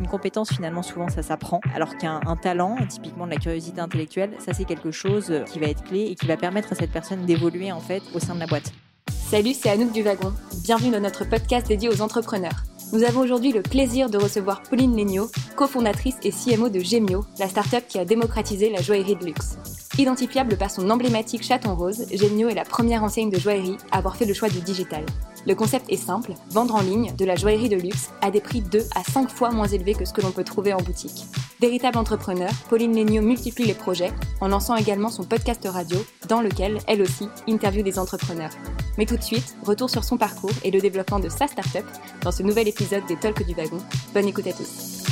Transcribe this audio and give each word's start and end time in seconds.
Une 0.00 0.08
compétence, 0.08 0.52
finalement, 0.52 0.82
souvent, 0.82 1.08
ça 1.08 1.22
s'apprend. 1.22 1.60
Alors 1.74 1.96
qu'un 1.96 2.20
talent, 2.42 2.76
typiquement 2.88 3.26
de 3.26 3.30
la 3.30 3.36
curiosité 3.36 3.80
intellectuelle, 3.80 4.32
ça, 4.38 4.52
c'est 4.52 4.64
quelque 4.64 4.90
chose 4.90 5.32
qui 5.52 5.60
va 5.60 5.66
être 5.66 5.84
clé 5.84 6.08
et 6.10 6.14
qui 6.14 6.26
va 6.26 6.36
permettre 6.36 6.72
à 6.72 6.74
cette 6.74 6.90
personne 6.90 7.24
d'évoluer, 7.26 7.70
en 7.70 7.80
fait, 7.80 8.02
au 8.14 8.18
sein 8.18 8.34
de 8.34 8.40
la 8.40 8.46
boîte. 8.46 8.72
Salut, 9.30 9.54
c'est 9.54 9.70
Anouk 9.70 9.92
Duvagon. 9.92 10.32
Bienvenue 10.64 10.90
dans 10.90 11.00
notre 11.00 11.24
podcast 11.24 11.68
dédié 11.68 11.88
aux 11.88 12.02
entrepreneurs. 12.02 12.64
Nous 12.92 13.02
avons 13.04 13.20
aujourd'hui 13.20 13.52
le 13.52 13.62
plaisir 13.62 14.10
de 14.10 14.18
recevoir 14.18 14.62
Pauline 14.62 14.96
Legnaud, 14.96 15.30
cofondatrice 15.56 16.16
et 16.22 16.30
CMO 16.30 16.68
de 16.68 16.80
Gemio, 16.80 17.24
la 17.38 17.48
start-up 17.48 17.84
qui 17.88 17.98
a 17.98 18.04
démocratisé 18.04 18.70
la 18.70 18.82
joaillerie 18.82 19.16
de 19.16 19.24
luxe. 19.24 19.58
Identifiable 19.98 20.56
par 20.56 20.70
son 20.70 20.90
emblématique 20.90 21.42
chaton 21.42 21.74
rose, 21.74 22.06
Gemio 22.12 22.48
est 22.48 22.54
la 22.54 22.64
première 22.64 23.02
enseigne 23.02 23.30
de 23.30 23.38
joaillerie 23.38 23.78
à 23.90 23.98
avoir 23.98 24.16
fait 24.16 24.26
le 24.26 24.34
choix 24.34 24.48
du 24.48 24.60
digital. 24.60 25.04
Le 25.46 25.54
concept 25.54 25.92
est 25.92 25.96
simple, 25.96 26.32
vendre 26.50 26.74
en 26.74 26.80
ligne 26.80 27.14
de 27.16 27.24
la 27.26 27.36
joaillerie 27.36 27.68
de 27.68 27.76
luxe 27.76 28.10
à 28.22 28.30
des 28.30 28.40
prix 28.40 28.62
2 28.62 28.78
à 28.94 29.04
5 29.04 29.28
fois 29.28 29.50
moins 29.50 29.66
élevés 29.66 29.92
que 29.92 30.06
ce 30.06 30.14
que 30.14 30.22
l'on 30.22 30.30
peut 30.30 30.42
trouver 30.42 30.72
en 30.72 30.80
boutique. 30.80 31.26
Véritable 31.60 31.98
entrepreneur, 31.98 32.48
Pauline 32.70 32.96
Legnaud 32.96 33.20
multiplie 33.20 33.66
les 33.66 33.74
projets 33.74 34.10
en 34.40 34.48
lançant 34.48 34.74
également 34.74 35.10
son 35.10 35.24
podcast 35.24 35.66
radio 35.68 35.98
dans 36.28 36.40
lequel, 36.40 36.78
elle 36.86 37.02
aussi, 37.02 37.28
interviewe 37.46 37.82
des 37.82 37.98
entrepreneurs. 37.98 38.52
Mais 38.96 39.04
tout 39.04 39.18
de 39.18 39.22
suite, 39.22 39.54
retour 39.62 39.90
sur 39.90 40.02
son 40.02 40.16
parcours 40.16 40.52
et 40.64 40.70
le 40.70 40.80
développement 40.80 41.20
de 41.20 41.28
sa 41.28 41.46
startup 41.46 41.84
dans 42.22 42.32
ce 42.32 42.42
nouvel 42.42 42.66
épisode 42.66 43.04
des 43.06 43.16
Talks 43.16 43.46
du 43.46 43.54
Wagon. 43.54 43.78
Bonne 44.14 44.28
écoute 44.28 44.46
à 44.46 44.52
tous. 44.52 45.04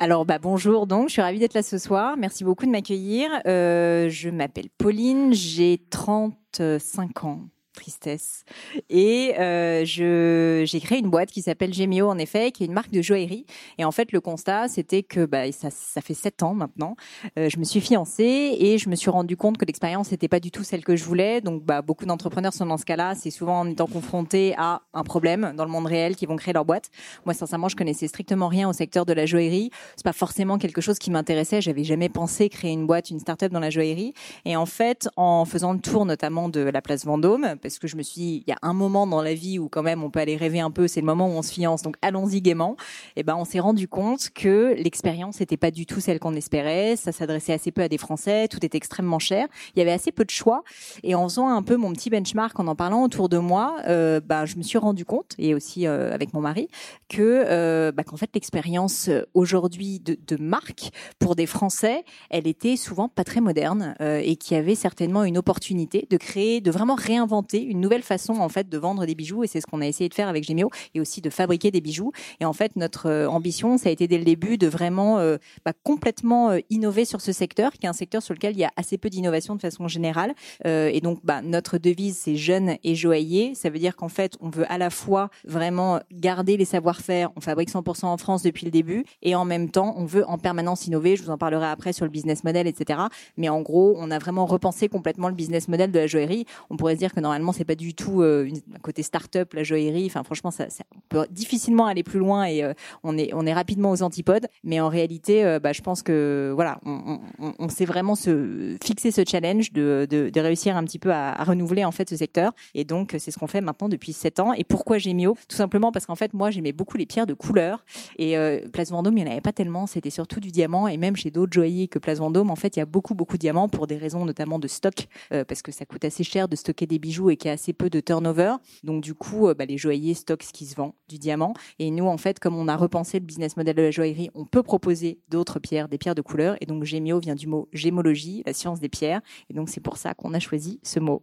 Alors 0.00 0.24
bah 0.24 0.38
bonjour 0.38 0.86
donc, 0.86 1.08
je 1.08 1.12
suis 1.12 1.22
ravie 1.22 1.38
d'être 1.38 1.54
là 1.54 1.62
ce 1.62 1.78
soir. 1.78 2.16
Merci 2.16 2.42
beaucoup 2.42 2.66
de 2.66 2.70
m'accueillir. 2.70 3.30
Euh, 3.46 4.08
je 4.08 4.30
m'appelle 4.30 4.70
Pauline, 4.78 5.32
j'ai 5.32 5.80
35 5.90 7.24
ans 7.24 7.42
tristesse. 7.80 8.44
Et 8.90 9.34
euh, 9.38 9.84
j'ai 9.84 10.80
créé 10.80 10.98
une 10.98 11.10
boîte 11.10 11.30
qui 11.30 11.42
s'appelle 11.42 11.72
Gemio 11.72 12.08
en 12.08 12.18
effet, 12.18 12.52
qui 12.52 12.62
est 12.62 12.66
une 12.66 12.72
marque 12.72 12.90
de 12.90 13.00
joaillerie. 13.00 13.46
Et 13.78 13.84
en 13.84 13.90
fait, 13.90 14.12
le 14.12 14.20
constat, 14.20 14.68
c'était 14.68 15.02
que 15.02 15.24
bah, 15.24 15.50
ça, 15.52 15.70
ça 15.70 16.00
fait 16.00 16.14
sept 16.14 16.42
ans 16.42 16.54
maintenant. 16.54 16.94
Euh, 17.38 17.48
je 17.48 17.58
me 17.58 17.64
suis 17.64 17.80
fiancée 17.80 18.56
et 18.58 18.78
je 18.78 18.88
me 18.90 18.96
suis 18.96 19.10
rendu 19.10 19.36
compte 19.36 19.56
que 19.56 19.64
l'expérience 19.64 20.10
n'était 20.10 20.28
pas 20.28 20.40
du 20.40 20.50
tout 20.50 20.62
celle 20.62 20.84
que 20.84 20.94
je 20.94 21.04
voulais. 21.04 21.40
Donc, 21.40 21.64
bah, 21.64 21.80
beaucoup 21.80 22.04
d'entrepreneurs 22.04 22.52
sont 22.52 22.66
dans 22.66 22.76
ce 22.76 22.84
cas-là. 22.84 23.14
C'est 23.14 23.30
souvent 23.30 23.60
en 23.60 23.66
étant 23.66 23.86
confrontés 23.86 24.54
à 24.58 24.82
un 24.92 25.02
problème 25.02 25.54
dans 25.56 25.64
le 25.64 25.70
monde 25.70 25.86
réel 25.86 26.16
qui 26.16 26.26
vont 26.26 26.36
créer 26.36 26.52
leur 26.52 26.66
boîte. 26.66 26.90
Moi, 27.24 27.34
sincèrement, 27.34 27.68
je 27.68 27.76
connaissais 27.76 28.08
strictement 28.08 28.48
rien 28.48 28.68
au 28.68 28.74
secteur 28.74 29.06
de 29.06 29.14
la 29.14 29.24
joaillerie. 29.24 29.70
C'est 29.96 30.04
pas 30.04 30.12
forcément 30.12 30.58
quelque 30.58 30.82
chose 30.82 30.98
qui 30.98 31.10
m'intéressait. 31.10 31.62
J'avais 31.62 31.84
jamais 31.84 32.10
pensé 32.10 32.50
créer 32.50 32.72
une 32.72 32.86
boîte, 32.86 33.10
une 33.10 33.20
start-up 33.20 33.52
dans 33.52 33.60
la 33.60 33.70
joaillerie. 33.70 34.12
Et 34.44 34.56
en 34.56 34.66
fait, 34.66 35.08
en 35.16 35.46
faisant 35.46 35.72
le 35.72 35.80
tour 35.80 36.04
notamment 36.04 36.50
de 36.50 36.60
la 36.60 36.82
place 36.82 37.06
Vendôme, 37.06 37.54
parce 37.62 37.69
que 37.78 37.88
je 37.88 37.96
me 37.96 38.02
suis 38.02 38.20
dit, 38.20 38.44
il 38.46 38.50
y 38.50 38.52
a 38.52 38.58
un 38.62 38.72
moment 38.72 39.06
dans 39.06 39.22
la 39.22 39.34
vie 39.34 39.58
où 39.58 39.68
quand 39.68 39.82
même 39.82 40.02
on 40.02 40.10
peut 40.10 40.20
aller 40.20 40.36
rêver 40.36 40.60
un 40.60 40.70
peu, 40.70 40.88
c'est 40.88 41.00
le 41.00 41.06
moment 41.06 41.28
où 41.28 41.32
on 41.32 41.42
se 41.42 41.52
fiance, 41.52 41.82
donc 41.82 41.96
allons-y 42.02 42.40
gaiement. 42.40 42.76
Et 43.16 43.20
eh 43.20 43.22
ben 43.22 43.36
on 43.36 43.44
s'est 43.44 43.60
rendu 43.60 43.88
compte 43.88 44.30
que 44.30 44.74
l'expérience 44.76 45.40
n'était 45.40 45.56
pas 45.56 45.70
du 45.70 45.86
tout 45.86 46.00
celle 46.00 46.18
qu'on 46.18 46.34
espérait, 46.34 46.96
ça 46.96 47.12
s'adressait 47.12 47.52
assez 47.52 47.70
peu 47.70 47.82
à 47.82 47.88
des 47.88 47.98
Français, 47.98 48.48
tout 48.48 48.64
était 48.64 48.78
extrêmement 48.78 49.18
cher, 49.18 49.46
il 49.74 49.78
y 49.78 49.82
avait 49.82 49.92
assez 49.92 50.12
peu 50.12 50.24
de 50.24 50.30
choix. 50.30 50.64
Et 51.02 51.14
en 51.14 51.28
faisant 51.28 51.48
un 51.48 51.62
peu 51.62 51.76
mon 51.76 51.92
petit 51.92 52.10
benchmark, 52.10 52.58
en 52.58 52.66
en 52.66 52.76
parlant 52.76 53.02
autour 53.02 53.28
de 53.28 53.38
moi, 53.38 53.76
euh, 53.88 54.20
bah, 54.20 54.46
je 54.46 54.56
me 54.56 54.62
suis 54.62 54.78
rendu 54.78 55.04
compte, 55.04 55.34
et 55.38 55.54
aussi 55.54 55.86
euh, 55.86 56.14
avec 56.14 56.32
mon 56.32 56.40
mari, 56.40 56.68
que 57.08 57.44
euh, 57.46 57.92
bah, 57.92 58.04
qu'en 58.04 58.16
fait 58.16 58.30
l'expérience 58.34 59.10
aujourd'hui 59.34 59.98
de, 60.00 60.16
de 60.26 60.36
marque 60.40 60.90
pour 61.18 61.34
des 61.34 61.46
Français, 61.46 62.04
elle 62.30 62.46
était 62.46 62.76
souvent 62.76 63.08
pas 63.08 63.24
très 63.24 63.40
moderne 63.40 63.94
et 64.00 64.36
qui 64.36 64.54
avait 64.54 64.74
certainement 64.74 65.24
une 65.24 65.36
opportunité 65.36 66.06
de 66.08 66.16
créer, 66.16 66.60
de 66.60 66.70
vraiment 66.70 66.94
réinventer 66.94 67.49
une 67.58 67.80
nouvelle 67.80 68.02
façon 68.02 68.34
en 68.34 68.48
fait 68.48 68.68
de 68.68 68.78
vendre 68.78 69.06
des 69.06 69.14
bijoux 69.14 69.44
et 69.44 69.46
c'est 69.46 69.60
ce 69.60 69.66
qu'on 69.66 69.80
a 69.80 69.86
essayé 69.86 70.08
de 70.08 70.14
faire 70.14 70.28
avec 70.28 70.44
Gemio 70.44 70.70
et 70.94 71.00
aussi 71.00 71.20
de 71.20 71.30
fabriquer 71.30 71.70
des 71.70 71.80
bijoux. 71.80 72.12
Et 72.40 72.44
en 72.44 72.52
fait, 72.52 72.76
notre 72.76 73.06
euh, 73.06 73.26
ambition, 73.28 73.78
ça 73.78 73.88
a 73.88 73.92
été 73.92 74.08
dès 74.08 74.18
le 74.18 74.24
début 74.24 74.58
de 74.58 74.66
vraiment 74.66 75.18
euh, 75.18 75.36
bah, 75.64 75.72
complètement 75.82 76.50
euh, 76.50 76.58
innover 76.70 77.04
sur 77.04 77.20
ce 77.20 77.32
secteur, 77.32 77.72
qui 77.72 77.86
est 77.86 77.88
un 77.88 77.94
secteur 77.94 78.22
sur 78.22 78.34
lequel 78.34 78.54
il 78.54 78.58
y 78.58 78.64
a 78.64 78.70
assez 78.76 78.98
peu 78.98 79.10
d'innovation 79.10 79.54
de 79.54 79.60
façon 79.60 79.88
générale. 79.88 80.34
et 80.64 81.00
donc, 81.00 81.20
bah, 81.24 81.42
notre 81.42 81.78
devise, 81.78 82.16
c'est 82.16 82.36
jeune 82.36 82.76
et 82.84 82.94
joaillier. 82.94 83.54
Ça 83.54 83.70
veut 83.70 83.78
dire 83.78 83.96
qu'en 83.96 84.08
fait, 84.08 84.36
on 84.40 84.50
veut 84.50 84.70
à 84.70 84.78
la 84.78 84.90
fois 84.90 85.30
vraiment 85.44 86.00
garder 86.12 86.56
les 86.56 86.64
savoir-faire. 86.64 87.30
On 87.36 87.40
fabrique 87.40 87.70
100% 87.70 88.06
en 88.06 88.16
France 88.16 88.42
depuis 88.42 88.64
le 88.64 88.70
début 88.70 89.04
et 89.22 89.34
en 89.34 89.44
même 89.44 89.70
temps, 89.70 89.94
on 89.96 90.04
veut 90.04 90.24
en 90.28 90.38
permanence 90.38 90.86
innover. 90.86 91.16
Je 91.16 91.22
vous 91.22 91.30
en 91.30 91.38
parlerai 91.38 91.66
après 91.66 91.92
sur 91.92 92.04
le 92.04 92.10
business 92.10 92.44
model, 92.44 92.66
etc. 92.66 93.00
Mais 93.36 93.48
en 93.48 93.60
gros, 93.60 93.94
on 93.98 94.10
a 94.10 94.18
vraiment 94.18 94.46
repensé 94.46 94.88
complètement 94.88 95.28
le 95.28 95.34
business 95.34 95.68
model 95.68 95.90
de 95.90 95.98
la 95.98 96.06
joaillerie. 96.06 96.46
On 96.70 96.76
pourrait 96.76 96.94
se 96.94 96.98
dire 96.98 97.12
que 97.12 97.20
normalement, 97.20 97.39
c'est 97.52 97.64
pas 97.64 97.74
du 97.74 97.94
tout 97.94 98.22
euh, 98.22 98.48
un 98.74 98.78
côté 98.78 99.02
start-up, 99.02 99.52
la 99.54 99.62
joaillerie. 99.62 100.06
Enfin, 100.06 100.22
franchement, 100.22 100.50
ça, 100.50 100.66
on 100.94 101.00
peut 101.08 101.26
difficilement 101.30 101.86
aller 101.86 102.02
plus 102.02 102.18
loin 102.18 102.44
et 102.44 102.62
euh, 102.62 102.72
on 103.02 103.16
est 103.18 103.30
on 103.34 103.46
est 103.46 103.52
rapidement 103.52 103.90
aux 103.90 104.02
antipodes. 104.02 104.46
Mais 104.64 104.80
en 104.80 104.88
réalité, 104.88 105.44
euh, 105.44 105.58
bah, 105.58 105.72
je 105.72 105.80
pense 105.80 106.02
que 106.02 106.52
voilà, 106.54 106.80
on, 106.84 107.20
on, 107.58 107.68
sait 107.68 107.84
vraiment 107.84 108.14
se 108.14 108.76
fixer 108.82 109.10
ce 109.10 109.22
challenge 109.26 109.72
de, 109.72 110.30
réussir 110.40 110.76
un 110.76 110.84
petit 110.84 110.98
peu 110.98 111.12
à, 111.12 111.42
renouveler 111.44 111.84
en 111.84 111.92
fait 111.92 112.08
ce 112.08 112.16
secteur. 112.16 112.52
Et 112.74 112.84
donc, 112.84 113.14
c'est 113.18 113.30
ce 113.30 113.38
qu'on 113.38 113.46
fait 113.46 113.60
maintenant 113.60 113.88
depuis 113.88 114.12
sept 114.12 114.40
ans. 114.40 114.52
Et 114.52 114.64
pourquoi 114.64 114.98
Gémio 114.98 115.36
Tout 115.48 115.56
simplement 115.56 115.92
parce 115.92 116.06
qu'en 116.06 116.16
fait, 116.16 116.34
moi, 116.34 116.50
j'aimais 116.50 116.72
beaucoup 116.72 116.96
les 116.96 117.06
pierres 117.06 117.26
de 117.26 117.34
couleur. 117.34 117.84
Et 118.18 118.36
Place 118.72 118.90
Vendôme, 118.90 119.16
il 119.18 119.24
n'y 119.24 119.28
en 119.28 119.32
avait 119.32 119.40
pas 119.40 119.52
tellement. 119.52 119.86
C'était 119.86 120.10
surtout 120.10 120.40
du 120.40 120.50
diamant. 120.50 120.88
Et 120.88 120.96
même 120.96 121.16
chez 121.16 121.30
d'autres 121.30 121.52
joailliers 121.52 121.88
que 121.88 121.98
Place 121.98 122.18
Vendôme, 122.18 122.50
en 122.50 122.56
fait, 122.56 122.76
il 122.76 122.80
y 122.80 122.82
a 122.82 122.86
beaucoup 122.86 123.14
beaucoup 123.14 123.36
de 123.36 123.40
diamants 123.40 123.68
pour 123.68 123.86
des 123.86 123.96
raisons 123.96 124.24
notamment 124.24 124.58
de 124.58 124.68
stock, 124.68 125.08
parce 125.30 125.62
que 125.62 125.72
ça 125.72 125.84
coûte 125.86 126.04
assez 126.04 126.24
cher 126.24 126.48
de 126.48 126.56
stocker 126.56 126.86
des 126.86 126.98
bijoux 126.98 127.29
et 127.30 127.36
qu'il 127.36 127.48
y 127.48 127.50
a 127.50 127.54
assez 127.54 127.72
peu 127.72 127.90
de 127.90 128.00
turnover. 128.00 128.56
Donc 128.84 129.02
du 129.02 129.14
coup, 129.14 129.48
euh, 129.48 129.54
bah, 129.54 129.64
les 129.64 129.78
joailliers 129.78 130.14
stockent 130.14 130.42
ce 130.42 130.52
qui 130.52 130.66
se 130.66 130.74
vend, 130.74 130.94
du 131.08 131.18
diamant. 131.18 131.54
Et 131.78 131.90
nous, 131.90 132.06
en 132.06 132.16
fait, 132.16 132.38
comme 132.38 132.56
on 132.56 132.68
a 132.68 132.76
repensé 132.76 133.18
le 133.18 133.24
business 133.24 133.56
model 133.56 133.76
de 133.76 133.82
la 133.82 133.90
joaillerie, 133.90 134.30
on 134.34 134.44
peut 134.44 134.62
proposer 134.62 135.20
d'autres 135.28 135.58
pierres, 135.58 135.88
des 135.88 135.98
pierres 135.98 136.14
de 136.14 136.22
couleur. 136.22 136.56
Et 136.60 136.66
donc 136.66 136.84
Gémio 136.84 137.18
vient 137.18 137.34
du 137.34 137.46
mot 137.46 137.68
gémologie, 137.72 138.42
la 138.46 138.52
science 138.52 138.80
des 138.80 138.88
pierres. 138.88 139.20
Et 139.48 139.54
donc 139.54 139.68
c'est 139.68 139.80
pour 139.80 139.96
ça 139.96 140.14
qu'on 140.14 140.34
a 140.34 140.40
choisi 140.40 140.80
ce 140.82 141.00
mot. 141.00 141.22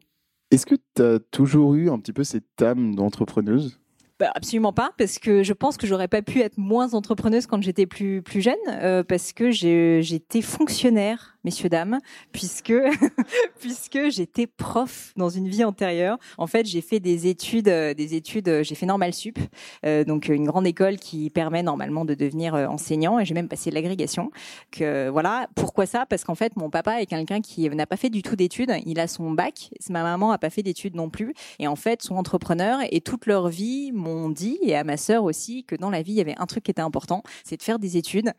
Est-ce 0.52 0.66
que 0.66 0.76
tu 0.96 1.02
as 1.02 1.20
toujours 1.20 1.76
eu 1.76 1.90
un 1.90 2.00
petit 2.00 2.14
peu 2.14 2.24
cette 2.24 2.62
âme 2.62 2.96
d'entrepreneuse? 2.96 3.80
Bah, 4.20 4.32
absolument 4.34 4.74
pas, 4.74 4.94
parce 4.98 5.20
que 5.20 5.44
je 5.44 5.54
pense 5.54 5.78
que 5.78 5.86
j'aurais 5.86 6.08
pas 6.08 6.24
pu 6.24 6.40
être 6.40 6.58
moins 6.58 6.96
entrepreneuse 6.96 7.46
quand 7.46 7.62
j'étais 7.62 7.86
plus 7.86 8.24
plus 8.24 8.42
jeune, 8.42 8.56
euh, 8.70 9.04
parce 9.04 9.32
que 9.32 9.52
j'étais 9.52 10.42
fonctionnaire 10.42 11.37
messieurs 11.48 11.70
dames, 11.70 12.00
puisque 12.34 12.74
puisque 13.62 14.10
j'étais 14.10 14.48
prof 14.48 15.14
dans 15.16 15.30
une 15.30 15.48
vie 15.48 15.64
antérieure. 15.64 16.18
En 16.38 16.46
fait, 16.46 16.66
j'ai 16.66 16.82
fait 16.82 17.00
des 17.00 17.28
études, 17.28 17.70
euh, 17.70 17.94
des 17.94 18.16
études, 18.16 18.50
euh, 18.50 18.64
j'ai 18.64 18.76
fait 18.76 18.86
normal 18.86 19.14
sup, 19.14 19.40
euh, 19.86 20.04
donc 20.04 20.28
une 20.28 20.46
grande 20.46 20.68
école 20.68 20.98
qui 20.98 21.30
permet 21.30 21.64
normalement 21.64 22.04
de 22.04 22.16
devenir 22.16 22.54
enseignant, 22.54 23.18
et 23.18 23.24
j'ai 23.24 23.34
même 23.34 23.48
passé 23.48 23.72
l'agrégation. 23.72 24.30
Que 24.72 25.08
voilà, 25.08 25.48
pourquoi 25.56 25.86
ça? 25.86 26.06
Parce 26.06 26.26
qu'en 26.26 26.36
fait, 26.36 26.58
mon 26.58 26.70
papa 26.70 27.02
est 27.02 27.06
quelqu'un 27.06 27.40
qui 27.40 27.70
n'a 27.70 27.86
pas 27.86 27.96
fait 27.96 28.10
du 28.10 28.24
tout 28.24 28.36
d'études. 28.36 28.74
Il 28.86 29.00
a 29.00 29.08
son 29.08 29.32
bac, 29.32 29.70
ma 29.90 30.04
maman 30.04 30.32
a 30.32 30.38
pas 30.38 30.50
fait 30.50 30.64
d'études 30.64 30.96
non 30.96 31.10
plus, 31.10 31.34
et 31.60 31.68
en 31.70 31.78
fait, 31.78 32.02
sont 32.02 32.16
entrepreneurs 32.16 32.80
et 32.92 33.00
toute 33.00 33.26
leur 33.26 33.48
vie 33.48 33.94
m'ont 33.94 34.30
dit 34.30 34.60
et 34.64 34.76
à 34.76 34.84
ma 34.84 34.98
sœur 34.98 35.24
aussi 35.24 35.64
que 35.64 35.78
dans 35.78 35.90
la 35.90 36.02
vie, 36.02 36.12
il 36.12 36.18
y 36.18 36.22
avait 36.22 36.38
un 36.38 36.46
truc 36.46 36.66
qui 36.66 36.72
était 36.72 36.82
important, 36.82 37.24
c'est 37.46 37.56
de 37.56 37.64
faire 37.64 37.80
des 37.80 37.96
études 37.96 38.34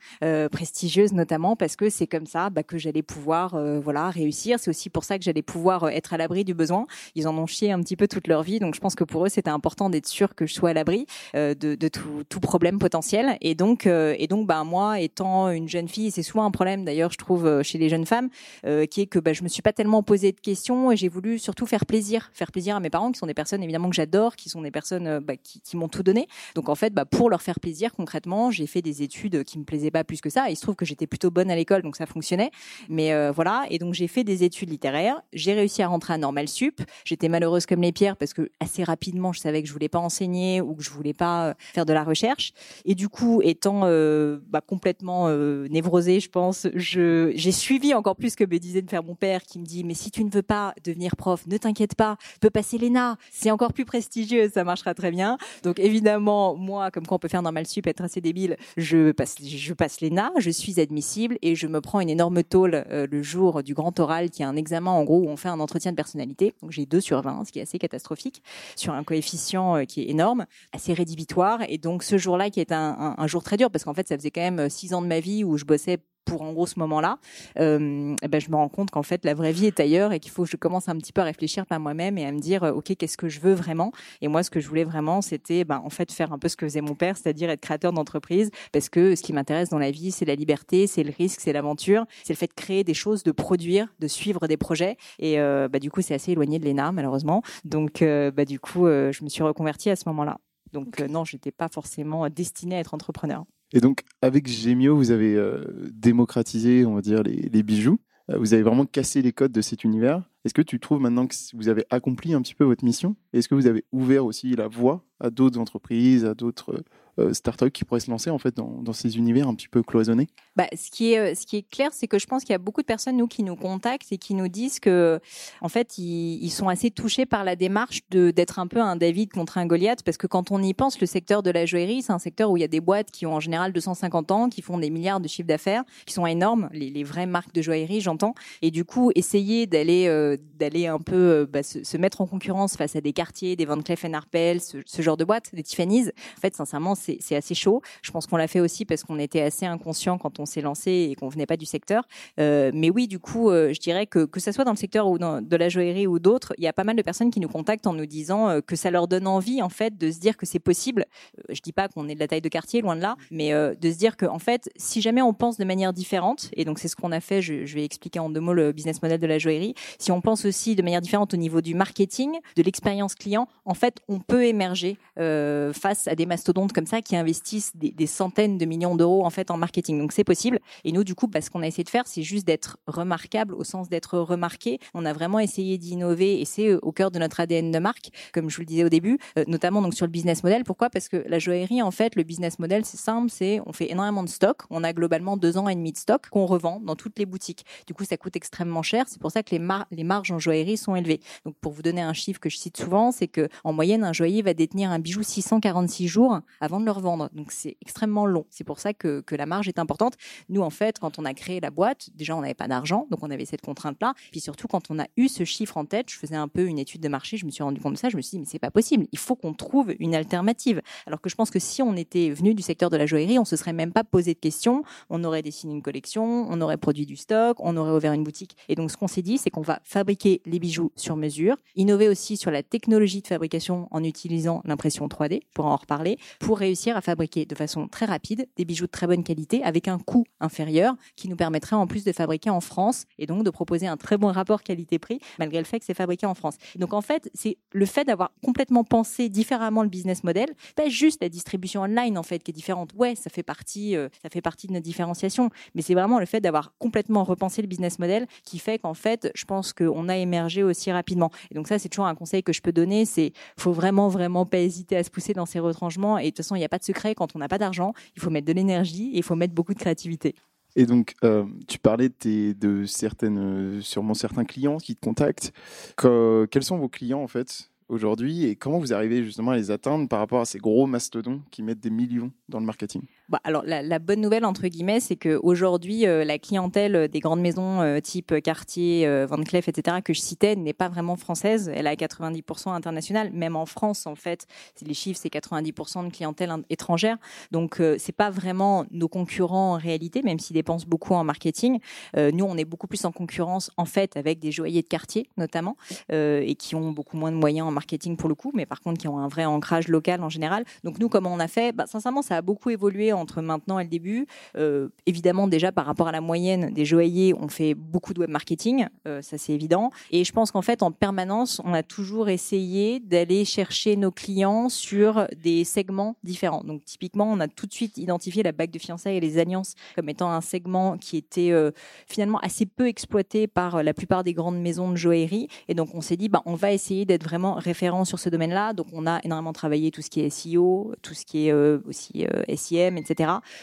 prestigieuses 0.53 1.15
notamment 1.15 1.57
parce 1.57 1.77
que 1.77 1.89
c'est 1.89 2.07
comme 2.07 2.27
ça 2.27 2.51
bah, 2.51 2.63
que 2.63 2.77
j'allais 2.77 2.98
pouvoir 3.03 3.55
euh, 3.55 3.81
voilà 3.81 4.11
réussir. 4.11 4.59
C'est 4.59 4.71
aussi 4.71 4.91
pour 4.91 5.05
ça 5.05 5.19
que 5.19 5.25
j'allais 5.25 5.43
pouvoir 5.43 5.85
euh, 5.85 5.89
être 5.89 6.15
à 6.15 6.17
l'abri 6.17 6.45
du 6.45 6.55
besoin. 6.55 6.87
Ils 7.15 7.29
en 7.29 7.37
ont 7.37 7.47
chié 7.47 7.73
un 7.73 7.81
petit 7.81 7.97
peu 7.97 8.09
toute 8.09 8.27
leur 8.27 8.43
vie, 8.43 8.59
donc 8.59 8.75
je 8.75 8.81
pense 8.81 8.95
que 8.95 9.05
pour 9.05 9.27
eux 9.27 9.29
c'était 9.29 9.51
important 9.51 9.91
d'être 9.91 10.07
sûr 10.07 10.35
que 10.35 10.47
je 10.47 10.55
sois 10.55 10.71
à 10.71 10.73
l'abri 10.73 11.07
euh, 11.35 11.55
de, 11.55 11.77
tout, 11.89 12.41
problème 12.41 12.79
potentiel. 12.79 13.37
Et 13.41 13.55
donc 13.55 13.87
et 13.87 14.27
donc 14.29 14.47
bah 14.47 14.65
moi 14.65 15.01
étant 15.01 15.51
une 15.51 15.69
jeune 15.69 15.89
fille, 15.89 16.11
c'est 16.11 16.23
souvent 16.23 16.45
un 16.45 16.51
problème 16.51 16.85
d'ailleurs 16.85 17.11
je 17.11 17.19
trouve 17.19 17.63
chez 17.63 17.79
les 17.79 17.89
jeunes 17.89 18.07
femmes, 18.07 18.29
qui 18.63 19.01
est 19.01 19.07
que 19.07 19.19
bah, 19.19 19.33
je 19.33 19.43
me 19.43 19.49
suis 19.49 19.61
pas 19.61 19.73
tellement 19.73 20.03
posé 20.03 20.33
de 20.33 20.41
questions 20.41 20.93
et 20.93 20.97
j'ai 20.97 21.09
voulu 21.09 21.39
surtout 21.39 21.67
faire 21.67 21.85
plaisir, 21.85 22.31
faire 22.33 22.53
plaisir 22.53 22.77
à 22.77 22.81
mes 22.81 22.91
parents 22.91 23.11
qui 23.13 23.19
sont 23.19 23.27
des 23.27 23.35
personnes 23.35 23.63
évidemment 23.63 23.91
que 23.91 23.97
j'adore, 23.97 24.37
qui 24.37 24.49
sont 24.49 24.63
des 24.63 24.71
personnes 24.71 25.19
bah, 25.19 25.37
qui, 25.37 25.61
qui 25.61 25.77
m'ont 25.77 25.89
tout 25.89 26.03
donné. 26.03 26.29
Donc 26.55 26.69
en 26.69 26.75
fait 26.75 26.95
bah, 26.95 27.05
pour 27.05 27.29
leur 27.29 27.43
faire 27.43 27.61
plaisir 27.61 27.93
concrètement, 27.93 28.51
j'ai 28.51 28.67
fait 28.67 28.83
des 28.83 29.03
études 29.03 29.45
qui 29.45 29.59
me 29.59 29.65
plaisaient 29.65 29.91
pas 29.91 30.05
plus 30.05 30.21
que 30.21 30.31
ça. 30.31 30.49
il 30.51 30.57
se 30.57 30.63
trouve 30.63 30.77
que 30.77 30.85
j'étais 30.85 31.07
plutôt 31.07 31.31
bonne 31.31 31.51
à 31.51 31.57
l'école, 31.57 31.83
donc 31.83 31.97
ça 31.97 32.07
fonctionnait. 32.07 32.51
Mais 32.89 33.13
euh, 33.13 33.33
voilà, 33.33 33.67
et 33.71 33.79
donc 33.79 33.95
j'ai 33.95 34.09
fait 34.09 34.25
des 34.25 34.45
études 34.45 34.71
littéraires. 34.71 35.21
J'ai 35.33 35.55
réussi 35.55 35.83
à 35.83 35.89
rentrer 35.89 36.15
à 36.15 36.19
Normal 36.19 36.49
Sup. 36.49 36.81
J'étais 37.05 37.29
malheureuse 37.29 37.67
comme 37.67 37.83
les 37.83 37.93
pierres 37.93 38.17
parce 38.17 38.33
que 38.33 38.51
assez 38.61 38.85
rapidement, 38.85 39.33
je 39.33 39.41
savais 39.41 39.63
que 39.63 39.69
je 39.69 39.73
voulais 39.73 39.89
pas 39.89 39.99
enseigner 39.99 40.61
ou 40.61 40.75
que 40.75 40.83
je 40.83 40.91
voulais 40.91 41.15
pas 41.15 41.49
euh, 41.49 41.55
faire 41.59 41.87
de 41.87 41.93
la 41.93 42.05
recherche. 42.05 42.53
Et 42.85 42.95
du 42.95 43.09
coup, 43.09 43.41
étant 43.43 43.83
euh, 43.85 44.39
bah, 44.49 44.61
complètement 44.61 45.29
névrosée, 45.69 46.21
je 46.21 46.29
pense, 46.31 46.67
j'ai 46.75 47.53
suivi 47.53 47.95
encore 47.95 48.17
plus 48.17 48.35
que 48.35 48.45
me 48.45 48.59
disait 48.59 48.83
de 48.83 48.91
faire 48.91 49.03
mon 49.03 49.15
père, 49.15 49.43
qui 49.43 49.59
me 49.59 49.65
dit 49.65 49.85
mais 49.85 49.95
si 49.95 50.11
tu 50.11 50.25
ne 50.25 50.31
veux 50.31 50.43
pas 50.43 50.75
devenir 50.85 51.17
prof, 51.17 51.47
ne 51.47 51.57
t'inquiète 51.57 51.95
pas, 51.95 52.17
peux 52.41 52.51
passer 52.51 52.79
l'ENA, 52.79 53.17
c'est 53.31 53.51
encore 53.51 53.73
plus 53.73 53.85
prestigieux, 53.85 54.49
ça 54.53 54.65
marchera 54.65 54.95
très 54.95 55.11
bien. 55.11 55.39
Donc 55.63 55.79
évidemment, 55.79 56.57
moi, 56.57 56.91
comme 56.91 57.07
quoi 57.07 57.17
on 57.17 57.19
peut 57.19 57.29
faire 57.29 57.43
Normal 57.43 57.67
Sup, 57.67 57.87
être 57.87 58.03
assez 58.03 58.21
débile, 58.21 58.57
je 58.77 59.13
passe 59.13 59.37
je 59.41 59.75
passe 59.75 60.01
l'ENA, 60.01 60.33
je 60.39 60.51
suis 60.51 60.81
admissible 60.81 61.39
et 61.43 61.55
je 61.55 61.67
me 61.67 61.81
prends 61.81 62.01
une 62.01 62.11
énorme 62.11 62.43
tôle 62.43 62.68
hall 62.69 63.09
le 63.11 63.23
jour 63.23 63.63
du 63.63 63.75
grand 63.75 63.99
oral, 64.01 64.31
qui 64.31 64.43
est 64.43 64.47
un 64.47 64.57
examen 64.57 64.91
en 64.91 65.05
gros 65.05 65.21
où 65.21 65.29
on 65.29 65.37
fait 65.37 65.49
un 65.49 65.61
entretien 65.61 65.93
de 65.93 65.97
personnalité. 65.97 66.55
Donc 66.63 66.71
j'ai 66.71 66.87
2 66.87 67.01
sur 67.01 67.23
20, 67.23 67.45
ce 67.47 67.53
qui 67.53 67.59
est 67.59 67.63
assez 67.63 67.79
catastrophique, 67.79 68.43
sur 68.77 68.93
un 68.93 69.05
coefficient 69.05 69.85
qui 69.87 70.03
est 70.03 70.11
énorme, 70.11 70.47
assez 70.73 70.93
rédhibitoire. 70.93 71.61
Et 71.69 71.79
donc 71.79 72.03
ce 72.03 72.19
jour-là 72.19 72.51
qui 72.51 72.61
est 72.61 72.73
un, 72.73 73.15
un 73.17 73.27
jour 73.27 73.43
très 73.43 73.57
dur, 73.57 73.71
parce 73.71 73.85
qu'en 73.85 73.95
fait 73.95 74.09
ça 74.09 74.17
faisait 74.17 74.31
quand 74.31 74.41
même 74.41 74.69
6 74.69 74.95
ans 74.95 75.03
de 75.03 75.07
ma 75.07 75.21
vie 75.21 75.45
où 75.45 75.57
je 75.57 75.65
bossais 75.65 75.99
pour 76.29 76.43
en 76.43 76.53
gros 76.53 76.67
ce 76.67 76.79
moment-là, 76.79 77.19
euh, 77.59 78.15
eh 78.23 78.29
ben, 78.29 78.41
je 78.41 78.51
me 78.51 78.57
rends 78.57 78.69
compte 78.69 78.91
qu'en 78.91 79.03
fait 79.03 79.25
la 79.25 79.35
vraie 79.35 79.53
vie 79.53 79.67
est 79.67 79.81
ailleurs 79.81 80.13
et 80.13 80.21
qu'il 80.21 80.31
faut 80.31 80.45
que 80.45 80.51
je 80.51 80.57
commence 80.57 80.89
un 80.89 80.97
petit 80.97 81.13
peu 81.13 81.21
à 81.21 81.25
réfléchir 81.25 81.67
par 81.67 81.81
moi-même 81.81 82.19
et 82.19 82.27
à 82.27 82.33
me 82.33 82.39
dire 82.39 82.65
euh, 82.65 82.73
ok 82.73 82.97
qu'est-ce 82.97 83.17
que 83.17 83.29
je 83.29 83.41
veux 83.41 83.55
vraiment? 83.55 83.93
Et 84.21 84.29
moi 84.29 84.43
ce 84.43 84.51
que 84.51 84.61
je 84.61 84.69
voulais 84.69 84.85
vraiment 84.85 85.23
c'était 85.23 85.65
ben, 85.65 85.81
en 85.85 85.91
fait 85.91 86.13
faire 86.13 86.33
un 86.33 86.39
peu 86.39 86.49
ce 86.49 86.57
que 86.57 86.67
faisait 86.67 86.81
mon 86.81 86.95
père 86.95 87.17
c'est-à-dire 87.17 87.51
être 87.51 87.61
créateur 87.61 87.93
d'entreprise 87.93 88.51
parce 88.73 88.89
que 88.89 89.15
ce 89.15 89.23
qui 89.23 89.33
m'intéresse 89.33 89.71
dans 89.71 89.79
la 89.79 89.91
vie 89.91 90.11
c'est 90.11 90.25
la 90.25 90.35
liberté 90.35 90.87
c'est 90.87 91.03
le 91.03 91.13
risque 91.17 91.41
c'est 91.41 91.53
l'aventure 91.53 92.05
c'est 92.25 92.35
le 92.35 92.39
fait 92.39 92.49
de 92.49 92.55
créer 92.55 92.85
des 92.85 92.95
choses 92.95 93.23
de 93.23 93.33
produire 93.33 93.89
de 93.99 94.09
suivre 94.09 94.47
des 94.47 94.57
projets. 94.57 94.97
Et 95.19 95.41
euh, 95.41 95.69
bah, 95.69 95.79
du 95.79 95.91
coup 95.91 96.03
c'est 96.03 96.15
assez 96.15 96.33
éloigné 96.33 96.59
de 96.59 96.65
l'ENA 96.65 96.93
malheureusement. 96.93 97.43
Donc 97.65 98.03
euh, 98.03 98.31
bah, 98.31 98.45
du 98.45 98.61
coup 98.61 98.87
je 98.87 99.25
me 99.25 99.29
suis 99.29 99.43
reconvertie 99.43 99.91
à 99.91 99.97
ce 99.97 100.09
moment-là. 100.09 100.39
Donc 100.73 101.01
euh, 101.01 101.09
non 101.09 101.25
j'étais 101.25 101.53
pas 101.53 101.69
forcément 101.69 102.29
destinée 102.29 102.77
à 102.77 102.81
être 102.81 102.95
entrepreneur 102.95 103.45
et 103.73 103.81
donc, 103.81 104.03
avec 104.23 104.49
Gemio, 104.49 104.97
vous 104.97 105.11
avez 105.11 105.35
euh, 105.35 105.65
démocratisé, 105.93 106.85
on 106.87 106.95
va 106.95 107.03
dire, 107.03 107.23
les, 107.23 107.49
les 107.53 107.63
bijoux. 107.63 107.99
Euh, 108.31 108.39
vous 108.39 108.55
avez 108.55 108.63
vraiment 108.63 108.87
cassé 108.87 109.23
les 109.23 109.33
codes 109.33 109.53
de 109.53 109.61
cet 109.61 109.85
univers. 109.85 110.23
Est-ce 110.45 110.55
que 110.55 110.63
tu 110.63 110.81
trouves 110.81 111.01
maintenant 111.01 111.27
que 111.27 111.35
vous 111.55 111.69
avez 111.69 111.85
accompli 111.91 112.35
un 112.35 112.43
petit 112.43 112.55
peu 112.55 112.65
votre 112.65 112.85
mission? 112.85 113.17
Est-ce 113.33 113.49
que 113.49 113.55
vous 113.55 113.67
avez 113.67 113.85
ouvert 113.93 114.25
aussi 114.25 114.55
la 114.57 114.69
voie 114.69 115.05
à 115.21 115.31
d'autres 115.31 115.59
entreprises, 115.59 116.25
à 116.25 116.35
d'autres 116.35 116.75
euh, 116.75 116.85
startups 117.33 117.71
qui 117.71 117.85
pourraient 117.85 118.01
se 118.01 118.11
lancer 118.11 118.31
en 118.31 118.39
fait 118.39 118.57
dans, 118.57 118.93
ces 118.93 119.17
univers 119.17 119.49
un 119.49 119.55
petit 119.55 119.69
peu 119.69 119.83
cloisonnés? 119.83 120.29
Bah, 120.57 120.67
ce 120.75 120.91
qui 120.91 121.13
est 121.13 121.35
ce 121.35 121.47
qui 121.47 121.59
est 121.59 121.69
clair, 121.69 121.91
c'est 121.93 122.09
que 122.09 122.19
je 122.19 122.27
pense 122.27 122.43
qu'il 122.43 122.53
y 122.53 122.55
a 122.55 122.59
beaucoup 122.59 122.81
de 122.81 122.87
personnes 122.87 123.17
nous 123.17 123.29
qui 123.29 123.43
nous 123.43 123.57
contactent 123.57 124.13
et 124.13 124.19
qui 124.19 124.35
nous 124.35 124.49
disent 124.49 124.81
que 124.81 125.21
en 125.61 125.69
fait 125.69 125.99
ils, 125.99 126.51
sont 126.51 126.69
assez 126.69 126.91
touchés 126.91 127.27
par 127.27 127.45
la 127.45 127.55
démarche 127.57 128.01
d'être 128.11 128.59
un 128.59 128.67
peu 128.67 128.81
un 128.81 128.97
David 128.97 129.31
contre 129.33 129.59
un 129.59 129.67
Goliath 129.67 130.03
parce 130.03 130.17
que 130.17 130.27
quand 130.27 130.51
on 130.51 130.63
y 130.63 130.75
pense, 130.75 131.01
le 131.01 131.07
secteur 131.07 131.43
de 131.43 131.51
la 131.51 131.67
joaillerie, 131.67 132.03
c'est 132.03 132.13
un 132.13 132.19
secteur 132.19 132.51
où 132.51 132.57
il 132.57 132.61
y 132.61 132.65
a 132.65 132.69
des 132.69 132.81
boîtes 132.81 133.11
qui 133.11 133.27
ont 133.27 133.35
en 133.35 133.41
général 133.41 133.73
250 133.73 134.31
ans, 134.31 134.49
qui 134.49 134.63
font 134.63 134.79
des 134.79 134.91
milliards 134.91 135.21
de 135.21 135.29
chiffres 135.29 135.49
d'affaires, 135.49 135.85
qui 136.07 136.15
sont 136.15 136.27
énormes, 136.27 136.69
les, 136.73 137.05
vraies 137.05 137.27
marques 137.27 137.53
de 137.55 137.63
joaillerie, 137.63 138.01
j'entends. 138.01 138.35
Et 138.63 138.71
du 138.71 138.85
coup, 138.85 139.11
essayer 139.15 139.67
d'aller 139.67 140.07
euh, 140.09 140.37
d'aller 140.57 140.87
un 140.87 140.99
peu 140.99 141.15
euh, 141.15 141.47
bah, 141.47 141.63
se, 141.63 141.97
mettre 141.97 142.21
en 142.21 142.27
concurrence 142.27 142.77
face 142.77 142.97
à 142.97 143.01
des 143.01 143.13
quartiers, 143.13 143.57
des 143.57 143.65
Van 143.65 143.81
Cleef 143.81 144.05
Arpels, 144.13 144.61
ce, 144.61 144.79
ce 144.85 145.03
genre 145.03 145.17
de 145.17 145.25
boîtes, 145.25 145.55
des 145.55 145.63
Tiffany's, 145.63 146.09
en 146.09 146.41
fait, 146.41 146.55
sincèrement, 146.55 146.95
c'est 147.21 147.37
assez 147.37 147.55
chaud. 147.55 147.81
Je 148.03 148.11
pense 148.11 148.27
qu'on 148.27 148.37
l'a 148.37 148.49
fait 148.49 148.61
aussi 148.61 148.85
parce 148.85 149.03
qu'on 149.03 149.19
était 149.19 149.41
assez 149.41 149.67
inconscient 149.67 150.19
quand 150.19 150.41
on 150.41 150.47
s'est 150.47 150.61
lancé 150.61 151.09
et 151.11 151.15
qu'on 151.15 151.29
venait 151.29 151.47
pas 151.47 151.57
du 151.57 151.67
secteur. 151.67 152.05
Euh, 152.39 152.71
mais 152.75 152.91
oui, 152.91 153.09
du 153.09 153.19
coup, 153.19 153.51
euh, 153.51 153.73
je 153.73 153.81
dirais 153.81 154.07
que 154.07 154.25
que 154.25 154.41
ça 154.41 154.53
soit 154.53 154.65
dans 154.65 154.73
le 154.73 154.77
secteur 154.77 155.09
ou 155.09 155.19
dans 155.19 155.41
de 155.41 155.57
la 155.57 155.69
joaillerie 155.69 156.07
ou 156.07 156.19
d'autres, 156.19 156.53
il 156.59 156.65
y 156.65 156.67
a 156.67 156.73
pas 156.73 156.85
mal 156.85 156.97
de 156.97 157.03
personnes 157.03 157.31
qui 157.31 157.41
nous 157.41 157.49
contactent 157.49 157.87
en 157.87 157.95
nous 157.95 158.07
disant 158.07 158.49
euh, 158.49 158.61
que 158.61 158.77
ça 158.77 158.91
leur 158.91 159.09
donne 159.09 159.27
envie 159.27 159.63
en 159.63 159.69
fait 159.69 159.97
de 159.97 160.11
se 160.11 160.19
dire 160.19 160.37
que 160.37 160.47
c'est 160.47 160.59
possible. 160.59 161.07
Je 161.49 161.61
dis 161.61 161.73
pas 161.73 161.89
qu'on 161.89 162.09
est 162.09 162.15
de 162.15 162.21
la 162.21 162.29
taille 162.29 162.41
de 162.41 162.49
quartier, 162.49 162.81
loin 162.81 162.97
de 162.97 163.03
là, 163.03 163.17
mais 163.31 163.53
de 163.53 163.91
se 163.91 163.97
dire 163.97 164.17
que 164.17 164.27
en 164.27 164.39
fait, 164.39 164.71
si 164.77 165.01
jamais 165.01 165.23
on 165.23 165.33
pense 165.33 165.57
de 165.59 165.65
manière 165.65 165.93
différente, 165.93 166.51
et 166.55 166.65
donc 166.65 166.79
c'est 166.79 166.89
ce 166.89 166.97
qu'on 166.97 167.13
a 167.13 167.21
fait, 167.21 167.43
je, 167.43 167.65
je 167.65 167.75
vais 167.75 167.85
expliquer 167.85 168.19
en 168.19 168.31
deux 168.31 168.41
mots 168.41 168.53
le 168.53 168.73
business 168.73 169.03
model 169.03 169.19
de 169.19 169.27
la 169.27 169.39
joaillerie. 169.39 169.75
Si 169.99 170.13
on 170.13 170.21
pense 170.21 170.45
aussi 170.45 170.77
de 170.77 170.83
manière 170.83 171.01
différente 171.01 171.35
au 171.35 171.37
niveau 171.37 171.61
du 171.61 171.75
marketing, 171.75 172.39
de 172.57 172.63
l'expérience 172.63 173.15
client, 173.15 173.49
en 173.65 173.75
fait, 173.75 173.99
on 174.09 174.21
peut 174.21 174.45
émerger 174.45 174.99
face 175.17 176.09
à 176.09 176.15
des 176.15 176.27
mastodontes 176.27 176.73
comme 176.73 176.87
ça 176.87 176.98
qui 177.03 177.17
investissent 177.17 177.73
des, 177.75 178.07
centaines 178.07 178.59
de 178.59 178.65
millions 178.65 178.97
d'euros 178.97 179.25
en 179.25 179.31
fait 179.31 179.51
en 179.51 179.57
marketing. 179.57 179.99
Donc 179.99 180.13
c'est 180.13 180.25
possible. 180.25 180.61
Et 180.85 180.93
nous, 180.93 181.05
du 181.05 181.15
coup, 181.15 181.27
bah, 181.27 181.41
ce 181.41 181.51
qu'on 181.51 181.63
a 181.63 181.67
essayé 181.67 181.85
de 181.85 181.89
faire, 181.89 182.07
c'est 182.07 182.23
juste 182.23 182.47
d'être 182.47 182.79
remarquable 182.87 183.55
au 183.55 183.65
sens 183.65 183.89
d'être 183.89 184.19
remarqué. 184.19 184.79
On 184.95 185.05
a 185.05 185.13
vraiment 185.13 185.39
essayé 185.39 185.79
d'innover 185.79 186.41
et 186.41 186.45
c'est 186.45 186.75
au 186.75 186.93
cœur 186.93 187.11
de 187.11 187.19
notre 187.19 187.41
ADN 187.41 187.71
de 187.71 187.79
marque, 187.79 188.11
comme 188.33 188.49
je 188.49 188.57
vous 188.57 188.63
le 188.63 188.67
disais 188.67 188.85
au 188.85 188.89
début, 188.89 189.19
euh, 189.39 189.45
notamment 189.47 189.83
donc 189.83 189.95
sur 189.95 190.07
le 190.07 190.11
business 190.11 190.43
model. 190.43 190.65
Pourquoi? 190.65 190.91
Parce 190.91 191.09
que 191.09 191.25
la 191.29 191.39
joaillerie, 191.39 191.83
en 191.83 191.91
fait, 191.91 192.15
le 192.17 192.23
business 192.23 192.59
model, 192.59 192.85
c'est 192.85 192.97
simple, 192.97 193.31
c'est 193.31 193.61
on 193.67 193.73
fait 193.73 193.91
énormément 193.91 194.23
de 194.23 194.29
stock. 194.29 194.63
On 194.71 194.85
a 194.85 194.93
globalement 194.93 195.37
deux 195.37 195.59
ans 195.59 195.69
et 195.69 195.75
demi 195.75 195.93
de 195.93 195.99
stock 195.99 196.29
qu'on 196.31 196.47
revend 196.47 196.81
dans 196.81 196.97
toutes 196.97 197.19
les 197.19 197.27
boutiques. 197.27 197.65
Du 197.87 197.95
coup, 197.95 198.05
ça 198.05 198.17
coûte 198.17 198.37
extrêmement 198.37 198.83
cher. 198.83 199.05
C'est 199.09 199.21
pour 199.21 199.31
ça 199.31 199.43
que 199.43 199.55
les 199.55 200.05
marges 200.05 200.33
en 200.33 200.39
joaillerie 200.39 200.77
sont 200.77 200.97
élevées. 200.97 201.21
Donc, 201.45 201.55
pour 201.61 201.73
vous 201.73 201.83
donner 201.83 202.03
un 202.03 202.13
chiffre 202.13 202.41
que 202.41 202.49
je 202.49 202.57
cite 202.57 202.77
souvent, 202.77 203.13
c'est 203.13 203.29
que 203.29 203.49
en 203.65 203.73
moyenne, 203.73 204.05
un 204.05 204.13
joaillier 204.13 204.43
va 204.43 204.55
détenir 204.55 204.91
un 204.91 204.99
bijou 204.99 205.23
646 205.23 206.09
jours 206.09 206.41
avant 206.61 206.81
de 206.81 206.88
le 206.89 206.93
revendre. 206.93 207.29
Donc, 207.33 207.53
c'est 207.53 207.77
extrêmement 207.81 208.27
long. 208.27 208.47
C'est 208.51 208.65
pour 208.65 208.81
ça 208.81 208.93
que, 208.93 209.21
que 209.21 209.35
la 209.35 209.47
marge 209.47 209.69
est 209.69 209.79
importante. 209.79 210.15
Nous, 210.49 210.63
en 210.63 210.71
fait, 210.71 210.99
quand 210.99 211.19
on 211.19 211.25
a 211.25 211.35
créé 211.35 211.61
la 211.61 211.71
boîte, 211.71 212.11
déjà, 212.15 212.37
on 212.37 212.41
n'avait 212.41 212.55
pas 212.55 212.69
d'argent, 212.69 213.07
donc 213.11 213.23
on 213.23 213.31
avait 213.31 213.45
cette 213.45 213.63
contrainte-là. 213.63 214.15
Puis 214.31 214.41
surtout, 214.41 214.69
quand 214.69 214.91
on 214.91 214.99
a 214.99 215.07
eu 215.17 215.29
ce 215.29 215.45
chiffre 215.45 215.77
en 215.77 215.85
tête, 215.85 216.11
je 216.11 216.17
faisais 216.17 216.37
un 216.37 216.49
peu 216.49 216.65
une 216.67 216.79
étude 216.79 217.01
de 217.01 217.09
marché, 217.09 217.37
je 217.37 217.47
me 217.47 217.51
suis 217.51 217.63
rendu 217.63 217.81
compte 217.81 217.95
de 217.95 217.99
ça, 217.99 218.09
je 218.09 218.17
me 218.17 218.23
suis 218.23 218.37
dit, 218.37 218.39
mais 218.41 218.47
c'est 218.47 218.59
pas 218.59 218.71
possible. 218.71 219.07
Il 219.13 219.19
faut 219.19 219.37
qu'on 219.37 219.55
trouve 219.55 219.95
une 219.99 220.15
alternative. 220.15 220.81
Alors 221.07 221.21
que 221.21 221.29
je 221.29 221.35
pense 221.35 221.51
que 221.51 221.59
si 221.59 221.83
on 221.83 221.95
était 221.95 222.31
venu 222.31 222.55
du 222.55 222.63
secteur 222.63 222.91
de 222.91 222.97
la 222.97 223.07
joaillerie, 223.07 223.39
on 223.39 223.45
se 223.45 223.57
serait 223.57 223.73
même 223.73 223.93
pas 223.93 224.05
posé 224.05 224.35
de 224.35 224.39
questions. 224.39 224.83
On 225.11 225.23
aurait 225.25 225.43
dessiné 225.43 225.73
une 225.75 225.83
collection, 225.83 226.47
on 226.49 226.61
aurait 226.61 226.77
produit 226.77 227.07
du 227.07 227.17
stock, 227.17 227.57
on 227.61 227.77
aurait 227.77 227.93
ouvert 227.93 228.13
une 228.13 228.25
boutique. 228.25 228.57
Et 228.69 228.75
donc, 228.75 228.91
ce 228.91 228.97
qu'on 228.97 229.09
s'est 229.09 229.23
dit, 229.23 229.39
c'est 229.39 229.51
qu'on 229.51 229.63
va 229.63 229.81
fabriquer 229.85 230.41
les 230.47 230.59
bijoux 230.59 230.93
sur 230.97 231.17
mesure, 231.17 231.57
innover 231.77 232.09
aussi 232.09 232.37
sur 232.37 232.51
la 232.51 232.63
technologie 232.63 233.23
de 233.23 233.27
fabrication 233.27 233.89
en 233.91 234.03
utilisant 234.03 234.63
l'impression 234.65 235.07
3D, 235.07 235.43
pour 235.55 235.67
en 235.67 235.77
reparler, 235.77 236.19
pour 236.41 236.59
à 236.69 237.01
fabriquer 237.01 237.47
de 237.47 237.55
façon 237.55 237.89
très 237.89 238.05
rapide 238.05 238.47
des 238.57 238.65
bijoux 238.65 238.87
de 238.87 238.91
très 238.91 239.07
bonne 239.07 239.25
qualité 239.25 239.63
avec 239.65 239.89
un 239.89 239.99
coût 239.99 240.25
inférieur 240.41 240.95
qui 241.17 241.29
nous 241.29 241.37
permettrait 241.37 241.77
en 241.77 241.87
plus 241.87 242.05
de 242.05 242.13
fabriquer 242.13 242.51
en 242.51 242.61
France 242.61 243.05
et 243.19 243.27
donc 243.27 243.43
de 243.43 243.51
proposer 243.51 243.87
un 243.87 243.97
très 243.97 244.19
bon 244.19 244.29
rapport 244.29 244.63
qualité-prix 244.63 245.19
malgré 245.39 245.59
le 245.59 245.65
fait 245.65 245.79
que 245.79 245.87
c'est 245.87 245.95
fabriqué 245.95 246.27
en 246.27 246.35
France. 246.35 246.57
Donc 246.77 246.93
en 246.93 247.01
fait, 247.01 247.31
c'est 247.33 247.57
le 247.73 247.87
fait 247.87 248.05
d'avoir 248.05 248.33
complètement 248.45 248.85
pensé 248.85 249.31
différemment 249.31 249.83
le 249.83 249.89
business 249.89 250.25
model, 250.25 250.49
pas 250.77 250.89
juste 250.89 251.23
la 251.23 251.31
distribution 251.31 251.83
online 251.83 252.19
en 252.19 252.23
fait 252.23 252.41
qui 252.41 252.51
est 252.51 252.55
différente. 252.55 252.91
Ouais, 252.97 253.15
ça 253.15 253.31
fait 253.31 253.43
partie, 253.43 253.97
euh, 253.97 254.09
ça 254.23 254.29
fait 254.29 254.43
partie 254.43 254.67
de 254.67 254.73
notre 254.73 254.85
différenciation, 254.85 255.51
mais 255.75 255.83
c'est 255.83 255.95
vraiment 255.95 256.19
le 256.19 256.27
fait 256.27 256.41
d'avoir 256.41 256.75
complètement 256.79 257.25
repensé 257.25 257.63
le 257.63 257.69
business 257.69 257.99
model 257.99 258.27
qui 258.45 258.59
fait 258.59 258.79
qu'en 258.79 258.95
fait, 258.95 259.31
je 259.35 259.45
pense 259.47 259.73
qu'on 259.73 260.09
a 260.09 260.17
émergé 260.17 260.63
aussi 260.63 260.93
rapidement. 260.93 261.31
Et 261.51 261.55
donc 261.55 261.67
ça, 261.67 261.79
c'est 261.79 261.89
toujours 261.89 262.07
un 262.07 262.15
conseil 262.15 262.43
que 262.43 262.53
je 262.53 262.61
peux 262.61 262.73
donner, 262.73 263.07
c'est 263.07 263.33
faut 263.57 263.73
vraiment 263.73 264.09
vraiment 264.09 264.45
pas 264.45 264.59
hésiter 264.59 264.97
à 264.97 265.05
se 265.05 265.11
pousser 265.11 265.33
dans 265.33 265.47
ces 265.47 265.61
retranchements. 265.61 266.19
Et 266.19 266.25
de 266.25 266.29
toute 266.29 266.39
façon, 266.39 266.57
il 266.59 266.61
n'y 266.61 266.67
a 266.67 266.69
pas 266.69 266.79
de 266.79 266.85
secret 266.85 267.15
quand 267.15 267.35
on 267.35 267.39
n'a 267.39 267.49
pas 267.49 267.59
d'argent. 267.59 267.93
Il 268.17 268.23
faut 268.23 268.31
mettre 268.31 268.47
de 268.47 268.53
l'énergie 268.53 269.11
et 269.15 269.19
il 269.19 269.23
faut 269.23 269.37
mettre 269.37 269.55
beaucoup 269.55 269.75
de 269.75 269.79
créativité. 269.79 270.35
Et 270.77 270.87
donc, 270.87 271.15
euh, 271.25 271.45
tu 271.67 271.79
parlais 271.79 272.09
de, 272.09 272.53
de 272.53 272.85
certaines, 272.85 273.39
euh, 273.39 273.81
sûrement 273.81 274.15
certains 274.15 274.45
clients 274.45 274.79
qui 274.79 274.95
te 274.95 275.01
contactent. 275.01 275.53
Que, 275.97 276.47
quels 276.51 276.63
sont 276.63 276.79
vos 276.79 276.89
clients 276.89 277.23
en 277.23 277.27
fait 277.27 277.71
aujourd'hui? 277.89 278.45
Et 278.45 278.55
comment 278.55 278.79
vous 278.79 278.93
arrivez 278.93 279.25
justement 279.25 279.53
à 279.53 279.57
les 279.57 279.71
atteindre 279.71 280.09
par 280.09 280.19
rapport 280.19 280.41
à 280.41 280.45
ces 280.45 280.59
gros 280.59 280.87
mastodons 280.87 281.43
qui 281.51 281.63
mettent 281.63 281.81
des 281.81 281.91
millions 281.91 282.31
dans 282.49 282.61
le 282.61 282.67
marketing? 282.67 283.03
Bah, 283.29 283.41
alors 283.45 283.63
la, 283.67 283.99
bonne 283.99 284.21
nouvelle 284.21 284.45
entre 284.45 284.67
guillemets, 284.69 285.01
c'est 285.01 285.17
que 285.17 285.39
aujourd'hui 285.43 286.07
euh, 286.07 286.25
la 286.25 286.39
clientèle 286.39 287.09
des 287.09 287.21
grandes 287.21 287.41
maisons 287.41 287.83
euh, 287.83 288.01
type 288.01 288.41
Cartier, 288.43 289.07
euh, 289.07 289.27
Van 289.27 289.43
Cleef, 289.43 289.69
etc. 289.69 289.99
que 290.03 290.15
je 290.15 290.21
citais 290.21 290.57
n'est 290.57 290.73
pas 290.73 290.89
vraiment 290.89 291.17
française. 291.17 291.71
Elle 291.75 291.87
a 291.87 291.95
90% 291.95 292.73
internationale. 292.73 293.31
Même 293.33 293.57
en 293.57 293.67
France, 293.67 294.07
en 294.07 294.15
fait, 294.15 294.47
les 294.85 294.95
chiffres 294.95 295.21
c'est 295.23 295.33
90% 295.33 296.07
de 296.07 296.11
clientèle 296.11 296.53
étrangère. 296.71 297.19
Donc 297.51 297.81
euh, 297.81 297.97
c'est 297.99 298.13
pas 298.13 298.31
vraiment 298.31 298.85
nos 298.91 299.09
concurrents 299.09 299.75
en 299.75 299.77
réalité, 299.77 300.23
même 300.23 300.39
s'ils 300.39 300.55
dépensent 300.55 300.87
beaucoup 300.87 301.15
en 301.15 301.25
marketing. 301.25 301.81
Euh, 302.17 302.31
nous, 302.33 302.45
on 302.45 302.57
est 302.57 302.65
beaucoup 302.65 302.87
plus 302.87 303.05
en 303.05 303.13
concurrence 303.13 303.71
en 303.77 303.85
fait 303.85 304.17
avec 304.17 304.39
des 304.39 304.53
joailliers 304.53 304.83
de 304.83 304.89
quartier 304.89 305.29
notamment 305.37 305.77
euh, 306.13 306.43
et 306.45 306.55
qui 306.55 306.75
ont 306.75 306.93
beaucoup 306.93 307.17
moins 307.17 307.33
de 307.33 307.37
moyens 307.37 307.67
en 307.67 307.71
marketing 307.71 308.17
pour 308.17 308.29
le 308.29 308.35
coup, 308.35 308.53
mais 308.55 308.67
par 308.67 308.81
contre 308.81 308.99
qui 308.99 309.09
ont 309.09 309.19
un 309.19 309.29
vrai 309.29 309.45
ancrage 309.45 309.89
local 309.89 310.23
en 310.23 310.29
général. 310.29 310.65
Donc 310.85 310.99
nous, 310.99 311.09
comment 311.09 311.33
on 311.33 311.41
a 311.41 311.49
fait? 311.49 311.73
Bah, 311.73 311.87
Sincèrement, 311.87 312.23
ça 312.23 312.37
a 312.37 312.43
beaucoup 312.43 312.71
évolué 312.71 313.13
entre 313.21 313.41
maintenant 313.43 313.79
et 313.79 313.85
le 313.85 313.91
début. 313.91 314.27
Euh, 314.57 314.89
évidemment, 315.07 315.49
déjà 315.49 315.73
par 315.73 315.87
rapport 315.87 316.09
à 316.09 316.13
la 316.13 316.21
moyenne 316.21 316.73
des 316.73 316.85
joailliers, 316.85 317.35
on 317.39 317.49
fait 317.49 317.75
beaucoup 317.75 318.15
de 318.15 318.21
web 318.21 318.31
marketing, 318.31 318.87
euh, 319.07 319.23
ça 319.23 319.39
c'est 319.39 319.53
évident. 319.53 319.91
Et 320.11 320.25
je 320.25 320.33
pense 320.33 320.51
qu'en 320.51 320.63
fait, 320.63 320.83
en 320.83 320.91
permanence, 320.91 321.61
on 321.65 321.73
a 321.73 321.83
toujours 321.83 322.29
essayé 322.29 323.01
d'aller 323.01 323.45
chercher 323.45 323.97
nos 323.97 324.11
clients 324.11 324.69
sur 324.69 325.27
des 325.37 325.65
segments 325.65 326.17
différents. 326.23 326.63
Donc 326.65 326.85
typiquement, 326.85 327.31
on 327.31 327.41
a 327.41 327.49
tout 327.49 327.67
de 327.67 327.73
suite 327.73 327.99
identifié 327.99 328.43
la 328.43 328.53
bague 328.53 328.71
de 328.71 328.79
fiançailles 328.79 329.17
et 329.17 329.21
les 329.21 329.39
alliances 329.39 329.75
comme 329.97 330.09
étant 330.09 330.31
un 330.31 330.41
segment 330.41 330.99
qui 330.99 331.17
était 331.17 331.51
euh, 331.51 331.71
finalement 332.07 332.39
assez 332.39 332.67
peu 332.67 332.87
exploité 332.87 333.47
par 333.47 333.83
la 333.83 333.95
plupart 333.95 334.25
des 334.25 334.33
grandes 334.33 334.61
maisons 334.61 334.91
de 334.91 334.97
joaillerie. 334.97 335.49
Et 335.69 335.75
donc 335.75 335.95
on 335.95 336.01
s'est 336.01 336.17
dit, 336.17 336.29
bah, 336.29 336.43
on 336.47 336.55
va 336.55 336.73
essayer 336.73 337.05
d'être 337.05 337.25
vraiment 337.25 337.55
référent 337.55 338.05
sur 338.05 338.19
ce 338.19 338.29
domaine-là. 338.29 338.73
Donc, 338.73 338.87
on 338.93 339.07
a 339.07 339.21
énormément 339.25 339.53
travaillé 339.53 339.91
tout 339.91 340.03
ce 340.03 340.11
qui 340.11 340.21
est 340.21 340.31
SEO, 340.31 340.95
tout 341.03 341.15
ce 341.15 341.25
qui 341.25 341.49
est 341.49 341.53
aussi 341.53 342.27
SIM, 342.57 342.97
etc., 342.97 343.08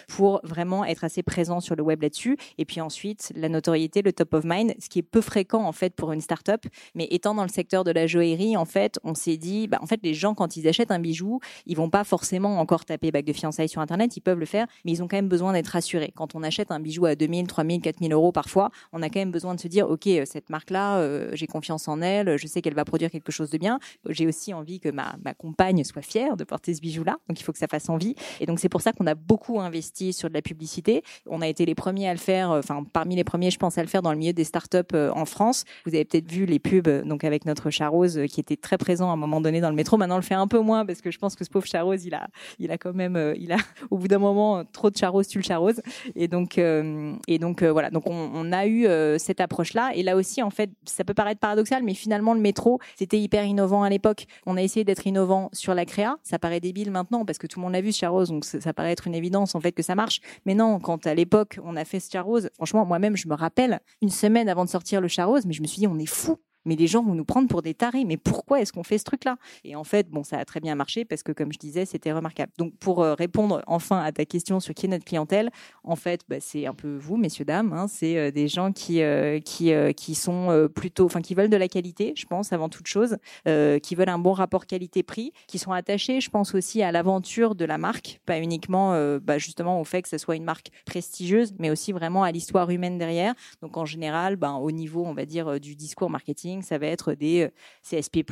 pour 0.07 0.41
vraiment 0.43 0.85
être 0.85 1.03
assez 1.03 1.23
présent 1.23 1.59
sur 1.59 1.75
le 1.75 1.83
web 1.83 2.01
là-dessus. 2.01 2.37
Et 2.57 2.65
puis 2.65 2.81
ensuite, 2.81 3.31
la 3.35 3.49
notoriété, 3.49 4.01
le 4.01 4.13
top 4.13 4.33
of 4.33 4.43
mind, 4.45 4.73
ce 4.79 4.89
qui 4.89 4.99
est 4.99 5.03
peu 5.03 5.21
fréquent 5.21 5.63
en 5.63 5.71
fait 5.71 5.95
pour 5.95 6.11
une 6.11 6.21
start-up. 6.21 6.65
Mais 6.93 7.07
étant 7.11 7.35
dans 7.35 7.43
le 7.43 7.49
secteur 7.49 7.83
de 7.83 7.91
la 7.91 8.07
joaillerie, 8.07 8.57
en 8.57 8.65
fait, 8.65 8.99
on 9.03 9.13
s'est 9.13 9.37
dit, 9.37 9.67
bah, 9.67 9.79
en 9.81 9.87
fait, 9.87 9.99
les 10.03 10.13
gens 10.13 10.33
quand 10.33 10.57
ils 10.57 10.67
achètent 10.67 10.91
un 10.91 10.99
bijou, 10.99 11.39
ils 11.65 11.77
vont 11.77 11.89
pas 11.89 12.03
forcément 12.03 12.59
encore 12.59 12.85
taper 12.85 13.11
bague 13.11 13.25
de 13.25 13.33
fiançailles 13.33 13.69
sur 13.69 13.81
Internet. 13.81 14.15
Ils 14.17 14.21
peuvent 14.21 14.39
le 14.39 14.45
faire, 14.45 14.67
mais 14.83 14.91
ils 14.91 15.03
ont 15.03 15.07
quand 15.07 15.17
même 15.17 15.29
besoin 15.29 15.53
d'être 15.53 15.67
rassurés. 15.67 16.11
Quand 16.15 16.35
on 16.35 16.43
achète 16.43 16.71
un 16.71 16.79
bijou 16.79 17.05
à 17.05 17.15
2000, 17.15 17.47
3000, 17.47 17.81
4000 17.81 18.13
euros 18.13 18.31
parfois, 18.31 18.69
on 18.93 19.01
a 19.01 19.09
quand 19.09 19.19
même 19.19 19.31
besoin 19.31 19.55
de 19.55 19.59
se 19.59 19.67
dire, 19.67 19.89
ok, 19.89 20.07
cette 20.25 20.49
marque-là, 20.49 20.97
euh, 20.97 21.29
j'ai 21.33 21.47
confiance 21.47 21.87
en 21.87 22.01
elle, 22.01 22.37
je 22.37 22.47
sais 22.47 22.61
qu'elle 22.61 22.73
va 22.73 22.85
produire 22.85 23.11
quelque 23.11 23.31
chose 23.31 23.49
de 23.49 23.57
bien. 23.57 23.79
J'ai 24.09 24.27
aussi 24.27 24.53
envie 24.53 24.79
que 24.79 24.89
ma, 24.89 25.15
ma 25.23 25.33
compagne 25.33 25.83
soit 25.83 26.01
fière 26.01 26.37
de 26.37 26.43
porter 26.43 26.73
ce 26.73 26.81
bijou-là, 26.81 27.17
donc 27.27 27.39
il 27.39 27.43
faut 27.43 27.51
que 27.51 27.57
ça 27.57 27.67
fasse 27.67 27.89
envie. 27.89 28.15
Et 28.39 28.45
donc 28.45 28.59
c'est 28.59 28.69
pour 28.69 28.81
ça 28.81 28.91
qu'on 28.91 29.07
a 29.07 29.15
beaucoup 29.15 29.34
investi 29.59 30.13
sur 30.13 30.29
de 30.29 30.33
la 30.33 30.41
publicité. 30.41 31.03
On 31.27 31.41
a 31.41 31.47
été 31.47 31.65
les 31.65 31.75
premiers 31.75 32.09
à 32.09 32.13
le 32.13 32.19
faire, 32.19 32.51
euh, 32.51 32.59
enfin 32.59 32.83
parmi 32.91 33.15
les 33.15 33.23
premiers, 33.23 33.51
je 33.51 33.57
pense, 33.57 33.77
à 33.77 33.81
le 33.81 33.87
faire 33.87 34.01
dans 34.01 34.11
le 34.11 34.17
milieu 34.17 34.33
des 34.33 34.43
startups 34.43 34.77
euh, 34.93 35.11
en 35.13 35.25
France. 35.25 35.65
Vous 35.85 35.93
avez 35.93 36.05
peut-être 36.05 36.31
vu 36.31 36.45
les 36.45 36.59
pubs, 36.59 36.89
donc 37.05 37.23
avec 37.23 37.45
notre 37.45 37.69
Charose 37.69 38.19
qui 38.29 38.39
était 38.39 38.57
très 38.57 38.77
présent 38.77 39.09
à 39.09 39.13
un 39.13 39.17
moment 39.17 39.41
donné 39.41 39.61
dans 39.61 39.69
le 39.69 39.75
métro. 39.75 39.97
Maintenant, 39.97 40.15
on 40.15 40.19
le 40.19 40.23
fait 40.23 40.35
un 40.35 40.47
peu 40.47 40.59
moins 40.59 40.85
parce 40.85 41.01
que 41.01 41.11
je 41.11 41.17
pense 41.17 41.35
que 41.35 41.43
ce 41.43 41.49
pauvre 41.49 41.65
Charose, 41.65 42.05
il 42.05 42.13
a, 42.13 42.27
il 42.59 42.71
a 42.71 42.77
quand 42.77 42.93
même, 42.93 43.33
il 43.37 43.51
a 43.51 43.57
au 43.91 43.97
bout 43.97 44.07
d'un 44.07 44.19
moment 44.19 44.63
trop 44.65 44.89
de 44.89 44.97
Charose, 44.97 45.27
tu 45.27 45.39
le 45.39 45.43
Charose. 45.43 45.81
Et 46.15 46.27
donc, 46.27 46.57
et 46.57 47.39
donc 47.39 47.63
voilà. 47.63 47.89
Donc 47.89 48.09
on, 48.09 48.31
on 48.33 48.51
a 48.51 48.67
eu 48.67 48.87
cette 49.19 49.41
approche-là. 49.41 49.91
Et 49.95 50.03
là 50.03 50.15
aussi, 50.15 50.41
en 50.41 50.49
fait, 50.49 50.69
ça 50.85 51.03
peut 51.03 51.13
paraître 51.13 51.39
paradoxal, 51.39 51.83
mais 51.83 51.93
finalement, 51.93 52.33
le 52.33 52.39
métro, 52.39 52.79
c'était 52.95 53.19
hyper 53.19 53.45
innovant 53.45 53.83
à 53.83 53.89
l'époque. 53.89 54.25
On 54.45 54.57
a 54.57 54.61
essayé 54.61 54.83
d'être 54.83 55.05
innovant 55.07 55.49
sur 55.53 55.73
la 55.73 55.85
créa. 55.85 56.17
Ça 56.23 56.39
paraît 56.39 56.59
débile 56.59 56.91
maintenant 56.91 57.25
parce 57.25 57.37
que 57.37 57.47
tout 57.47 57.59
le 57.59 57.63
monde 57.63 57.73
l'a 57.73 57.81
vu, 57.81 57.91
Charose, 57.91 58.29
donc 58.29 58.45
ça, 58.45 58.61
ça, 58.61 58.73
paraît 58.73 58.91
être 58.91 59.07
une 59.07 59.15
évidence 59.15 59.24
en 59.33 59.59
fait 59.61 59.71
que 59.71 59.83
ça 59.83 59.95
marche. 59.95 60.21
Mais 60.45 60.55
non, 60.55 60.79
quand 60.79 61.07
à 61.07 61.13
l'époque 61.13 61.59
on 61.63 61.75
a 61.75 61.85
fait 61.85 61.99
Charose, 61.99 62.49
franchement, 62.53 62.85
moi-même, 62.85 63.15
je 63.15 63.27
me 63.27 63.33
rappelle 63.33 63.79
une 64.01 64.09
semaine 64.09 64.49
avant 64.49 64.65
de 64.65 64.69
sortir 64.69 65.01
le 65.01 65.07
Charose, 65.07 65.45
mais 65.45 65.53
je 65.53 65.61
me 65.61 65.67
suis 65.67 65.79
dit, 65.79 65.87
on 65.87 65.97
est 65.97 66.05
fou 66.05 66.37
mais 66.65 66.75
les 66.75 66.87
gens 66.87 67.03
vont 67.03 67.15
nous 67.15 67.25
prendre 67.25 67.47
pour 67.47 67.61
des 67.61 67.73
tarés. 67.73 68.05
Mais 68.05 68.17
pourquoi 68.17 68.61
est-ce 68.61 68.73
qu'on 68.73 68.83
fait 68.83 68.97
ce 68.97 69.03
truc-là? 69.03 69.37
Et 69.63 69.75
en 69.75 69.83
fait, 69.83 70.09
bon, 70.09 70.23
ça 70.23 70.37
a 70.37 70.45
très 70.45 70.59
bien 70.59 70.75
marché 70.75 71.05
parce 71.05 71.23
que, 71.23 71.31
comme 71.31 71.53
je 71.53 71.59
disais, 71.59 71.85
c'était 71.85 72.11
remarquable. 72.11 72.51
Donc, 72.57 72.73
pour 72.77 73.03
euh, 73.03 73.13
répondre 73.13 73.61
enfin 73.67 73.99
à 74.01 74.11
ta 74.11 74.25
question 74.25 74.59
sur 74.59 74.73
qui 74.73 74.87
est 74.87 74.89
notre 74.89 75.05
clientèle, 75.05 75.51
en 75.83 75.95
fait, 75.95 76.21
bah, 76.27 76.37
c'est 76.39 76.65
un 76.65 76.73
peu 76.73 76.97
vous, 76.97 77.17
messieurs 77.17 77.45
dames. 77.45 77.73
Hein, 77.73 77.87
c'est 77.87 78.17
euh, 78.17 78.31
des 78.31 78.47
gens 78.47 78.71
qui 78.71 79.01
euh, 79.01 79.39
qui 79.39 79.71
qui 79.95 80.15
sont 80.15 80.69
plutôt, 80.73 81.05
enfin, 81.05 81.21
qui 81.21 81.35
veulent 81.35 81.49
de 81.49 81.57
la 81.57 81.67
qualité, 81.67 82.13
je 82.15 82.25
pense, 82.25 82.53
avant 82.53 82.69
toute 82.69 82.87
chose, 82.87 83.17
qui 83.45 83.95
veulent 83.95 84.09
un 84.09 84.19
bon 84.19 84.33
rapport 84.33 84.65
qualité-prix, 84.65 85.31
qui 85.47 85.59
sont 85.59 85.71
attachés, 85.71 86.21
je 86.21 86.29
pense 86.29 86.55
aussi 86.55 86.81
à 86.81 86.91
l'aventure 86.91 87.55
de 87.55 87.65
la 87.65 87.77
marque, 87.77 88.19
pas 88.25 88.39
uniquement, 88.39 88.91
bah, 89.19 89.37
justement, 89.37 89.79
au 89.79 89.83
fait 89.83 90.01
que 90.01 90.09
ce 90.09 90.17
soit 90.17 90.35
une 90.35 90.43
marque 90.43 90.69
prestigieuse, 90.85 91.53
mais 91.59 91.69
aussi 91.69 91.91
vraiment 91.91 92.23
à 92.23 92.31
l'histoire 92.31 92.69
humaine 92.69 92.97
derrière. 92.97 93.33
Donc, 93.61 93.77
en 93.77 93.85
général, 93.85 94.35
ben, 94.35 94.53
au 94.55 94.71
niveau, 94.71 95.05
on 95.05 95.13
va 95.13 95.25
dire, 95.25 95.59
du 95.59 95.75
discours 95.75 96.09
marketing 96.09 96.54
ça 96.63 96.77
va 96.77 96.87
être 96.87 97.13
des 97.13 97.43
euh, 97.43 97.99
CSP+, 97.99 98.23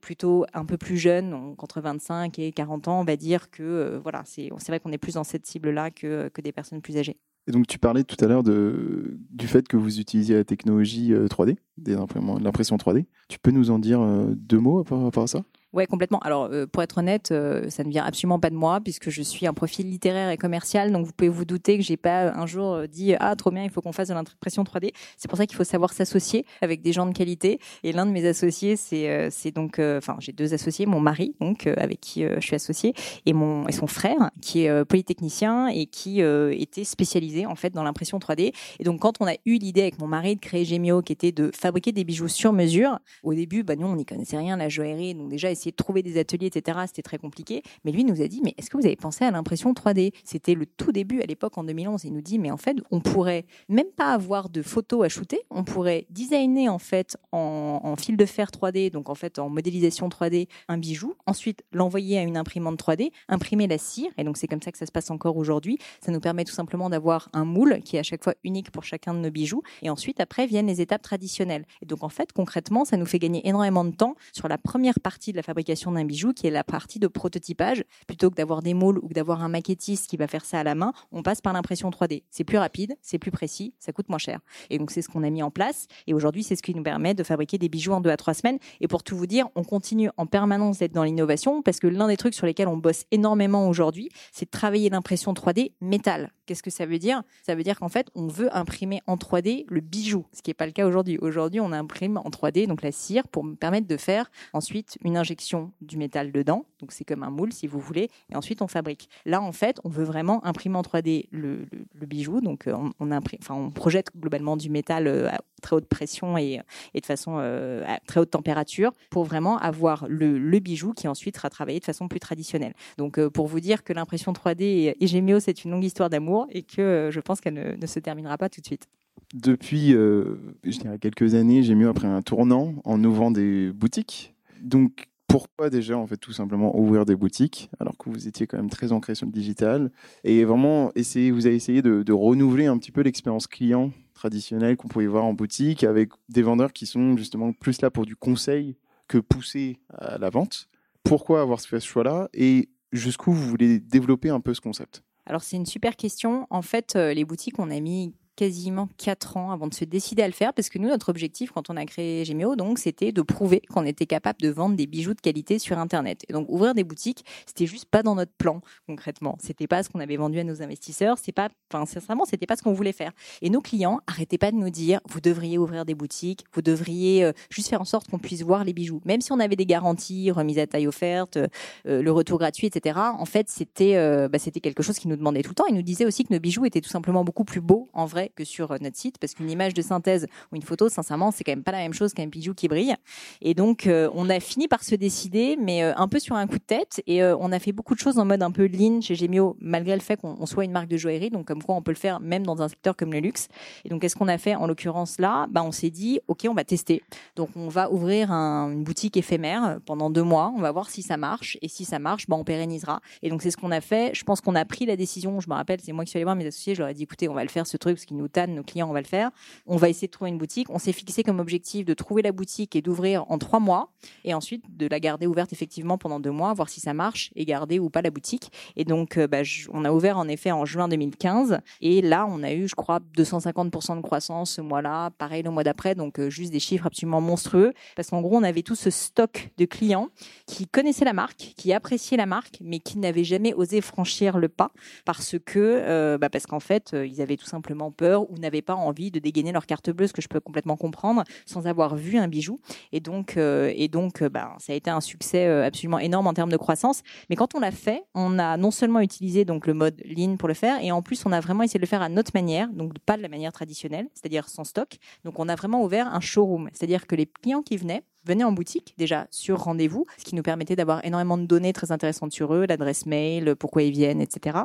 plutôt 0.00 0.44
un 0.52 0.64
peu 0.64 0.76
plus 0.76 0.96
jeunes, 0.96 1.30
donc 1.30 1.62
entre 1.62 1.80
25 1.80 2.38
et 2.38 2.52
40 2.52 2.88
ans, 2.88 3.00
on 3.00 3.04
va 3.04 3.16
dire 3.16 3.50
que 3.50 3.62
euh, 3.62 4.00
voilà, 4.02 4.22
c'est 4.24 4.50
vrai 4.68 4.80
qu'on 4.80 4.92
est 4.92 4.98
plus 4.98 5.14
dans 5.14 5.24
cette 5.24 5.46
cible-là 5.46 5.90
que, 5.90 6.28
que 6.28 6.40
des 6.40 6.52
personnes 6.52 6.80
plus 6.80 6.96
âgées. 6.96 7.18
Et 7.48 7.52
donc 7.52 7.66
tu 7.66 7.78
parlais 7.78 8.04
tout 8.04 8.22
à 8.24 8.28
l'heure 8.28 8.44
du 8.44 9.46
fait 9.48 9.66
que 9.66 9.76
vous 9.76 9.98
utilisiez 9.98 10.36
la 10.36 10.44
technologie 10.44 11.12
3D, 11.12 11.56
euh, 11.88 12.38
l'impression 12.40 12.76
3D. 12.76 13.04
Tu 13.28 13.38
peux 13.40 13.50
nous 13.50 13.70
en 13.70 13.80
dire 13.80 14.00
deux 14.36 14.60
mots 14.60 14.84
par 14.84 15.02
rapport 15.02 15.24
à 15.24 15.26
ça? 15.26 15.42
Ouais, 15.72 15.86
complètement. 15.86 16.18
Alors, 16.18 16.50
euh, 16.52 16.66
pour 16.66 16.82
être 16.82 16.98
honnête, 16.98 17.30
euh, 17.32 17.70
ça 17.70 17.82
ne 17.82 17.88
vient 17.88 18.04
absolument 18.04 18.38
pas 18.38 18.50
de 18.50 18.54
moi 18.54 18.80
puisque 18.80 19.08
je 19.08 19.22
suis 19.22 19.46
un 19.46 19.54
profil 19.54 19.88
littéraire 19.88 20.28
et 20.28 20.36
commercial. 20.36 20.92
Donc, 20.92 21.06
vous 21.06 21.12
pouvez 21.12 21.30
vous 21.30 21.46
douter 21.46 21.78
que 21.78 21.84
j'ai 21.84 21.96
pas 21.96 22.30
un 22.34 22.44
jour 22.44 22.74
euh, 22.74 22.86
dit 22.86 23.14
ah 23.18 23.34
trop 23.36 23.50
bien, 23.50 23.64
il 23.64 23.70
faut 23.70 23.80
qu'on 23.80 23.92
fasse 23.92 24.08
de 24.08 24.14
l'impression 24.14 24.64
3D. 24.64 24.92
C'est 25.16 25.28
pour 25.28 25.38
ça 25.38 25.46
qu'il 25.46 25.56
faut 25.56 25.64
savoir 25.64 25.94
s'associer 25.94 26.44
avec 26.60 26.82
des 26.82 26.92
gens 26.92 27.06
de 27.06 27.14
qualité. 27.14 27.58
Et 27.84 27.92
l'un 27.92 28.04
de 28.04 28.10
mes 28.10 28.26
associés, 28.26 28.76
c'est 28.76 29.30
c'est 29.30 29.50
donc, 29.50 29.78
enfin, 29.78 30.16
j'ai 30.18 30.32
deux 30.32 30.52
associés, 30.54 30.86
mon 30.86 31.00
mari 31.00 31.34
donc 31.40 31.66
avec 31.66 32.00
qui 32.00 32.22
je 32.22 32.40
suis 32.40 32.54
associée 32.54 32.94
et 33.26 33.32
mon 33.32 33.66
et 33.68 33.72
son 33.72 33.86
frère 33.86 34.30
qui 34.40 34.64
est 34.64 34.84
polytechnicien 34.84 35.68
et 35.68 35.86
qui 35.86 36.20
était 36.20 36.84
spécialisé 36.84 37.46
en 37.46 37.54
fait 37.54 37.70
dans 37.70 37.82
l'impression 37.82 38.18
3D. 38.18 38.52
Et 38.78 38.84
donc, 38.84 39.00
quand 39.00 39.20
on 39.20 39.26
a 39.26 39.34
eu 39.46 39.58
l'idée 39.58 39.82
avec 39.82 39.98
mon 39.98 40.06
mari 40.06 40.36
de 40.36 40.40
créer 40.40 40.64
Gemio, 40.64 41.02
qui 41.02 41.12
était 41.12 41.32
de 41.32 41.50
fabriquer 41.54 41.92
des 41.92 42.04
bijoux 42.04 42.28
sur 42.28 42.52
mesure, 42.52 42.98
au 43.22 43.34
début, 43.34 43.62
bah 43.62 43.76
nous 43.76 43.86
on 43.86 43.96
n'y 43.96 44.04
connaissait 44.04 44.38
rien 44.38 44.56
la 44.56 44.68
joaillerie, 44.68 45.14
donc 45.14 45.28
déjà 45.28 45.50
essayer 45.62 45.72
de 45.72 45.76
trouver 45.76 46.02
des 46.02 46.18
ateliers, 46.18 46.46
etc. 46.46 46.80
C'était 46.86 47.02
très 47.02 47.18
compliqué. 47.18 47.62
Mais 47.84 47.92
lui 47.92 48.04
nous 48.04 48.20
a 48.20 48.28
dit, 48.28 48.40
mais 48.44 48.54
est-ce 48.58 48.70
que 48.70 48.76
vous 48.76 48.86
avez 48.86 48.96
pensé 48.96 49.24
à 49.24 49.30
l'impression 49.30 49.72
3D 49.72 50.12
C'était 50.24 50.54
le 50.54 50.66
tout 50.66 50.92
début 50.92 51.22
à 51.22 51.26
l'époque 51.26 51.56
en 51.56 51.64
2011. 51.64 52.04
Il 52.04 52.12
nous 52.12 52.20
dit, 52.20 52.38
mais 52.38 52.50
en 52.50 52.56
fait, 52.56 52.76
on 52.90 53.00
pourrait 53.00 53.44
même 53.68 53.90
pas 53.96 54.12
avoir 54.12 54.48
de 54.48 54.62
photos 54.62 55.04
à 55.04 55.08
shooter. 55.08 55.40
On 55.50 55.64
pourrait 55.64 56.06
designer 56.10 56.68
en 56.68 56.78
fait 56.78 57.16
en, 57.30 57.94
fil 57.96 58.16
de 58.16 58.26
fer 58.26 58.48
3D, 58.50 58.90
donc 58.90 59.08
en 59.08 59.14
fait 59.14 59.38
en 59.38 59.48
modélisation 59.48 60.08
3D, 60.08 60.48
un 60.68 60.78
bijou. 60.78 61.14
Ensuite, 61.26 61.62
l'envoyer 61.72 62.18
à 62.18 62.22
une 62.22 62.36
imprimante 62.36 62.80
3D, 62.82 63.10
imprimer 63.28 63.66
la 63.66 63.78
cire. 63.78 64.10
Et 64.18 64.24
donc 64.24 64.36
c'est 64.36 64.48
comme 64.48 64.62
ça 64.62 64.72
que 64.72 64.78
ça 64.78 64.86
se 64.86 64.92
passe 64.92 65.10
encore 65.10 65.36
aujourd'hui. 65.36 65.78
Ça 66.00 66.10
nous 66.10 66.20
permet 66.20 66.44
tout 66.44 66.52
simplement 66.52 66.90
d'avoir 66.90 67.28
un 67.32 67.44
moule 67.44 67.80
qui 67.84 67.96
est 67.96 68.00
à 68.00 68.02
chaque 68.02 68.24
fois 68.24 68.34
unique 68.44 68.70
pour 68.70 68.84
chacun 68.84 69.14
de 69.14 69.20
nos 69.20 69.30
bijoux. 69.30 69.62
Et 69.82 69.90
ensuite, 69.90 70.20
après 70.20 70.46
viennent 70.46 70.66
les 70.66 70.80
étapes 70.80 71.02
traditionnelles. 71.02 71.64
Et 71.82 71.86
donc 71.86 72.02
en 72.02 72.08
fait, 72.08 72.32
concrètement, 72.32 72.84
ça 72.84 72.96
nous 72.96 73.06
fait 73.06 73.18
gagner 73.18 73.46
énormément 73.46 73.84
de 73.84 73.94
temps 73.94 74.16
sur 74.32 74.48
la 74.48 74.58
première 74.58 74.98
partie 75.00 75.32
de 75.32 75.36
la 75.36 75.42
fabrication 75.42 75.51
d'un 75.54 76.04
bijou, 76.04 76.32
qui 76.32 76.46
est 76.46 76.50
la 76.50 76.64
partie 76.64 76.98
de 76.98 77.06
prototypage. 77.06 77.84
Plutôt 78.06 78.30
que 78.30 78.34
d'avoir 78.34 78.62
des 78.62 78.74
moules 78.74 78.98
ou 79.02 79.08
d'avoir 79.08 79.42
un 79.42 79.48
maquettiste 79.48 80.08
qui 80.08 80.16
va 80.16 80.26
faire 80.26 80.44
ça 80.44 80.60
à 80.60 80.64
la 80.64 80.74
main, 80.74 80.92
on 81.12 81.22
passe 81.22 81.40
par 81.40 81.52
l'impression 81.52 81.90
3D. 81.90 82.24
C'est 82.30 82.44
plus 82.44 82.58
rapide, 82.58 82.94
c'est 83.02 83.18
plus 83.18 83.30
précis, 83.30 83.74
ça 83.78 83.92
coûte 83.92 84.08
moins 84.08 84.18
cher. 84.18 84.40
Et 84.70 84.78
donc 84.78 84.90
c'est 84.90 85.02
ce 85.02 85.08
qu'on 85.08 85.22
a 85.22 85.30
mis 85.30 85.42
en 85.42 85.50
place. 85.50 85.86
Et 86.06 86.14
aujourd'hui, 86.14 86.42
c'est 86.42 86.56
ce 86.56 86.62
qui 86.62 86.74
nous 86.74 86.82
permet 86.82 87.14
de 87.14 87.22
fabriquer 87.22 87.58
des 87.58 87.68
bijoux 87.68 87.92
en 87.92 88.00
deux 88.00 88.10
à 88.10 88.16
trois 88.16 88.34
semaines. 88.34 88.58
Et 88.80 88.88
pour 88.88 89.02
tout 89.02 89.16
vous 89.16 89.26
dire, 89.26 89.48
on 89.54 89.64
continue 89.64 90.10
en 90.16 90.26
permanence 90.26 90.78
d'être 90.78 90.92
dans 90.92 91.04
l'innovation 91.04 91.62
parce 91.62 91.78
que 91.78 91.86
l'un 91.86 92.08
des 92.08 92.16
trucs 92.16 92.34
sur 92.34 92.46
lesquels 92.46 92.68
on 92.68 92.76
bosse 92.76 93.04
énormément 93.10 93.68
aujourd'hui, 93.68 94.08
c'est 94.32 94.46
de 94.46 94.50
travailler 94.50 94.90
l'impression 94.90 95.32
3D 95.32 95.72
métal. 95.80 96.32
Qu'est-ce 96.46 96.62
que 96.62 96.70
ça 96.70 96.86
veut 96.86 96.98
dire? 96.98 97.22
Ça 97.42 97.54
veut 97.54 97.62
dire 97.62 97.78
qu'en 97.78 97.88
fait, 97.88 98.08
on 98.14 98.26
veut 98.26 98.54
imprimer 98.56 99.00
en 99.06 99.16
3D 99.16 99.64
le 99.68 99.80
bijou, 99.80 100.26
ce 100.32 100.42
qui 100.42 100.50
n'est 100.50 100.54
pas 100.54 100.66
le 100.66 100.72
cas 100.72 100.86
aujourd'hui. 100.86 101.18
Aujourd'hui, 101.18 101.60
on 101.60 101.72
imprime 101.72 102.16
en 102.16 102.30
3D 102.30 102.66
donc 102.66 102.82
la 102.82 102.92
cire 102.92 103.28
pour 103.28 103.44
me 103.44 103.54
permettre 103.54 103.86
de 103.86 103.96
faire 103.96 104.30
ensuite 104.52 104.98
une 105.04 105.16
injection 105.16 105.72
du 105.80 105.96
métal 105.96 106.32
dedans. 106.32 106.66
Donc 106.80 106.92
c'est 106.92 107.04
comme 107.04 107.22
un 107.22 107.30
moule 107.30 107.52
si 107.52 107.66
vous 107.66 107.80
voulez. 107.80 108.10
Et 108.30 108.36
ensuite 108.36 108.62
on 108.62 108.66
fabrique. 108.66 109.08
Là 109.24 109.40
en 109.40 109.52
fait, 109.52 109.80
on 109.84 109.88
veut 109.88 110.04
vraiment 110.04 110.44
imprimer 110.44 110.76
en 110.76 110.82
3D 110.82 111.28
le, 111.30 111.66
bijou. 112.06 112.40
Donc 112.40 112.66
euh, 112.66 112.74
on, 112.98 113.10
imprime, 113.10 113.38
enfin, 113.42 113.54
on 113.54 113.70
projette 113.70 114.08
globalement 114.16 114.56
du 114.56 114.70
métal 114.70 115.06
euh, 115.06 115.28
à 115.28 115.38
très 115.62 115.76
haute 115.76 115.86
pression 115.86 116.36
et, 116.36 116.60
de 116.94 117.06
façon 117.06 117.36
euh, 117.38 117.84
à 117.86 118.00
très 118.00 118.20
haute 118.20 118.30
température 118.30 118.92
pour 119.10 119.24
vraiment 119.24 119.58
avoir 119.58 120.06
le, 120.08 120.58
bijou 120.58 120.92
qui 120.92 121.08
ensuite 121.08 121.36
sera 121.36 121.50
travaillé 121.50 121.80
de 121.80 121.84
façon 121.84 122.08
plus 122.08 122.20
traditionnelle. 122.20 122.74
Donc 122.98 123.20
pour 123.28 123.46
vous 123.46 123.60
dire 123.60 123.82
que 123.84 123.92
l'impression 123.92 124.32
3D 124.32 124.94
et, 125.00 125.06
Gemio 125.06 125.40
c'est 125.40 125.64
une 125.64 125.72
longue 125.72 125.84
histoire 125.84 126.10
d'amour 126.10 126.31
et 126.50 126.62
que 126.62 127.10
je 127.10 127.20
pense 127.20 127.40
qu'elle 127.40 127.76
ne, 127.80 127.86
se 127.86 127.98
terminera 127.98 128.38
pas 128.38 128.48
tout 128.48 128.60
de 128.60 128.66
suite 128.66 128.88
depuis, 129.34 129.92
je 129.92 130.78
dirais 130.78 130.98
quelques 130.98 131.34
années, 131.34 131.62
j'ai 131.62 131.74
mieux 131.74 131.88
après 131.88 132.06
un 132.06 132.20
tournant 132.20 132.74
en 132.84 133.02
ouvrant 133.02 133.30
des 133.30 133.72
boutiques. 133.72 134.34
Donc, 134.60 135.08
pourquoi 135.32 135.70
déjà 135.70 135.96
en 135.96 136.06
fait 136.06 136.18
tout 136.18 136.34
simplement 136.34 136.78
ouvrir 136.78 137.06
des 137.06 137.16
boutiques 137.16 137.70
alors 137.80 137.96
que 137.96 138.10
vous 138.10 138.28
étiez 138.28 138.46
quand 138.46 138.58
même 138.58 138.68
très 138.68 138.92
ancré 138.92 139.14
sur 139.14 139.24
le 139.24 139.32
digital 139.32 139.90
et 140.24 140.44
vraiment 140.44 140.92
essayer, 140.94 141.30
vous 141.30 141.46
avez 141.46 141.54
essayé 141.54 141.80
de, 141.80 142.12
renouveler 142.12 142.66
un 142.66 142.76
petit 142.76 142.92
peu 142.92 143.00
l'expérience 143.00 143.46
client 143.46 143.92
traditionnelle 144.12 144.76
qu'on 144.76 144.88
pouvait 144.88 145.06
voir 145.06 145.24
en 145.24 145.32
boutique 145.32 145.84
avec 145.84 146.10
des 146.28 146.42
vendeurs 146.42 146.74
qui 146.74 146.84
sont 146.84 147.16
justement 147.16 147.54
plus 147.54 147.80
là 147.80 147.90
pour 147.90 148.04
du 148.04 148.14
conseil 148.14 148.76
que 149.08 149.16
pousser 149.16 149.78
à 149.88 150.18
la 150.18 150.28
vente. 150.28 150.68
Pourquoi 151.02 151.40
avoir 151.40 151.62
fait 151.62 151.80
ce 151.80 151.86
choix-là 151.86 152.28
et 152.34 152.68
jusqu'où 152.92 153.32
vous 153.32 153.48
voulez 153.48 153.80
développer 153.80 154.28
un 154.28 154.40
peu 154.40 154.52
ce 154.52 154.60
concept? 154.60 155.02
Alors 155.26 155.42
c'est 155.42 155.56
une 155.56 155.66
super 155.66 155.96
question. 155.96 156.46
En 156.50 156.62
fait, 156.62 156.96
euh, 156.96 157.14
les 157.14 157.24
boutiques, 157.24 157.58
on 157.58 157.70
a 157.70 157.80
mis 157.80 158.14
quasiment 158.36 158.88
quatre 158.98 159.36
ans 159.36 159.50
avant 159.50 159.66
de 159.66 159.74
se 159.74 159.84
décider 159.84 160.22
à 160.22 160.26
le 160.26 160.32
faire 160.32 160.52
parce 160.54 160.68
que 160.68 160.78
nous, 160.78 160.88
notre 160.88 161.08
objectif 161.08 161.50
quand 161.50 161.70
on 161.70 161.76
a 161.76 161.84
créé 161.84 162.24
Gemio, 162.24 162.56
donc, 162.56 162.78
c'était 162.78 163.12
de 163.12 163.22
prouver 163.22 163.60
qu'on 163.72 163.84
était 163.84 164.06
capable 164.06 164.40
de 164.40 164.48
vendre 164.48 164.76
des 164.76 164.86
bijoux 164.86 165.14
de 165.14 165.20
qualité 165.20 165.58
sur 165.58 165.78
Internet. 165.78 166.24
Et 166.28 166.32
donc, 166.32 166.46
ouvrir 166.48 166.74
des 166.74 166.84
boutiques, 166.84 167.24
c'était 167.46 167.66
juste 167.66 167.86
pas 167.86 168.02
dans 168.02 168.14
notre 168.14 168.32
plan, 168.32 168.60
concrètement. 168.86 169.36
C'était 169.40 169.66
pas 169.66 169.82
ce 169.82 169.88
qu'on 169.88 170.00
avait 170.00 170.16
vendu 170.16 170.38
à 170.38 170.44
nos 170.44 170.62
investisseurs. 170.62 171.18
C'est 171.18 171.32
pas, 171.32 171.48
enfin, 171.72 171.86
sincèrement, 171.86 172.24
c'était 172.24 172.46
pas 172.46 172.56
ce 172.56 172.62
qu'on 172.62 172.72
voulait 172.72 172.92
faire. 172.92 173.12
Et 173.40 173.50
nos 173.50 173.60
clients 173.60 174.00
arrêtaient 174.06 174.38
pas 174.38 174.50
de 174.50 174.56
nous 174.56 174.70
dire, 174.70 175.00
vous 175.08 175.20
devriez 175.20 175.58
ouvrir 175.58 175.84
des 175.84 175.94
boutiques, 175.94 176.44
vous 176.54 176.62
devriez 176.62 177.24
euh, 177.24 177.32
juste 177.50 177.68
faire 177.68 177.80
en 177.80 177.86
sorte 177.86 178.08
qu'on 178.08 178.18
puisse 178.18 178.42
voir 178.42 178.64
les 178.64 178.72
bijoux. 178.72 179.00
Même 179.04 179.20
si 179.20 179.32
on 179.32 179.40
avait 179.40 179.56
des 179.56 179.66
garanties, 179.66 180.30
remise 180.30 180.58
à 180.58 180.66
taille 180.66 180.86
offerte, 180.86 181.36
euh, 181.36 182.02
le 182.02 182.12
retour 182.12 182.38
gratuit, 182.38 182.66
etc. 182.66 182.98
En 183.18 183.24
fait, 183.24 183.48
c'était, 183.48 183.96
euh, 183.96 184.28
bah, 184.28 184.38
c'était 184.38 184.60
quelque 184.60 184.82
chose 184.82 184.98
qui 184.98 185.08
nous 185.08 185.16
demandait 185.16 185.42
tout 185.42 185.50
le 185.50 185.54
temps. 185.54 185.66
Ils 185.66 185.74
nous 185.74 185.82
disaient 185.82 186.06
aussi 186.06 186.24
que 186.24 186.32
nos 186.32 186.40
bijoux 186.40 186.64
étaient 186.64 186.80
tout 186.80 186.90
simplement 186.90 187.24
beaucoup 187.24 187.44
plus 187.44 187.60
beaux 187.60 187.88
en 187.92 188.06
vrai 188.06 188.21
que 188.28 188.44
sur 188.44 188.70
notre 188.80 188.96
site, 188.96 189.18
parce 189.18 189.34
qu'une 189.34 189.50
image 189.50 189.74
de 189.74 189.82
synthèse 189.82 190.26
ou 190.50 190.56
une 190.56 190.62
photo, 190.62 190.88
sincèrement, 190.88 191.30
c'est 191.30 191.44
quand 191.44 191.52
même 191.52 191.62
pas 191.62 191.72
la 191.72 191.78
même 191.78 191.94
chose 191.94 192.12
qu'un 192.12 192.26
bijou 192.26 192.54
qui 192.54 192.68
brille. 192.68 192.94
Et 193.40 193.54
donc, 193.54 193.88
on 193.88 194.30
a 194.30 194.40
fini 194.40 194.68
par 194.68 194.82
se 194.82 194.94
décider, 194.94 195.56
mais 195.60 195.82
un 195.82 196.08
peu 196.08 196.18
sur 196.18 196.36
un 196.36 196.46
coup 196.46 196.58
de 196.58 196.64
tête. 196.64 197.02
Et 197.06 197.22
on 197.24 197.52
a 197.52 197.58
fait 197.58 197.72
beaucoup 197.72 197.94
de 197.94 198.00
choses 198.00 198.18
en 198.18 198.24
mode 198.24 198.42
un 198.42 198.50
peu 198.50 198.66
lean 198.66 199.00
chez 199.00 199.14
Gemio, 199.14 199.56
malgré 199.60 199.94
le 199.94 200.00
fait 200.00 200.16
qu'on 200.16 200.46
soit 200.46 200.64
une 200.64 200.72
marque 200.72 200.88
de 200.88 200.96
joaillerie. 200.96 201.30
Donc, 201.30 201.46
comme 201.46 201.62
quoi, 201.62 201.74
on 201.74 201.82
peut 201.82 201.92
le 201.92 201.96
faire 201.96 202.20
même 202.20 202.44
dans 202.44 202.62
un 202.62 202.68
secteur 202.68 202.96
comme 202.96 203.12
le 203.12 203.20
luxe. 203.20 203.48
Et 203.84 203.88
donc, 203.88 204.02
qu'est-ce 204.02 204.16
qu'on 204.16 204.28
a 204.28 204.38
fait 204.38 204.54
en 204.54 204.66
l'occurrence 204.66 205.18
là? 205.18 205.46
Bah, 205.50 205.62
On 205.64 205.72
s'est 205.72 205.90
dit, 205.90 206.20
OK, 206.28 206.46
on 206.48 206.54
va 206.54 206.64
tester. 206.64 207.02
Donc, 207.36 207.50
on 207.56 207.68
va 207.68 207.90
ouvrir 207.90 208.30
une 208.30 208.84
boutique 208.84 209.16
éphémère 209.16 209.78
pendant 209.86 210.10
deux 210.10 210.22
mois. 210.22 210.52
On 210.56 210.60
va 210.60 210.72
voir 210.72 210.90
si 210.90 211.02
ça 211.02 211.16
marche. 211.16 211.58
Et 211.62 211.68
si 211.68 211.84
ça 211.84 211.98
marche, 211.98 212.26
bah, 212.28 212.36
on 212.36 212.44
pérennisera. 212.44 213.00
Et 213.22 213.30
donc, 213.30 213.42
c'est 213.42 213.50
ce 213.50 213.56
qu'on 213.56 213.70
a 213.70 213.80
fait. 213.80 214.14
Je 214.14 214.24
pense 214.24 214.40
qu'on 214.40 214.54
a 214.54 214.64
pris 214.64 214.86
la 214.86 214.96
décision. 214.96 215.40
Je 215.40 215.48
me 215.48 215.54
rappelle, 215.54 215.80
c'est 215.80 215.92
moi 215.92 216.04
qui 216.04 216.10
suis 216.10 216.18
allée 216.18 216.24
voir 216.24 216.36
mes 216.36 216.46
associés. 216.46 216.74
Je 216.74 216.80
leur 216.80 216.88
ai 216.88 216.94
dit, 216.94 217.04
écoutez, 217.04 217.28
on 217.28 217.34
va 217.34 217.42
le 217.42 217.50
faire 217.50 217.66
ce 217.66 217.76
truc 217.76 217.96
parce 217.96 218.06
nous 218.12 218.28
tannent, 218.28 218.54
nos 218.54 218.62
clients, 218.62 218.88
on 218.88 218.92
va 218.92 219.00
le 219.00 219.06
faire. 219.06 219.30
On 219.66 219.76
va 219.76 219.88
essayer 219.88 220.08
de 220.08 220.12
trouver 220.12 220.30
une 220.30 220.38
boutique. 220.38 220.70
On 220.70 220.78
s'est 220.78 220.92
fixé 220.92 221.22
comme 221.22 221.40
objectif 221.40 221.84
de 221.84 221.94
trouver 221.94 222.22
la 222.22 222.32
boutique 222.32 222.76
et 222.76 222.82
d'ouvrir 222.82 223.24
en 223.30 223.38
trois 223.38 223.60
mois. 223.60 223.90
Et 224.24 224.34
ensuite, 224.34 224.64
de 224.76 224.86
la 224.86 225.00
garder 225.00 225.26
ouverte 225.26 225.52
effectivement 225.52 225.98
pendant 225.98 226.20
deux 226.20 226.30
mois, 226.30 226.52
voir 226.54 226.68
si 226.68 226.80
ça 226.80 226.94
marche 226.94 227.30
et 227.36 227.44
garder 227.44 227.78
ou 227.78 227.90
pas 227.90 228.02
la 228.02 228.10
boutique. 228.10 228.50
Et 228.76 228.84
donc, 228.84 229.16
euh, 229.16 229.26
bah, 229.26 229.42
on 229.72 229.84
a 229.84 229.92
ouvert 229.92 230.18
en 230.18 230.28
effet 230.28 230.52
en 230.52 230.64
juin 230.64 230.88
2015. 230.88 231.58
Et 231.80 232.02
là, 232.02 232.26
on 232.28 232.42
a 232.42 232.52
eu, 232.52 232.68
je 232.68 232.74
crois, 232.74 233.00
250% 233.16 233.96
de 233.96 234.02
croissance 234.02 234.52
ce 234.52 234.60
mois-là. 234.60 235.10
Pareil 235.18 235.42
le 235.42 235.50
mois 235.50 235.64
d'après. 235.64 235.94
Donc, 235.94 236.18
euh, 236.18 236.30
juste 236.30 236.52
des 236.52 236.60
chiffres 236.60 236.86
absolument 236.86 237.20
monstrueux. 237.20 237.72
Parce 237.96 238.10
qu'en 238.10 238.20
gros, 238.20 238.36
on 238.36 238.42
avait 238.42 238.62
tout 238.62 238.74
ce 238.74 238.90
stock 238.90 239.50
de 239.58 239.64
clients 239.64 240.08
qui 240.46 240.66
connaissaient 240.66 241.04
la 241.04 241.12
marque, 241.12 241.54
qui 241.56 241.72
appréciaient 241.72 242.16
la 242.16 242.26
marque, 242.26 242.58
mais 242.60 242.78
qui 242.78 242.98
n'avaient 242.98 243.24
jamais 243.24 243.54
osé 243.54 243.80
franchir 243.80 244.38
le 244.38 244.48
pas 244.48 244.72
parce 245.04 245.36
que, 245.44 245.58
euh, 245.58 246.18
bah, 246.18 246.28
parce 246.28 246.46
qu'en 246.46 246.60
fait, 246.60 246.94
ils 246.94 247.20
avaient 247.20 247.36
tout 247.36 247.46
simplement 247.46 247.90
peur 247.90 248.01
ou 248.02 248.38
n'avaient 248.38 248.62
pas 248.62 248.74
envie 248.74 249.10
de 249.10 249.18
dégainer 249.18 249.52
leur 249.52 249.66
carte 249.66 249.90
bleue, 249.90 250.06
ce 250.06 250.12
que 250.12 250.22
je 250.22 250.28
peux 250.28 250.40
complètement 250.40 250.76
comprendre, 250.76 251.24
sans 251.46 251.66
avoir 251.66 251.96
vu 251.96 252.18
un 252.18 252.28
bijou. 252.28 252.58
Et 252.92 253.00
donc, 253.00 253.36
et 253.36 253.88
donc, 253.88 254.22
bah, 254.24 254.54
ça 254.58 254.72
a 254.72 254.76
été 254.76 254.90
un 254.90 255.00
succès 255.00 255.46
absolument 255.46 255.98
énorme 255.98 256.26
en 256.26 256.34
termes 256.34 256.50
de 256.50 256.56
croissance. 256.56 257.02
Mais 257.30 257.36
quand 257.36 257.54
on 257.54 257.60
l'a 257.60 257.70
fait, 257.70 258.02
on 258.14 258.38
a 258.38 258.56
non 258.56 258.70
seulement 258.70 259.00
utilisé 259.00 259.44
donc 259.44 259.66
le 259.66 259.74
mode 259.74 260.00
lean 260.04 260.36
pour 260.36 260.48
le 260.48 260.54
faire, 260.54 260.82
et 260.82 260.92
en 260.92 261.02
plus 261.02 261.24
on 261.26 261.32
a 261.32 261.40
vraiment 261.40 261.62
essayé 261.62 261.78
de 261.78 261.84
le 261.84 261.88
faire 261.88 262.02
à 262.02 262.08
notre 262.08 262.32
manière, 262.34 262.68
donc 262.72 262.98
pas 263.00 263.16
de 263.16 263.22
la 263.22 263.28
manière 263.28 263.52
traditionnelle, 263.52 264.08
c'est-à-dire 264.14 264.48
sans 264.48 264.64
stock. 264.64 264.96
Donc 265.24 265.38
on 265.38 265.48
a 265.48 265.54
vraiment 265.54 265.82
ouvert 265.82 266.12
un 266.12 266.20
showroom, 266.20 266.68
c'est-à-dire 266.72 267.06
que 267.06 267.14
les 267.14 267.26
clients 267.26 267.62
qui 267.62 267.76
venaient 267.76 268.02
venaient 268.24 268.44
en 268.44 268.52
boutique 268.52 268.94
déjà 268.98 269.26
sur 269.30 269.58
rendez-vous, 269.58 270.06
ce 270.16 270.24
qui 270.24 270.36
nous 270.36 270.42
permettait 270.42 270.76
d'avoir 270.76 271.04
énormément 271.04 271.36
de 271.36 271.44
données 271.44 271.72
très 271.72 271.90
intéressantes 271.90 272.32
sur 272.32 272.54
eux, 272.54 272.66
l'adresse 272.66 273.04
mail, 273.04 273.56
pourquoi 273.56 273.82
ils 273.82 273.90
viennent, 273.90 274.20
etc 274.20 274.60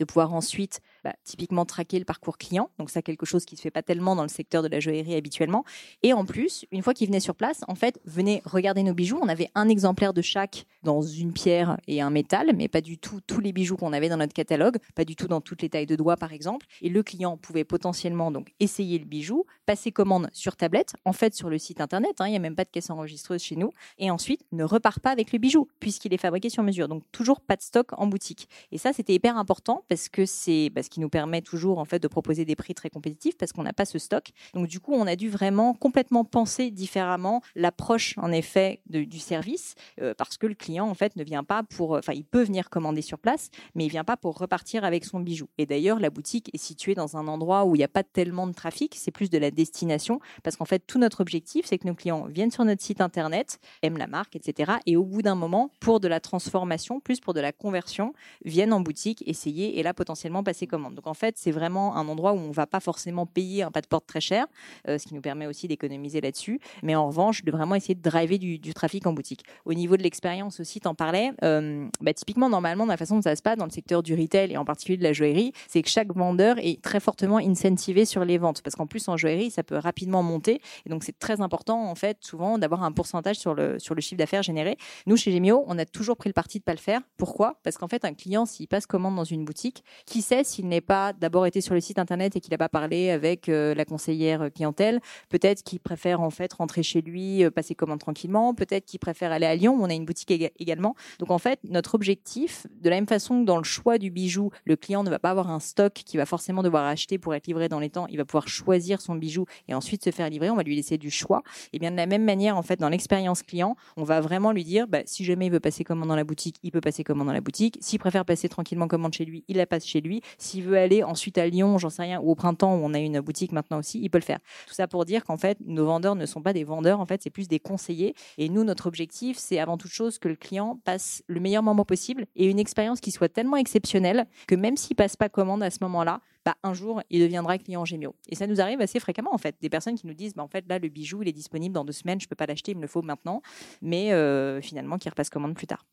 de 0.00 0.04
pouvoir 0.04 0.34
ensuite 0.34 0.80
bah, 1.04 1.14
typiquement 1.24 1.64
traquer 1.64 1.98
le 1.98 2.04
parcours 2.04 2.38
client. 2.38 2.70
Donc 2.78 2.90
ça, 2.90 3.02
quelque 3.02 3.26
chose 3.26 3.44
qui 3.44 3.56
se 3.56 3.62
fait 3.62 3.70
pas 3.70 3.82
tellement 3.82 4.16
dans 4.16 4.22
le 4.22 4.28
secteur 4.28 4.62
de 4.62 4.68
la 4.68 4.80
joaillerie 4.80 5.14
habituellement. 5.14 5.64
Et 6.02 6.12
en 6.12 6.24
plus, 6.24 6.64
une 6.72 6.82
fois 6.82 6.94
qu'ils 6.94 7.08
venaient 7.08 7.20
sur 7.20 7.34
place, 7.34 7.60
en 7.68 7.74
fait, 7.74 8.00
venez 8.04 8.42
regarder 8.44 8.82
nos 8.82 8.94
bijoux. 8.94 9.18
On 9.22 9.28
avait 9.28 9.48
un 9.54 9.68
exemplaire 9.68 10.12
de 10.12 10.22
chaque 10.22 10.66
dans 10.82 11.02
une 11.02 11.32
pierre 11.32 11.78
et 11.86 12.00
un 12.00 12.10
métal, 12.10 12.50
mais 12.54 12.68
pas 12.68 12.80
du 12.80 12.98
tout 12.98 13.20
tous 13.26 13.40
les 13.40 13.52
bijoux 13.52 13.76
qu'on 13.76 13.92
avait 13.92 14.08
dans 14.08 14.16
notre 14.16 14.32
catalogue, 14.32 14.78
pas 14.94 15.04
du 15.04 15.16
tout 15.16 15.28
dans 15.28 15.40
toutes 15.40 15.62
les 15.62 15.68
tailles 15.68 15.86
de 15.86 15.96
doigts 15.96 16.16
par 16.16 16.32
exemple. 16.32 16.66
Et 16.82 16.88
le 16.88 17.02
client 17.02 17.36
pouvait 17.36 17.64
potentiellement 17.64 18.30
donc 18.30 18.52
essayer 18.60 18.98
le 18.98 19.04
bijou, 19.04 19.44
passer 19.66 19.92
commande 19.92 20.28
sur 20.32 20.56
tablette, 20.56 20.94
en 21.04 21.12
fait 21.12 21.34
sur 21.34 21.50
le 21.50 21.58
site 21.58 21.80
internet. 21.80 22.20
Hein, 22.20 22.26
il 22.28 22.30
n'y 22.30 22.36
a 22.36 22.40
même 22.40 22.56
pas 22.56 22.64
de 22.64 22.70
caisse 22.70 22.90
enregistreuse 22.90 23.42
chez 23.42 23.56
nous. 23.56 23.70
Et 23.98 24.10
ensuite, 24.10 24.44
ne 24.52 24.64
repart 24.64 25.00
pas 25.00 25.10
avec 25.10 25.32
le 25.32 25.38
bijou 25.38 25.68
puisqu'il 25.80 26.14
est 26.14 26.18
fabriqué 26.18 26.50
sur 26.50 26.62
mesure. 26.62 26.88
Donc 26.88 27.04
toujours 27.12 27.40
pas 27.40 27.56
de 27.56 27.62
stock 27.62 27.88
en 27.92 28.06
boutique. 28.06 28.48
Et 28.72 28.78
ça, 28.78 28.92
c'était 28.92 29.14
hyper 29.14 29.36
important 29.36 29.84
parce 29.88 30.08
que 30.08 30.26
c'est 30.26 30.70
qui 30.90 31.00
nous 31.00 31.08
permet 31.08 31.40
toujours 31.40 31.78
en 31.78 31.84
fait 31.84 31.98
de 31.98 32.08
proposer 32.08 32.44
des 32.44 32.56
prix 32.56 32.74
très 32.74 32.90
compétitifs 32.90 33.36
parce 33.38 33.52
qu'on 33.52 33.62
n'a 33.62 33.72
pas 33.72 33.84
ce 33.84 33.98
stock. 33.98 34.30
Donc 34.54 34.66
du 34.66 34.80
coup, 34.80 34.92
on 34.92 35.06
a 35.06 35.16
dû 35.16 35.28
vraiment 35.28 35.74
complètement 35.74 36.24
penser 36.24 36.70
différemment 36.70 37.42
l'approche 37.54 38.14
en 38.18 38.30
effet 38.32 38.80
du 38.86 39.18
service 39.18 39.74
euh, 40.00 40.14
parce 40.16 40.36
que 40.36 40.46
le 40.46 40.54
client 40.54 40.88
en 40.88 40.94
fait 40.94 41.16
ne 41.16 41.24
vient 41.24 41.44
pas 41.44 41.62
pour, 41.62 41.92
enfin 41.92 42.12
il 42.12 42.24
peut 42.24 42.42
venir 42.42 42.68
commander 42.70 43.02
sur 43.02 43.18
place, 43.18 43.50
mais 43.74 43.86
il 43.86 43.90
vient 43.90 44.04
pas 44.04 44.16
pour 44.16 44.36
repartir 44.38 44.84
avec 44.84 45.04
son 45.04 45.20
bijou. 45.20 45.48
Et 45.58 45.66
d'ailleurs, 45.66 46.00
la 46.00 46.10
boutique 46.10 46.50
est 46.52 46.58
située 46.58 46.94
dans 46.94 47.16
un 47.16 47.28
endroit 47.28 47.64
où 47.64 47.74
il 47.74 47.78
n'y 47.78 47.84
a 47.84 47.88
pas 47.88 48.02
tellement 48.02 48.46
de 48.46 48.52
trafic, 48.52 48.94
c'est 48.96 49.10
plus 49.10 49.30
de 49.30 49.38
la 49.38 49.50
destination 49.50 50.20
parce 50.42 50.56
qu'en 50.56 50.64
fait 50.64 50.80
tout 50.86 50.98
notre 50.98 51.20
objectif 51.20 51.66
c'est 51.66 51.78
que 51.78 51.86
nos 51.86 51.94
clients 51.94 52.26
viennent 52.26 52.50
sur 52.50 52.64
notre 52.64 52.82
site 52.82 53.00
internet, 53.00 53.58
aiment 53.82 53.98
la 53.98 54.06
marque, 54.06 54.36
etc. 54.36 54.72
Et 54.86 54.96
au 54.96 55.04
bout 55.04 55.22
d'un 55.22 55.34
moment, 55.34 55.70
pour 55.80 56.00
de 56.00 56.08
la 56.08 56.20
transformation, 56.20 57.00
plus 57.00 57.20
pour 57.20 57.34
de 57.34 57.40
la 57.40 57.52
conversion, 57.52 58.12
viennent 58.44 58.72
en 58.72 58.80
boutique 58.80 59.22
essayer 59.26 59.78
et 59.78 59.82
là 59.82 59.94
potentiellement 59.94 60.42
passer 60.42 60.66
Donc 60.88 61.06
en 61.06 61.14
fait, 61.14 61.34
c'est 61.36 61.50
vraiment 61.50 61.96
un 61.96 62.08
endroit 62.08 62.32
où 62.32 62.38
on 62.38 62.50
va 62.50 62.66
pas 62.66 62.80
forcément 62.80 63.26
payer 63.26 63.62
un 63.62 63.70
pas 63.70 63.80
de 63.80 63.86
porte 63.86 64.06
très 64.06 64.20
cher, 64.20 64.46
euh, 64.88 64.98
ce 64.98 65.06
qui 65.06 65.14
nous 65.14 65.20
permet 65.20 65.46
aussi 65.46 65.68
d'économiser 65.68 66.20
là-dessus. 66.20 66.60
Mais 66.82 66.94
en 66.94 67.06
revanche, 67.06 67.44
de 67.44 67.50
vraiment 67.50 67.74
essayer 67.74 67.94
de 67.94 68.02
driver 68.02 68.38
du, 68.38 68.58
trafic 68.72 69.06
en 69.06 69.12
boutique. 69.12 69.44
Au 69.64 69.74
niveau 69.74 69.96
de 69.96 70.02
l'expérience 70.02 70.60
aussi, 70.60 70.80
t'en 70.80 70.94
parlais. 70.94 71.32
Euh, 71.42 71.88
bah, 72.00 72.14
typiquement, 72.14 72.48
normalement, 72.48 72.86
dans 72.86 72.92
la 72.92 72.96
façon 72.96 73.16
dont 73.16 73.22
ça 73.22 73.36
se 73.36 73.42
passe 73.42 73.58
dans 73.58 73.64
le 73.64 73.70
secteur 73.70 74.02
du 74.02 74.14
retail 74.14 74.52
et 74.52 74.56
en 74.56 74.64
particulier 74.64 74.96
de 74.96 75.02
la 75.02 75.12
joaillerie, 75.12 75.52
c'est 75.68 75.82
que 75.82 75.88
chaque 75.88 76.14
vendeur 76.14 76.56
est 76.58 76.80
très 76.80 77.00
fortement 77.00 77.38
incentivé 77.38 78.04
sur 78.04 78.24
les 78.24 78.38
ventes, 78.38 78.62
parce 78.62 78.76
qu'en 78.76 78.86
plus 78.86 79.08
en 79.08 79.16
joaillerie, 79.16 79.50
ça 79.50 79.62
peut 79.62 79.76
rapidement 79.76 80.22
monter. 80.22 80.60
Et 80.86 80.90
donc 80.90 81.04
c'est 81.04 81.18
très 81.18 81.40
important 81.40 81.90
en 81.90 81.94
fait, 81.94 82.18
souvent, 82.20 82.58
d'avoir 82.58 82.84
un 82.84 82.92
pourcentage 82.92 83.36
sur 83.36 83.54
le 83.54 83.78
sur 83.78 83.94
le 83.94 84.00
chiffre 84.00 84.18
d'affaires 84.18 84.42
généré. 84.42 84.76
Nous, 85.06 85.16
chez 85.16 85.32
Gemio, 85.32 85.64
on 85.66 85.78
a 85.78 85.84
toujours 85.84 86.16
pris 86.16 86.28
le 86.28 86.34
parti 86.34 86.58
de 86.58 86.64
pas 86.64 86.72
le 86.72 86.78
faire. 86.78 87.00
Pourquoi? 87.16 87.58
Parce 87.62 87.76
qu'en 87.76 87.88
fait, 87.88 88.04
un 88.04 88.14
client, 88.14 88.46
s'il 88.46 88.68
passe 88.68 88.86
commande 88.86 89.16
dans 89.16 89.24
une 89.24 89.44
boutique, 89.44 89.84
qui 90.06 90.22
sait 90.22 90.44
s'il 90.44 90.68
n'est 90.70 90.80
pas 90.80 91.12
d'abord 91.12 91.46
été 91.46 91.60
sur 91.60 91.74
le 91.74 91.80
site 91.80 91.98
internet 91.98 92.36
et 92.36 92.40
qu'il 92.40 92.52
n'a 92.52 92.58
pas 92.58 92.68
parlé 92.68 93.10
avec 93.10 93.48
euh, 93.48 93.74
la 93.74 93.84
conseillère 93.84 94.50
clientèle 94.52 95.00
Peut-être 95.28 95.62
qu'il 95.62 95.80
préfère 95.80 96.20
en 96.20 96.30
fait 96.30 96.52
rentrer 96.52 96.82
chez 96.82 97.02
lui, 97.02 97.44
euh, 97.44 97.50
passer 97.50 97.74
commande 97.74 98.00
tranquillement. 98.00 98.54
Peut-être 98.54 98.86
qu'il 98.86 99.00
préfère 99.00 99.32
aller 99.32 99.46
à 99.46 99.54
Lyon 99.54 99.76
on 99.80 99.88
a 99.90 99.94
une 99.94 100.04
boutique 100.04 100.30
également. 100.58 100.94
Donc 101.18 101.30
en 101.30 101.38
fait, 101.38 101.58
notre 101.64 101.94
objectif, 101.94 102.66
de 102.80 102.88
la 102.90 102.96
même 102.96 103.06
façon 103.06 103.40
que 103.40 103.46
dans 103.46 103.58
le 103.58 103.64
choix 103.64 103.98
du 103.98 104.10
bijou, 104.10 104.50
le 104.64 104.76
client 104.76 105.02
ne 105.02 105.10
va 105.10 105.18
pas 105.18 105.30
avoir 105.30 105.50
un 105.50 105.60
stock 105.60 105.92
qu'il 105.92 106.18
va 106.18 106.26
forcément 106.26 106.62
devoir 106.62 106.84
acheter 106.84 107.18
pour 107.18 107.34
être 107.34 107.46
livré 107.46 107.68
dans 107.68 107.80
les 107.80 107.90
temps. 107.90 108.06
Il 108.08 108.16
va 108.16 108.24
pouvoir 108.24 108.48
choisir 108.48 109.00
son 109.00 109.14
bijou 109.14 109.44
et 109.68 109.74
ensuite 109.74 110.04
se 110.04 110.10
faire 110.10 110.28
livrer. 110.28 110.50
On 110.50 110.56
va 110.56 110.62
lui 110.62 110.76
laisser 110.76 110.98
du 110.98 111.10
choix. 111.10 111.42
Et 111.72 111.78
bien 111.78 111.90
de 111.90 111.96
la 111.96 112.06
même 112.06 112.24
manière, 112.24 112.56
en 112.56 112.62
fait, 112.62 112.78
dans 112.78 112.88
l'expérience 112.88 113.42
client, 113.42 113.76
on 113.96 114.04
va 114.04 114.20
vraiment 114.20 114.52
lui 114.52 114.64
dire, 114.64 114.86
bah, 114.86 115.00
si 115.06 115.24
jamais 115.24 115.46
il 115.46 115.52
veut 115.52 115.60
passer 115.60 115.84
commande 115.84 116.08
dans 116.08 116.16
la 116.16 116.24
boutique, 116.24 116.56
il 116.62 116.70
peut 116.70 116.80
passer 116.80 117.04
commande 117.04 117.26
dans 117.26 117.32
la 117.32 117.40
boutique. 117.40 117.78
S'il 117.80 117.98
préfère 117.98 118.24
passer 118.24 118.48
tranquillement 118.48 118.88
commande 118.88 119.14
chez 119.14 119.24
lui, 119.24 119.44
il 119.48 119.56
la 119.56 119.66
passe 119.66 119.86
chez 119.86 120.00
lui. 120.00 120.22
S'il 120.60 120.68
veut 120.68 120.76
aller 120.76 121.02
ensuite 121.02 121.38
à 121.38 121.46
Lyon, 121.46 121.78
j'en 121.78 121.88
sais 121.88 122.02
rien, 122.02 122.20
ou 122.20 122.32
au 122.32 122.34
printemps 122.34 122.74
où 122.74 122.80
on 122.84 122.92
a 122.92 122.98
une 122.98 123.20
boutique 123.20 123.50
maintenant 123.50 123.78
aussi, 123.78 123.98
il 123.98 124.10
peut 124.10 124.18
le 124.18 124.24
faire. 124.24 124.40
Tout 124.66 124.74
ça 124.74 124.86
pour 124.86 125.06
dire 125.06 125.24
qu'en 125.24 125.38
fait, 125.38 125.56
nos 125.64 125.86
vendeurs 125.86 126.16
ne 126.16 126.26
sont 126.26 126.42
pas 126.42 126.52
des 126.52 126.64
vendeurs, 126.64 127.00
en 127.00 127.06
fait, 127.06 127.22
c'est 127.22 127.30
plus 127.30 127.48
des 127.48 127.58
conseillers. 127.58 128.14
Et 128.36 128.50
nous, 128.50 128.62
notre 128.62 128.86
objectif, 128.86 129.38
c'est 129.38 129.58
avant 129.58 129.78
toute 129.78 129.90
chose 129.90 130.18
que 130.18 130.28
le 130.28 130.36
client 130.36 130.78
passe 130.84 131.22
le 131.28 131.40
meilleur 131.40 131.62
moment 131.62 131.86
possible 131.86 132.26
et 132.36 132.44
une 132.44 132.58
expérience 132.58 133.00
qui 133.00 133.10
soit 133.10 133.30
tellement 133.30 133.56
exceptionnelle 133.56 134.26
que 134.46 134.54
même 134.54 134.76
s'il 134.76 134.96
passe 134.96 135.16
pas 135.16 135.30
commande 135.30 135.62
à 135.62 135.70
ce 135.70 135.78
moment-là, 135.80 136.20
bah, 136.44 136.56
un 136.62 136.74
jour, 136.74 137.00
il 137.08 137.22
deviendra 137.22 137.56
client 137.56 137.86
Gémio. 137.86 138.14
Et 138.28 138.34
ça 138.34 138.46
nous 138.46 138.60
arrive 138.60 138.82
assez 138.82 139.00
fréquemment, 139.00 139.32
en 139.32 139.38
fait. 139.38 139.56
Des 139.62 139.70
personnes 139.70 139.94
qui 139.94 140.06
nous 140.06 140.14
disent, 140.14 140.34
bah, 140.34 140.42
en 140.42 140.48
fait, 140.48 140.66
là, 140.68 140.78
le 140.78 140.90
bijou, 140.90 141.22
il 141.22 141.28
est 141.28 141.32
disponible 141.32 141.74
dans 141.74 141.86
deux 141.86 141.94
semaines, 141.94 142.20
je 142.20 142.28
peux 142.28 142.36
pas 142.36 142.44
l'acheter, 142.44 142.72
il 142.72 142.76
me 142.76 142.82
le 142.82 142.88
faut 142.88 143.00
maintenant, 143.00 143.40
mais 143.80 144.12
euh, 144.12 144.60
finalement, 144.60 144.98
qui 144.98 145.08
repasse 145.08 145.30
commande 145.30 145.54
plus 145.54 145.66
tard. 145.66 145.86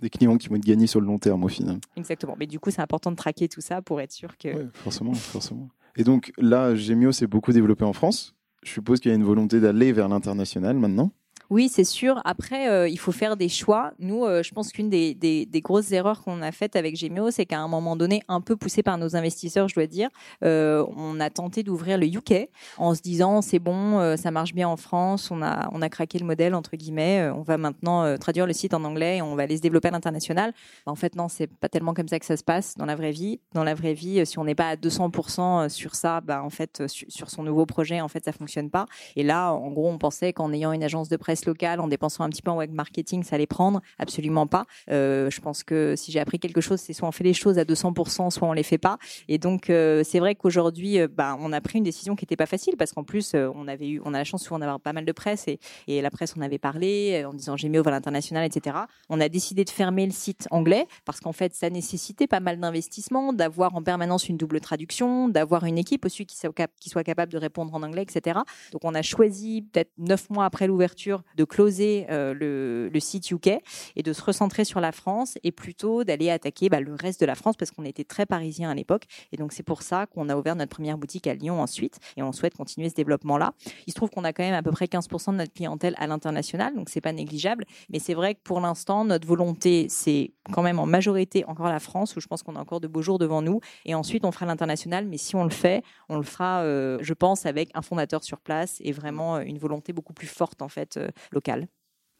Des 0.00 0.10
clients 0.10 0.36
qui 0.36 0.48
vont 0.48 0.56
être 0.56 0.64
gagnés 0.64 0.86
sur 0.86 1.00
le 1.00 1.06
long 1.06 1.18
terme 1.18 1.44
au 1.44 1.48
final. 1.48 1.78
Exactement. 1.96 2.36
Mais 2.38 2.46
du 2.46 2.58
coup, 2.58 2.70
c'est 2.70 2.82
important 2.82 3.10
de 3.10 3.16
traquer 3.16 3.48
tout 3.48 3.60
ça 3.60 3.82
pour 3.82 4.00
être 4.00 4.12
sûr 4.12 4.36
que. 4.36 4.48
Oui, 4.48 4.68
forcément, 4.74 5.14
forcément. 5.14 5.68
Et 5.96 6.04
donc 6.04 6.32
là, 6.38 6.74
Gemio 6.74 7.12
s'est 7.12 7.26
beaucoup 7.26 7.52
développé 7.52 7.84
en 7.84 7.92
France. 7.92 8.34
Je 8.62 8.70
suppose 8.70 9.00
qu'il 9.00 9.10
y 9.10 9.12
a 9.12 9.16
une 9.16 9.24
volonté 9.24 9.60
d'aller 9.60 9.92
vers 9.92 10.08
l'international 10.08 10.76
maintenant. 10.76 11.12
Oui, 11.48 11.68
c'est 11.68 11.84
sûr. 11.84 12.20
Après, 12.24 12.68
euh, 12.68 12.88
il 12.88 12.98
faut 12.98 13.12
faire 13.12 13.36
des 13.36 13.48
choix. 13.48 13.92
Nous, 14.00 14.24
euh, 14.24 14.42
je 14.42 14.52
pense 14.52 14.72
qu'une 14.72 14.90
des, 14.90 15.48
grosses 15.62 15.92
erreurs 15.92 16.22
qu'on 16.22 16.42
a 16.42 16.50
faites 16.50 16.76
avec 16.76 16.96
Gemio, 16.96 17.30
c'est 17.30 17.46
qu'à 17.46 17.60
un 17.60 17.68
moment 17.68 17.96
donné, 17.96 18.22
un 18.28 18.40
peu 18.40 18.56
poussé 18.56 18.82
par 18.82 18.98
nos 18.98 19.14
investisseurs, 19.14 19.68
je 19.68 19.74
dois 19.74 19.86
dire, 19.86 20.08
euh, 20.44 20.84
on 20.96 21.20
a 21.20 21.30
tenté 21.30 21.62
d'ouvrir 21.62 21.98
le 21.98 22.06
UK 22.06 22.48
en 22.78 22.94
se 22.94 23.00
disant 23.00 23.42
c'est 23.42 23.58
bon, 23.58 24.16
ça 24.16 24.30
marche 24.30 24.54
bien 24.54 24.68
en 24.68 24.76
France, 24.76 25.30
on 25.30 25.42
a 25.42 25.68
on 25.72 25.82
a 25.82 25.88
craqué 25.88 26.18
le 26.18 26.26
modèle 26.26 26.54
entre 26.54 26.76
guillemets, 26.76 27.30
on 27.34 27.42
va 27.42 27.58
maintenant 27.58 28.16
traduire 28.18 28.46
le 28.46 28.52
site 28.52 28.74
en 28.74 28.84
anglais 28.84 29.18
et 29.18 29.22
on 29.22 29.34
va 29.34 29.44
aller 29.44 29.56
se 29.56 29.62
développer 29.62 29.88
à 29.88 29.90
l'international. 29.90 30.52
Bah, 30.84 30.92
en 30.92 30.94
fait, 30.94 31.16
non, 31.16 31.28
c'est 31.28 31.46
pas 31.46 31.68
tellement 31.68 31.94
comme 31.94 32.08
ça 32.08 32.18
que 32.18 32.26
ça 32.26 32.36
se 32.36 32.44
passe 32.44 32.74
dans 32.76 32.86
la 32.86 32.94
vraie 32.94 33.12
vie. 33.12 33.40
Dans 33.54 33.64
la 33.64 33.74
vraie 33.74 33.94
vie, 33.94 34.24
si 34.26 34.38
on 34.38 34.44
n'est 34.44 34.54
pas 34.54 34.70
à 34.70 34.76
200% 34.76 35.68
sur 35.68 35.94
ça, 35.94 36.20
bah 36.20 36.42
en 36.42 36.50
fait 36.50 36.82
sur 36.86 37.30
son 37.30 37.42
nouveau 37.42 37.66
projet, 37.66 38.00
en 38.00 38.08
fait, 38.08 38.24
ça 38.24 38.32
fonctionne 38.32 38.70
pas. 38.70 38.86
Et 39.16 39.22
là, 39.22 39.52
en 39.52 39.70
gros, 39.70 39.88
on 39.88 39.98
pensait 39.98 40.32
qu'en 40.32 40.52
ayant 40.52 40.72
une 40.72 40.84
agence 40.84 41.08
de 41.08 41.16
presse 41.16 41.35
locale, 41.44 41.80
en 41.80 41.88
dépensant 41.88 42.24
un 42.24 42.30
petit 42.30 42.42
peu 42.42 42.50
en 42.50 42.56
web 42.56 42.72
marketing, 42.72 43.22
ça 43.22 43.36
allait 43.36 43.46
prendre? 43.46 43.80
Absolument 43.98 44.46
pas. 44.46 44.64
Euh, 44.90 45.28
je 45.30 45.40
pense 45.40 45.62
que 45.62 45.94
si 45.96 46.12
j'ai 46.12 46.20
appris 46.20 46.38
quelque 46.38 46.60
chose, 46.60 46.80
c'est 46.80 46.92
soit 46.92 47.08
on 47.08 47.12
fait 47.12 47.24
les 47.24 47.34
choses 47.34 47.58
à 47.58 47.64
200%, 47.64 48.30
soit 48.30 48.48
on 48.48 48.52
les 48.52 48.62
fait 48.62 48.78
pas. 48.78 48.98
Et 49.28 49.38
donc, 49.38 49.70
euh, 49.70 50.02
c'est 50.04 50.18
vrai 50.18 50.34
qu'aujourd'hui, 50.34 50.98
euh, 51.00 51.08
bah, 51.10 51.36
on 51.40 51.52
a 51.52 51.60
pris 51.60 51.78
une 51.78 51.84
décision 51.84 52.16
qui 52.16 52.24
n'était 52.24 52.36
pas 52.36 52.46
facile 52.46 52.76
parce 52.76 52.92
qu'en 52.92 53.04
plus, 53.04 53.34
euh, 53.34 53.50
on 53.54 53.68
avait 53.68 53.88
eu, 53.88 54.00
on 54.04 54.14
a 54.14 54.18
la 54.18 54.24
chance 54.24 54.44
souvent 54.44 54.58
d'avoir 54.58 54.80
pas 54.80 54.92
mal 54.92 55.04
de 55.04 55.12
presse 55.12 55.48
et, 55.48 55.58
et 55.86 56.00
la 56.00 56.10
presse, 56.10 56.34
on 56.36 56.40
avait 56.40 56.58
parlé 56.58 57.24
en 57.26 57.34
disant 57.34 57.56
Gémio 57.56 57.82
va 57.82 57.90
l'international, 57.90 58.44
etc. 58.44 58.76
On 59.08 59.20
a 59.20 59.28
décidé 59.28 59.64
de 59.64 59.70
fermer 59.70 60.06
le 60.06 60.12
site 60.12 60.48
anglais 60.50 60.86
parce 61.04 61.20
qu'en 61.20 61.32
fait, 61.32 61.54
ça 61.54 61.70
nécessitait 61.70 62.26
pas 62.26 62.40
mal 62.40 62.58
d'investissement, 62.60 63.32
d'avoir 63.32 63.74
en 63.74 63.82
permanence 63.82 64.28
une 64.28 64.36
double 64.36 64.60
traduction, 64.60 65.28
d'avoir 65.28 65.64
une 65.64 65.78
équipe 65.78 66.04
aussi 66.04 66.24
qui 66.26 66.36
qui 66.80 66.90
soit 66.90 67.04
capable 67.04 67.32
de 67.32 67.38
répondre 67.38 67.74
en 67.74 67.82
anglais, 67.82 68.02
etc. 68.02 68.40
Donc, 68.72 68.84
on 68.84 68.94
a 68.94 69.02
choisi 69.02 69.62
peut-être 69.62 69.90
neuf 69.98 70.30
mois 70.30 70.44
après 70.44 70.66
l'ouverture 70.66 71.22
de 71.36 71.44
closer 71.44 72.06
euh, 72.10 72.34
le, 72.34 72.88
le, 72.88 73.00
site 73.00 73.30
UK 73.30 73.60
et 73.96 74.02
de 74.02 74.12
se 74.12 74.22
recentrer 74.22 74.64
sur 74.64 74.80
la 74.80 74.92
France 74.92 75.38
et 75.44 75.52
plutôt 75.52 76.04
d'aller 76.04 76.30
attaquer 76.30 76.68
bah, 76.68 76.80
le 76.80 76.94
reste 76.94 77.20
de 77.20 77.26
la 77.26 77.34
France 77.34 77.56
parce 77.56 77.70
qu'on 77.70 77.84
était 77.84 78.04
très 78.04 78.26
parisien 78.26 78.70
à 78.70 78.74
l'époque. 78.74 79.04
Et 79.32 79.36
donc, 79.36 79.52
c'est 79.52 79.62
pour 79.62 79.82
ça 79.82 80.06
qu'on 80.06 80.28
a 80.28 80.36
ouvert 80.36 80.56
notre 80.56 80.74
première 80.74 80.98
boutique 80.98 81.26
à 81.26 81.34
Lyon 81.34 81.60
ensuite 81.60 81.98
et 82.16 82.22
on 82.22 82.32
souhaite 82.32 82.54
continuer 82.54 82.88
ce 82.88 82.94
développement-là. 82.94 83.52
Il 83.86 83.92
se 83.92 83.96
trouve 83.96 84.10
qu'on 84.10 84.24
a 84.24 84.32
quand 84.32 84.42
même 84.42 84.54
à 84.54 84.62
peu 84.62 84.70
près 84.70 84.86
15% 84.86 85.32
de 85.32 85.36
notre 85.36 85.52
clientèle 85.52 85.94
à 85.98 86.06
l'international, 86.06 86.74
donc 86.74 86.88
c'est 86.88 87.00
pas 87.00 87.12
négligeable. 87.12 87.64
Mais 87.90 87.98
c'est 87.98 88.14
vrai 88.14 88.34
que 88.34 88.40
pour 88.42 88.60
l'instant, 88.60 89.04
notre 89.04 89.26
volonté, 89.26 89.86
c'est 89.88 90.32
quand 90.52 90.62
même 90.62 90.78
en 90.78 90.86
majorité 90.86 91.44
encore 91.46 91.68
la 91.68 91.80
France 91.80 92.16
où 92.16 92.20
je 92.20 92.26
pense 92.26 92.42
qu'on 92.42 92.56
a 92.56 92.60
encore 92.60 92.80
de 92.80 92.88
beaux 92.88 93.02
jours 93.02 93.18
devant 93.18 93.42
nous. 93.42 93.60
Et 93.84 93.94
ensuite, 93.94 94.24
on 94.24 94.32
fera 94.32 94.46
l'international. 94.46 95.06
Mais 95.06 95.18
si 95.18 95.36
on 95.36 95.44
le 95.44 95.50
fait, 95.50 95.82
on 96.08 96.16
le 96.16 96.22
fera, 96.22 96.62
euh, 96.62 96.98
je 97.00 97.14
pense, 97.14 97.46
avec 97.46 97.70
un 97.74 97.82
fondateur 97.82 98.22
sur 98.22 98.40
place 98.40 98.78
et 98.80 98.92
vraiment 98.92 99.40
une 99.40 99.58
volonté 99.58 99.92
beaucoup 99.92 100.12
plus 100.12 100.26
forte 100.26 100.62
en 100.62 100.68
fait 100.68 100.96
euh, 100.96 101.08
locale. 101.32 101.68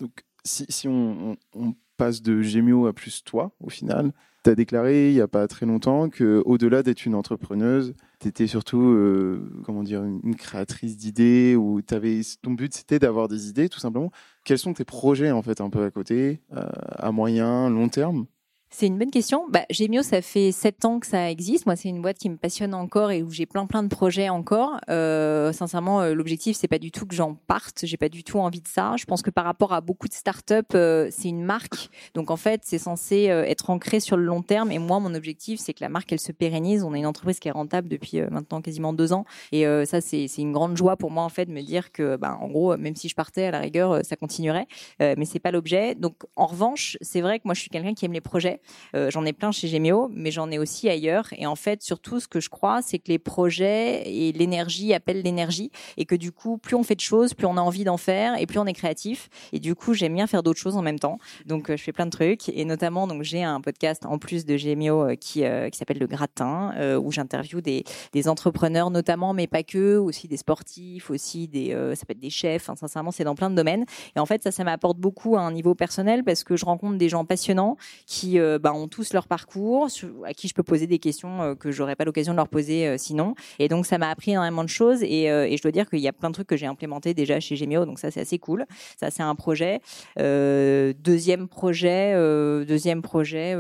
Donc, 0.01 0.25
si, 0.45 0.67
si 0.69 0.89
on, 0.89 1.37
passe 1.97 2.21
de 2.21 2.43
Gémio 2.43 2.87
à 2.87 2.93
plus 2.93 3.25
toi, 3.25 3.53
au 3.59 3.71
final, 3.71 4.13
tu 4.45 4.51
as 4.51 4.55
déclaré 4.55 5.09
il 5.09 5.15
n'y 5.15 5.21
a 5.23 5.29
pas 5.29 5.49
très 5.49 5.65
longtemps 5.65 6.11
qu'au-delà 6.11 6.83
d'être 6.83 7.07
une 7.07 7.15
entrepreneuse, 7.15 7.95
tu 8.21 8.29
étais 8.29 8.47
surtout 8.47 8.83
euh, 8.83 9.51
comment 9.65 9.83
dire, 9.83 10.05
une 10.05 10.37
créatrice 10.37 10.99
d'idées 10.99 11.57
ou 11.57 11.81
ton 11.81 12.51
but 12.51 12.75
c'était 12.75 12.99
d'avoir 12.99 13.29
des 13.29 13.49
idées 13.49 13.71
tout 13.71 13.81
simplement. 13.81 14.11
Quels 14.45 14.59
sont 14.59 14.75
tes 14.75 14.85
projets 14.85 15.31
en 15.31 15.41
fait 15.41 15.63
un 15.63 15.71
peu 15.71 15.83
à 15.85 15.91
côté, 15.91 16.43
euh, 16.55 16.69
à 16.91 17.13
moyen, 17.13 17.71
long 17.71 17.89
terme? 17.89 18.27
C'est 18.69 18.89
une 18.89 18.99
bonne 18.99 19.11
question. 19.11 19.47
Bah, 19.49 19.65
ça 20.03 20.23
fait 20.23 20.53
sept 20.53 20.85
ans 20.85 20.99
que 20.99 21.07
ça 21.07 21.31
existe. 21.31 21.67
Moi, 21.67 21.77
c'est 21.77 21.89
une 21.89 22.03
boîte 22.03 22.19
qui 22.19 22.29
me 22.29 22.37
passionne 22.37 22.75
encore 22.75 23.11
et 23.11 23.23
où 23.23 23.31
j'ai 23.31 23.47
plein 23.47 23.67
plein 23.67 23.83
de 23.83 23.89
projets 23.89 24.29
encore. 24.29 24.79
Euh, 24.91 25.53
sincèrement, 25.53 26.03
euh, 26.03 26.15
l'objectif, 26.15 26.57
c'est 26.57 26.69
pas 26.69 26.79
du 26.79 26.91
tout 26.91 27.07
que 27.07 27.15
j'en 27.15 27.35
parte. 27.35 27.81
J'ai 27.85 27.97
pas 27.97 28.09
du 28.09 28.25
tout 28.25 28.39
envie 28.39 28.61
de 28.61 28.69
ça. 28.69 28.95
Je 28.99 29.05
pense 29.05 29.23
que 29.23 29.31
par 29.31 29.45
rapport 29.45 29.73
à 29.73 29.81
beaucoup 29.81 30.09
de 30.09 30.13
startups, 30.13 30.55
euh, 30.75 31.09
c'est 31.11 31.29
une 31.29 31.45
marque. 31.45 31.89
Donc 32.15 32.31
en 32.31 32.37
fait, 32.37 32.63
c'est 32.65 32.79
censé 32.79 33.25
être 33.25 33.71
ancré 33.71 34.01
sur 34.01 34.17
le 34.17 34.25
long 34.25 34.43
terme. 34.43 34.73
Et 34.73 34.79
moi, 34.79 35.01
mon 35.01 35.15
objectif, 35.15 35.61
c'est 35.61 35.73
que 35.73 35.83
la 35.83 35.89
marque, 35.89 36.13
elle 36.13 36.21
se 36.21 36.33
pérennise. 36.33 36.83
On 36.83 36.93
est 36.95 36.99
une 36.99 37.07
entreprise 37.07 37.39
qui 37.39 37.49
est 37.49 37.53
rentable 37.53 37.89
depuis 37.89 38.21
maintenant 38.31 38.61
quasiment 38.61 38.93
deux 38.93 39.13
ans. 39.13 39.25
Et 39.53 39.65
ça, 39.87 40.01
c'est 40.01 40.27
une 40.37 40.53
grande 40.53 40.77
joie 40.77 40.97
pour 40.97 41.11
moi 41.11 41.23
en 41.23 41.29
fait 41.29 41.47
de 41.47 41.53
me 41.53 41.63
dire 41.63 41.93
que, 41.93 42.17
bah, 42.17 42.37
en 42.41 42.49
gros, 42.49 42.77
même 42.77 42.97
si 42.97 43.09
je 43.09 43.15
partais 43.15 43.45
à 43.45 43.51
la 43.51 43.61
rigueur, 43.61 44.05
ça 44.05 44.17
continuerait. 44.17 44.67
mais 45.01 45.25
c'est 45.25 45.39
pas 45.39 45.51
l'objet. 45.51 45.95
Donc 45.95 46.15
en 46.35 46.47
revanche, 46.47 46.97
c'est 47.01 47.21
vrai 47.21 47.39
que 47.39 47.43
moi, 47.47 47.55
je 47.55 47.61
suis 47.61 47.71
quelqu'un 47.71 47.95
qui 47.95 48.05
aime 48.05 48.13
les 48.13 48.21
projets. 48.21 48.56
Euh, 48.95 49.11
j'en 49.11 49.25
ai 49.25 49.33
plein 49.33 49.53
chez 49.53 49.69
Gemio, 49.69 50.11
mais 50.13 50.31
j'en 50.31 50.51
ai 50.51 50.59
aussi 50.59 50.89
ailleurs. 50.89 51.27
Et 51.37 51.47
en 51.47 51.57
fait, 51.57 51.83
surtout, 51.83 52.21
ce 52.21 52.29
que 52.29 52.41
je 52.41 52.49
crois, 52.49 52.83
c'est 52.83 52.99
que 52.99 53.09
les 53.09 53.19
projets 53.19 54.03
et 54.07 54.33
l'énergie 54.33 54.95
appellent 54.95 55.23
l'énergie, 55.23 55.71
et 55.97 56.05
que 56.05 56.15
du 56.15 56.33
coup, 56.33 56.59
plus 56.59 56.77
on 56.77 56.83
fait 56.83 56.95
de 56.95 57.01
choses, 57.01 57.35
plus 57.35 57.47
on 57.47 57.57
a 57.57 57.61
envie 57.61 57.85
d'en 57.85 57.97
faire, 57.97 58.41
et 58.41 58.47
plus 58.47 58.59
on 58.59 58.67
est 58.67 58.73
créatif. 58.73 59.29
Et 59.53 59.61
du 59.61 59.75
coup, 59.75 59.95
j'aime 59.95 60.15
bien 60.15 60.27
faire 60.27 60.43
d'autres 60.43 60.61
choses 60.61 60.77
en 60.77 60.83
même 60.83 60.99
temps. 60.99 61.19
Donc, 61.45 61.71
euh, 61.71 61.77
je 61.77 61.83
fais 61.83 61.93
plein 61.93 62.07
de 62.07 62.11
trucs, 62.11 62.49
et 62.49 62.65
notamment, 62.65 63.07
donc 63.07 63.23
j'ai 63.23 63.43
un 63.43 63.61
podcast 63.61 64.07
en 64.07 64.19
plus 64.19 64.45
de 64.45 64.57
Gemio 64.57 65.03
euh, 65.03 65.15
qui 65.15 65.45
qui 65.71 65.79
s'appelle 65.79 65.99
Le 65.99 66.07
Gratin, 66.07 66.73
où 66.99 67.13
j'interviewe 67.13 67.61
des, 67.61 67.85
des 68.13 68.29
entrepreneurs 68.29 68.91
notamment, 68.91 69.33
mais 69.33 69.47
pas 69.47 69.63
que, 69.63 69.97
aussi 69.97 70.29
des 70.29 70.37
sportifs, 70.37 71.11
aussi 71.11 71.47
des 71.49 71.71
ça 71.95 72.07
peut 72.07 72.13
être 72.13 72.19
des 72.19 72.31
chefs. 72.31 72.71
Sincèrement, 72.75 73.11
c'est 73.11 73.25
dans 73.25 73.35
plein 73.35 73.51
de 73.51 73.55
domaines. 73.55 73.85
Et 74.17 74.21
en 74.21 74.27
fait, 74.27 74.43
ça, 74.43 74.51
ça 74.51 74.65
m'apporte 74.65 74.99
beaucoup 74.99 75.37
à 75.37 75.41
un 75.41 75.53
niveau 75.53 75.75
personnel 75.75 76.25
parce 76.25 76.45
que 76.45 76.57
je 76.57 76.65
rencontre 76.65 76.97
des 76.97 77.09
gens 77.09 77.25
passionnants 77.25 77.77
qui 78.07 78.39
bah, 78.59 78.73
ont 78.73 78.89
tous 78.89 79.13
leur 79.13 79.27
parcours, 79.27 79.89
à 80.25 80.35
qui 80.35 80.49
je 80.49 80.55
peux 80.55 80.63
poser 80.63 80.87
des 80.87 80.99
questions 80.99 81.43
euh, 81.43 81.55
que 81.55 81.71
j'aurais 81.71 81.97
pas 81.97 82.05
l'occasion 82.05 82.33
de 82.33 82.37
leur 82.37 82.49
poser 82.49 82.87
euh, 82.87 82.97
sinon. 82.99 83.35
Et 83.59 83.69
donc 83.69 83.87
ça 83.87 83.99
m'a 83.99 84.11
appris 84.11 84.33
énormément 84.33 84.65
de 84.65 84.69
choses 84.69 85.03
et, 85.03 85.31
euh, 85.31 85.49
je 85.57 85.63
dois 85.63 85.73
dire 85.73 85.89
qu'il 85.89 86.01
y 86.01 86.09
a 86.09 86.13
plein 86.13 86.29
de 86.29 86.35
trucs 86.35 86.47
que 86.47 86.57
j'ai 86.57 86.67
implémentés 86.67 87.15
déjà 87.15 87.41
chez 87.41 87.57
Gemio, 87.57 87.85
donc 87.85 87.99
ça 87.99 88.11
c'est 88.11 88.21
assez 88.21 88.39
cool. 88.39 88.67
Ça 88.99 89.11
c'est 89.11 89.23
un 89.23 89.35
projet. 89.35 89.81
deuxième 90.17 91.49
projet, 91.49 92.15
deuxième 92.67 93.03
projet 93.03 93.55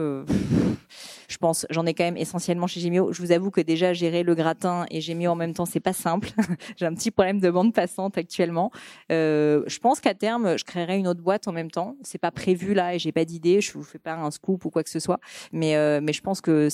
je 1.28 1.38
pense, 1.38 1.66
j'en 1.70 1.86
ai 1.86 1.94
quand 1.94 2.04
même 2.04 2.16
essentiellement 2.16 2.66
chez 2.66 2.80
Gemio. 2.80 3.12
Je 3.12 3.20
vous 3.20 3.32
avoue 3.32 3.50
que 3.50 3.60
déjà 3.60 3.92
gérer 3.92 4.22
le 4.22 4.34
gratin 4.34 4.86
et 4.90 5.00
Gemio 5.00 5.30
en 5.30 5.34
même 5.34 5.54
temps, 5.54 5.66
c'est 5.66 5.80
pas 5.80 5.92
simple. 5.92 6.30
J'ai 6.76 6.86
un 6.86 6.94
petit 6.94 7.10
problème 7.10 7.40
de 7.40 7.50
bande 7.50 7.72
passante 7.72 8.16
actuellement. 8.18 8.70
Euh, 9.10 9.62
je 9.66 9.78
pense 9.78 10.00
qu'à 10.00 10.14
terme, 10.14 10.56
je 10.56 10.64
créerai 10.64 10.98
une 10.98 11.08
autre 11.08 11.20
boîte 11.20 11.48
en 11.48 11.52
même 11.52 11.70
temps. 11.70 11.96
C'est 12.02 12.18
pas 12.18 12.30
prévu 12.30 12.74
là 12.74 12.94
et 12.94 12.98
j'ai 12.98 13.12
pas 13.12 13.24
d'idée. 13.24 13.60
Je 13.60 13.72
vous 13.72 13.82
fais 13.82 13.98
pas 13.98 14.14
un 14.14 14.30
scoop 14.30 14.64
ou 14.64 14.70
quoi 14.70 14.75
que 14.82 14.90
ce 14.90 15.00
soit, 15.00 15.20
mais 15.52 15.76
euh, 15.76 16.00
mais 16.02 16.12
je 16.12 16.20
pense 16.20 16.40
que 16.40 16.68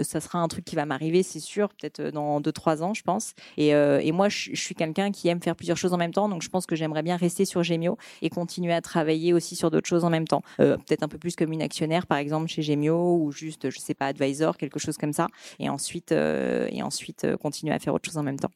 ça 0.00 0.20
sera 0.20 0.40
un 0.40 0.48
truc 0.48 0.64
qui 0.64 0.74
va 0.74 0.84
m'arriver, 0.84 1.22
c'est 1.22 1.40
sûr, 1.40 1.68
peut-être 1.68 2.00
euh, 2.00 2.10
dans 2.10 2.40
deux 2.40 2.52
trois 2.52 2.82
ans, 2.82 2.92
je 2.92 3.02
pense. 3.02 3.34
Et, 3.56 3.74
euh, 3.74 4.00
et 4.02 4.10
moi, 4.10 4.28
je, 4.28 4.54
suis 4.54 4.74
quelqu'un 4.74 5.12
qui 5.12 5.28
aime 5.28 5.40
faire 5.40 5.54
plusieurs 5.54 5.76
choses 5.76 5.92
en 5.92 5.96
même 5.96 6.12
temps, 6.12 6.28
donc 6.28 6.42
je 6.42 6.48
pense 6.48 6.66
que 6.66 6.74
j'aimerais 6.74 7.02
bien 7.02 7.16
rester 7.16 7.44
sur 7.44 7.62
Gemio 7.62 7.96
et 8.22 8.30
continuer 8.30 8.72
à 8.72 8.80
travailler 8.80 9.32
aussi 9.32 9.54
sur 9.54 9.70
d'autres 9.70 9.86
choses 9.86 10.04
en 10.04 10.10
même 10.10 10.26
temps. 10.26 10.42
Peut-être 10.56 11.02
un 11.02 11.08
peu 11.08 11.18
plus 11.18 11.36
comme 11.36 11.52
une 11.52 11.62
actionnaire, 11.62 12.06
par 12.06 12.18
exemple, 12.18 12.48
chez 12.48 12.62
Gemio, 12.62 13.16
ou 13.16 13.32
juste, 13.32 13.70
je 13.70 13.78
sais 13.78 13.94
pas, 13.94 14.06
advisor, 14.06 14.56
quelque 14.56 14.78
chose 14.78 14.96
comme 14.96 15.12
ça, 15.12 15.28
et 15.58 15.68
ensuite, 15.68 16.12
et 16.12 16.82
ensuite 16.82 17.26
continuer 17.36 17.74
à 17.74 17.78
faire 17.78 17.94
autre 17.94 18.06
chose 18.06 18.18
en 18.18 18.22
même 18.22 18.38
temps. 18.38 18.50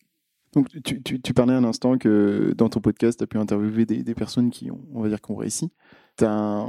Donc, 0.53 0.69
tu, 0.83 1.01
tu, 1.03 1.21
tu 1.21 1.33
parlais 1.33 1.55
un 1.55 1.63
instant 1.63 1.97
que 1.97 2.53
dans 2.57 2.69
ton 2.69 2.81
podcast, 2.81 3.19
tu 3.19 3.25
as 3.25 3.27
pu 3.27 3.39
interviewer 3.39 3.87
des, 3.87 4.03
des, 4.03 4.15
personnes 4.15 4.51
qui 4.51 4.71
ont, 4.71 4.81
on 4.93 5.03
va 5.03 5.09
dire, 5.09 5.21
qui 5.21 5.31
ont 5.31 5.37
réussi 5.37 5.71
tu 6.21 6.27
as 6.27 6.67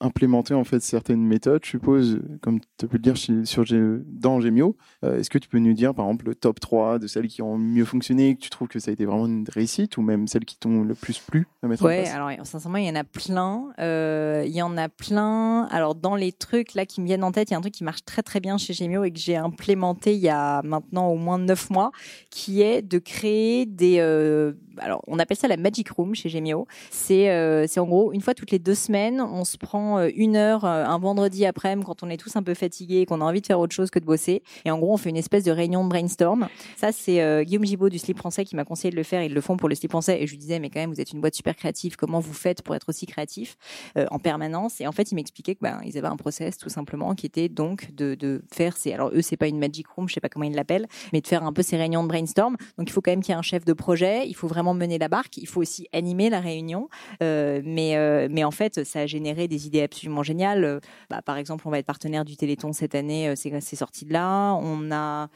implémenté 0.00 0.54
en 0.54 0.64
fait 0.64 0.80
certaines 0.80 1.22
méthodes, 1.22 1.60
je 1.64 1.70
suppose, 1.70 2.20
comme 2.40 2.60
tu 2.78 2.86
peux 2.86 2.96
le 2.96 3.02
dire 3.02 3.16
sur, 3.16 3.64
dans 4.06 4.40
Gemio. 4.40 4.76
Euh, 5.04 5.18
est-ce 5.18 5.28
que 5.28 5.38
tu 5.38 5.48
peux 5.48 5.58
nous 5.58 5.74
dire, 5.74 5.94
par 5.94 6.06
exemple, 6.06 6.26
le 6.26 6.34
top 6.34 6.60
3 6.60 6.98
de 6.98 7.06
celles 7.06 7.28
qui 7.28 7.42
ont 7.42 7.58
mieux 7.58 7.84
fonctionné, 7.84 8.34
que 8.34 8.40
tu 8.40 8.50
trouves 8.50 8.68
que 8.68 8.78
ça 8.78 8.90
a 8.90 8.94
été 8.94 9.04
vraiment 9.04 9.26
une 9.26 9.46
réussite, 9.48 9.98
ou 9.98 10.02
même 10.02 10.26
celles 10.26 10.44
qui 10.44 10.58
t'ont 10.58 10.82
le 10.82 10.94
plus 10.94 11.18
plu 11.18 11.46
à 11.62 11.68
mettre 11.68 11.84
ouais, 11.84 12.00
en 12.00 12.02
place? 12.02 12.14
alors 12.14 12.46
sincèrement, 12.46 12.78
il 12.78 12.86
y 12.86 12.90
en 12.90 12.96
a 12.96 13.04
plein. 13.04 13.68
Euh, 13.78 14.44
il 14.46 14.54
y 14.54 14.62
en 14.62 14.76
a 14.78 14.88
plein. 14.88 15.64
Alors, 15.70 15.94
dans 15.94 16.16
les 16.16 16.32
trucs 16.32 16.74
là 16.74 16.86
qui 16.86 17.00
me 17.00 17.06
viennent 17.06 17.24
en 17.24 17.32
tête, 17.32 17.50
il 17.50 17.52
y 17.52 17.54
a 17.54 17.58
un 17.58 17.62
truc 17.62 17.74
qui 17.74 17.84
marche 17.84 18.04
très 18.04 18.22
très 18.22 18.40
bien 18.40 18.56
chez 18.56 18.72
Gemio 18.72 19.04
et 19.04 19.10
que 19.10 19.18
j'ai 19.18 19.36
implémenté 19.36 20.14
il 20.14 20.20
y 20.20 20.28
a 20.30 20.62
maintenant 20.62 21.08
au 21.08 21.16
moins 21.16 21.38
9 21.38 21.70
mois, 21.70 21.92
qui 22.30 22.62
est 22.62 22.80
de 22.82 22.98
créer 22.98 23.66
des... 23.66 23.98
Euh, 24.00 24.54
alors, 24.78 25.02
on 25.06 25.18
appelle 25.18 25.36
ça 25.36 25.48
la 25.48 25.56
Magic 25.56 25.90
Room 25.90 26.14
chez 26.14 26.28
Gemio. 26.28 26.66
C'est 26.90 27.30
euh, 27.30 27.66
en 27.76 27.84
gros, 27.84 28.12
une 28.12 28.20
fois 28.20 28.34
toutes 28.34 28.50
les 28.50 28.58
deux 28.58 28.74
semaines, 28.74 29.20
on 29.20 29.44
se 29.44 29.56
prend 29.56 29.98
euh, 29.98 30.08
une 30.14 30.36
heure 30.36 30.64
euh, 30.64 30.84
un 30.84 30.98
vendredi 30.98 31.44
après-midi 31.44 31.66
quand 31.84 32.02
on 32.02 32.10
est 32.10 32.16
tous 32.16 32.36
un 32.36 32.42
peu 32.42 32.54
fatigués 32.54 33.00
et 33.00 33.06
qu'on 33.06 33.20
a 33.20 33.24
envie 33.24 33.40
de 33.40 33.46
faire 33.46 33.58
autre 33.58 33.74
chose 33.74 33.90
que 33.90 33.98
de 33.98 34.04
bosser. 34.04 34.42
Et 34.64 34.70
en 34.70 34.78
gros, 34.78 34.92
on 34.92 34.96
fait 34.96 35.10
une 35.10 35.16
espèce 35.16 35.44
de 35.44 35.50
réunion 35.50 35.84
de 35.84 35.88
brainstorm. 35.88 36.48
Ça, 36.76 36.92
c'est 36.92 37.44
Guillaume 37.44 37.64
Gibaud 37.64 37.88
du 37.88 37.98
Slip 37.98 38.16
Français 38.16 38.44
qui 38.44 38.56
m'a 38.56 38.64
conseillé 38.64 38.90
de 38.90 38.96
le 38.96 39.02
faire. 39.02 39.22
Ils 39.22 39.34
le 39.34 39.40
font 39.40 39.56
pour 39.56 39.68
le 39.68 39.74
Slip 39.74 39.90
Français. 39.90 40.22
Et 40.22 40.26
je 40.26 40.32
lui 40.32 40.38
disais, 40.38 40.58
mais 40.58 40.70
quand 40.70 40.80
même, 40.80 40.90
vous 40.90 41.00
êtes 41.00 41.12
une 41.12 41.20
boîte 41.20 41.34
super 41.34 41.56
créative. 41.56 41.96
Comment 41.96 42.20
vous 42.20 42.32
faites 42.32 42.62
pour 42.62 42.74
être 42.74 42.88
aussi 42.88 43.06
créatif 43.06 43.56
en 43.96 44.18
permanence? 44.18 44.80
Et 44.80 44.86
en 44.86 44.92
fait, 44.92 45.10
il 45.10 45.16
m'expliquait 45.16 45.54
que 45.54 45.60
ben, 45.60 45.80
ils 45.84 45.98
avaient 45.98 46.06
un 46.06 46.16
process 46.16 46.56
tout 46.56 46.68
simplement 46.68 47.14
qui 47.14 47.26
était 47.26 47.48
donc 47.48 47.94
de, 47.94 48.14
de 48.14 48.42
faire 48.52 48.76
ces. 48.76 48.92
Alors 48.92 49.10
eux, 49.12 49.22
c'est 49.22 49.36
pas 49.36 49.48
une 49.48 49.58
magic 49.58 49.86
room, 49.88 50.08
je 50.08 50.14
sais 50.14 50.20
pas 50.20 50.28
comment 50.28 50.46
ils 50.46 50.54
l'appellent, 50.54 50.86
mais 51.12 51.20
de 51.20 51.26
faire 51.26 51.42
un 51.42 51.52
peu 51.52 51.62
ces 51.62 51.76
réunions 51.76 52.02
de 52.02 52.08
brainstorm. 52.08 52.56
Donc 52.78 52.88
il 52.88 52.92
faut 52.92 53.00
quand 53.00 53.12
même 53.12 53.22
qu'il 53.22 53.32
y 53.32 53.36
ait 53.36 53.38
un 53.38 53.42
chef 53.42 53.64
de 53.64 53.72
projet. 53.72 54.26
Il 54.26 54.34
faut 54.34 54.48
vraiment 54.48 54.65
mener 54.74 54.98
la 54.98 55.08
barque. 55.08 55.36
Il 55.36 55.48
faut 55.48 55.60
aussi 55.60 55.88
animer 55.92 56.30
la 56.30 56.40
réunion. 56.40 56.88
Euh, 57.22 57.60
mais 57.64 57.96
euh, 57.96 58.28
mais 58.30 58.44
en 58.44 58.50
fait, 58.50 58.84
ça 58.84 59.00
a 59.00 59.06
généré 59.06 59.48
des 59.48 59.66
idées 59.66 59.82
absolument 59.82 60.22
géniales. 60.22 60.80
Bah, 61.10 61.22
par 61.22 61.36
exemple, 61.36 61.64
on 61.66 61.70
va 61.70 61.78
être 61.78 61.86
partenaire 61.86 62.24
du 62.24 62.36
Téléthon 62.36 62.72
cette 62.72 62.94
année. 62.94 63.28
Euh, 63.28 63.34
c'est 63.36 63.76
sorti 63.76 64.04
de 64.04 64.12
là. 64.12 64.54
On 64.54 64.90
a 64.90 65.24
euh, 65.24 65.26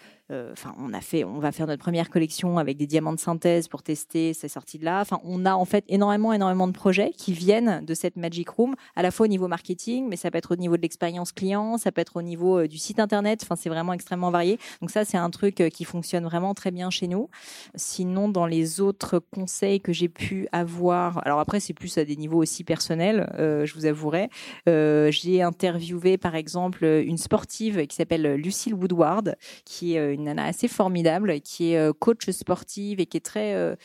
enfin, 0.53 0.75
on 0.79 0.93
a 0.93 1.01
fait, 1.01 1.25
on 1.25 1.39
va 1.39 1.53
faire 1.53 1.67
notre 1.67 1.83
première 1.83 2.11
collection 2.11 2.59
avec 2.59 2.77
des 2.77 2.87
diamants 2.87 3.13
de 3.13 3.21
synthèse 3.21 3.69
pour 3.69 3.83
tester, 3.83 4.33
c'est 4.35 4.49
sorti 4.49 4.79
de 4.79 4.85
là. 4.85 5.01
Enfin, 5.01 5.21
on 5.25 5.45
a 5.47 5.55
en 5.55 5.65
fait 5.65 5.85
énormément, 5.89 6.33
énormément 6.33 6.69
de 6.69 6.73
projets 6.73 7.11
qui 7.17 7.33
viennent 7.33 7.85
de 7.85 7.95
cette 7.95 8.17
Magic 8.17 8.49
Room, 8.49 8.75
à 8.97 9.03
la 9.03 9.11
fois 9.11 9.25
au 9.25 9.29
niveau 9.29 9.49
marketing, 9.49 10.07
mais 10.09 10.17
ça 10.17 10.31
peut 10.31 10.39
être 10.39 10.53
au 10.53 10.57
niveau 10.57 10.77
de 10.77 10.83
l'expérience 10.83 11.33
client, 11.33 11.79
ça 11.79 11.93
peut 11.93 12.01
être 12.01 12.17
au 12.17 12.23
niveau 12.23 12.61
euh, 12.61 12.69
du 12.69 12.79
site 12.79 13.01
internet. 13.01 13.41
Enfin, 13.43 13.57
c'est 13.57 13.69
vraiment 13.69 13.93
extrêmement 13.93 14.31
varié. 14.31 14.59
Donc 14.81 14.91
ça, 14.91 15.05
c'est 15.05 15.17
un 15.17 15.31
truc 15.31 15.61
euh, 15.61 15.69
qui 15.69 15.85
fonctionne 15.85 16.25
vraiment 16.25 16.55
très 16.55 16.71
bien 16.71 16.91
chez 16.91 17.09
nous. 17.09 17.29
Sinon, 17.75 18.29
dans 18.29 18.47
les 18.47 18.81
autres 18.81 19.19
conseils 19.33 19.81
que 19.81 19.93
j'ai 19.93 20.09
pu 20.09 20.49
avoir, 20.53 21.25
alors 21.27 21.41
après 21.41 21.61
c'est 21.61 21.75
plus 21.75 21.99
à 21.99 22.05
des 22.05 22.17
niveaux 22.17 22.39
aussi 22.39 22.65
personnels, 22.65 23.33
euh, 23.39 23.65
je 23.67 23.75
vous 23.75 23.87
avouerai, 23.87 24.29
euh, 24.69 25.11
j'ai 25.11 25.43
interviewé 25.43 26.19
par 26.19 26.35
exemple 26.35 26.85
une 26.85 27.19
sportive 27.19 27.87
qui 27.87 27.97
s'appelle 27.97 28.35
Lucille 28.35 28.75
Woodward, 28.75 29.37
qui 29.65 29.97
est 29.97 30.15
une 30.15 30.20
nana 30.21 30.45
assez 30.45 30.69
formidable, 30.69 31.41
qui 31.41 31.75
est 31.75 31.93
coach 31.99 32.29
sportive 32.31 33.01
et 33.01 33.07
qui 33.07 33.17
est 33.17 33.21
très 33.21 33.77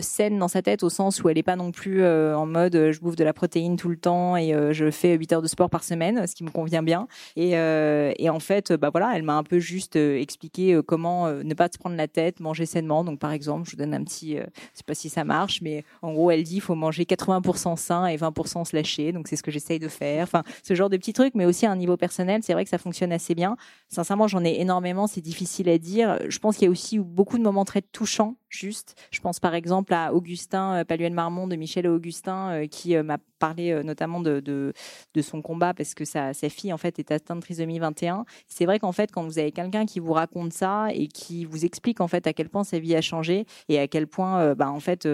saine 0.00 0.38
dans 0.38 0.48
sa 0.48 0.62
tête 0.62 0.82
au 0.82 0.90
sens 0.90 1.22
où 1.22 1.28
elle 1.28 1.36
n'est 1.36 1.42
pas 1.42 1.56
non 1.56 1.72
plus 1.72 2.04
en 2.04 2.46
mode 2.46 2.90
je 2.90 3.00
bouffe 3.00 3.16
de 3.16 3.24
la 3.24 3.32
protéine 3.32 3.76
tout 3.76 3.88
le 3.88 3.96
temps 3.96 4.36
et 4.36 4.54
je 4.72 4.90
fais 4.90 5.14
8 5.14 5.32
heures 5.32 5.42
de 5.42 5.48
sport 5.48 5.70
par 5.70 5.84
semaine, 5.84 6.26
ce 6.26 6.34
qui 6.34 6.44
me 6.44 6.50
convient 6.50 6.82
bien. 6.82 7.08
Et, 7.36 7.56
en 7.56 8.40
fait, 8.40 8.72
bah 8.72 8.90
voilà, 8.90 9.12
elle 9.14 9.22
m'a 9.22 9.36
un 9.36 9.42
peu 9.42 9.58
juste 9.58 9.96
expliqué 9.96 10.80
comment 10.86 11.30
ne 11.30 11.54
pas 11.54 11.68
se 11.72 11.78
prendre 11.78 11.96
la 11.96 12.08
tête, 12.08 12.40
manger 12.40 12.66
sainement. 12.66 13.04
Donc 13.04 13.18
par 13.18 13.32
exemple, 13.32 13.66
je 13.66 13.72
vous 13.72 13.76
donne 13.76 13.94
un 13.94 14.04
petit, 14.04 14.36
je 14.36 14.42
sais 14.74 14.84
pas 14.86 14.94
si 14.94 15.08
ça 15.08 15.24
marche, 15.24 15.60
mais 15.62 15.84
en 16.02 16.12
gros, 16.12 16.30
elle 16.30 16.42
dit 16.42 16.56
il 16.56 16.60
faut 16.60 16.74
manger 16.74 17.04
80% 17.04 17.76
sain 17.76 18.06
et 18.06 18.16
20% 18.16 18.64
slashé. 18.64 19.12
Donc 19.12 19.28
c'est 19.28 19.36
ce 19.36 19.42
que 19.42 19.50
j'essaye 19.50 19.78
de 19.78 19.88
faire. 19.88 20.22
Enfin, 20.22 20.42
ce 20.62 20.74
genre 20.74 20.90
de 20.90 20.96
petits 20.96 21.12
trucs, 21.12 21.34
mais 21.34 21.46
aussi 21.46 21.66
à 21.66 21.70
un 21.70 21.76
niveau 21.76 21.96
personnel, 21.96 22.42
c'est 22.42 22.52
vrai 22.52 22.64
que 22.64 22.70
ça 22.70 22.78
fonctionne 22.78 23.12
assez 23.12 23.34
bien. 23.34 23.56
Sincèrement, 23.88 24.28
j'en 24.28 24.44
ai 24.44 24.60
énormément. 24.60 25.06
C'est 25.06 25.20
difficile 25.20 25.39
à 25.72 25.78
dire. 25.78 26.18
Je 26.28 26.38
pense 26.38 26.56
qu'il 26.56 26.64
y 26.64 26.68
a 26.68 26.70
aussi 26.70 26.98
beaucoup 26.98 27.38
de 27.38 27.42
moments 27.42 27.64
très 27.64 27.82
touchants 27.82 28.36
juste. 28.50 28.96
Je 29.10 29.20
pense 29.20 29.40
par 29.40 29.54
exemple 29.54 29.94
à 29.94 30.12
Augustin 30.12 30.80
euh, 30.80 30.84
Paluel 30.84 31.12
Marmont 31.12 31.46
de 31.46 31.56
Michel 31.56 31.86
et 31.86 31.88
Augustin 31.88 32.50
euh, 32.50 32.66
qui 32.66 32.96
euh, 32.96 33.02
m'a 33.02 33.18
parlé 33.38 33.82
notamment 33.84 34.20
de, 34.20 34.74
son 35.22 35.40
combat 35.40 35.72
parce 35.72 35.94
que 35.94 36.04
sa, 36.04 36.34
sa 36.34 36.50
fille 36.50 36.74
en 36.74 36.76
fait 36.76 36.98
est 36.98 37.10
atteinte 37.10 37.38
de 37.38 37.42
trisomie 37.42 37.78
21. 37.78 38.26
C'est 38.46 38.66
vrai 38.66 38.78
qu'en 38.78 38.92
fait 38.92 39.10
quand 39.12 39.22
vous 39.22 39.38
avez 39.38 39.50
quelqu'un 39.50 39.86
qui 39.86 39.98
vous 39.98 40.12
raconte 40.12 40.52
ça 40.52 40.88
et 40.92 41.06
qui 41.06 41.46
vous 41.46 41.64
explique 41.64 42.02
en 42.02 42.08
fait 42.08 42.26
à 42.26 42.34
quel 42.34 42.50
point 42.50 42.64
sa 42.64 42.78
vie 42.78 42.94
a 42.94 43.00
changé 43.00 43.46
et 43.70 43.78
à 43.78 43.88
quel 43.88 44.06
point 44.06 44.54
bah, 44.54 44.70
en 44.70 44.78
fait 44.78 45.08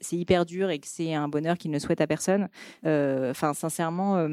c'est 0.00 0.16
hyper 0.16 0.44
dur 0.44 0.70
et 0.70 0.80
que 0.80 0.88
c'est 0.88 1.14
un 1.14 1.28
bonheur 1.28 1.56
qu'il 1.56 1.70
ne 1.70 1.78
souhaite 1.78 2.00
à 2.00 2.08
personne. 2.08 2.48
Enfin 2.84 3.54
sincèrement 3.54 4.28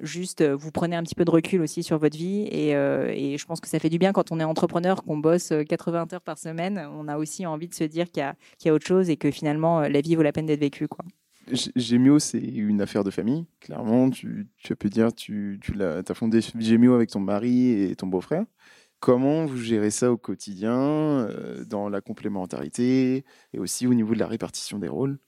juste 0.00 0.42
vous 0.42 0.70
prenez 0.70 0.94
un 0.94 1.02
petit 1.02 1.14
peu 1.14 1.24
de 1.24 1.30
recul 1.30 1.62
aussi 1.62 1.82
sur 1.82 1.96
votre 1.96 2.18
vie 2.18 2.42
et, 2.42 2.72
et 2.72 3.38
je 3.38 3.46
pense 3.46 3.62
que 3.62 3.68
ça 3.68 3.78
fait 3.78 3.88
du 3.88 3.98
bien 3.98 4.12
quand 4.12 4.32
on 4.32 4.38
est 4.38 4.44
entrepreneur 4.44 5.02
qu'on 5.02 5.16
bosse 5.16 5.54
80 5.66 6.08
heures 6.12 6.20
par 6.20 6.36
semaine. 6.36 6.86
On 6.94 7.08
a 7.08 7.16
aussi 7.16 7.46
envie 7.46 7.68
de 7.68 7.74
se 7.74 7.84
dire 7.92 8.10
qu'il 8.10 8.22
y, 8.64 8.68
a 8.68 8.74
autre 8.74 8.86
chose 8.86 9.10
et 9.10 9.16
que 9.16 9.30
finalement, 9.30 9.80
euh, 9.80 9.88
la 9.88 10.00
vie 10.00 10.14
vaut 10.14 10.22
la 10.22 10.32
peine 10.32 10.46
d'être 10.46 10.60
vécue. 10.60 10.88
Quoi. 10.88 11.04
C'est 11.54 11.92
une 11.92 12.80
affaire 12.80 13.04
de 13.04 13.10
famille, 13.10 13.46
clairement. 13.60 14.10
Tu, 14.10 14.46
tu 14.58 14.76
peux 14.76 14.88
dire, 14.88 15.12
tu, 15.12 15.58
tu 15.60 15.80
as, 15.82 16.14
fondé 16.14 16.40
Gémio 16.58 16.94
avec 16.94 17.10
ton 17.10 17.20
mari 17.20 17.70
et 17.70 17.96
ton 17.96 18.06
beau-frère. 18.06 18.44
Comment 19.00 19.46
vous 19.46 19.58
gérez 19.58 19.90
ça 19.90 20.12
au 20.12 20.16
quotidien, 20.16 20.72
euh, 20.72 21.64
dans 21.64 21.88
la 21.88 22.00
complémentarité 22.00 23.24
et 23.52 23.58
aussi 23.58 23.88
au 23.88 23.94
niveau 23.94 24.14
de 24.14 24.20
la 24.20 24.28
répartition 24.28 24.78
des 24.78 24.86
rôles? 24.86 25.18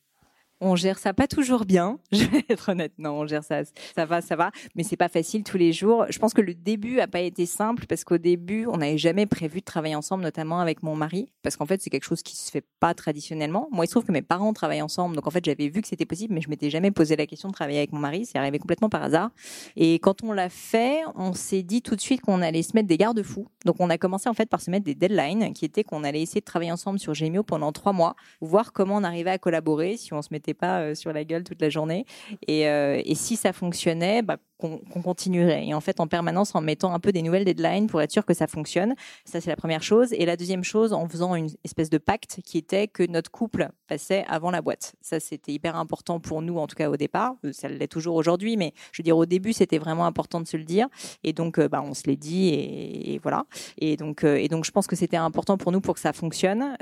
On 0.61 0.77
gère 0.77 0.99
ça 0.99 1.13
pas 1.13 1.27
toujours 1.27 1.65
bien, 1.65 1.99
je 2.13 2.25
vais 2.25 2.45
être 2.49 2.71
honnête. 2.71 2.93
Non, 2.99 3.13
on 3.21 3.27
gère 3.27 3.45
ça, 3.45 3.63
ça 3.95 4.07
va, 4.07 4.21
ça 4.21 4.37
va, 4.37 4.51
mais 4.75 4.83
c'est 4.83 4.97
pas 4.97 5.09
facile 5.09 5.45
tous 5.45 5.57
les 5.57 5.73
jours. 5.73 6.07
Je 6.11 6.19
pense 6.19 6.35
que 6.35 6.41
le 6.41 6.55
début 6.55 7.01
a 7.01 7.07
pas 7.07 7.21
été 7.21 7.47
simple 7.47 7.87
parce 7.87 8.05
qu'au 8.05 8.19
début, 8.19 8.67
on 8.67 8.79
n'avait 8.79 8.99
jamais 8.99 9.27
prévu 9.27 9.61
de 9.61 9.65
travailler 9.65 9.97
ensemble, 9.97 10.23
notamment 10.23 10.61
avec 10.61 10.83
mon 10.83 10.97
mari, 10.97 11.33
parce 11.43 11.57
qu'en 11.57 11.67
fait, 11.67 11.81
c'est 11.83 11.91
quelque 11.91 12.05
chose 12.05 12.23
qui 12.23 12.37
se 12.37 12.51
fait 12.51 12.65
pas 12.81 12.95
traditionnellement. 12.95 13.69
Moi, 13.71 13.85
il 13.85 13.89
se 13.89 13.93
trouve 13.93 14.05
que 14.05 14.13
mes 14.13 14.23
parents 14.23 14.53
travaillent 14.53 14.83
ensemble, 14.83 15.17
donc 15.17 15.27
en 15.27 15.31
fait, 15.31 15.45
j'avais 15.45 15.69
vu 15.69 15.83
que 15.83 15.89
c'était 15.89 16.07
possible, 16.07 16.35
mais 16.35 16.41
je 16.41 16.49
m'étais 16.49 16.71
jamais 16.71 16.91
posé 16.91 17.17
la 17.17 17.27
question 17.27 17.49
de 17.49 17.55
travailler 17.55 17.79
avec 17.79 17.93
mon 17.93 18.01
mari. 18.01 18.27
C'est 18.27 18.39
arrivé 18.39 18.59
complètement 18.59 18.89
par 18.89 19.03
hasard. 19.03 19.31
Et 19.77 19.95
quand 19.95 20.23
on 20.23 20.33
l'a 20.33 20.49
fait, 20.49 21.01
on 21.15 21.33
s'est 21.33 21.63
dit 21.63 21.83
tout 21.83 21.97
de 21.97 22.01
suite 22.01 22.21
qu'on 22.21 22.43
allait 22.43 22.63
se 22.63 22.73
mettre 22.75 22.89
des 22.89 22.97
garde-fous. 22.97 23.49
Donc, 23.65 23.77
on 23.81 23.91
a 23.91 23.99
commencé 23.99 24.29
en 24.29 24.35
fait 24.35 24.49
par 24.49 24.61
se 24.61 24.71
mettre 24.71 24.85
des 24.85 24.95
deadlines, 24.95 25.53
qui 25.53 25.65
étaient 25.65 25.85
qu'on 25.85 26.05
allait 26.05 26.23
essayer 26.23 26.41
de 26.41 26.45
travailler 26.47 26.73
ensemble 26.73 26.99
sur 26.99 27.15
Gemio 27.15 27.43
pendant 27.43 27.73
trois 27.73 27.93
mois, 27.93 28.15
voir 28.41 28.73
comment 28.73 28.97
on 28.97 29.05
arrivait 29.05 29.31
à 29.31 29.39
collaborer, 29.39 29.97
si 29.97 30.13
on 30.13 30.23
se 30.23 30.29
mettait 30.31 30.44
pas 30.53 30.81
euh, 30.81 30.95
sur 30.95 31.13
la 31.13 31.25
gueule 31.25 31.45
toute 31.45 31.63
la 31.63 31.71
journée. 31.71 32.05
Et, 32.47 32.69
euh, 32.69 33.01
si 33.15 33.37
ça 33.37 33.53
fonctionnait, 33.53 34.21
bah, 34.21 34.37
qu'on 34.59 35.03
continuerait. 35.03 35.67
Et 35.67 35.75
en 35.75 35.81
fait, 35.81 36.01
en 36.01 36.07
permanence, 36.07 36.55
en 36.55 36.61
mettant 36.61 36.95
un 36.95 37.01
peu 37.01 37.13
des 37.13 37.23
nouvelles 37.23 37.45
deadlines 37.45 37.87
pour 37.87 38.01
être 38.01 38.11
sûr 38.11 38.25
que 38.25 38.35
ça 38.35 38.47
fonctionne. 38.47 38.95
Ça, 39.25 39.41
c'est 39.41 39.51
la 39.51 39.57
première 39.57 39.83
chose. 39.83 40.13
Et 40.13 40.25
la 40.25 40.37
deuxième 40.37 40.65
chose, 40.65 40.93
en 40.93 41.09
faisant 41.09 41.35
une 41.35 41.49
espèce 41.65 41.91
de 41.91 41.99
pacte 41.99 42.41
qui 42.45 42.59
était 42.59 42.89
que 42.89 43.03
notre 43.07 43.31
couple 43.31 43.69
passait 43.87 44.25
avant 44.29 44.51
la 44.51 44.63
boîte. 44.63 44.95
Ça, 45.01 45.21
c'était 45.21 45.53
hyper 45.53 45.77
important 45.77 46.21
pour 46.21 46.41
nous, 46.41 46.59
en 46.59 46.67
tout 46.67 46.77
cas 46.77 46.89
au 46.89 46.97
départ. 46.97 47.35
Euh, 47.45 47.53
ça 47.53 47.69
l'est 47.69 47.89
toujours 47.89 48.17
aujourd'hui, 48.17 48.57
mais 48.57 48.73
je 48.93 49.03
veux 49.03 49.05
dire, 49.05 49.17
au 49.17 49.27
début, 49.27 49.53
c'était 49.53 49.79
vraiment 49.79 50.07
important 50.07 50.41
de 50.41 50.47
se 50.47 50.57
le 50.57 50.65
dire. 50.65 50.89
Et 51.25 51.33
donc, 51.33 51.61
bah, 51.61 51.83
on 51.85 51.95
se 51.95 52.05
l'est 52.07 52.17
dit 52.17 52.49
et, 52.49 53.21
voilà. 53.23 53.45
Et 53.79 53.97
donc, 53.97 54.21
je 54.25 54.71
pense 54.71 54.87
que 54.87 54.97
c'était 54.97 55.17
important 55.17 55.57
pour 55.59 55.73
nous 55.73 55.81
pour 55.81 55.95
que 55.95 56.01
ça 56.01 56.13
fonctionne. 56.13 56.77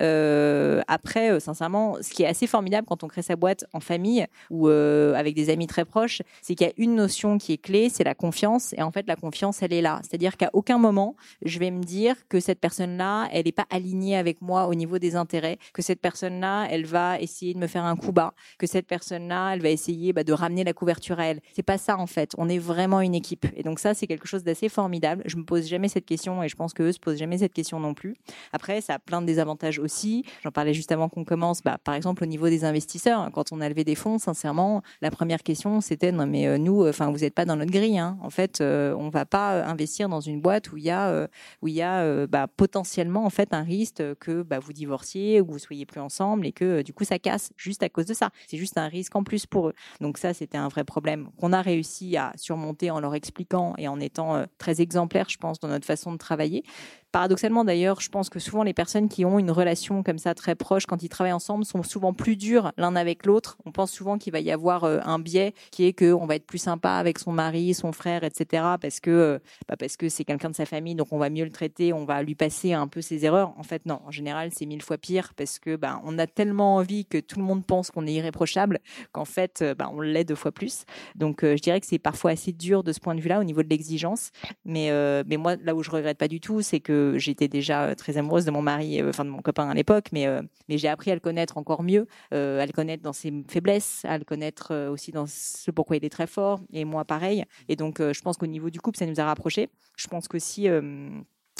Après, 0.88 1.40
sincèrement, 1.40 1.96
ce 2.00 2.10
qui 2.10 2.22
est 2.22 2.26
assez 2.26 2.46
formidable 2.46 2.86
quand 2.86 3.02
on 3.02 3.08
crée 3.08 3.22
sa 3.22 3.36
boîte 3.36 3.51
en 3.72 3.80
famille, 3.80 4.26
ou 4.50 4.68
euh, 4.68 5.14
avec 5.14 5.34
des 5.34 5.50
amis 5.50 5.66
très 5.66 5.84
proches, 5.84 6.22
c'est 6.40 6.54
qu'il 6.54 6.66
y 6.66 6.70
a 6.70 6.72
une 6.76 6.94
notion 6.94 7.38
qui 7.38 7.52
est 7.52 7.58
clé, 7.58 7.88
c'est 7.88 8.04
la 8.04 8.14
confiance. 8.14 8.74
Et 8.76 8.82
en 8.82 8.90
fait, 8.90 9.06
la 9.06 9.16
confiance, 9.16 9.62
elle 9.62 9.72
est 9.72 9.82
là. 9.82 10.00
C'est-à-dire 10.02 10.36
qu'à 10.36 10.50
aucun 10.52 10.78
moment, 10.78 11.16
je 11.44 11.58
vais 11.58 11.70
me 11.70 11.82
dire 11.82 12.16
que 12.28 12.40
cette 12.40 12.60
personne-là, 12.60 13.28
elle 13.32 13.44
n'est 13.44 13.52
pas 13.52 13.66
alignée 13.70 14.16
avec 14.16 14.40
moi 14.42 14.66
au 14.66 14.74
niveau 14.74 14.98
des 14.98 15.16
intérêts, 15.16 15.58
que 15.72 15.82
cette 15.82 16.00
personne-là, 16.00 16.66
elle 16.70 16.86
va 16.86 17.20
essayer 17.20 17.54
de 17.54 17.58
me 17.58 17.66
faire 17.66 17.84
un 17.84 17.96
coup 17.96 18.12
bas, 18.12 18.34
que 18.58 18.66
cette 18.66 18.86
personne-là, 18.86 19.54
elle 19.54 19.62
va 19.62 19.70
essayer 19.70 20.12
bah, 20.12 20.24
de 20.24 20.32
ramener 20.32 20.64
la 20.64 20.72
couverture 20.72 21.20
à 21.20 21.26
elle. 21.26 21.40
C'est 21.54 21.62
pas 21.62 21.78
ça 21.78 21.98
en 21.98 22.06
fait. 22.06 22.32
On 22.38 22.48
est 22.48 22.58
vraiment 22.58 23.00
une 23.00 23.14
équipe. 23.14 23.46
Et 23.56 23.62
donc 23.62 23.78
ça, 23.78 23.94
c'est 23.94 24.06
quelque 24.06 24.26
chose 24.26 24.44
d'assez 24.44 24.68
formidable. 24.68 25.22
Je 25.26 25.36
me 25.36 25.44
pose 25.44 25.66
jamais 25.68 25.88
cette 25.88 26.06
question 26.06 26.42
et 26.42 26.48
je 26.48 26.56
pense 26.56 26.72
que 26.74 26.82
eux 26.82 26.92
se 26.92 27.00
posent 27.00 27.18
jamais 27.18 27.38
cette 27.38 27.52
question 27.52 27.80
non 27.80 27.94
plus. 27.94 28.14
Après, 28.52 28.80
ça 28.80 28.94
a 28.94 28.98
plein 28.98 29.20
de 29.20 29.26
désavantages 29.26 29.78
aussi. 29.78 30.24
J'en 30.42 30.50
parlais 30.50 30.74
juste 30.74 30.92
avant 30.92 31.08
qu'on 31.08 31.24
commence. 31.24 31.62
Bah, 31.62 31.78
par 31.82 31.94
exemple, 31.94 32.22
au 32.22 32.26
niveau 32.26 32.48
des 32.48 32.64
investisseurs, 32.64 33.30
quand 33.32 33.41
on 33.50 33.60
a 33.60 33.68
levé 33.68 33.84
des 33.84 33.94
fonds, 33.94 34.18
sincèrement, 34.18 34.82
la 35.00 35.10
première 35.10 35.42
question, 35.42 35.80
c'était 35.80 36.12
non 36.12 36.26
mais 36.26 36.46
euh, 36.46 36.58
nous, 36.58 36.86
enfin 36.86 37.10
vous 37.10 37.18
n'êtes 37.18 37.34
pas 37.34 37.44
dans 37.44 37.56
notre 37.56 37.70
grille. 37.70 37.98
Hein. 37.98 38.18
En 38.22 38.30
fait, 38.30 38.60
euh, 38.60 38.94
on 38.94 39.08
va 39.08 39.24
pas 39.24 39.54
euh, 39.54 39.64
investir 39.64 40.08
dans 40.08 40.20
une 40.20 40.40
boîte 40.40 40.72
où 40.72 40.76
il 40.76 40.84
y 40.84 40.90
a 40.90 41.28
où 41.62 41.68
il 41.68 41.74
y 41.74 41.82
a 41.82 42.26
bah, 42.26 42.46
potentiellement 42.46 43.24
en 43.24 43.30
fait 43.30 43.52
un 43.54 43.62
risque 43.62 44.02
que 44.20 44.42
bah, 44.42 44.58
vous 44.58 44.72
divorciez 44.72 45.40
ou 45.40 45.46
vous 45.52 45.58
soyez 45.58 45.86
plus 45.86 46.00
ensemble 46.00 46.46
et 46.46 46.52
que 46.52 46.82
du 46.82 46.92
coup 46.92 47.04
ça 47.04 47.18
casse 47.18 47.50
juste 47.56 47.82
à 47.82 47.88
cause 47.88 48.06
de 48.06 48.14
ça. 48.14 48.30
C'est 48.46 48.56
juste 48.56 48.78
un 48.78 48.88
risque 48.88 49.16
en 49.16 49.24
plus 49.24 49.46
pour 49.46 49.68
eux. 49.68 49.74
Donc 50.00 50.18
ça, 50.18 50.34
c'était 50.34 50.58
un 50.58 50.68
vrai 50.68 50.84
problème 50.84 51.28
qu'on 51.38 51.52
a 51.52 51.62
réussi 51.62 52.16
à 52.16 52.32
surmonter 52.36 52.90
en 52.90 53.00
leur 53.00 53.14
expliquant 53.14 53.74
et 53.78 53.88
en 53.88 54.00
étant 54.00 54.44
très 54.58 54.80
exemplaire, 54.80 55.28
je 55.28 55.38
pense, 55.38 55.58
dans 55.60 55.68
notre 55.68 55.86
façon 55.86 56.12
de 56.12 56.18
travailler. 56.18 56.64
Paradoxalement 57.12 57.62
d'ailleurs, 57.62 58.00
je 58.00 58.08
pense 58.08 58.30
que 58.30 58.38
souvent 58.38 58.62
les 58.62 58.72
personnes 58.72 59.10
qui 59.10 59.26
ont 59.26 59.38
une 59.38 59.50
relation 59.50 60.02
comme 60.02 60.16
ça 60.16 60.34
très 60.34 60.54
proche 60.54 60.86
quand 60.86 61.02
ils 61.02 61.10
travaillent 61.10 61.34
ensemble 61.34 61.66
sont 61.66 61.82
souvent 61.82 62.14
plus 62.14 62.36
durs 62.36 62.72
l'un 62.78 62.96
avec 62.96 63.26
l'autre. 63.26 63.58
On 63.66 63.70
pense 63.70 63.92
souvent 63.92 64.16
qu'il 64.16 64.32
va 64.32 64.40
y 64.40 64.50
avoir 64.50 64.84
euh, 64.84 64.98
un 65.04 65.18
biais 65.18 65.52
qui 65.70 65.84
est 65.84 65.92
qu'on 65.92 66.24
va 66.24 66.36
être 66.36 66.46
plus 66.46 66.56
sympa 66.56 66.92
avec 66.92 67.18
son 67.18 67.30
mari, 67.30 67.74
son 67.74 67.92
frère, 67.92 68.24
etc. 68.24 68.64
parce 68.80 68.98
que 68.98 69.10
euh, 69.10 69.38
bah 69.68 69.76
que 69.98 70.08
c'est 70.08 70.24
quelqu'un 70.24 70.48
de 70.48 70.54
sa 70.54 70.64
famille, 70.64 70.94
donc 70.94 71.08
on 71.12 71.18
va 71.18 71.28
mieux 71.28 71.44
le 71.44 71.50
traiter, 71.50 71.92
on 71.92 72.06
va 72.06 72.22
lui 72.22 72.34
passer 72.34 72.72
un 72.72 72.88
peu 72.88 73.02
ses 73.02 73.26
erreurs. 73.26 73.52
En 73.58 73.62
fait, 73.62 73.84
non. 73.84 74.00
En 74.06 74.10
général, 74.10 74.48
c'est 74.54 74.64
mille 74.64 74.80
fois 74.80 74.96
pire 74.96 75.34
parce 75.36 75.58
que 75.58 75.76
bah, 75.76 76.00
on 76.04 76.18
a 76.18 76.26
tellement 76.26 76.76
envie 76.76 77.04
que 77.04 77.18
tout 77.18 77.38
le 77.38 77.44
monde 77.44 77.66
pense 77.66 77.90
qu'on 77.90 78.06
est 78.06 78.14
irréprochable 78.14 78.78
qu'en 79.12 79.26
fait, 79.26 79.60
euh, 79.60 79.74
bah, 79.74 79.90
on 79.92 80.00
l'est 80.00 80.24
deux 80.24 80.34
fois 80.34 80.50
plus. 80.50 80.86
Donc, 81.14 81.40
je 81.42 81.60
dirais 81.60 81.78
que 81.78 81.86
c'est 81.86 81.98
parfois 81.98 82.30
assez 82.30 82.52
dur 82.52 82.82
de 82.82 82.92
ce 82.92 83.00
point 83.00 83.14
de 83.14 83.20
vue-là 83.20 83.38
au 83.38 83.44
niveau 83.44 83.62
de 83.62 83.68
l'exigence. 83.68 84.30
Mais 84.64 84.90
mais 85.26 85.36
moi, 85.36 85.56
là 85.56 85.74
où 85.74 85.82
je 85.82 85.90
regrette 85.90 86.16
pas 86.16 86.28
du 86.28 86.40
tout, 86.40 86.62
c'est 86.62 86.80
que 86.80 87.01
j'étais 87.16 87.48
déjà 87.48 87.84
euh, 87.84 87.94
très 87.94 88.16
amoureuse 88.16 88.44
de 88.44 88.50
mon 88.50 88.62
mari, 88.62 89.00
euh, 89.00 89.10
enfin 89.10 89.24
de 89.24 89.30
mon 89.30 89.42
copain 89.42 89.68
à 89.68 89.74
l'époque, 89.74 90.06
mais, 90.12 90.26
euh, 90.26 90.42
mais 90.68 90.78
j'ai 90.78 90.88
appris 90.88 91.10
à 91.10 91.14
le 91.14 91.20
connaître 91.20 91.58
encore 91.58 91.82
mieux, 91.82 92.06
à 92.30 92.66
le 92.66 92.72
connaître 92.72 93.02
dans 93.02 93.12
ses 93.12 93.32
faiblesses, 93.48 94.04
à 94.04 94.18
le 94.18 94.24
connaître 94.24 94.88
aussi 94.90 95.12
dans 95.12 95.26
ce 95.26 95.70
pourquoi 95.70 95.96
il 95.96 96.04
est 96.04 96.10
très 96.10 96.26
fort, 96.26 96.60
et 96.72 96.84
moi 96.84 97.04
pareil. 97.04 97.44
Et 97.68 97.76
donc, 97.76 98.00
je 98.00 98.20
pense 98.20 98.36
qu'au 98.36 98.46
niveau 98.46 98.70
du 98.70 98.80
couple, 98.80 98.98
ça 98.98 99.06
nous 99.06 99.20
a 99.20 99.24
rapprochés. 99.24 99.68
Je 99.96 100.08
pense 100.08 100.28
qu'aussi 100.28 100.68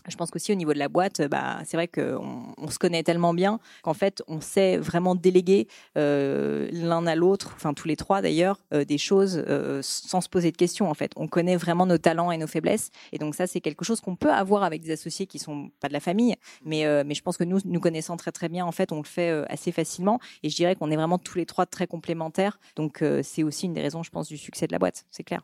je 0.09 0.17
pense 0.17 0.31
qu'aussi 0.31 0.53
au 0.53 0.55
niveau 0.55 0.73
de 0.73 0.79
la 0.79 0.89
boîte, 0.89 1.23
bah, 1.29 1.59
c'est 1.65 1.77
vrai 1.77 1.89
qu'on 1.89 2.55
on 2.57 2.69
se 2.69 2.79
connaît 2.79 3.03
tellement 3.03 3.35
bien 3.35 3.61
qu'en 3.83 3.95
fait, 3.95 4.23
on 4.29 4.41
sait 4.41 4.77
vraiment 4.77 5.15
déléguer 5.15 5.69
euh, 5.97 6.69
l'un 6.73 7.07
à 7.07 7.15
l'autre, 7.15 7.53
enfin 7.55 7.75
tous 7.75 7.89
les 7.89 7.97
trois 7.97 8.23
d'ailleurs, 8.23 8.59
euh, 8.73 8.85
des 8.85 8.99
choses 8.99 9.43
euh, 9.49 9.81
sans 9.83 10.21
se 10.21 10.29
poser 10.29 10.51
de 10.51 10.57
questions. 10.57 10.91
En 10.91 10.95
fait, 10.95 11.13
on 11.17 11.29
connaît 11.29 11.57
vraiment 11.57 11.87
nos 11.87 11.99
talents 11.99 12.31
et 12.31 12.39
nos 12.39 12.47
faiblesses, 12.47 12.91
et 13.13 13.19
donc 13.19 13.35
ça, 13.35 13.47
c'est 13.47 13.61
quelque 13.61 13.85
chose 13.85 14.01
qu'on 14.01 14.17
peut 14.17 14.33
avoir 14.33 14.63
avec 14.63 14.83
des 14.83 14.93
associés 14.93 15.27
qui 15.27 15.39
sont 15.39 15.71
pas 15.81 15.89
de 15.89 15.93
la 15.93 16.01
famille, 16.01 16.37
mais 16.65 16.83
mais 17.05 17.15
je 17.15 17.23
pense 17.23 17.37
que 17.37 17.45
nous, 17.45 17.59
nous 17.65 17.81
connaissant 17.81 18.17
très 18.17 18.33
très 18.33 18.49
bien, 18.49 18.65
en 18.67 18.73
fait, 18.73 18.93
on 18.93 18.99
le 18.99 19.05
fait 19.05 19.31
assez 19.49 19.73
facilement, 19.73 20.19
et 20.43 20.51
je 20.51 20.57
dirais 20.57 20.77
qu'on 20.77 20.91
est 20.91 20.97
vraiment 20.97 21.19
tous 21.19 21.39
les 21.39 21.47
trois 21.47 21.67
très 21.67 21.87
complémentaires. 21.87 22.59
Donc 22.77 23.05
c'est 23.23 23.43
aussi 23.43 23.67
une 23.67 23.75
des 23.75 23.83
raisons, 23.83 24.03
je 24.03 24.11
pense, 24.11 24.29
du 24.29 24.37
succès 24.37 24.67
de 24.67 24.73
la 24.73 24.79
boîte. 24.79 25.05
C'est 25.11 25.25
clair 25.25 25.43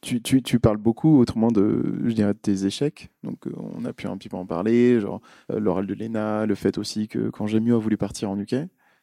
tu, 0.00 0.60
parles 0.60 0.78
beaucoup 0.78 1.18
autrement 1.18 1.50
de, 1.50 2.00
je 2.04 2.12
dirais, 2.12 2.34
tes 2.34 2.64
échecs. 2.66 3.10
Donc, 3.22 3.46
euh, 3.46 3.52
on 3.56 3.84
a 3.84 3.92
pu 3.92 4.06
un 4.06 4.16
petit 4.16 4.28
peu 4.28 4.36
en 4.36 4.46
parler, 4.46 5.00
genre 5.00 5.20
euh, 5.50 5.60
l'oral 5.60 5.86
de 5.86 5.94
l'ENA, 5.94 6.46
le 6.46 6.54
fait 6.54 6.78
aussi 6.78 7.08
que 7.08 7.30
quand 7.30 7.46
Jamio 7.46 7.76
a 7.76 7.78
voulu 7.78 7.96
partir 7.96 8.30
en 8.30 8.38
UK, 8.38 8.54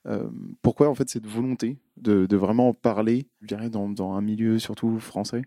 euh, 0.07 0.29
pourquoi 0.61 0.89
en 0.89 0.95
fait 0.95 1.09
cette 1.09 1.27
volonté 1.27 1.77
de, 1.97 2.25
de, 2.25 2.37
vraiment 2.37 2.73
parler, 2.73 3.27
je 3.41 3.47
dirais, 3.47 3.69
dans, 3.69 4.13
un 4.13 4.21
milieu 4.21 4.57
surtout 4.59 4.99
français. 4.99 5.43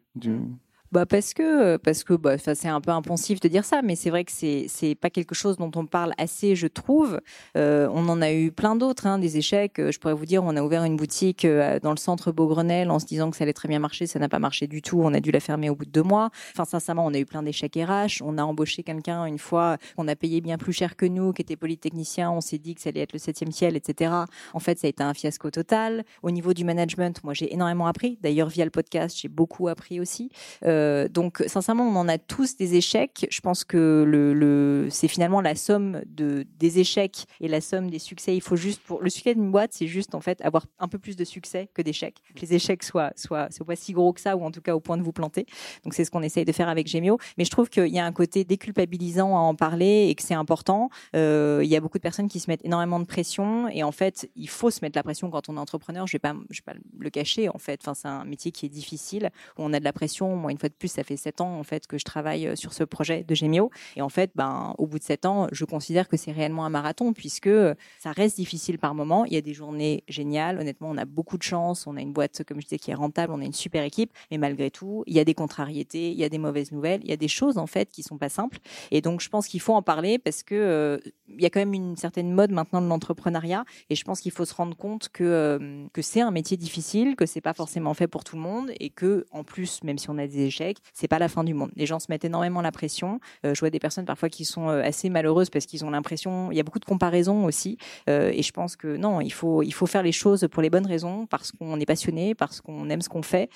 Bah 0.92 1.06
parce 1.06 1.34
que 1.34 1.76
parce 1.76 2.02
que 2.02 2.14
bah 2.14 2.36
c'est 2.36 2.66
un 2.66 2.80
peu 2.80 2.90
impensif 2.90 3.38
de 3.38 3.46
dire 3.46 3.64
ça, 3.64 3.80
mais 3.80 3.94
c'est 3.94 4.10
vrai 4.10 4.24
que 4.24 4.32
c'est 4.32 4.66
c'est 4.68 4.96
pas 4.96 5.08
quelque 5.08 5.36
chose 5.36 5.56
dont 5.56 5.70
on 5.76 5.86
parle 5.86 6.12
assez, 6.18 6.56
je 6.56 6.66
trouve. 6.66 7.20
Euh, 7.56 7.88
on 7.92 8.08
en 8.08 8.20
a 8.20 8.32
eu 8.32 8.50
plein 8.50 8.74
d'autres, 8.74 9.06
hein, 9.06 9.20
des 9.20 9.36
échecs. 9.36 9.74
Je 9.78 9.98
pourrais 9.98 10.14
vous 10.14 10.26
dire, 10.26 10.42
on 10.42 10.56
a 10.56 10.62
ouvert 10.62 10.82
une 10.82 10.96
boutique 10.96 11.44
euh, 11.44 11.78
dans 11.78 11.92
le 11.92 11.96
centre 11.96 12.32
Beaugrenelle 12.32 12.90
en 12.90 12.98
se 12.98 13.06
disant 13.06 13.30
que 13.30 13.36
ça 13.36 13.44
allait 13.44 13.52
très 13.52 13.68
bien 13.68 13.78
marcher, 13.78 14.08
ça 14.08 14.18
n'a 14.18 14.28
pas 14.28 14.40
marché 14.40 14.66
du 14.66 14.82
tout. 14.82 15.00
On 15.00 15.14
a 15.14 15.20
dû 15.20 15.30
la 15.30 15.38
fermer 15.38 15.70
au 15.70 15.76
bout 15.76 15.84
de 15.84 15.90
deux 15.90 16.02
mois. 16.02 16.30
Enfin 16.52 16.64
sincèrement, 16.64 17.06
on 17.06 17.14
a 17.14 17.18
eu 17.18 17.26
plein 17.26 17.44
d'échecs 17.44 17.76
RH. 17.76 18.22
On 18.22 18.36
a 18.36 18.42
embauché 18.42 18.82
quelqu'un 18.82 19.26
une 19.26 19.38
fois 19.38 19.78
qu'on 19.96 20.08
a 20.08 20.16
payé 20.16 20.40
bien 20.40 20.58
plus 20.58 20.72
cher 20.72 20.96
que 20.96 21.06
nous, 21.06 21.32
qui 21.32 21.42
était 21.42 21.56
polytechnicien. 21.56 22.32
On 22.32 22.40
s'est 22.40 22.58
dit 22.58 22.74
que 22.74 22.80
ça 22.80 22.88
allait 22.88 23.02
être 23.02 23.12
le 23.12 23.20
septième 23.20 23.52
ciel, 23.52 23.76
etc. 23.76 24.12
En 24.54 24.58
fait, 24.58 24.80
ça 24.80 24.88
a 24.88 24.90
été 24.90 25.04
un 25.04 25.14
fiasco 25.14 25.50
total. 25.50 26.04
Au 26.24 26.32
niveau 26.32 26.52
du 26.52 26.64
management, 26.64 27.22
moi 27.22 27.32
j'ai 27.32 27.52
énormément 27.54 27.86
appris. 27.86 28.18
D'ailleurs 28.22 28.48
via 28.48 28.64
le 28.64 28.72
podcast, 28.72 29.16
j'ai 29.16 29.28
beaucoup 29.28 29.68
appris 29.68 30.00
aussi. 30.00 30.30
Euh, 30.64 30.79
euh, 30.80 31.08
donc, 31.08 31.42
sincèrement, 31.46 31.84
on 31.84 31.96
en 31.96 32.08
a 32.08 32.18
tous 32.18 32.56
des 32.56 32.74
échecs. 32.74 33.26
Je 33.30 33.40
pense 33.40 33.64
que 33.64 34.88
c'est 34.90 35.08
finalement 35.08 35.40
la 35.40 35.54
somme 35.54 36.02
de, 36.06 36.46
des 36.58 36.78
échecs 36.78 37.26
et 37.40 37.48
la 37.48 37.60
somme 37.60 37.90
des 37.90 37.98
succès. 37.98 38.34
Il 38.34 38.40
faut 38.40 38.56
juste, 38.56 38.80
pour 38.82 39.02
le 39.02 39.10
succès 39.10 39.34
d'une 39.34 39.50
boîte, 39.50 39.72
c'est 39.72 39.86
juste 39.86 40.14
en 40.14 40.20
fait 40.20 40.40
avoir 40.42 40.66
un 40.78 40.88
peu 40.88 40.98
plus 40.98 41.16
de 41.16 41.24
succès 41.24 41.68
que 41.74 41.82
d'échecs. 41.82 42.18
Que 42.34 42.40
les 42.40 42.54
échecs 42.54 42.82
soient, 42.82 43.12
soient, 43.16 43.50
soient 43.50 43.76
si 43.76 43.92
gros 43.92 44.12
que 44.12 44.20
ça, 44.20 44.36
ou 44.36 44.44
en 44.44 44.50
tout 44.50 44.60
cas 44.60 44.74
au 44.74 44.80
point 44.80 44.96
de 44.96 45.02
vous 45.02 45.12
planter. 45.12 45.46
Donc, 45.84 45.94
c'est 45.94 46.04
ce 46.04 46.10
qu'on 46.10 46.22
essaye 46.22 46.44
de 46.44 46.52
faire 46.52 46.68
avec 46.68 46.86
Gemio. 46.86 47.18
Mais 47.38 47.44
je 47.44 47.50
trouve 47.50 47.68
qu'il 47.68 47.88
y 47.88 47.98
a 47.98 48.04
un 48.04 48.12
côté 48.12 48.44
déculpabilisant 48.44 49.36
à 49.36 49.40
en 49.40 49.54
parler 49.54 50.08
et 50.08 50.14
que 50.14 50.22
c'est 50.22 50.34
important. 50.34 50.90
Euh, 51.14 51.60
il 51.62 51.68
y 51.68 51.76
a 51.76 51.80
beaucoup 51.80 51.98
de 51.98 52.02
personnes 52.02 52.28
qui 52.28 52.40
se 52.40 52.50
mettent 52.50 52.64
énormément 52.64 53.00
de 53.00 53.04
pression 53.04 53.68
et 53.68 53.82
en 53.82 53.92
fait, 53.92 54.30
il 54.36 54.48
faut 54.48 54.70
se 54.70 54.80
mettre 54.82 54.96
la 54.96 55.02
pression 55.02 55.30
quand 55.30 55.48
on 55.48 55.56
est 55.56 55.60
entrepreneur. 55.60 56.06
Je 56.06 56.12
vais 56.12 56.18
pas, 56.18 56.34
je 56.50 56.60
vais 56.60 56.72
pas 56.72 56.78
le 56.98 57.10
cacher 57.10 57.48
en 57.48 57.58
fait. 57.58 57.80
Enfin, 57.82 57.94
c'est 57.94 58.08
un 58.08 58.24
métier 58.24 58.52
qui 58.52 58.66
est 58.66 58.70
difficile 58.70 59.30
où 59.56 59.62
on 59.62 59.72
a 59.72 59.78
de 59.78 59.84
la 59.84 59.92
pression. 59.92 60.36
Moi, 60.36 60.52
une 60.52 60.58
fois 60.58 60.69
de 60.70 60.74
plus, 60.74 60.88
ça 60.88 61.04
fait 61.04 61.16
sept 61.16 61.40
ans 61.40 61.58
en 61.58 61.62
fait 61.62 61.86
que 61.86 61.98
je 61.98 62.04
travaille 62.04 62.46
euh, 62.46 62.56
sur 62.56 62.72
ce 62.72 62.84
projet 62.84 63.22
de 63.22 63.34
Gemio. 63.34 63.70
Et 63.96 64.02
en 64.02 64.08
fait, 64.08 64.30
ben, 64.34 64.74
au 64.78 64.86
bout 64.86 64.98
de 64.98 65.04
sept 65.04 65.26
ans, 65.26 65.46
je 65.52 65.64
considère 65.64 66.08
que 66.08 66.16
c'est 66.16 66.32
réellement 66.32 66.64
un 66.64 66.70
marathon 66.70 67.12
puisque 67.12 67.46
euh, 67.46 67.74
ça 67.98 68.12
reste 68.12 68.36
difficile 68.36 68.78
par 68.78 68.94
moment. 68.94 69.24
Il 69.24 69.34
y 69.34 69.36
a 69.36 69.40
des 69.40 69.54
journées 69.54 70.04
géniales. 70.08 70.58
Honnêtement, 70.58 70.88
on 70.90 70.96
a 70.96 71.04
beaucoup 71.04 71.36
de 71.38 71.42
chance. 71.42 71.86
On 71.86 71.96
a 71.96 72.00
une 72.00 72.12
boîte, 72.12 72.42
comme 72.44 72.60
je 72.60 72.66
disais, 72.66 72.78
qui 72.78 72.90
est 72.90 72.94
rentable. 72.94 73.32
On 73.32 73.40
a 73.40 73.44
une 73.44 73.52
super 73.52 73.84
équipe. 73.84 74.12
Mais 74.30 74.38
malgré 74.38 74.70
tout, 74.70 75.04
il 75.06 75.14
y 75.14 75.20
a 75.20 75.24
des 75.24 75.34
contrariétés, 75.34 76.10
il 76.10 76.18
y 76.18 76.24
a 76.24 76.28
des 76.28 76.38
mauvaises 76.38 76.72
nouvelles, 76.72 77.00
il 77.04 77.10
y 77.10 77.12
a 77.12 77.16
des 77.16 77.28
choses 77.28 77.58
en 77.58 77.66
fait 77.66 77.90
qui 77.90 78.02
sont 78.02 78.18
pas 78.18 78.28
simples. 78.28 78.58
Et 78.90 79.00
donc, 79.00 79.20
je 79.20 79.28
pense 79.28 79.46
qu'il 79.46 79.60
faut 79.60 79.74
en 79.74 79.82
parler 79.82 80.18
parce 80.18 80.42
que 80.42 80.54
euh, 80.54 80.98
il 81.28 81.40
y 81.40 81.46
a 81.46 81.50
quand 81.50 81.60
même 81.60 81.74
une 81.74 81.96
certaine 81.96 82.32
mode 82.32 82.50
maintenant 82.50 82.80
de 82.80 82.86
l'entrepreneuriat. 82.86 83.64
Et 83.90 83.94
je 83.94 84.04
pense 84.04 84.20
qu'il 84.20 84.32
faut 84.32 84.44
se 84.44 84.54
rendre 84.54 84.76
compte 84.76 85.08
que 85.08 85.58
que 85.92 86.02
c'est 86.02 86.20
un 86.20 86.30
métier 86.30 86.56
difficile, 86.56 87.16
que 87.16 87.26
c'est 87.26 87.40
pas 87.40 87.54
forcément 87.54 87.94
fait 87.94 88.08
pour 88.08 88.24
tout 88.24 88.36
le 88.36 88.42
monde 88.42 88.70
et 88.78 88.90
que 88.90 89.26
en 89.30 89.44
plus, 89.44 89.82
même 89.84 89.98
si 89.98 90.10
on 90.10 90.18
a 90.18 90.26
des 90.26 90.50
échecs, 90.60 90.78
c'est 90.92 91.08
pas 91.08 91.18
la 91.18 91.28
fin 91.28 91.44
du 91.44 91.54
monde. 91.54 91.70
Les 91.76 91.86
gens 91.86 91.98
se 91.98 92.06
mettent 92.08 92.24
énormément 92.24 92.60
la 92.60 92.72
pression. 92.72 93.20
Euh, 93.44 93.54
je 93.54 93.60
vois 93.60 93.70
des 93.70 93.78
personnes 93.78 94.04
parfois 94.04 94.28
qui 94.28 94.44
sont 94.44 94.68
euh, 94.68 94.82
assez 94.82 95.10
malheureuses 95.10 95.50
parce 95.50 95.66
qu'ils 95.66 95.84
ont 95.84 95.90
l'impression, 95.90 96.50
il 96.50 96.56
y 96.56 96.60
a 96.60 96.62
beaucoup 96.62 96.78
de 96.78 96.84
comparaisons 96.84 97.44
aussi. 97.44 97.78
Euh, 98.08 98.30
et 98.32 98.42
je 98.42 98.52
pense 98.52 98.76
que 98.76 98.96
non, 98.96 99.20
il 99.20 99.32
faut, 99.32 99.62
il 99.62 99.72
faut 99.72 99.86
faire 99.86 100.02
les 100.02 100.12
choses 100.12 100.46
pour 100.50 100.62
les 100.62 100.70
bonnes 100.70 100.86
raisons, 100.86 101.26
parce 101.26 101.52
qu'on 101.52 101.78
est 101.80 101.86
passionné, 101.86 102.34
parce 102.34 102.60
qu'on 102.60 102.88
aime 102.90 103.02
ce 103.02 103.08
qu'on 103.08 103.22
fait. 103.22 103.50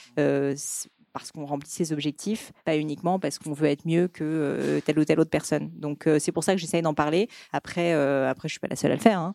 parce 1.12 1.30
qu'on 1.30 1.46
remplit 1.46 1.70
ses 1.70 1.92
objectifs, 1.92 2.50
pas 2.64 2.76
uniquement 2.76 3.20
parce 3.20 3.38
qu'on 3.38 3.52
veut 3.52 3.68
être 3.68 3.86
mieux 3.86 4.08
que 4.08 4.82
telle 4.84 4.98
ou 4.98 5.04
telle 5.04 5.20
autre 5.20 5.30
personne. 5.30 5.70
Donc 5.74 6.08
c'est 6.18 6.32
pour 6.32 6.42
ça 6.42 6.54
que 6.54 6.60
j'essaye 6.60 6.82
d'en 6.82 6.94
parler. 6.94 7.28
Après, 7.52 7.92
après, 7.92 8.48
je 8.48 8.54
suis 8.54 8.60
pas 8.60 8.66
la 8.68 8.74
seule 8.74 8.90
à 8.90 8.96
le 8.96 9.00
faire. 9.00 9.20
Hein. 9.20 9.34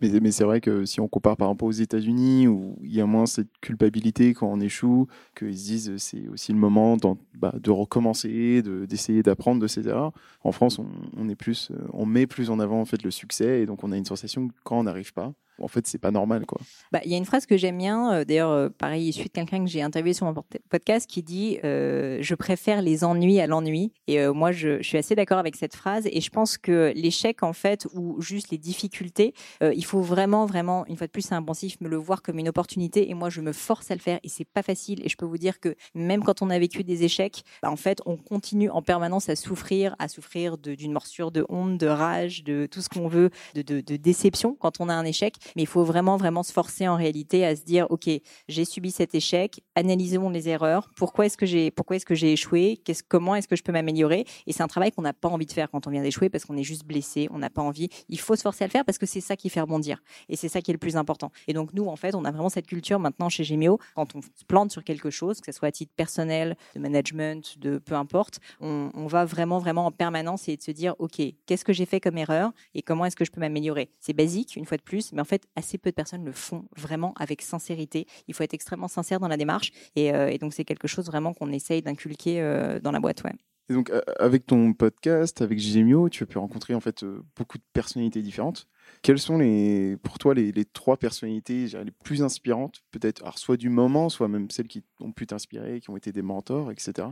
Mais, 0.00 0.30
c'est 0.30 0.44
vrai 0.44 0.60
que 0.60 0.84
si 0.84 1.00
on 1.00 1.08
compare 1.08 1.36
par 1.36 1.48
rapport 1.48 1.68
aux 1.68 1.72
États-Unis, 1.72 2.48
où 2.48 2.76
il 2.82 2.94
y 2.94 3.00
a 3.00 3.06
moins 3.06 3.26
cette 3.26 3.48
culpabilité 3.60 4.34
quand 4.34 4.48
on 4.48 4.60
échoue, 4.60 5.06
qu'ils 5.36 5.56
se 5.56 5.64
disent 5.64 5.96
c'est 5.98 6.28
aussi 6.28 6.52
le 6.52 6.58
moment 6.58 6.96
bah, 7.34 7.54
de 7.60 7.70
recommencer, 7.70 8.62
d'essayer 8.62 9.22
d'apprendre 9.22 9.60
de 9.60 9.66
ses 9.66 9.88
erreurs. 9.88 10.12
En 10.44 10.52
France, 10.52 10.80
on, 11.16 11.28
est 11.28 11.36
plus, 11.36 11.70
on 11.92 12.06
met 12.06 12.26
plus 12.26 12.50
en 12.50 12.58
avant 12.58 12.80
en 12.80 12.84
fait 12.84 13.02
le 13.02 13.10
succès, 13.10 13.62
et 13.62 13.66
donc 13.66 13.84
on 13.84 13.92
a 13.92 13.96
une 13.96 14.04
sensation 14.04 14.48
que 14.48 14.54
quand 14.64 14.78
on 14.78 14.84
n'arrive 14.84 15.12
pas, 15.12 15.32
en 15.60 15.68
fait, 15.68 15.86
c'est 15.86 15.98
pas 15.98 16.10
normal, 16.10 16.46
quoi. 16.46 16.60
Bah, 16.90 17.00
il 17.04 17.10
y 17.10 17.14
a 17.14 17.16
une 17.16 17.24
phrase 17.24 17.46
que 17.46 17.56
j'aime 17.56 17.78
bien, 17.78 18.12
euh, 18.12 18.24
d'ailleurs, 18.24 18.50
euh, 18.50 18.68
pareil, 18.68 19.08
issue 19.08 19.24
de 19.24 19.28
quelqu'un 19.28 19.64
que 19.64 19.70
j'ai 19.70 19.82
interviewé 19.82 20.14
sur 20.14 20.26
mon 20.26 20.34
podcast, 20.68 21.08
qui 21.08 21.22
dit 21.22 21.58
euh, 21.64 22.18
Je 22.20 22.34
préfère 22.34 22.82
les 22.82 23.04
ennuis 23.04 23.40
à 23.40 23.46
l'ennui. 23.46 23.92
Et 24.06 24.26
moi, 24.28 24.52
je, 24.52 24.82
suis 24.82 24.98
assez 24.98 25.14
d'accord 25.14 25.38
avec 25.38 25.56
cette 25.56 25.76
phrase. 25.76 26.06
Et 26.10 26.20
je 26.20 26.30
pense 26.30 26.58
que 26.58 26.92
l'échec, 26.94 27.42
en 27.42 27.52
fait, 27.52 27.86
ou 27.94 28.20
juste 28.20 28.50
les 28.50 28.58
difficultés, 28.58 29.34
il 29.60 29.84
faut 29.84 30.00
vraiment, 30.00 30.46
vraiment, 30.46 30.86
une 30.86 30.96
fois 30.96 31.06
de 31.06 31.12
plus, 31.12 31.22
c'est 31.22 31.34
un 31.34 31.40
me 31.40 31.88
le 31.88 31.96
voir 31.96 32.22
comme 32.22 32.38
une 32.38 32.48
opportunité. 32.48 33.10
Et 33.10 33.14
moi, 33.14 33.30
je 33.30 33.40
me 33.40 33.52
force 33.52 33.90
à 33.90 33.94
le 33.94 34.00
faire. 34.00 34.18
Et 34.22 34.28
c'est 34.28 34.44
pas 34.44 34.62
facile. 34.62 35.04
Et 35.04 35.08
je 35.08 35.16
peux 35.16 35.26
vous 35.26 35.38
dire 35.38 35.60
que 35.60 35.74
même 35.94 36.22
quand 36.24 36.42
on 36.42 36.50
a 36.50 36.58
vécu 36.58 36.84
des 36.84 37.04
échecs, 37.04 37.42
bah, 37.62 37.70
en 37.70 37.76
fait, 37.76 38.00
on 38.06 38.16
continue 38.16 38.70
en 38.70 38.82
permanence 38.82 39.28
à 39.28 39.36
souffrir, 39.36 39.94
à 39.98 40.08
souffrir 40.08 40.58
d'une 40.58 40.92
morsure 40.92 41.30
de 41.30 41.44
honte, 41.48 41.78
de 41.78 41.86
rage, 41.86 42.44
de 42.44 42.66
tout 42.66 42.80
ce 42.80 42.88
qu'on 42.88 43.08
veut, 43.08 43.30
de 43.54 43.96
déception 43.96 44.56
quand 44.58 44.80
on 44.80 44.88
a 44.88 44.94
un 44.94 45.04
échec 45.04 45.36
mais 45.56 45.62
il 45.62 45.66
faut 45.66 45.84
vraiment, 45.84 46.16
vraiment 46.16 46.42
se 46.42 46.52
forcer 46.52 46.88
en 46.88 46.96
réalité 46.96 47.44
à 47.44 47.56
se 47.56 47.62
dire, 47.62 47.86
OK, 47.90 48.08
j'ai 48.48 48.64
subi 48.64 48.90
cet 48.90 49.14
échec, 49.14 49.62
analysons 49.74 50.30
les 50.30 50.48
erreurs, 50.48 50.88
pourquoi 50.96 51.26
est-ce 51.26 51.36
que 51.36 51.46
j'ai, 51.46 51.70
pourquoi 51.70 51.96
est-ce 51.96 52.06
que 52.06 52.14
j'ai 52.14 52.32
échoué, 52.32 52.80
comment 53.08 53.34
est-ce 53.34 53.48
que 53.48 53.56
je 53.56 53.62
peux 53.62 53.72
m'améliorer? 53.72 54.24
Et 54.46 54.52
c'est 54.52 54.62
un 54.62 54.68
travail 54.68 54.92
qu'on 54.92 55.02
n'a 55.02 55.12
pas 55.12 55.28
envie 55.28 55.46
de 55.46 55.52
faire 55.52 55.70
quand 55.70 55.86
on 55.86 55.90
vient 55.90 56.02
d'échouer 56.02 56.28
parce 56.28 56.44
qu'on 56.44 56.56
est 56.56 56.62
juste 56.62 56.84
blessé, 56.84 57.28
on 57.30 57.38
n'a 57.38 57.50
pas 57.50 57.62
envie. 57.62 57.88
Il 58.08 58.18
faut 58.18 58.36
se 58.36 58.42
forcer 58.42 58.64
à 58.64 58.66
le 58.66 58.72
faire 58.72 58.84
parce 58.84 58.98
que 58.98 59.06
c'est 59.06 59.20
ça 59.20 59.36
qui 59.36 59.48
fait 59.48 59.60
rebondir. 59.60 60.02
Et 60.28 60.36
c'est 60.36 60.48
ça 60.48 60.60
qui 60.60 60.70
est 60.70 60.74
le 60.74 60.78
plus 60.78 60.96
important. 60.96 61.30
Et 61.48 61.52
donc, 61.52 61.72
nous, 61.72 61.86
en 61.86 61.96
fait, 61.96 62.14
on 62.14 62.24
a 62.24 62.30
vraiment 62.30 62.48
cette 62.48 62.66
culture 62.66 62.98
maintenant 62.98 63.28
chez 63.28 63.44
Gemio, 63.44 63.78
quand 63.94 64.14
on 64.14 64.22
se 64.22 64.44
plante 64.46 64.70
sur 64.70 64.84
quelque 64.84 65.10
chose, 65.10 65.40
que 65.40 65.52
ce 65.52 65.58
soit 65.58 65.68
à 65.68 65.72
titre 65.72 65.92
personnel, 65.96 66.56
de 66.74 66.80
management, 66.80 67.58
de 67.58 67.78
peu 67.78 67.94
importe, 67.94 68.40
on, 68.60 68.90
on 68.94 69.06
va 69.06 69.24
vraiment, 69.24 69.58
vraiment 69.58 69.86
en 69.86 69.90
permanence 69.90 70.48
et 70.48 70.56
de 70.56 70.62
se 70.62 70.70
dire, 70.70 70.94
OK, 70.98 71.20
qu'est-ce 71.46 71.64
que 71.64 71.72
j'ai 71.72 71.86
fait 71.86 72.00
comme 72.00 72.18
erreur 72.18 72.52
et 72.74 72.82
comment 72.82 73.04
est-ce 73.04 73.16
que 73.16 73.24
je 73.24 73.30
peux 73.30 73.40
m'améliorer? 73.40 73.90
C'est 74.00 74.12
basique, 74.12 74.56
une 74.56 74.66
fois 74.66 74.76
de 74.76 74.82
plus, 74.82 75.12
mais 75.12 75.20
en 75.20 75.24
fait, 75.24 75.31
assez 75.56 75.78
peu 75.78 75.90
de 75.90 75.94
personnes 75.94 76.24
le 76.24 76.32
font 76.32 76.64
vraiment 76.76 77.14
avec 77.16 77.42
sincérité. 77.42 78.06
Il 78.28 78.34
faut 78.34 78.42
être 78.42 78.54
extrêmement 78.54 78.88
sincère 78.88 79.20
dans 79.20 79.28
la 79.28 79.36
démarche. 79.36 79.72
Et, 79.96 80.14
euh, 80.14 80.36
donc, 80.38 80.54
c'est 80.54 80.64
quelque 80.64 80.88
chose 80.88 81.06
vraiment 81.06 81.34
qu'on 81.34 81.50
essaye 81.52 81.82
d'inculquer 81.82 82.40
euh, 82.40 82.80
dans 82.80 82.92
la 82.92 83.00
boîte. 83.00 83.22
Ouais. 83.24 83.32
Et 83.68 83.74
donc, 83.74 83.92
avec 84.18 84.46
ton 84.46 84.72
podcast, 84.72 85.40
avec 85.40 85.58
Gemio, 85.58 86.08
tu 86.08 86.24
as 86.24 86.26
pu 86.26 86.38
rencontrer 86.38 86.74
en 86.74 86.80
fait 86.80 87.04
euh, 87.04 87.22
beaucoup 87.36 87.58
de 87.58 87.64
personnalités 87.72 88.20
différentes. 88.20 88.66
Quelles 89.02 89.20
sont 89.20 89.38
les, 89.38 89.96
pour 90.02 90.18
toi 90.18 90.34
les, 90.34 90.52
les 90.52 90.64
trois 90.64 90.96
personnalités 90.96 91.66
les 91.66 91.92
plus 92.04 92.22
inspirantes, 92.22 92.82
peut-être, 92.90 93.38
soit 93.38 93.56
du 93.56 93.68
moment, 93.68 94.08
soit 94.08 94.28
même 94.28 94.50
celles 94.50 94.68
qui 94.68 94.82
ont 95.00 95.12
pu 95.12 95.26
t'inspirer, 95.26 95.80
qui 95.80 95.90
ont 95.90 95.96
été 95.96 96.12
des 96.12 96.22
mentors, 96.22 96.70
etc. 96.70 97.08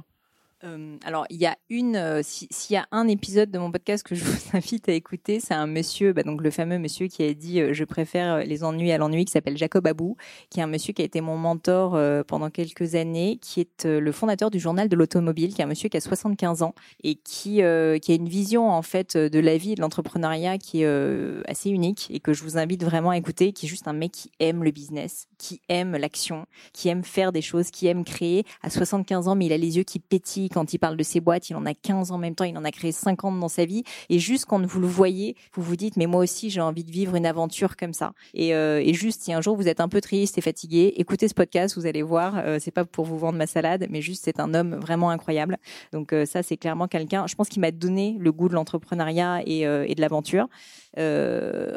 Euh, 0.65 0.97
alors, 1.05 1.27
il 1.31 1.39
y 1.39 1.47
a 1.47 1.57
une, 1.71 1.97
euh, 1.97 2.21
s'il 2.23 2.75
y 2.75 2.77
a 2.77 2.87
un 2.91 3.09
épisode 3.09 3.51
de 3.51 3.59
mon 3.59 3.73
podcast 3.73 4.05
que 4.05 4.15
je 4.15 4.25
vous 4.27 4.57
invite 4.57 4.89
à 4.89 4.93
écouter, 4.93 5.41
c'est 5.41 5.55
un 5.55 5.67
monsieur, 5.67 6.13
bah, 6.13 6.23
donc 6.23 6.43
le 6.43 6.51
fameux 6.51 6.79
monsieur 6.79 7.07
qui 7.07 7.23
a 7.23 7.33
dit 7.33 7.61
euh, 7.61 7.73
je 7.73 7.85
préfère 7.85 8.39
les 8.39 8.63
ennuis 8.63 8.93
à 8.93 8.99
l'ennui, 8.99 9.25
qui 9.25 9.33
s'appelle 9.33 9.57
Jacob 9.57 9.87
Abou, 9.87 10.17
qui 10.51 10.61
est 10.61 10.63
un 10.63 10.67
monsieur 10.67 10.93
qui 10.93 11.03
a 11.03 11.05
été 11.05 11.21
mon 11.21 11.37
mentor 11.37 11.99
pendant 12.27 12.51
quelques 12.51 12.95
années, 12.95 13.39
qui 13.41 13.61
est 13.61 13.85
le 13.85 14.13
fondateur 14.13 14.51
du 14.51 14.59
journal 14.59 14.89
de 14.89 14.97
l'automobile, 14.97 15.55
qui 15.55 15.61
est 15.61 15.65
un 15.65 15.69
monsieur 15.69 15.89
qui 15.89 15.97
a 15.97 16.01
75 16.01 16.63
ans 16.63 16.75
et 17.03 17.15
qui, 17.15 17.57
qui 17.57 17.63
a 17.63 18.15
une 18.15 18.29
vision 18.29 18.71
en 18.71 18.83
fait 18.83 19.17
de 19.17 19.39
la 19.39 19.57
vie 19.57 19.73
et 19.73 19.75
de 19.75 19.81
l'entrepreneuriat 19.81 20.59
qui 20.59 20.83
est 20.83 21.49
assez 21.49 21.71
unique 21.71 22.09
et 22.11 22.21
que 22.21 22.33
je 22.33 22.43
vous 22.43 22.59
invite 22.59 22.85
vraiment 22.85 23.11
à 23.11 23.17
écouter, 23.17 23.53
qui 23.53 23.67
est 23.67 23.69
juste 23.69 23.89
un 23.89 23.93
mec 23.93 24.13
qui 24.13 24.31
aime 24.41 24.65
le 24.65 24.71
business, 24.71 25.27
qui 25.39 25.61
aime 25.69 25.97
l'action, 25.97 26.47
qui 26.73 26.89
aime 26.89 27.05
faire 27.05 27.33
des 27.33 27.43
choses, 27.43 27.71
qui 27.71 27.87
aime 27.87 28.05
créer. 28.05 28.45
À 28.63 28.71
75 28.71 29.29
ans, 29.29 29.35
mais 29.35 29.47
il 29.47 29.53
a 29.53 29.59
les 29.59 29.77
yeux 29.77 29.85
qui 29.85 29.99
pétillent 29.99 30.50
quand 30.53 30.73
il 30.73 30.79
parle 30.79 30.97
de 30.97 31.03
ses 31.03 31.21
boîtes, 31.21 31.51
il 31.51 31.57
en 31.57 31.67
a 31.67 31.75
15 31.75 32.11
en 32.11 32.19
même 32.19 32.35
temps, 32.35 32.45
il 32.45 32.57
en 32.57 32.65
a 32.65 32.71
créé 32.71 32.93
50 32.93 33.39
dans 33.41 33.49
sa 33.49 33.65
vie. 33.65 33.85
Et 34.09 34.19
juste 34.19 34.47
quand 34.47 34.65
vous 34.65 34.81
le 34.81 34.87
voyez, 34.87 35.37
vous 35.55 35.63
vous 35.63 35.77
dites, 35.77 35.97
mais 35.97 36.07
moi 36.07 36.23
aussi, 36.23 36.51
j'ai 36.51 36.61
envie 36.61 36.85
de 36.85 36.91
vivre 36.91 37.15
une 37.17 37.27
aventure 37.27 37.77
comme 37.77 37.93
ça. 37.93 38.13
Et, 38.35 38.55
euh, 38.55 38.83
et, 38.85 38.95
juste, 38.95 39.23
si 39.23 39.33
un 39.33 39.41
jour 39.41 39.57
vous 39.57 39.69
êtes 39.69 39.81
un 39.81 39.89
peu 39.89 40.01
triste 40.01 40.39
et 40.39 40.41
fatigué, 40.41 40.95
écoutez 40.97 41.29
ce 41.29 41.35
podcast, 41.35 41.77
vous 41.77 41.87
allez 41.87 42.03
voir, 42.03 42.39
euh, 42.39 42.59
c'est 42.61 42.71
pas 42.71 42.85
pour 42.85 43.05
vous 43.05 43.19
vendre 43.19 43.39
ma 43.39 43.47
salade, 43.47 43.87
mais 43.91 44.03
juste, 44.03 44.23
c'est 44.25 44.41
un 44.41 44.55
homme 44.55 44.75
vraiment 44.75 45.11
incroyable. 45.11 45.57
Donc 45.93 46.13
euh, 46.13 46.27
ça, 46.27 46.43
c'est 46.43 46.57
clairement 46.57 46.89
quelqu'un, 46.89 47.27
je 47.27 47.35
pense 47.35 47.49
qu'il 47.49 47.61
m'a 47.61 47.71
donné 47.71 48.17
le 48.19 48.33
goût 48.33 48.49
de 48.49 48.55
l'entrepreneuriat 48.55 49.43
et, 49.47 49.67
euh, 49.67 49.85
et, 49.87 49.95
de 49.95 50.01
l'aventure. 50.01 50.49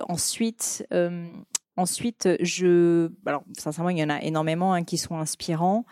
ensuite, 0.09 0.85
Ensuite, 1.75 2.29
je, 2.39 3.09
alors 3.25 3.43
sincèrement, 3.57 3.89
il 3.89 3.97
y 3.97 4.03
en 4.03 4.09
a 4.09 4.21
énormément 4.21 4.73
hein, 4.73 4.83
qui 4.83 4.97
sont 4.97 5.17
inspirants 5.17 5.85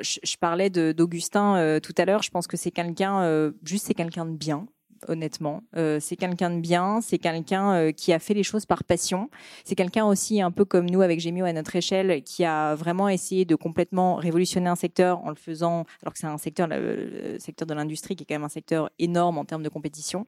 je, 0.00 0.36
parlais 0.36 0.70
d'Augustin 0.70 1.56
euh, 1.56 1.80
tout 1.80 1.94
à 1.98 2.04
l'heure. 2.04 2.22
Je 2.22 2.30
pense 2.30 2.46
que 2.46 2.56
c'est 2.56 2.70
quelqu'un, 2.70 3.22
euh, 3.22 3.52
juste 3.64 3.86
c'est 3.86 3.94
quelqu'un 3.94 4.26
de 4.26 4.36
bien. 4.36 4.66
Honnêtement. 5.06 5.62
Euh, 5.76 5.98
c'est 6.00 6.16
quelqu'un 6.16 6.50
de 6.50 6.60
bien, 6.60 7.00
c'est 7.00 7.18
quelqu'un 7.18 7.72
euh, 7.72 7.92
qui 7.92 8.12
a 8.12 8.18
fait 8.18 8.34
les 8.34 8.42
choses 8.42 8.66
par 8.66 8.84
passion. 8.84 9.30
C'est 9.64 9.74
quelqu'un 9.74 10.04
aussi, 10.04 10.40
un 10.40 10.50
peu 10.50 10.64
comme 10.64 10.88
nous 10.88 11.02
avec 11.02 11.20
Gemio 11.20 11.44
à 11.44 11.52
notre 11.52 11.76
échelle, 11.76 12.22
qui 12.22 12.44
a 12.44 12.74
vraiment 12.74 13.08
essayé 13.08 13.44
de 13.44 13.54
complètement 13.54 14.16
révolutionner 14.16 14.68
un 14.68 14.76
secteur 14.76 15.24
en 15.24 15.30
le 15.30 15.36
faisant, 15.36 15.84
alors 16.02 16.12
que 16.12 16.18
c'est 16.18 16.26
un 16.26 16.38
secteur, 16.38 16.66
le 16.68 17.38
secteur 17.38 17.66
de 17.66 17.74
l'industrie 17.74 18.16
qui 18.16 18.24
est 18.24 18.26
quand 18.26 18.34
même 18.34 18.44
un 18.44 18.48
secteur 18.48 18.90
énorme 18.98 19.38
en 19.38 19.44
termes 19.44 19.62
de 19.62 19.68
compétition. 19.68 20.26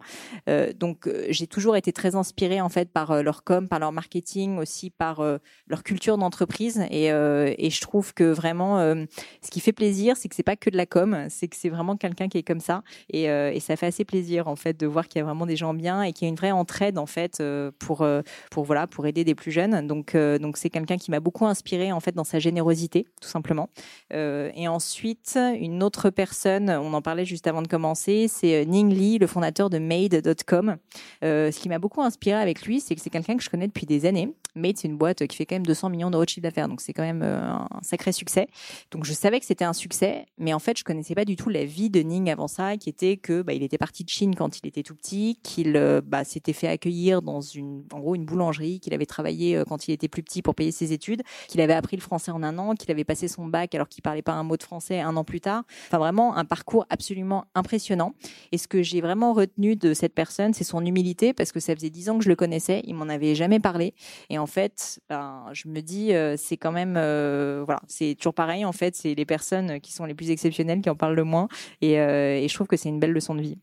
Euh, 0.48 0.72
donc 0.72 1.08
j'ai 1.28 1.46
toujours 1.46 1.76
été 1.76 1.92
très 1.92 2.14
inspirée 2.14 2.60
en 2.60 2.68
fait 2.68 2.90
par 2.90 3.22
leur 3.22 3.44
com, 3.44 3.68
par 3.68 3.78
leur 3.78 3.92
marketing, 3.92 4.58
aussi 4.58 4.90
par 4.90 5.22
leur 5.66 5.82
culture 5.82 6.18
d'entreprise. 6.18 6.84
Et, 6.90 7.10
je 7.10 7.80
trouve 7.80 8.12
que 8.14 8.24
vraiment, 8.24 8.78
ce 8.78 9.50
qui 9.50 9.60
fait 9.60 9.72
plaisir, 9.72 10.16
c'est 10.16 10.28
que 10.28 10.34
c'est 10.34 10.42
pas 10.42 10.56
que 10.56 10.70
de 10.70 10.76
la 10.76 10.86
com, 10.86 11.26
c'est 11.28 11.48
que 11.48 11.56
c'est 11.56 11.68
vraiment 11.68 11.96
quelqu'un 11.96 12.28
qui 12.28 12.38
est 12.38 12.42
comme 12.42 12.60
ça. 12.60 12.82
Et, 13.08 13.24
et 13.24 13.60
ça 13.60 13.76
fait 13.76 13.86
assez 13.86 14.04
plaisir 14.04 14.48
en 14.48 14.56
de 14.66 14.86
voir 14.86 15.08
qu'il 15.08 15.18
y 15.18 15.22
a 15.22 15.24
vraiment 15.24 15.46
des 15.46 15.56
gens 15.56 15.74
bien 15.74 16.02
et 16.02 16.12
qu'il 16.12 16.26
y 16.26 16.28
a 16.28 16.30
une 16.30 16.36
vraie 16.36 16.52
entraide 16.52 16.98
en 16.98 17.06
fait 17.06 17.40
euh, 17.40 17.70
pour 17.78 18.02
euh, 18.02 18.22
pour 18.50 18.64
voilà 18.64 18.86
pour 18.86 19.06
aider 19.06 19.24
des 19.24 19.34
plus 19.34 19.50
jeunes. 19.50 19.86
Donc 19.86 20.14
euh, 20.14 20.38
donc 20.38 20.56
c'est 20.56 20.70
quelqu'un 20.70 20.96
qui 20.96 21.10
m'a 21.10 21.20
beaucoup 21.20 21.46
inspiré 21.46 21.92
en 21.92 22.00
fait 22.00 22.14
dans 22.14 22.24
sa 22.24 22.38
générosité 22.38 23.06
tout 23.20 23.28
simplement. 23.28 23.68
et 24.12 24.68
ensuite 24.68 25.38
une 25.58 25.82
autre 25.82 26.10
personne, 26.10 26.70
on 26.70 26.92
en 26.94 27.02
parlait 27.02 27.24
juste 27.24 27.46
avant 27.46 27.62
de 27.62 27.68
commencer, 27.68 28.26
c'est 28.28 28.64
Ning 28.66 28.92
Lee, 28.92 29.18
le 29.18 29.26
fondateur 29.26 29.70
de 29.70 29.78
Made.com. 29.78 30.76
ce 31.22 31.60
qui 31.60 31.68
m'a 31.68 31.78
beaucoup 31.78 32.02
inspiré 32.02 32.40
avec 32.40 32.62
lui, 32.62 32.80
c'est 32.80 32.94
que 32.94 33.00
c'est 33.00 33.10
quelqu'un 33.10 33.36
que 33.36 33.42
je 33.42 33.50
connais 33.50 33.66
depuis 33.66 33.86
des 33.86 34.06
années. 34.06 34.32
Made 34.56 34.76
c'est 34.76 34.88
une 34.88 34.96
boîte 34.96 35.26
qui 35.26 35.36
fait 35.36 35.46
quand 35.46 35.54
même 35.54 35.66
200 35.66 35.90
millions 35.90 36.10
d'euros 36.10 36.24
de 36.24 36.28
chiffre 36.28 36.42
d'affaires, 36.42 36.68
donc 36.68 36.80
c'est 36.80 36.92
quand 36.92 37.02
même 37.02 37.22
un 37.22 37.68
sacré 37.82 38.12
succès. 38.12 38.48
Donc 38.90 39.04
je 39.04 39.12
savais 39.12 39.40
que 39.40 39.46
c'était 39.46 39.64
un 39.64 39.72
succès, 39.72 40.26
mais 40.38 40.52
en 40.52 40.58
fait 40.58 40.76
je 40.78 40.84
connaissais 40.84 41.14
pas 41.14 41.24
du 41.24 41.36
tout 41.36 41.48
la 41.48 41.64
vie 41.64 41.90
de 41.90 42.00
Ning 42.00 42.30
avant 42.30 42.48
ça, 42.48 42.76
qui 42.76 42.88
était 42.88 43.16
que 43.16 43.42
bah, 43.42 43.52
il 43.52 43.62
était 43.62 43.78
parti 43.78 44.04
de 44.04 44.08
Chine 44.08 44.34
quand 44.34 44.49
il 44.58 44.66
était 44.66 44.82
tout 44.82 44.94
petit, 44.94 45.38
qu'il 45.42 45.76
euh, 45.76 46.00
bah, 46.04 46.24
s'était 46.24 46.52
fait 46.52 46.68
accueillir 46.68 47.22
dans 47.22 47.40
une, 47.40 47.84
en 47.92 48.00
gros, 48.00 48.14
une 48.14 48.24
boulangerie, 48.24 48.80
qu'il 48.80 48.94
avait 48.94 49.06
travaillé 49.06 49.56
euh, 49.56 49.64
quand 49.64 49.88
il 49.88 49.92
était 49.92 50.08
plus 50.08 50.22
petit 50.22 50.42
pour 50.42 50.54
payer 50.54 50.72
ses 50.72 50.92
études, 50.92 51.22
qu'il 51.48 51.60
avait 51.60 51.74
appris 51.74 51.96
le 51.96 52.02
français 52.02 52.30
en 52.30 52.42
un 52.42 52.58
an, 52.58 52.74
qu'il 52.74 52.90
avait 52.90 53.04
passé 53.04 53.28
son 53.28 53.46
bac 53.46 53.74
alors 53.74 53.88
qu'il 53.88 54.02
parlait 54.02 54.22
pas 54.22 54.32
un 54.32 54.42
mot 54.42 54.56
de 54.56 54.62
français 54.62 55.00
un 55.00 55.16
an 55.16 55.24
plus 55.24 55.40
tard. 55.40 55.64
Enfin, 55.86 55.98
vraiment 55.98 56.36
un 56.36 56.44
parcours 56.44 56.86
absolument 56.90 57.44
impressionnant. 57.54 58.14
Et 58.52 58.58
ce 58.58 58.68
que 58.68 58.82
j'ai 58.82 59.00
vraiment 59.00 59.32
retenu 59.32 59.76
de 59.76 59.94
cette 59.94 60.14
personne, 60.14 60.52
c'est 60.54 60.64
son 60.64 60.84
humilité, 60.84 61.32
parce 61.32 61.52
que 61.52 61.60
ça 61.60 61.74
faisait 61.74 61.90
dix 61.90 62.08
ans 62.08 62.18
que 62.18 62.24
je 62.24 62.28
le 62.28 62.36
connaissais, 62.36 62.82
il 62.84 62.94
m'en 62.94 63.08
avait 63.08 63.34
jamais 63.34 63.60
parlé. 63.60 63.94
Et 64.28 64.38
en 64.38 64.46
fait, 64.46 65.00
ben, 65.08 65.44
je 65.52 65.68
me 65.68 65.80
dis, 65.80 66.12
euh, 66.12 66.36
c'est 66.36 66.56
quand 66.56 66.72
même, 66.72 66.94
voilà, 66.94 67.80
c'est 67.86 68.14
toujours 68.16 68.34
pareil. 68.34 68.64
En 68.64 68.72
fait, 68.72 68.96
c'est 68.96 69.14
les 69.14 69.26
personnes 69.26 69.80
qui 69.80 69.92
sont 69.92 70.04
les 70.04 70.14
plus 70.14 70.30
exceptionnelles 70.30 70.80
qui 70.80 70.90
en 70.90 70.96
parlent 70.96 71.14
le 71.14 71.24
moins. 71.24 71.48
Et 71.80 71.96
je 71.96 72.54
trouve 72.54 72.66
que 72.66 72.76
c'est 72.76 72.88
une 72.88 73.00
belle 73.00 73.12
leçon 73.12 73.34
de 73.34 73.42
vie. 73.42 73.58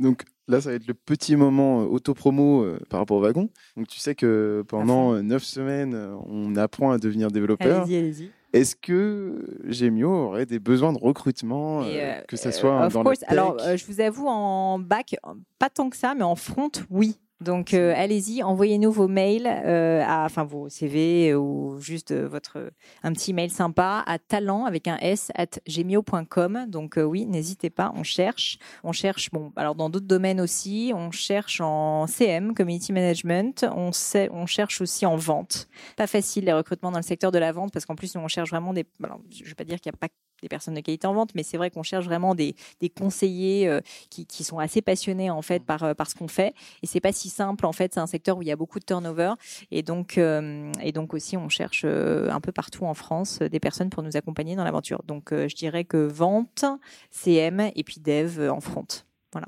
Donc 0.00 0.24
là, 0.48 0.60
ça 0.60 0.70
va 0.70 0.76
être 0.76 0.86
le 0.86 0.94
petit 0.94 1.36
moment 1.36 1.82
euh, 1.82 1.84
auto-promo 1.84 2.62
euh, 2.62 2.80
par 2.88 3.00
rapport 3.00 3.18
au 3.18 3.20
wagon. 3.20 3.50
Donc 3.76 3.86
tu 3.86 4.00
sais 4.00 4.14
que 4.14 4.64
pendant 4.66 5.14
euh, 5.14 5.22
neuf 5.22 5.44
semaines, 5.44 5.94
on 6.26 6.56
apprend 6.56 6.90
à 6.90 6.98
devenir 6.98 7.30
développeur. 7.30 7.82
Allez-y, 7.82 7.96
allez-y. 7.96 8.30
Est-ce 8.52 8.74
que 8.74 9.60
Gemio 9.68 10.10
aurait 10.10 10.46
des 10.46 10.58
besoins 10.58 10.92
de 10.92 10.98
recrutement, 10.98 11.84
que 12.26 12.36
ce 12.36 12.50
soit 12.50 12.88
dans 12.88 13.04
le 13.04 13.16
tech 13.16 13.28
Alors, 13.28 13.56
je 13.60 13.86
vous 13.86 14.00
avoue, 14.00 14.26
en 14.26 14.80
bac, 14.80 15.14
pas 15.60 15.70
tant 15.70 15.88
que 15.88 15.96
ça, 15.96 16.14
mais 16.16 16.24
en 16.24 16.34
front, 16.34 16.72
oui. 16.90 17.16
Donc 17.40 17.72
euh, 17.72 17.94
allez-y, 17.96 18.42
envoyez-nous 18.42 18.92
vos 18.92 19.08
mails, 19.08 19.46
euh, 19.46 20.02
à, 20.06 20.26
enfin 20.26 20.44
vos 20.44 20.68
CV 20.68 21.34
ou 21.34 21.78
juste 21.80 22.10
euh, 22.10 22.28
votre 22.28 22.70
un 23.02 23.12
petit 23.14 23.32
mail 23.32 23.50
sympa 23.50 24.04
à 24.06 24.18
talent 24.18 24.66
avec 24.66 24.86
un 24.88 24.98
s 24.98 25.32
at 25.34 25.58
gemio.com. 25.66 26.66
Donc 26.68 26.98
oui, 27.02 27.24
n'hésitez 27.24 27.70
pas, 27.70 27.92
on 27.96 28.02
cherche, 28.02 28.58
on 28.84 28.92
cherche. 28.92 29.30
Bon, 29.30 29.52
alors 29.56 29.74
dans 29.74 29.88
d'autres 29.88 30.06
domaines 30.06 30.40
aussi, 30.40 30.92
on 30.94 31.10
cherche 31.10 31.62
en 31.62 32.06
CM, 32.06 32.52
community 32.52 32.92
management, 32.92 33.64
on 33.74 33.90
sait, 33.92 34.28
on 34.32 34.44
cherche 34.44 34.82
aussi 34.82 35.06
en 35.06 35.16
vente. 35.16 35.68
Pas 35.96 36.06
facile 36.06 36.44
les 36.44 36.52
recrutements 36.52 36.92
dans 36.92 36.98
le 36.98 37.04
secteur 37.04 37.32
de 37.32 37.38
la 37.38 37.52
vente 37.52 37.72
parce 37.72 37.86
qu'en 37.86 37.96
plus 37.96 38.14
nous 38.14 38.20
on 38.20 38.28
cherche 38.28 38.50
vraiment 38.50 38.74
des. 38.74 38.84
Alors, 39.02 39.20
je 39.30 39.44
vais 39.44 39.54
pas 39.54 39.64
dire 39.64 39.80
qu'il 39.80 39.90
n'y 39.90 39.96
a 39.96 39.98
pas 39.98 40.12
des 40.42 40.48
personnes 40.48 40.74
de 40.74 40.80
qualité 40.80 41.06
en 41.06 41.14
vente, 41.14 41.34
mais 41.34 41.42
c'est 41.42 41.56
vrai 41.56 41.70
qu'on 41.70 41.82
cherche 41.82 42.04
vraiment 42.04 42.34
des, 42.34 42.54
des 42.80 42.90
conseillers 42.90 43.80
qui, 44.08 44.26
qui, 44.26 44.44
sont 44.44 44.58
assez 44.58 44.82
passionnés 44.82 45.30
en 45.30 45.42
fait 45.42 45.64
par, 45.64 45.94
par 45.94 46.08
ce 46.08 46.14
qu'on 46.14 46.28
fait. 46.28 46.54
Et 46.82 46.86
c'est 46.86 47.00
pas 47.00 47.12
si 47.12 47.28
simple. 47.28 47.66
En 47.66 47.72
fait, 47.72 47.94
c'est 47.94 48.00
un 48.00 48.06
secteur 48.06 48.38
où 48.38 48.42
il 48.42 48.48
y 48.48 48.52
a 48.52 48.56
beaucoup 48.56 48.78
de 48.78 48.84
turnover. 48.84 49.34
Et 49.70 49.82
donc, 49.82 50.18
euh, 50.18 50.72
et 50.82 50.92
donc 50.92 51.14
aussi, 51.14 51.36
on 51.36 51.48
cherche 51.48 51.82
euh, 51.84 52.30
un 52.30 52.40
peu 52.40 52.52
partout 52.52 52.84
en 52.84 52.94
France 52.94 53.38
euh, 53.42 53.48
des 53.48 53.60
personnes 53.60 53.90
pour 53.90 54.02
nous 54.02 54.16
accompagner 54.16 54.56
dans 54.56 54.64
l'aventure. 54.64 55.02
Donc, 55.06 55.30
je 55.32 55.54
dirais 55.54 55.84
que 55.84 55.96
vente, 55.96 56.64
CM 57.10 57.70
et 57.74 57.84
puis 57.84 58.00
dev 58.00 58.50
en 58.50 58.60
front. 58.60 58.86
Voilà. 59.32 59.46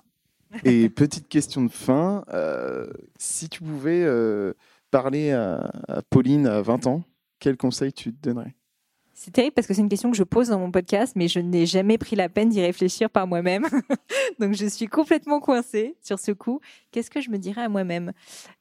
Et 0.64 0.88
petite 0.88 1.28
question 1.28 1.62
de 1.62 1.70
fin, 1.70 2.24
si 3.18 3.49
tu 3.49 3.62
pouvais 3.62 4.07
parler 4.90 5.32
à, 5.32 5.70
à 5.88 6.03
Pauline 6.03 6.47
à 6.47 6.61
20 6.62 6.86
ans, 6.86 7.03
quel 7.38 7.57
conseil 7.57 7.93
tu 7.93 8.12
te 8.12 8.28
donnerais? 8.28 8.55
C'est 9.25 9.31
terrible 9.31 9.55
parce 9.55 9.68
que 9.68 9.75
c'est 9.75 9.83
une 9.83 9.89
question 9.89 10.11
que 10.11 10.16
je 10.16 10.25
pose 10.25 10.49
dans 10.49 10.59
mon 10.59 10.73
podcast, 10.73 11.12
mais 11.14 11.29
je 11.29 11.39
n'ai 11.39 11.64
jamais 11.64 11.97
pris 11.97 12.16
la 12.16 12.29
peine 12.29 12.49
d'y 12.49 12.61
réfléchir 12.61 13.09
par 13.09 13.29
moi-même. 13.29 13.64
Donc 14.41 14.55
je 14.55 14.66
suis 14.66 14.87
complètement 14.87 15.39
coincée 15.39 15.95
sur 16.03 16.18
ce 16.18 16.33
coup. 16.33 16.61
Qu'est-ce 16.91 17.09
que 17.09 17.20
je 17.20 17.31
me 17.31 17.39
dirais 17.39 17.62
à 17.62 17.68
moi-même? 17.68 18.12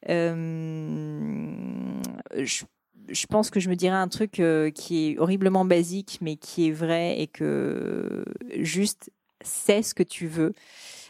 Euh, 0.08 1.52
je, 2.36 3.26
pense 3.26 3.50
que 3.50 3.58
je 3.58 3.68
me 3.68 3.74
dirais 3.74 3.96
un 3.96 4.06
truc 4.06 4.38
euh, 4.38 4.70
qui 4.70 5.08
est 5.08 5.18
horriblement 5.18 5.64
basique, 5.64 6.18
mais 6.20 6.36
qui 6.36 6.68
est 6.68 6.72
vrai 6.72 7.20
et 7.20 7.26
que 7.26 8.24
juste 8.60 9.10
sais 9.40 9.82
ce 9.82 9.94
que 9.94 10.04
tu 10.04 10.28
veux. 10.28 10.52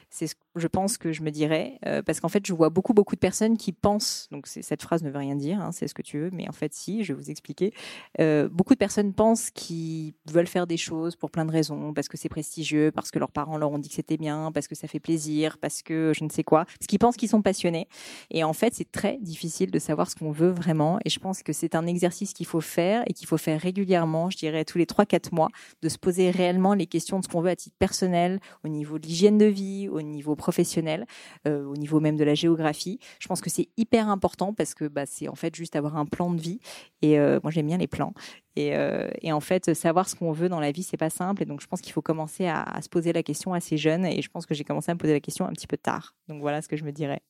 C'est 0.09 0.28
ce 0.28 0.34
je 0.55 0.66
pense 0.68 0.98
que 0.98 1.12
je 1.12 1.22
me 1.22 1.30
dirais, 1.30 1.78
euh, 1.86 2.03
parce 2.03 2.20
qu'en 2.20 2.28
fait, 2.28 2.46
je 2.46 2.53
vois 2.53 2.68
beaucoup, 2.68 2.92
beaucoup 2.92 3.14
de 3.14 3.20
personnes 3.20 3.57
qui 3.57 3.72
pensent, 3.72 4.28
donc 4.30 4.46
cette 4.46 4.82
phrase 4.82 5.03
ne 5.03 5.11
veut 5.11 5.18
rien 5.18 5.34
dire, 5.34 5.61
hein, 5.61 5.72
c'est 5.72 5.88
ce 5.88 5.94
que 5.94 6.03
tu 6.03 6.18
veux, 6.18 6.30
mais 6.30 6.48
en 6.48 6.53
fait, 6.53 6.74
si, 6.74 7.05
je 7.05 7.12
vais 7.12 7.18
vous 7.18 7.30
expliquer. 7.30 7.72
Euh, 8.20 8.48
beaucoup 8.50 8.74
de 8.74 8.78
personnes 8.78 9.14
pensent 9.14 9.50
qu'ils 9.50 10.12
veulent 10.30 10.46
faire 10.46 10.66
des 10.66 10.76
choses 10.76 11.16
pour 11.16 11.30
plein 11.30 11.44
de 11.44 11.53
raisons, 11.53 11.94
parce 11.94 12.09
que 12.09 12.16
c'est 12.16 12.28
prestigieux, 12.28 12.90
parce 12.94 13.11
que 13.11 13.18
leurs 13.18 13.32
parents 13.32 13.57
leur 13.57 13.70
ont 13.70 13.78
dit 13.78 13.88
que 13.88 13.94
c'était 13.94 14.18
bien, 14.18 14.53
parce 14.53 14.68
que 14.68 14.74
ça 14.74 14.88
fait 14.88 15.00
plaisir, 15.00 15.59
parce 15.59 15.82
que 15.82 16.12
je 16.14 16.24
ne 16.24 16.30
sais 16.30 16.44
quoi, 16.44 16.64
parce 16.64 16.86
qu'ils 16.86 16.98
pensent 16.98 17.16
qu'ils 17.16 17.30
sont 17.30 17.42
passionnés. 17.42 17.88
Et 18.30 18.44
en 18.44 18.53
fait, 18.53 18.74
c'est 18.74 18.90
très 18.90 19.18
difficile 19.20 19.70
de 19.70 19.78
savoir 19.78 20.11
ce 20.11 20.16
qu'on 20.16 20.32
veut 20.32 20.50
vraiment, 20.50 20.98
et 21.05 21.11
je 21.11 21.18
pense 21.18 21.42
que 21.42 21.53
c'est 21.53 21.74
un 21.74 21.86
exercice 21.86 22.34
qu'il 22.34 22.46
faut 22.46 22.61
faire 22.61 23.03
et 23.07 23.14
qu'il 23.14 23.26
faut 23.26 23.38
faire 23.38 23.61
régulièrement, 23.61 24.28
je 24.28 24.36
dirais 24.36 24.64
tous 24.64 24.78
les 24.78 24.86
3-4 24.86 25.34
mois, 25.34 25.48
de 25.80 25.88
se 25.88 25.98
poser 25.98 26.30
réellement 26.30 26.74
les 26.74 26.86
questions 26.86 27.18
de 27.18 27.24
ce 27.24 27.28
qu'on 27.28 27.40
veut 27.40 27.50
à 27.50 27.57
titre 27.57 27.76
personnel, 27.78 28.40
au 28.64 28.68
niveau 28.68 28.98
de 28.98 29.07
l'hygiène 29.07 29.38
de 29.38 29.46
vie, 29.46 29.88
au 29.88 30.03
niveau 30.03 30.36
professionnel, 30.43 31.07
euh, 31.47 31.64
au 31.64 31.76
niveau 31.76 32.01
même 32.01 32.16
de 32.16 32.24
la 32.24 32.34
géographie. 32.34 32.99
Je 33.20 33.28
pense 33.28 33.40
que 33.40 33.49
c'est 33.49 33.68
hyper 33.76 34.09
important 34.09 34.53
parce 34.53 34.74
que 34.74 34.88
bah, 34.88 35.07
c'est 35.07 35.28
en 35.28 35.36
fait 35.36 35.55
juste 35.55 35.76
avoir 35.76 35.97
un 35.97 36.05
plan 36.05 36.32
de 36.32 36.40
vie. 36.40 36.59
Et 37.01 37.18
euh, 37.18 37.38
moi, 37.45 37.53
j'aime 37.53 37.68
bien 37.68 37.78
les 37.78 37.86
plans. 37.86 38.12
Et, 38.57 38.76
euh, 38.76 39.09
et, 39.22 39.32
en 39.32 39.40
fait, 39.40 39.72
savoir 39.72 40.09
ce 40.09 40.16
qu'on 40.16 40.32
veut 40.32 40.49
dans 40.49 40.59
la 40.59 40.72
vie, 40.72 40.82
c'est 40.82 40.97
pas 40.97 41.11
simple. 41.11 41.43
Et 41.43 41.47
donc, 41.47 41.61
je 41.61 41.66
pense 41.68 41.80
qu'il 41.80 41.93
faut 41.93 42.03
commencer 42.03 42.47
à, 42.47 42.62
à, 42.62 42.82
se 42.82 42.88
poser 42.88 43.12
la 43.12 43.22
question 43.22 43.55
assez 43.55 43.76
jeune. 43.76 44.05
Et 44.05 44.20
je 44.20 44.28
pense 44.28 44.45
que 44.45 44.55
j'ai 44.55 44.64
commencé 44.64 44.90
à 44.90 44.95
me 44.95 44.99
poser 44.99 45.12
la 45.12 45.20
question 45.20 45.47
un 45.47 45.53
petit 45.53 45.68
peu 45.68 45.76
tard. 45.76 46.16
Donc, 46.28 46.40
voilà 46.40 46.61
ce 46.61 46.68
que 46.68 46.76
je 46.76 46.84
me 46.84 46.90
dirais. 46.90 47.22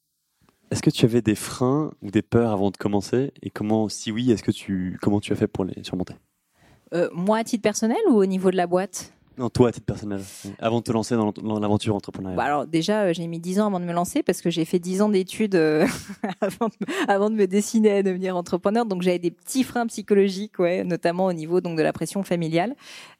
Est-ce 0.71 0.83
que 0.83 0.91
tu 0.91 1.05
avais 1.05 1.21
des 1.21 1.35
freins 1.35 1.93
ou 2.01 2.11
des 2.11 2.23
peurs 2.23 2.51
avant 2.51 2.71
de 2.71 2.79
commencer? 2.79 3.33
Et 3.43 3.51
comment, 3.51 3.91
si 3.91 4.11
oui, 4.11 4.33
est-ce 4.33 4.43
que 4.43 4.51
tu, 4.51 4.99
comment 5.03 5.21
tu 5.21 5.33
as 5.35 5.37
fait 5.37 5.49
pour 5.49 5.65
les 5.65 5.85
surmonter? 5.85 6.15
Moi, 7.13 7.39
à 7.39 7.45
titre 7.45 7.63
personnel 7.63 8.03
ou 8.11 8.17
au 8.17 8.27
niveau 8.27 8.51
de 8.51 8.57
la 8.57 8.67
boîte? 8.67 9.15
Non, 9.39 9.49
toi, 9.49 9.69
à 9.69 9.73
titre 9.73 9.87
personnel, 9.87 10.21
avant 10.59 10.79
de 10.79 10.83
te 10.85 10.93
lancer 10.93 11.17
dans 11.17 11.59
l'aventure 11.59 11.95
entrepreneuriale. 11.95 12.37
Bah 12.37 12.45
alors 12.45 12.67
déjà, 12.67 13.05
euh, 13.05 13.13
j'ai 13.15 13.27
mis 13.27 13.41
10 13.41 13.61
ans 13.61 13.67
avant 13.67 13.81
de 13.81 13.85
me 13.85 13.93
lancer 13.93 14.23
parce 14.23 14.43
que 14.43 14.51
j'ai 14.51 14.65
fait 14.65 14.79
10 14.79 15.03
ans 15.03 15.09
d'études 15.09 15.55
euh, 15.55 15.87
avant, 17.09 17.31
de 17.31 17.35
me 17.35 17.47
dessiner 17.47 17.93
à 17.93 18.03
devenir 18.03 18.37
entrepreneur. 18.37 18.85
Donc 18.85 19.03
j'avais 19.03 19.19
des 19.19 19.31
petits 19.31 19.65
freins 19.65 19.87
psychologiques, 19.87 20.59
ouais, 20.59 20.85
notamment 20.85 21.27
au 21.27 21.33
niveau 21.33 21.61
donc 21.61 21.79
de 21.79 21.83
la 21.83 21.93
pression 21.93 22.23
familiale. 22.23 22.75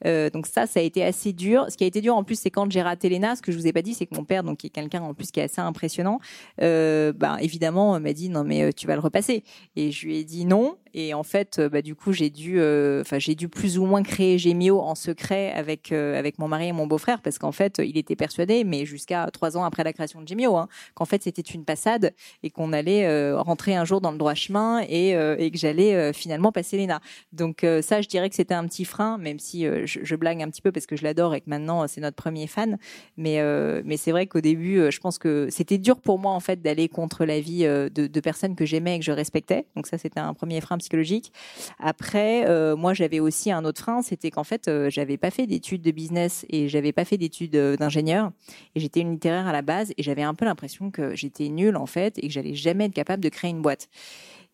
Euh, 0.05 0.29
donc 0.29 0.47
ça, 0.47 0.67
ça 0.67 0.81
a 0.81 0.83
été 0.83 1.03
assez 1.03 1.33
dur. 1.33 1.67
Ce 1.71 1.77
qui 1.77 1.85
a 1.85 1.87
été 1.87 2.01
dur 2.01 2.15
en 2.15 2.25
plus, 2.25 2.39
c'est 2.39 2.51
quand 2.51 2.71
j'ai 2.71 2.83
raté 2.83 3.09
l'ENA. 3.09 3.37
Ce 3.37 3.43
que 3.43 3.51
je 3.51 3.57
vous 3.57 3.67
ai 3.67 3.73
pas 3.73 3.83
dit, 3.83 3.95
c'est 3.95 4.07
que 4.07 4.15
mon 4.15 4.25
père, 4.25 4.43
donc 4.43 4.59
qui 4.59 4.67
est 4.67 4.71
quelqu'un 4.71 5.03
en 5.03 5.15
plus 5.15 5.31
qui 5.31 5.41
est 5.41 5.45
assez 5.45 5.61
impressionnant, 5.61 6.21
bah, 6.59 7.37
évidemment 7.41 7.99
m'a 8.01 8.13
dit 8.13 8.29
non 8.29 8.45
mais 8.45 8.73
tu 8.73 8.87
vas 8.87 8.95
le 8.95 9.01
repasser. 9.01 9.45
Et 9.77 9.91
je 9.91 10.07
lui 10.07 10.19
ai 10.19 10.25
dit 10.25 10.45
non. 10.45 10.77
Et 10.95 11.15
en 11.15 11.23
fait, 11.23 11.61
bah, 11.61 11.83
du 11.83 11.95
coup, 11.95 12.13
j'ai 12.13 12.31
dû, 12.31 12.59
enfin 13.01 13.19
j'ai 13.19 13.35
dû 13.35 13.49
plus 13.49 13.79
ou 13.79 13.87
moins 13.87 14.03
créer 14.03 14.39
Gemio 14.39 14.81
en 14.81 14.95
secret 14.95 15.53
avec 15.53 15.93
euh, 15.93 16.19
avec 16.19 16.39
mon 16.39 16.49
mari 16.49 16.69
et 16.69 16.73
mon 16.73 16.87
beau-frère 16.87 17.21
parce 17.21 17.39
qu'en 17.39 17.53
fait, 17.53 17.81
il 17.85 17.97
était 17.97 18.17
persuadé, 18.17 18.65
mais 18.65 18.85
jusqu'à 18.85 19.29
trois 19.33 19.57
ans 19.57 19.65
après 19.65 19.85
la 19.85 19.93
création 19.93 20.21
de 20.21 20.29
Jimio, 20.29 20.57
hein, 20.57 20.69
qu'en 20.95 21.05
fait 21.05 21.23
c'était 21.23 21.43
une 21.43 21.65
passade 21.65 22.13
et 22.43 22.51
qu'on 22.51 22.73
allait 22.73 23.07
euh, 23.07 23.41
rentrer 23.41 23.75
un 23.75 23.85
jour 23.85 24.01
dans 24.01 24.13
le 24.13 24.19
droit 24.19 24.35
chemin 24.35 24.81
et, 24.89 25.15
euh, 25.15 25.37
que 25.37 25.59
j'allais 25.59 26.13
finalement 26.13 26.53
passer 26.53 26.79
l'ENA. 26.79 27.01
Donc 27.33 27.67
ça, 27.83 28.01
je 28.01 28.09
dirais 28.09 28.29
que 28.31 28.35
c'était 28.35 28.55
un 28.55 28.67
petit 28.67 28.85
frein, 28.85 29.19
même 29.19 29.39
si 29.39 29.65
je, 29.65 30.17
blague 30.17 30.43
un 30.43 30.49
petit 30.49 30.63
peu 30.63 30.73
parce 30.73 30.87
que 30.87 30.97
je 30.97 31.03
l'adore 31.03 31.35
et 31.35 31.41
que 31.41 31.51
maintenant 31.51 31.87
c'est 31.89 32.01
notre 32.01 32.17
premier 32.17 32.47
fan. 32.47 32.79
Mais 33.17 33.43
mais 33.85 33.97
c'est 33.97 34.13
vrai 34.13 34.27
qu'au 34.27 34.41
début, 34.41 34.91
je 34.91 35.01
pense 35.01 35.19
que 35.19 35.49
c'était 35.51 35.79
dur 35.79 36.01
pour 36.01 36.19
moi 36.19 36.33
en 36.33 36.41
fait 36.41 36.63
d'aller 36.63 36.89
contre 36.89 37.25
la 37.25 37.41
vie 37.41 37.65
de, 37.65 37.89
de 37.89 38.21
personnes 38.21 38.55
que 38.55 38.65
j'aimais 38.65 38.97
et 38.97 38.99
que 38.99 39.05
je 39.05 39.13
respectais. 39.13 39.67
Donc 39.77 39.87
ça, 39.87 39.99
c'était 39.99 40.21
un 40.21 40.33
premier 40.35 40.61
frein 40.61 40.79
psychologique. 40.83 41.33
Après, 41.79 42.47
euh, 42.47 42.77
moi, 42.77 42.93
j'avais 42.93 43.21
aussi 43.21 43.51
un 43.51 43.65
autre 43.65 43.81
frein, 43.81 44.03
c'était 44.03 44.31
qu'en 44.31 44.45
fait, 44.45 44.69
euh, 44.69 44.91
j'avais 44.91 45.17
pas 45.17 45.31
fait 45.31 45.47
d'études 45.47 45.83
de 45.83 45.91
business 45.91 46.45
et 46.51 46.69
j'avais 46.69 46.93
pas 46.93 47.05
fait 47.05 47.17
d'études 47.17 47.57
euh, 47.57 47.77
d'ingénieur. 47.77 48.31
Et 48.75 48.81
j'étais 48.81 49.01
une 49.01 49.13
littéraire 49.13 49.47
à 49.47 49.53
la 49.53 49.63
base 49.63 49.93
et 49.97 50.03
j'avais 50.03 50.23
un 50.23 50.35
peu 50.35 50.45
l'impression 50.45 50.91
que 50.91 51.15
j'étais 51.15 51.49
nulle 51.49 51.77
en 51.77 51.87
fait 51.87 52.19
et 52.19 52.23
que 52.23 52.33
j'allais 52.33 52.55
jamais 52.55 52.87
être 52.87 52.95
capable 52.95 53.23
de 53.23 53.29
créer 53.29 53.51
une 53.51 53.63
boîte. 53.63 53.89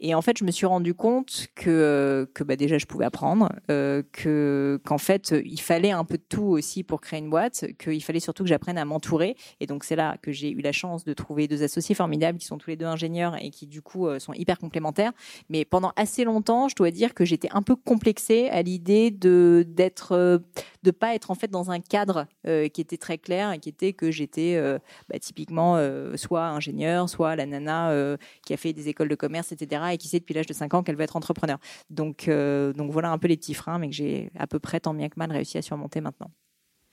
Et 0.01 0.15
en 0.15 0.23
fait, 0.23 0.39
je 0.39 0.45
me 0.45 0.51
suis 0.51 0.67
rendu 0.67 0.95
compte 0.95 1.49
que, 1.55 2.29
que 2.35 2.45
bah, 2.45 2.57
déjà, 2.57 2.79
je 2.79 2.87
pouvais 2.87 3.05
apprendre, 3.05 3.51
euh, 3.71 4.03
que 4.13 4.81
qu'en 4.85 4.99
fait, 4.99 5.35
il 5.45 5.61
fallait 5.61 5.91
un 5.91 6.05
peu 6.05 6.19
de 6.19 6.23
tout 6.29 6.45
aussi 6.45 6.85
pour 6.85 7.01
créer 7.01 7.19
une 7.19 7.31
boîte, 7.31 7.67
qu'il 7.79 8.03
fallait 8.03 8.21
surtout 8.21 8.45
que 8.45 8.49
j'apprenne 8.49 8.79
à 8.79 8.85
m'entourer. 8.85 9.37
Et 9.61 9.67
donc, 9.67 9.85
c'est 9.85 9.97
là 9.97 10.17
que 10.23 10.33
j'ai 10.33 10.51
eu 10.51 10.61
la 10.61 10.73
chance 10.73 11.05
de 11.05 11.13
trouver 11.13 11.49
deux 11.49 11.63
associés 11.63 11.95
formidables 11.95 12.39
qui 12.39 12.47
sont 12.47 12.59
tous 12.59 12.71
les 12.71 12.77
deux 12.77 12.87
ingénieurs 12.87 13.37
et 13.43 13.51
qui, 13.51 13.67
du 13.67 13.83
coup, 13.83 14.07
euh, 14.07 14.19
sont 14.19 14.33
hyper 14.33 14.59
complémentaires. 14.59 15.13
Mais 15.49 15.65
pendant 15.65 15.93
assez 15.97 16.25
longtemps, 16.25 16.69
je 16.69 16.77
dois 16.77 16.91
dire 16.91 17.15
que 17.15 17.25
j'étais 17.25 17.49
un 17.53 17.63
peu 17.63 17.77
complexée 17.77 18.49
à 18.51 18.63
l'idée 18.63 19.11
de 19.11 19.65
d'être, 19.69 20.13
euh, 20.13 20.39
de 20.83 20.91
pas 20.91 21.15
être 21.15 21.31
en 21.31 21.35
fait 21.35 21.51
dans 21.51 21.71
un 21.71 21.81
cadre 21.81 22.27
euh, 22.47 22.69
qui 22.69 22.81
était 22.81 22.97
très 22.97 23.19
clair 23.19 23.59
qui 23.61 23.69
était 23.69 23.93
que 23.93 24.11
j'étais 24.11 24.57
euh, 24.57 24.79
bah, 25.09 25.19
typiquement 25.19 25.77
euh, 25.77 26.17
soit 26.17 26.47
ingénieur, 26.47 27.09
soit 27.09 27.37
la 27.37 27.47
nana 27.47 27.91
euh, 27.91 28.17
qui 28.45 28.53
a 28.53 28.57
fait 28.57 28.73
des 28.73 28.89
écoles 28.89 29.09
de 29.09 29.15
commerce, 29.15 29.53
etc. 29.53 29.83
et 29.93 29.99
qui 29.99 30.09
sait 30.09 30.21
depuis 30.21 30.35
l'âge 30.35 30.47
de 30.47 30.53
5 30.53 30.75
ans 30.75 30.83
qu'elle 30.83 30.97
veut 30.97 31.03
être 31.03 31.17
entrepreneur. 31.17 31.59
Donc, 31.91 32.29
euh, 32.29 32.73
donc 32.73 32.91
voilà 32.91 33.11
un 33.11 33.19
peu 33.19 33.29
les 33.29 33.37
petits 33.37 33.55
freins, 33.55 33.79
mais 33.79 33.89
que 33.89 33.95
j'ai 33.95 34.31
à 34.39 34.47
peu 34.47 34.59
près 34.59 34.81
tant 34.81 34.95
bien 34.95 35.09
que 35.09 35.15
mal 35.17 35.31
réussi 35.31 35.59
à 35.59 35.63
surmonter 35.63 36.01
maintenant. 36.01 36.31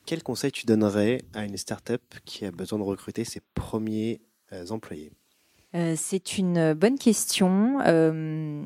Quel 0.05 0.21
conseil 0.21 0.51
tu 0.51 0.65
donnerais 0.65 1.21
à 1.33 1.45
une 1.45 1.57
start-up 1.57 2.03
qui 2.25 2.45
a 2.45 2.51
besoin 2.51 2.77
de 2.79 2.83
recruter 2.83 3.23
ses 3.23 3.41
premiers 3.55 4.21
euh, 4.51 4.67
employés? 4.69 5.11
Euh, 5.75 5.93
c'est 5.97 6.37
une 6.37 6.73
bonne 6.73 6.97
question. 6.97 7.79
Euh, 7.85 8.63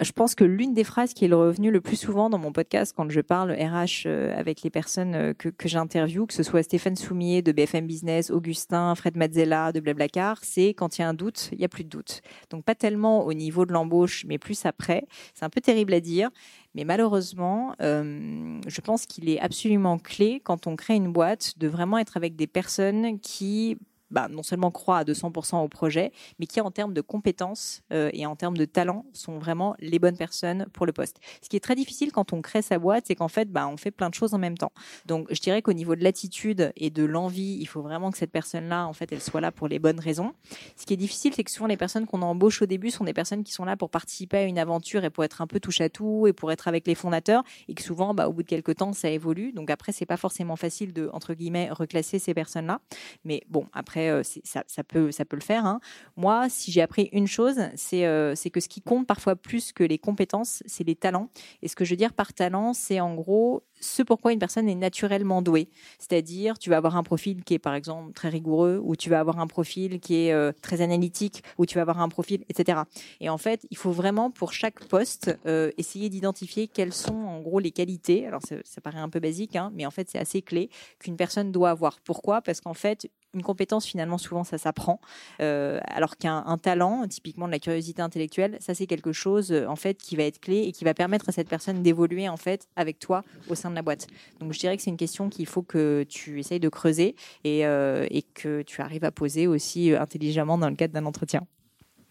je 0.00 0.12
pense 0.12 0.34
que 0.34 0.44
l'une 0.44 0.74
des 0.74 0.84
phrases 0.84 1.12
qui 1.12 1.24
est 1.24 1.28
le 1.28 1.36
revenu 1.36 1.70
le 1.70 1.80
plus 1.80 1.96
souvent 1.96 2.30
dans 2.30 2.38
mon 2.38 2.52
podcast 2.52 2.94
quand 2.96 3.10
je 3.10 3.20
parle 3.20 3.50
RH 3.52 4.06
euh, 4.06 4.38
avec 4.38 4.62
les 4.62 4.70
personnes 4.70 5.14
euh, 5.14 5.34
que, 5.34 5.48
que 5.48 5.68
j'interviewe, 5.68 6.26
que 6.26 6.34
ce 6.34 6.44
soit 6.44 6.62
Stéphane 6.62 6.94
Soumier 6.94 7.42
de 7.42 7.50
BFM 7.50 7.86
Business, 7.86 8.30
Augustin, 8.30 8.94
Fred 8.94 9.16
Mazzella 9.16 9.72
de 9.72 9.80
Blablacar, 9.80 10.38
c'est 10.42 10.68
quand 10.68 10.98
il 10.98 11.02
y 11.02 11.04
a 11.04 11.08
un 11.08 11.14
doute, 11.14 11.50
il 11.52 11.60
y 11.60 11.64
a 11.64 11.68
plus 11.68 11.82
de 11.82 11.88
doute. 11.88 12.22
Donc 12.50 12.64
pas 12.64 12.76
tellement 12.76 13.26
au 13.26 13.32
niveau 13.32 13.66
de 13.66 13.72
l'embauche, 13.72 14.24
mais 14.26 14.38
plus 14.38 14.64
après. 14.66 15.04
C'est 15.34 15.44
un 15.44 15.50
peu 15.50 15.60
terrible 15.60 15.92
à 15.92 16.00
dire, 16.00 16.30
mais 16.74 16.84
malheureusement, 16.84 17.74
euh, 17.82 18.60
je 18.68 18.80
pense 18.80 19.04
qu'il 19.04 19.28
est 19.28 19.40
absolument 19.40 19.98
clé 19.98 20.40
quand 20.44 20.68
on 20.68 20.76
crée 20.76 20.94
une 20.94 21.12
boîte 21.12 21.58
de 21.58 21.66
vraiment 21.66 21.98
être 21.98 22.16
avec 22.16 22.36
des 22.36 22.46
personnes 22.46 23.18
qui 23.18 23.76
bah, 24.10 24.28
non 24.28 24.42
seulement 24.42 24.70
croient 24.70 24.98
à 24.98 25.04
200% 25.04 25.62
au 25.62 25.68
projet, 25.68 26.12
mais 26.38 26.46
qui 26.46 26.60
en 26.60 26.70
termes 26.70 26.94
de 26.94 27.00
compétences 27.00 27.82
euh, 27.92 28.10
et 28.12 28.26
en 28.26 28.36
termes 28.36 28.56
de 28.56 28.64
talent 28.64 29.04
sont 29.12 29.38
vraiment 29.38 29.74
les 29.78 29.98
bonnes 29.98 30.16
personnes 30.16 30.66
pour 30.72 30.86
le 30.86 30.92
poste. 30.92 31.18
Ce 31.42 31.48
qui 31.48 31.56
est 31.56 31.60
très 31.60 31.74
difficile 31.74 32.12
quand 32.12 32.32
on 32.32 32.42
crée 32.42 32.62
sa 32.62 32.78
boîte, 32.78 33.04
c'est 33.06 33.14
qu'en 33.14 33.28
fait, 33.28 33.50
bah, 33.50 33.68
on 33.68 33.76
fait 33.76 33.90
plein 33.90 34.08
de 34.08 34.14
choses 34.14 34.34
en 34.34 34.38
même 34.38 34.56
temps. 34.56 34.72
Donc, 35.06 35.26
je 35.30 35.40
dirais 35.40 35.62
qu'au 35.62 35.72
niveau 35.72 35.96
de 35.96 36.04
l'attitude 36.04 36.72
et 36.76 36.90
de 36.90 37.04
l'envie, 37.04 37.58
il 37.60 37.66
faut 37.66 37.82
vraiment 37.82 38.10
que 38.10 38.18
cette 38.18 38.32
personne-là, 38.32 38.86
en 38.86 38.92
fait, 38.92 39.12
elle 39.12 39.20
soit 39.20 39.40
là 39.40 39.52
pour 39.52 39.68
les 39.68 39.78
bonnes 39.78 40.00
raisons. 40.00 40.32
Ce 40.76 40.86
qui 40.86 40.94
est 40.94 40.98
difficile, 40.98 41.32
c'est 41.34 41.44
que 41.44 41.50
souvent 41.50 41.66
les 41.66 41.76
personnes 41.76 42.06
qu'on 42.06 42.22
embauche 42.22 42.62
au 42.62 42.66
début 42.66 42.90
sont 42.90 43.04
des 43.04 43.12
personnes 43.14 43.44
qui 43.44 43.52
sont 43.52 43.64
là 43.64 43.76
pour 43.76 43.90
participer 43.90 44.38
à 44.38 44.44
une 44.44 44.58
aventure 44.58 45.04
et 45.04 45.10
pour 45.10 45.24
être 45.24 45.40
un 45.40 45.46
peu 45.46 45.60
touche 45.60 45.80
à 45.80 45.88
tout 45.88 46.26
et 46.26 46.32
pour 46.32 46.52
être 46.52 46.68
avec 46.68 46.86
les 46.86 46.94
fondateurs 46.94 47.42
et 47.68 47.74
que 47.74 47.82
souvent, 47.82 48.14
bah, 48.14 48.28
au 48.28 48.32
bout 48.32 48.42
de 48.42 48.48
quelques 48.48 48.76
temps, 48.76 48.92
ça 48.92 49.10
évolue. 49.10 49.52
Donc 49.52 49.70
après, 49.70 49.92
c'est 49.92 50.06
pas 50.06 50.16
forcément 50.16 50.56
facile 50.56 50.92
de 50.92 51.10
entre 51.12 51.34
guillemets 51.34 51.70
reclasser 51.70 52.18
ces 52.18 52.34
personnes-là. 52.34 52.80
Mais 53.24 53.42
bon, 53.48 53.66
après, 53.72 53.97
euh, 53.98 54.22
ça, 54.22 54.84
peut, 54.84 55.10
ça 55.10 55.24
peut 55.24 55.36
le 55.36 55.42
faire. 55.42 55.66
hein. 55.66 55.80
Moi, 56.16 56.48
si 56.48 56.70
j'ai 56.72 56.82
appris 56.82 57.08
une 57.12 57.26
chose, 57.26 57.58
euh, 57.94 58.34
c'est 58.34 58.50
que 58.50 58.60
ce 58.60 58.68
qui 58.68 58.80
compte 58.80 59.06
parfois 59.06 59.36
plus 59.36 59.72
que 59.72 59.84
les 59.84 59.98
compétences, 59.98 60.62
c'est 60.66 60.84
les 60.84 60.96
talents. 60.96 61.30
Et 61.62 61.68
ce 61.68 61.76
que 61.76 61.84
je 61.84 61.90
veux 61.90 61.96
dire 61.96 62.12
par 62.12 62.32
talent, 62.32 62.72
c'est 62.74 63.00
en 63.00 63.14
gros 63.14 63.62
ce 63.80 64.02
pourquoi 64.02 64.32
une 64.32 64.38
personne 64.38 64.68
est 64.68 64.74
naturellement 64.74 65.42
douée. 65.42 65.68
C'est-à-dire, 65.98 66.58
tu 66.58 66.70
vas 66.70 66.76
avoir 66.76 66.96
un 66.96 67.02
profil 67.02 67.44
qui 67.44 67.54
est 67.54 67.58
par 67.58 67.74
exemple 67.74 68.12
très 68.12 68.28
rigoureux, 68.28 68.80
ou 68.82 68.96
tu 68.96 69.10
vas 69.10 69.20
avoir 69.20 69.38
un 69.38 69.46
profil 69.46 70.00
qui 70.00 70.26
est 70.26 70.32
euh, 70.32 70.52
très 70.62 70.80
analytique, 70.80 71.42
ou 71.58 71.66
tu 71.66 71.76
vas 71.76 71.82
avoir 71.82 72.00
un 72.00 72.08
profil, 72.08 72.44
etc. 72.48 72.80
Et 73.20 73.28
en 73.28 73.38
fait, 73.38 73.66
il 73.70 73.76
faut 73.76 73.90
vraiment 73.90 74.30
pour 74.30 74.52
chaque 74.52 74.84
poste 74.86 75.36
euh, 75.46 75.70
essayer 75.78 76.08
d'identifier 76.08 76.68
quelles 76.68 76.92
sont 76.92 77.14
en 77.14 77.40
gros 77.40 77.60
les 77.60 77.70
qualités. 77.70 78.26
Alors 78.26 78.42
ça, 78.42 78.80
paraît 78.80 78.98
un 78.98 79.08
peu 79.08 79.20
basique, 79.20 79.56
hein, 79.56 79.70
mais 79.74 79.86
en 79.86 79.90
fait 79.90 80.08
c'est 80.10 80.18
assez 80.18 80.42
clé 80.42 80.70
qu'une 80.98 81.16
personne 81.16 81.52
doit 81.52 81.70
avoir. 81.70 82.00
Pourquoi? 82.00 82.40
Parce 82.42 82.60
qu'en 82.60 82.74
fait, 82.74 83.10
une 83.34 83.42
compétence 83.42 83.84
finalement 83.84 84.18
souvent 84.18 84.44
ça 84.44 84.56
s'apprend, 84.56 85.00
euh, 85.40 85.80
alors 85.84 86.16
qu'un 86.16 86.44
un 86.46 86.56
talent, 86.56 87.06
typiquement 87.08 87.46
de 87.46 87.52
la 87.52 87.58
curiosité 87.58 88.00
intellectuelle, 88.00 88.56
ça 88.60 88.74
c'est 88.74 88.86
quelque 88.86 89.12
chose 89.12 89.52
en 89.52 89.76
fait 89.76 89.98
qui 89.98 90.16
va 90.16 90.22
être 90.22 90.40
clé 90.40 90.62
et 90.62 90.72
qui 90.72 90.84
va 90.84 90.94
permettre 90.94 91.28
à 91.28 91.32
cette 91.32 91.48
personne 91.48 91.82
d'évoluer 91.82 92.28
en 92.28 92.36
fait 92.36 92.68
avec 92.76 92.98
toi 92.98 93.24
au 93.48 93.54
sein 93.54 93.67
de 93.70 93.74
la 93.74 93.82
boîte. 93.82 94.06
Donc 94.40 94.52
je 94.52 94.58
dirais 94.58 94.76
que 94.76 94.82
c'est 94.82 94.90
une 94.90 94.96
question 94.96 95.28
qu'il 95.28 95.46
faut 95.46 95.62
que 95.62 96.04
tu 96.08 96.38
essayes 96.40 96.60
de 96.60 96.68
creuser 96.68 97.14
et, 97.44 97.66
euh, 97.66 98.06
et 98.10 98.22
que 98.22 98.62
tu 98.62 98.80
arrives 98.80 99.04
à 99.04 99.10
poser 99.10 99.46
aussi 99.46 99.92
euh, 99.92 100.00
intelligemment 100.00 100.58
dans 100.58 100.68
le 100.68 100.76
cadre 100.76 100.94
d'un 100.94 101.06
entretien. 101.06 101.46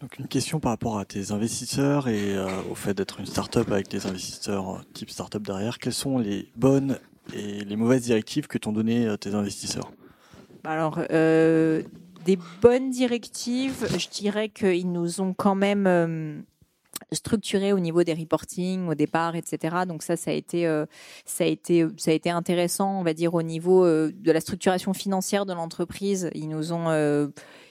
Donc 0.00 0.16
une 0.18 0.28
question 0.28 0.60
par 0.60 0.70
rapport 0.70 0.98
à 0.98 1.04
tes 1.04 1.32
investisseurs 1.32 2.06
et 2.06 2.36
euh, 2.36 2.46
au 2.70 2.76
fait 2.76 2.94
d'être 2.94 3.18
une 3.18 3.26
start-up 3.26 3.70
avec 3.72 3.88
des 3.88 4.06
investisseurs 4.06 4.84
type 4.92 5.10
start-up 5.10 5.42
derrière. 5.42 5.78
Quelles 5.78 5.92
sont 5.92 6.18
les 6.18 6.48
bonnes 6.54 6.98
et 7.34 7.64
les 7.64 7.76
mauvaises 7.76 8.02
directives 8.02 8.46
que 8.46 8.58
t'ont 8.58 8.72
donné 8.72 9.06
euh, 9.06 9.16
tes 9.16 9.34
investisseurs? 9.34 9.90
Alors, 10.62 11.00
euh, 11.10 11.82
des 12.24 12.38
bonnes 12.62 12.90
directives, 12.90 13.86
je 13.98 14.08
dirais 14.08 14.50
qu'ils 14.50 14.92
nous 14.92 15.20
ont 15.20 15.34
quand 15.34 15.56
même 15.56 16.44
structuré 17.12 17.72
au 17.72 17.78
niveau 17.78 18.02
des 18.02 18.14
reporting 18.14 18.88
au 18.88 18.94
départ, 18.94 19.36
etc. 19.36 19.76
Donc 19.86 20.02
ça, 20.02 20.16
ça 20.16 20.30
a 20.30 20.34
été, 20.34 20.66
euh, 20.66 20.86
ça 21.24 21.44
a 21.44 21.46
été, 21.46 21.86
ça 21.96 22.10
a 22.10 22.14
été 22.14 22.30
intéressant, 22.30 22.98
on 22.98 23.02
va 23.02 23.14
dire 23.14 23.34
au 23.34 23.42
niveau 23.42 23.84
euh, 23.84 24.12
de 24.14 24.32
la 24.32 24.40
structuration 24.40 24.92
financière 24.92 25.46
de 25.46 25.52
l'entreprise. 25.52 26.30
Ils 26.34 26.48
nous 26.48 26.72
ont 26.72 26.88
euh, 26.88 27.28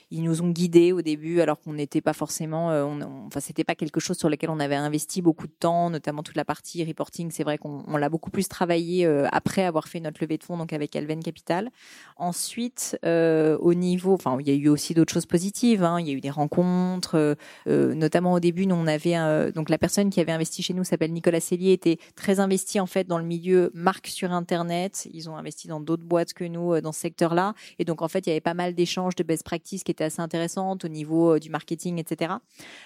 ils 0.09 0.23
nous 0.23 0.41
ont 0.41 0.49
guidés 0.49 0.91
au 0.93 1.01
début, 1.01 1.41
alors 1.41 1.59
qu'on 1.59 1.73
n'était 1.73 2.01
pas 2.01 2.13
forcément, 2.13 2.71
euh, 2.71 2.83
on, 2.85 3.01
on- 3.01 3.25
enfin 3.27 3.39
c'était 3.39 3.63
pas 3.63 3.75
quelque 3.75 3.99
chose 3.99 4.17
sur 4.17 4.29
lequel 4.29 4.49
on 4.49 4.59
avait 4.59 4.75
investi 4.75 5.21
beaucoup 5.21 5.47
de 5.47 5.53
temps, 5.59 5.89
notamment 5.89 6.23
toute 6.23 6.35
la 6.37 6.45
partie 6.45 6.83
reporting. 6.83 7.29
C'est 7.31 7.43
vrai 7.43 7.57
qu'on 7.57 7.83
on 7.87 7.97
l'a 7.97 8.09
beaucoup 8.09 8.29
plus 8.31 8.47
travaillé 8.47 9.05
euh, 9.05 9.27
après 9.31 9.63
avoir 9.63 9.87
fait 9.87 9.99
notre 9.99 10.21
levée 10.23 10.37
de 10.37 10.43
fonds, 10.43 10.57
donc 10.57 10.71
avec 10.73 10.95
Alven 10.95 11.21
Capital. 11.21 11.69
Ensuite, 12.17 12.97
euh, 13.05 13.57
au 13.59 13.73
niveau, 13.73 14.13
enfin, 14.13 14.37
il 14.39 14.47
y 14.47 14.51
a 14.51 14.55
eu 14.55 14.69
aussi 14.69 14.93
d'autres 14.93 15.13
choses 15.13 15.25
positives. 15.25 15.83
hein. 15.83 15.99
Il 15.99 16.07
y 16.07 16.11
a 16.11 16.13
eu 16.13 16.21
des 16.21 16.29
rencontres, 16.29 17.35
notamment 17.65 18.33
au 18.33 18.39
début, 18.39 18.65
nous 18.65 18.75
on 18.75 18.87
avait 18.87 19.51
donc 19.51 19.69
la 19.69 19.77
personne 19.77 20.09
qui 20.09 20.19
avait 20.19 20.31
investi 20.31 20.63
chez 20.63 20.73
nous 20.73 20.83
s'appelle 20.83 21.11
Nicolas 21.11 21.39
Cellier, 21.39 21.73
était 21.73 21.97
très 22.15 22.39
investi 22.39 22.79
en 22.79 22.85
fait 22.85 23.07
dans 23.07 23.17
le 23.17 23.25
milieu 23.25 23.71
marque 23.73 24.07
sur 24.07 24.31
internet. 24.31 25.07
Ils 25.13 25.29
ont 25.29 25.35
investi 25.37 25.67
dans 25.67 25.79
d'autres 25.79 26.03
boîtes 26.03 26.33
que 26.33 26.43
nous 26.43 26.79
dans 26.81 26.91
ce 26.91 26.99
secteur-là, 27.01 27.53
et 27.79 27.85
donc 27.85 28.01
en 28.01 28.07
fait 28.07 28.25
il 28.25 28.29
y 28.29 28.31
avait 28.31 28.41
pas 28.41 28.53
mal 28.53 28.73
d'échanges 28.73 29.15
de 29.15 29.23
best 29.23 29.43
practices 29.43 29.83
qui 29.83 29.91
étaient 29.91 29.96
assez 30.03 30.21
intéressantes 30.21 30.85
au 30.85 30.87
niveau 30.87 31.35
euh, 31.35 31.39
du 31.39 31.49
marketing, 31.49 31.99
etc. 31.99 32.33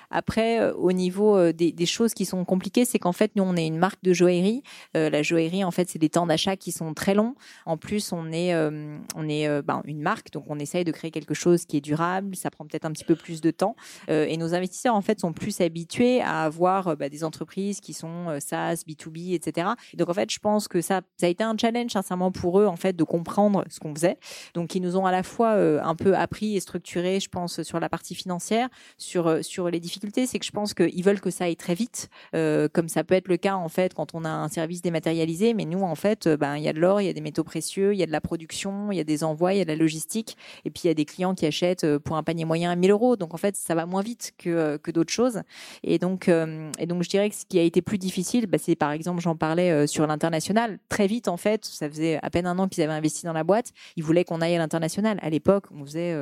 Après, 0.09 0.59
euh, 0.59 0.73
au 0.73 0.91
niveau 0.91 1.37
euh, 1.37 1.53
des, 1.53 1.85
choses 1.85 2.13
qui 2.13 2.25
sont 2.25 2.45
compliquées, 2.45 2.85
c'est 2.85 2.99
qu'en 2.99 3.11
fait 3.11 3.31
nous 3.35 3.43
on 3.43 3.55
est 3.55 3.65
une 3.65 3.77
marque 3.77 4.01
de 4.03 4.13
joaillerie. 4.13 4.63
La 4.93 5.23
joaillerie 5.23 5.63
en 5.63 5.71
fait 5.71 5.89
c'est 5.89 5.99
des 5.99 6.09
temps 6.09 6.27
d'achat 6.27 6.55
qui 6.55 6.71
sont 6.71 6.93
très 6.93 7.15
longs. 7.15 7.35
En 7.65 7.75
plus 7.75 8.13
on 8.13 8.31
est 8.31 8.55
on 8.55 9.27
est 9.27 9.61
ben, 9.63 9.81
une 9.85 10.01
marque, 10.01 10.31
donc 10.31 10.45
on 10.47 10.59
essaye 10.59 10.83
de 10.83 10.91
créer 10.91 11.11
quelque 11.11 11.33
chose 11.33 11.65
qui 11.65 11.77
est 11.77 11.81
durable. 11.81 12.35
Ça 12.35 12.49
prend 12.51 12.65
peut-être 12.65 12.85
un 12.85 12.91
petit 12.91 13.03
peu 13.03 13.15
plus 13.15 13.41
de 13.41 13.51
temps. 13.51 13.75
Et 14.07 14.37
nos 14.37 14.53
investisseurs, 14.53 14.95
en 14.95 15.01
fait, 15.01 15.19
sont 15.19 15.33
plus 15.33 15.59
habitués 15.59 16.21
à 16.21 16.43
avoir 16.43 16.95
bah, 16.95 17.09
des 17.09 17.23
entreprises 17.23 17.81
qui 17.81 17.93
sont 17.93 18.27
SaaS, 18.39 18.83
B2B, 18.87 19.33
etc. 19.33 19.69
Et 19.93 19.97
donc, 19.97 20.09
en 20.09 20.13
fait, 20.13 20.31
je 20.31 20.39
pense 20.39 20.67
que 20.67 20.81
ça, 20.81 21.01
a 21.21 21.27
été 21.27 21.43
un 21.43 21.55
challenge, 21.59 21.91
sincèrement, 21.91 22.31
pour 22.31 22.59
eux, 22.59 22.67
en 22.67 22.77
fait, 22.77 22.95
de 22.95 23.03
comprendre 23.03 23.65
ce 23.69 23.79
qu'on 23.79 23.93
faisait. 23.93 24.17
Donc, 24.53 24.75
ils 24.75 24.81
nous 24.81 24.97
ont 24.97 25.05
à 25.05 25.11
la 25.11 25.23
fois 25.23 25.51
un 25.51 25.95
peu 25.95 26.15
appris 26.15 26.55
et 26.55 26.59
structuré, 26.59 27.00
je 27.01 27.29
pense, 27.29 27.63
sur 27.63 27.79
la 27.79 27.89
partie 27.89 28.15
financière, 28.15 28.69
sur, 28.97 29.27
euh, 29.27 29.41
sur 29.41 29.69
les 29.69 29.79
difficultés. 29.79 30.25
C'est 30.25 30.39
que 30.39 30.45
je 30.45 30.51
pense 30.51 30.73
qu'ils 30.73 31.03
veulent 31.03 31.21
que 31.21 31.29
ça 31.29 31.45
aille 31.45 31.55
très 31.55 31.75
vite, 31.75 32.09
euh, 32.35 32.67
comme 32.71 32.87
ça 32.87 33.03
peut 33.03 33.15
être 33.15 33.27
le 33.27 33.37
cas, 33.37 33.55
en 33.55 33.69
fait, 33.69 33.93
quand 33.93 34.13
on 34.13 34.23
a 34.23 34.29
un 34.29 34.47
service 34.47 34.81
dématérialisé. 34.81 35.53
Mais 35.53 35.65
nous, 35.65 35.81
en 35.81 35.95
fait, 35.95 36.27
euh, 36.27 36.37
ben, 36.37 36.57
il 36.57 36.63
y 36.63 36.67
a 36.67 36.73
de 36.73 36.79
l'or, 36.79 37.01
il 37.01 37.07
y 37.07 37.09
a 37.09 37.13
des 37.13 37.21
métaux 37.21 37.43
précieux, 37.43 37.93
il 37.93 37.99
y 37.99 38.03
a 38.03 38.05
de 38.05 38.11
la 38.11 38.21
production, 38.21 38.91
il 38.91 38.97
y 38.97 38.99
a 38.99 39.03
des 39.03 39.23
envois, 39.23 39.53
il 39.53 39.57
y 39.57 39.61
a 39.61 39.65
de 39.65 39.69
la 39.69 39.75
logistique. 39.75 40.37
Et 40.65 40.69
puis, 40.69 40.83
il 40.85 40.87
y 40.87 40.91
a 40.91 40.93
des 40.93 41.05
clients 41.05 41.35
qui 41.35 41.45
achètent 41.45 41.97
pour 41.99 42.15
un 42.15 42.23
panier 42.23 42.45
moyen 42.45 42.71
à 42.71 42.75
1000 42.75 42.91
euros. 42.91 43.15
Donc, 43.15 43.33
en 43.33 43.37
fait, 43.37 43.55
ça 43.55 43.75
va 43.75 43.85
moins 43.85 44.01
vite 44.01 44.33
que, 44.37 44.77
que 44.77 44.91
d'autres 44.91 45.13
choses. 45.13 45.41
Et 45.83 45.97
donc, 45.97 46.29
et 46.29 46.85
donc, 46.85 47.03
je 47.03 47.09
dirais 47.09 47.29
que 47.29 47.35
ce 47.35 47.45
qui 47.45 47.59
a 47.59 47.63
été 47.63 47.81
plus 47.81 47.97
difficile, 47.97 48.47
bah, 48.47 48.57
c'est 48.59 48.75
par 48.75 48.91
exemple, 48.91 49.21
j'en 49.21 49.35
parlais 49.35 49.87
sur 49.87 50.07
l'international. 50.07 50.79
Très 50.89 51.07
vite, 51.07 51.27
en 51.27 51.37
fait, 51.37 51.65
ça 51.65 51.89
faisait 51.89 52.19
à 52.21 52.29
peine 52.29 52.47
un 52.47 52.57
an 52.59 52.67
qu'ils 52.67 52.83
avaient 52.83 52.93
investi 52.93 53.25
dans 53.25 53.33
la 53.33 53.43
boîte. 53.43 53.71
Ils 53.95 54.03
voulaient 54.03 54.23
qu'on 54.23 54.41
aille 54.41 54.55
à 54.55 54.59
l'international. 54.59 55.19
À 55.21 55.29
l'époque, 55.29 55.65
on 55.71 55.85
faisait 55.85 56.15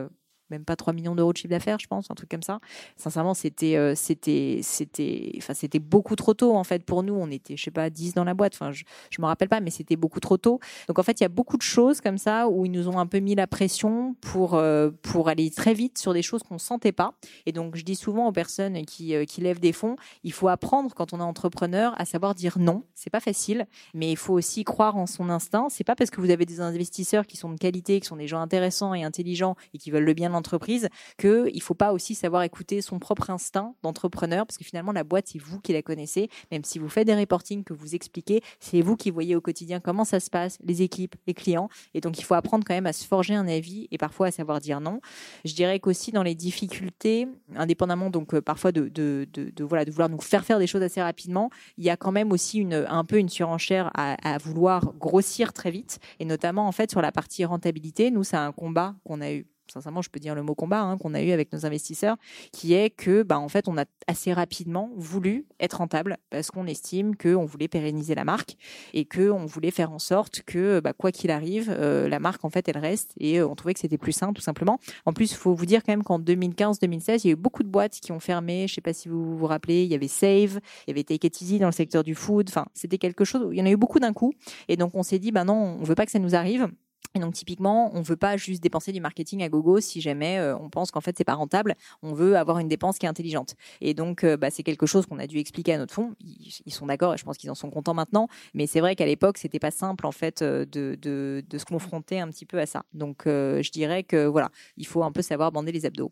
même 0.50 0.66
pas 0.66 0.76
3 0.76 0.94
millions 0.94 1.16
d'euros 1.16 1.34
de 1.34 1.38
chiffre 1.38 1.50
d'affaires, 1.50 1.80
je 1.80 1.88
pense, 1.88 2.10
un 2.10 2.16
truc 2.16 2.30
comme 2.30 2.44
ça. 2.44 2.60
Sincèrement, 2.98 3.34
c'était, 3.34 3.76
euh, 3.76 3.94
c'était, 3.96 4.60
c'était, 4.64 5.34
enfin, 5.38 5.54
c'était 5.54 5.80
beaucoup 5.80 6.16
trop 6.16 6.34
tôt 6.34 6.56
en 6.56 6.64
fait 6.64 6.84
pour 6.84 7.04
nous. 7.04 7.14
On 7.14 7.30
était, 7.30 7.58
je 7.58 7.64
sais 7.64 7.72
pas, 7.72 7.90
10 7.90 8.14
dans 8.14 8.24
la 8.24 8.34
boîte. 8.34 8.54
Enfin, 8.56 8.72
je, 8.72 8.84
je 9.10 9.22
me 9.22 9.28
rappelle 9.28 9.50
pas, 9.50 9.60
mais 9.60 9.70
c'était 9.70 9.96
beaucoup 9.96 10.20
trop 10.20 10.38
tôt. 10.38 10.60
Donc 10.88 11.00
en 11.00 11.04
fait, 11.04 11.20
il 11.20 11.24
y 11.24 11.26
a 11.26 11.30
beaucoup 11.30 11.58
de 11.58 11.62
choses 11.62 12.02
comme 12.02 12.18
ça 12.18 12.48
où 12.48 12.66
ils 12.66 12.72
nous 12.72 12.88
ont 12.88 13.00
un 13.00 13.08
peu 13.08 13.20
mis 13.20 13.36
la 13.36 13.48
pression 13.48 14.16
pour 14.22 14.56
euh, 14.56 14.92
pour 15.02 15.30
aller 15.30 15.50
très 15.52 15.74
vite 15.74 15.98
sur 15.98 16.14
des 16.14 16.22
choses 16.22 16.44
qu'on 16.44 16.58
sentait 16.58 16.92
pas. 16.92 17.14
Et 17.46 17.52
donc 17.52 17.76
je 17.76 17.84
dis 17.84 17.96
souvent 17.96 18.28
aux 18.28 18.32
personnes 18.32 18.86
qui 18.86 19.16
euh, 19.16 19.26
qui 19.26 19.42
lèvent 19.42 19.60
des 19.60 19.74
fonds, 19.74 19.96
il 20.24 20.34
faut 20.34 20.48
apprendre 20.48 20.94
quand 20.94 21.14
on 21.14 21.20
est 21.20 21.24
entrepreneur 21.24 21.94
à 22.00 22.06
savoir 22.06 22.36
dire 22.36 22.58
non. 22.60 22.84
C'est 22.96 23.10
pas 23.10 23.20
facile, 23.20 23.68
mais 23.94 24.12
il 24.12 24.18
faut 24.18 24.34
aussi 24.34 24.64
croire 24.64 24.98
en 24.98 25.06
son 25.06 25.30
instinct. 25.30 25.68
C'est 25.70 25.84
pas 25.84 25.96
parce 25.96 26.10
que 26.10 26.22
vous 26.22 26.30
avez 26.30 26.46
des 26.46 26.62
investisseurs 26.62 27.26
qui 27.26 27.38
sont 27.38 27.50
de 27.50 27.58
qualité, 27.58 28.00
qui 28.00 28.08
sont 28.08 28.18
des 28.18 28.28
gens 28.28 28.40
intéressants 28.40 28.94
et 28.94 29.04
intelligents 29.04 29.56
et 29.74 29.78
qui 29.78 29.92
veulent 29.92 30.04
le 30.04 30.14
bien 30.14 30.34
l'entreprise 30.40 30.88
que 31.18 31.50
il 31.54 31.62
faut 31.62 31.74
pas 31.74 31.92
aussi 31.92 32.16
savoir 32.16 32.44
écouter 32.44 32.82
son 32.82 32.98
propre 32.98 33.30
instinct 33.30 33.76
d'entrepreneur 33.84 34.46
parce 34.46 34.58
que 34.58 34.64
finalement 34.64 34.94
la 34.94 35.04
boîte 35.04 35.28
c'est 35.28 35.40
vous 35.40 35.60
qui 35.60 35.74
la 35.74 35.82
connaissez. 35.82 36.30
Même 36.52 36.64
si 36.64 36.80
vous 36.80 36.88
faites 36.88 37.06
des 37.06 37.16
reportings 37.16 37.64
que 37.66 37.74
vous 37.74 37.94
expliquez, 37.94 38.42
c'est 38.60 38.82
vous 38.82 38.96
qui 38.96 39.12
voyez 39.12 39.36
au 39.36 39.42
quotidien 39.42 39.82
comment 39.82 40.06
ça 40.06 40.20
se 40.22 40.30
passe, 40.30 40.58
les 40.64 40.82
équipes, 40.82 41.16
les 41.28 41.34
clients. 41.34 41.70
Et 41.94 42.00
donc 42.00 42.20
il 42.20 42.24
faut 42.24 42.36
apprendre 42.36 42.64
quand 42.66 42.74
même 42.74 42.86
à 42.86 42.94
se 42.94 43.06
forger 43.06 43.36
un 43.36 43.48
avis 43.48 43.88
et 43.92 43.98
parfois 43.98 44.28
à 44.28 44.32
savoir 44.32 44.62
dire 44.62 44.80
non. 44.80 45.02
Je 45.44 45.54
dirais 45.54 45.80
qu'aussi 45.80 46.12
dans 46.12 46.24
les 46.24 46.36
difficultés, 46.36 47.28
indépendamment 47.56 48.10
donc 48.10 48.34
euh, 48.34 48.42
parfois 48.42 48.72
de, 48.72 48.88
de, 48.88 49.28
de, 49.34 49.52
de, 49.54 49.64
voilà 49.64 49.84
de 49.84 49.92
vouloir 49.92 50.10
nous 50.10 50.22
faire 50.22 50.46
faire 50.46 50.60
des 50.60 50.68
choses 50.68 50.84
assez 50.84 51.02
rapidement, 51.02 51.50
il 51.78 51.84
y 51.84 51.90
a 51.90 51.98
quand 51.98 52.14
même 52.14 52.32
aussi 52.32 52.60
une 52.60 52.86
un 52.90 53.04
peu 53.04 53.18
une 53.18 53.30
surenchère 53.30 53.92
à, 53.94 54.16
à 54.34 54.38
vouloir 54.38 54.94
grossir 54.94 55.52
très 55.52 55.72
vite 55.72 56.00
et 56.20 56.26
notamment 56.26 56.68
en 56.68 56.72
fait 56.72 56.90
sur 56.90 57.02
la 57.02 57.12
partie 57.12 57.44
rentabilité. 57.44 58.10
Nous 58.10 58.24
c'est 58.24 58.38
un 58.38 58.54
combat 58.54 58.96
qu'on 59.04 59.20
a 59.20 59.32
eu 59.34 59.46
sincèrement, 59.72 60.02
je 60.02 60.10
peux 60.10 60.20
dire 60.20 60.36
le 60.36 60.44
mot 60.44 60.56
combat 60.56 60.82
hein, 60.82 60.98
qu'on 60.98 61.14
a 61.14 61.22
eu 61.22 61.32
avec 61.32 61.52
nos 61.54 61.66
investisseurs, 61.66 62.18
qui 62.52 62.74
est 62.74 62.90
que, 62.90 63.24
bah, 63.24 63.40
en 63.40 63.50
fait, 63.50 63.68
on 63.68 63.78
a 63.78 63.86
assez 64.08 64.34
rapidement 64.34 64.92
voulu 64.96 65.46
être 65.60 65.78
rentable 65.78 66.18
parce 66.30 66.52
qu'on 66.52 66.66
estime 66.68 67.16
qu'on 67.16 67.46
voulait 67.46 67.68
pérenniser 67.68 68.16
la 68.16 68.26
marque 68.26 68.56
et 68.94 69.06
qu'on 69.06 69.46
voulait 69.46 69.72
faire 69.72 69.92
en 69.92 70.00
sorte 70.00 70.42
que, 70.42 70.80
bah, 70.80 70.94
quoi 70.94 71.12
qu'il 71.12 71.32
arrive, 71.32 71.74
euh, 71.78 72.08
la 72.08 72.20
marque, 72.20 72.44
en 72.46 72.50
fait, 72.50 72.68
elle 72.68 72.78
reste 72.78 73.14
et 73.20 73.40
euh, 73.40 73.48
on 73.48 73.56
trouvait 73.56 73.74
que 73.74 73.80
c'était 73.80 73.98
plus 73.98 74.14
sain, 74.14 74.34
tout 74.34 74.42
simplement. 74.42 74.80
En 75.06 75.14
plus, 75.14 75.32
il 75.32 75.38
faut 75.38 75.54
vous 75.54 75.66
dire 75.66 75.84
quand 75.84 75.94
même 75.94 76.04
qu'en 76.04 76.20
2015-2016, 76.20 77.22
il 77.24 77.28
y 77.28 77.30
a 77.30 77.34
eu 77.34 77.36
beaucoup 77.36 77.64
de 77.64 77.70
boîtes 77.70 78.00
qui 78.00 78.12
ont 78.12 78.20
fermé. 78.20 78.68
Je 78.68 78.76
sais 78.76 78.82
pas 78.82 78.94
si 78.94 79.10
vous 79.10 79.38
vous 79.38 79.46
rappelez, 79.46 79.84
il 79.84 79.90
y 79.90 79.96
avait 79.96 80.08
Save, 80.08 80.60
il 80.88 80.90
y 80.90 80.92
avait 80.92 81.04
Take 81.04 81.28
It 81.28 81.42
Easy 81.42 81.60
dans 81.60 81.68
le 81.68 81.72
secteur 81.72 82.04
du 82.04 82.16
food. 82.16 82.48
Enfin, 82.50 82.66
c'était 82.74 82.98
quelque 82.98 83.26
chose, 83.26 83.50
il 83.52 83.58
y 83.58 83.62
en 83.62 83.66
a 83.66 83.72
eu 83.72 83.78
beaucoup 83.78 84.00
d'un 84.00 84.14
coup. 84.14 84.34
Et 84.68 84.78
donc, 84.78 84.92
on 84.96 85.04
s'est 85.04 85.20
dit, 85.20 85.32
bah 85.32 85.44
non, 85.44 85.78
on 85.80 85.84
veut 85.84 85.96
pas 85.96 86.06
que 86.06 86.12
ça 86.12 86.20
nous 86.20 86.36
arrive. 86.36 86.68
Et 87.16 87.20
donc 87.20 87.34
typiquement, 87.34 87.92
on 87.96 88.02
veut 88.02 88.16
pas 88.16 88.38
juste 88.38 88.62
dépenser 88.62 88.92
du 88.92 89.02
marketing 89.02 89.42
à 89.42 89.50
gogo 89.50 89.80
si 89.80 90.00
jamais 90.00 90.38
euh, 90.38 90.56
on 90.58 90.70
pense 90.70 90.92
qu'en 90.92 91.02
fait 91.02 91.18
c'est 91.18 91.24
pas 91.24 91.34
rentable. 91.34 91.76
On 92.04 92.14
veut 92.14 92.38
avoir 92.38 92.60
une 92.60 92.68
dépense 92.68 93.00
qui 93.00 93.08
est 93.08 93.10
intelligente. 93.10 93.56
Et 93.82 93.96
donc 93.96 94.24
euh, 94.24 94.38
bah, 94.38 94.52
c'est 94.52 94.62
quelque 94.62 94.86
chose 94.86 95.08
qu'on 95.08 95.18
a 95.18 95.26
dû 95.26 95.40
expliquer 95.40 95.74
à 95.74 95.78
notre 95.80 95.94
fonds. 95.94 96.14
Ils, 96.22 96.72
sont 96.72 96.86
d'accord 96.86 97.16
et 97.16 97.18
je 97.18 97.24
pense 97.24 97.38
qu'ils 97.38 97.50
en 97.50 97.56
sont 97.56 97.72
contents 97.72 97.96
maintenant. 97.96 98.28
Mais 98.54 98.68
c'est 98.68 98.80
vrai 98.80 98.96
qu'à 98.96 99.08
l'époque 99.08 99.40
c'était 99.40 99.60
pas 99.60 99.72
simple 99.72 100.06
en 100.06 100.12
fait 100.12 100.44
euh, 100.44 100.66
de, 100.66 101.44
se 101.58 101.66
confronter 101.66 102.20
un 102.20 102.28
petit 102.28 102.46
peu 102.46 102.60
à 102.60 102.68
ça. 102.68 102.84
Donc 102.94 103.24
je 103.26 103.72
dirais 103.72 104.04
que 104.04 104.26
voilà, 104.26 104.50
il 104.78 104.86
faut 104.86 105.04
un 105.04 105.12
peu 105.12 105.22
savoir 105.22 105.52
bander 105.52 105.72
les 105.72 105.86
abdos. 105.86 106.12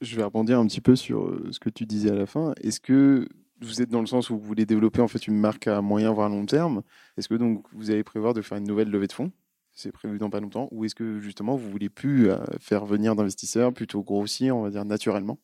Je 0.00 0.16
vais 0.16 0.22
rebondir 0.22 0.58
un 0.58 0.66
petit 0.66 0.80
peu 0.80 0.96
sur 0.96 1.38
ce 1.50 1.58
que 1.58 1.70
tu 1.70 1.86
disais 1.86 2.10
à 2.10 2.14
la 2.14 2.26
fin. 2.26 2.54
Est-ce 2.62 2.80
que 2.80 3.28
vous 3.60 3.82
êtes 3.82 3.90
dans 3.90 4.00
le 4.00 4.06
sens 4.06 4.30
où 4.30 4.38
vous 4.38 4.44
voulez 4.44 4.66
développer 4.66 5.00
en 5.00 5.08
fait 5.08 5.26
une 5.26 5.38
marque 5.38 5.66
à 5.66 5.80
moyen 5.82 6.12
voire 6.12 6.28
long 6.28 6.46
terme? 6.46 6.82
Est-ce 7.16 7.28
que 7.28 7.34
donc 7.34 7.64
vous 7.72 7.90
allez 7.90 8.04
prévoir 8.04 8.32
de 8.32 8.42
faire 8.42 8.58
une 8.58 8.66
nouvelle 8.66 8.90
levée 8.90 9.06
de 9.06 9.12
fonds? 9.12 9.32
C'est 9.76 9.92
prévu 9.92 10.18
dans 10.18 10.30
pas 10.30 10.40
longtemps 10.40 10.68
Ou 10.72 10.84
est-ce 10.84 10.94
que 10.96 11.20
justement 11.20 11.56
vous 11.56 11.70
voulez 11.70 11.88
plus 11.88 12.30
euh, 12.30 12.38
faire 12.60 12.84
venir 12.86 13.14
d'investisseurs, 13.16 13.72
plutôt 13.72 14.02
grossir, 14.02 14.56
on 14.56 14.62
va 14.62 14.70
dire 14.70 14.84
naturellement? 14.84 15.38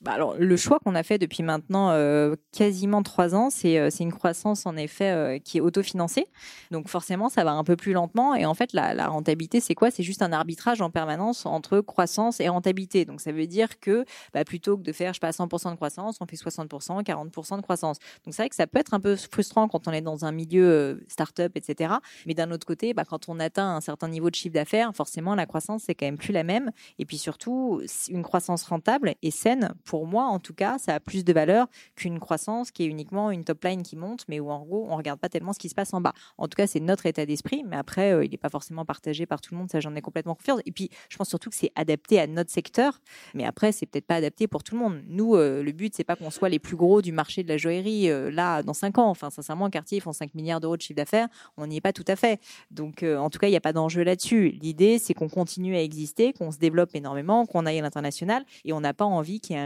Bah 0.00 0.12
alors, 0.12 0.36
le 0.38 0.56
choix 0.56 0.78
qu'on 0.78 0.94
a 0.94 1.02
fait 1.02 1.18
depuis 1.18 1.42
maintenant 1.42 1.90
euh, 1.90 2.36
quasiment 2.52 3.02
trois 3.02 3.34
ans, 3.34 3.50
c'est 3.50 3.78
euh, 3.78 3.90
une 3.98 4.12
croissance 4.12 4.64
en 4.64 4.76
effet 4.76 5.10
euh, 5.10 5.38
qui 5.40 5.58
est 5.58 5.60
autofinancée. 5.60 6.26
Donc 6.70 6.88
forcément, 6.88 7.28
ça 7.28 7.42
va 7.42 7.50
un 7.50 7.64
peu 7.64 7.74
plus 7.74 7.92
lentement. 7.92 8.36
Et 8.36 8.46
en 8.46 8.54
fait, 8.54 8.72
la, 8.74 9.08
rentabilité, 9.08 9.58
c'est 9.58 9.74
quoi? 9.74 9.90
C'est 9.90 10.04
juste 10.04 10.22
un 10.22 10.30
arbitrage 10.30 10.80
en 10.82 10.90
permanence 10.90 11.46
entre 11.46 11.80
croissance 11.80 12.38
et 12.38 12.48
rentabilité. 12.48 13.06
Donc 13.06 13.20
ça 13.20 13.32
veut 13.32 13.48
dire 13.48 13.80
que 13.80 14.04
bah, 14.32 14.44
plutôt 14.44 14.76
que 14.76 14.82
de 14.82 14.92
faire, 14.92 15.14
je 15.14 15.16
sais 15.16 15.20
pas, 15.20 15.30
100% 15.30 15.72
de 15.72 15.74
croissance, 15.74 16.18
on 16.20 16.26
fait 16.26 16.36
60%, 16.36 17.02
40% 17.02 17.56
de 17.56 17.62
croissance. 17.62 17.98
Donc 18.24 18.34
c'est 18.34 18.42
vrai 18.42 18.48
que 18.50 18.54
ça 18.54 18.68
peut 18.68 18.78
être 18.78 18.94
un 18.94 19.00
peu 19.00 19.16
frustrant 19.16 19.66
quand 19.66 19.88
on 19.88 19.92
est 19.92 20.00
dans 20.00 20.24
un 20.24 20.30
milieu 20.30 21.02
start-up, 21.08 21.56
etc. 21.56 21.94
Mais 22.24 22.34
d'un 22.34 22.52
autre 22.52 22.68
côté, 22.68 22.94
bah, 22.94 23.04
quand 23.04 23.28
on 23.28 23.40
atteint 23.40 23.74
un 23.74 23.80
certain 23.80 24.06
niveau 24.06 24.30
de 24.30 24.36
chiffre 24.36 24.54
d'affaires, 24.54 24.92
forcément, 24.94 25.34
la 25.34 25.46
croissance, 25.46 25.82
c'est 25.86 25.96
quand 25.96 26.06
même 26.06 26.18
plus 26.18 26.32
la 26.32 26.44
même. 26.44 26.70
Et 27.00 27.04
puis 27.04 27.18
surtout, 27.18 27.82
une 28.08 28.22
croissance 28.22 28.62
rentable 28.62 29.14
et 29.22 29.32
saine 29.32 29.74
pour 29.88 30.06
moi, 30.06 30.24
en 30.24 30.38
tout 30.38 30.52
cas, 30.52 30.76
ça 30.76 30.94
a 30.94 31.00
plus 31.00 31.24
de 31.24 31.32
valeur 31.32 31.66
qu'une 31.96 32.20
croissance 32.20 32.70
qui 32.70 32.82
est 32.82 32.86
uniquement 32.86 33.30
une 33.30 33.42
top 33.42 33.64
line 33.64 33.82
qui 33.82 33.96
monte, 33.96 34.26
mais 34.28 34.38
où 34.38 34.50
en 34.50 34.60
gros, 34.60 34.86
on 34.90 34.96
regarde 34.96 35.18
pas 35.18 35.30
tellement 35.30 35.54
ce 35.54 35.58
qui 35.58 35.70
se 35.70 35.74
passe 35.74 35.94
en 35.94 36.02
bas. 36.02 36.12
En 36.36 36.46
tout 36.46 36.56
cas, 36.56 36.66
c'est 36.66 36.78
notre 36.78 37.06
état 37.06 37.24
d'esprit, 37.24 37.64
mais 37.66 37.76
après, 37.76 38.12
euh, 38.12 38.22
il 38.22 38.30
n'est 38.30 38.36
pas 38.36 38.50
forcément 38.50 38.84
partagé 38.84 39.24
par 39.24 39.40
tout 39.40 39.54
le 39.54 39.58
monde, 39.58 39.70
ça 39.70 39.80
j'en 39.80 39.94
ai 39.94 40.02
complètement 40.02 40.34
confiance. 40.34 40.60
Et 40.66 40.72
puis, 40.72 40.90
je 41.08 41.16
pense 41.16 41.30
surtout 41.30 41.48
que 41.48 41.56
c'est 41.56 41.72
adapté 41.74 42.20
à 42.20 42.26
notre 42.26 42.50
secteur, 42.50 43.00
mais 43.32 43.46
après, 43.46 43.72
c'est 43.72 43.86
peut-être 43.86 44.06
pas 44.06 44.16
adapté 44.16 44.46
pour 44.46 44.62
tout 44.62 44.74
le 44.74 44.82
monde. 44.82 45.02
Nous, 45.08 45.36
euh, 45.36 45.62
le 45.62 45.72
but, 45.72 45.94
c'est 45.96 46.04
pas 46.04 46.16
qu'on 46.16 46.30
soit 46.30 46.50
les 46.50 46.58
plus 46.58 46.76
gros 46.76 47.00
du 47.00 47.12
marché 47.12 47.42
de 47.42 47.48
la 47.48 47.56
joaillerie 47.56 48.10
euh, 48.10 48.30
là 48.30 48.62
dans 48.62 48.74
5 48.74 48.98
ans. 48.98 49.08
Enfin, 49.08 49.30
sincèrement, 49.30 49.70
Cartier, 49.70 49.98
ils 49.98 50.02
font 50.02 50.12
5 50.12 50.34
milliards 50.34 50.60
d'euros 50.60 50.76
de 50.76 50.82
chiffre 50.82 50.98
d'affaires, 50.98 51.28
on 51.56 51.66
n'y 51.66 51.78
est 51.78 51.80
pas 51.80 51.94
tout 51.94 52.04
à 52.08 52.16
fait. 52.16 52.42
Donc, 52.70 53.02
en 53.02 53.30
tout 53.30 53.38
cas, 53.38 53.46
il 53.46 53.52
n'y 53.52 53.56
a 53.56 53.62
pas 53.62 53.72
d'enjeu 53.72 54.02
là-dessus. 54.02 54.50
L'idée, 54.60 54.98
c'est 54.98 55.14
qu'on 55.14 55.30
continue 55.30 55.76
à 55.76 55.82
exister, 55.82 56.34
qu'on 56.34 56.50
se 56.50 56.58
développe 56.58 56.94
énormément, 56.94 57.46
qu'on 57.46 57.64
aille 57.64 57.78
à 57.78 57.82
l'international, 57.82 58.44
et 58.66 58.74
on 58.74 58.82
n'a 58.82 58.92
pas 58.92 59.06
envie 59.06 59.40
qu'il 59.40 59.56
y 59.56 59.58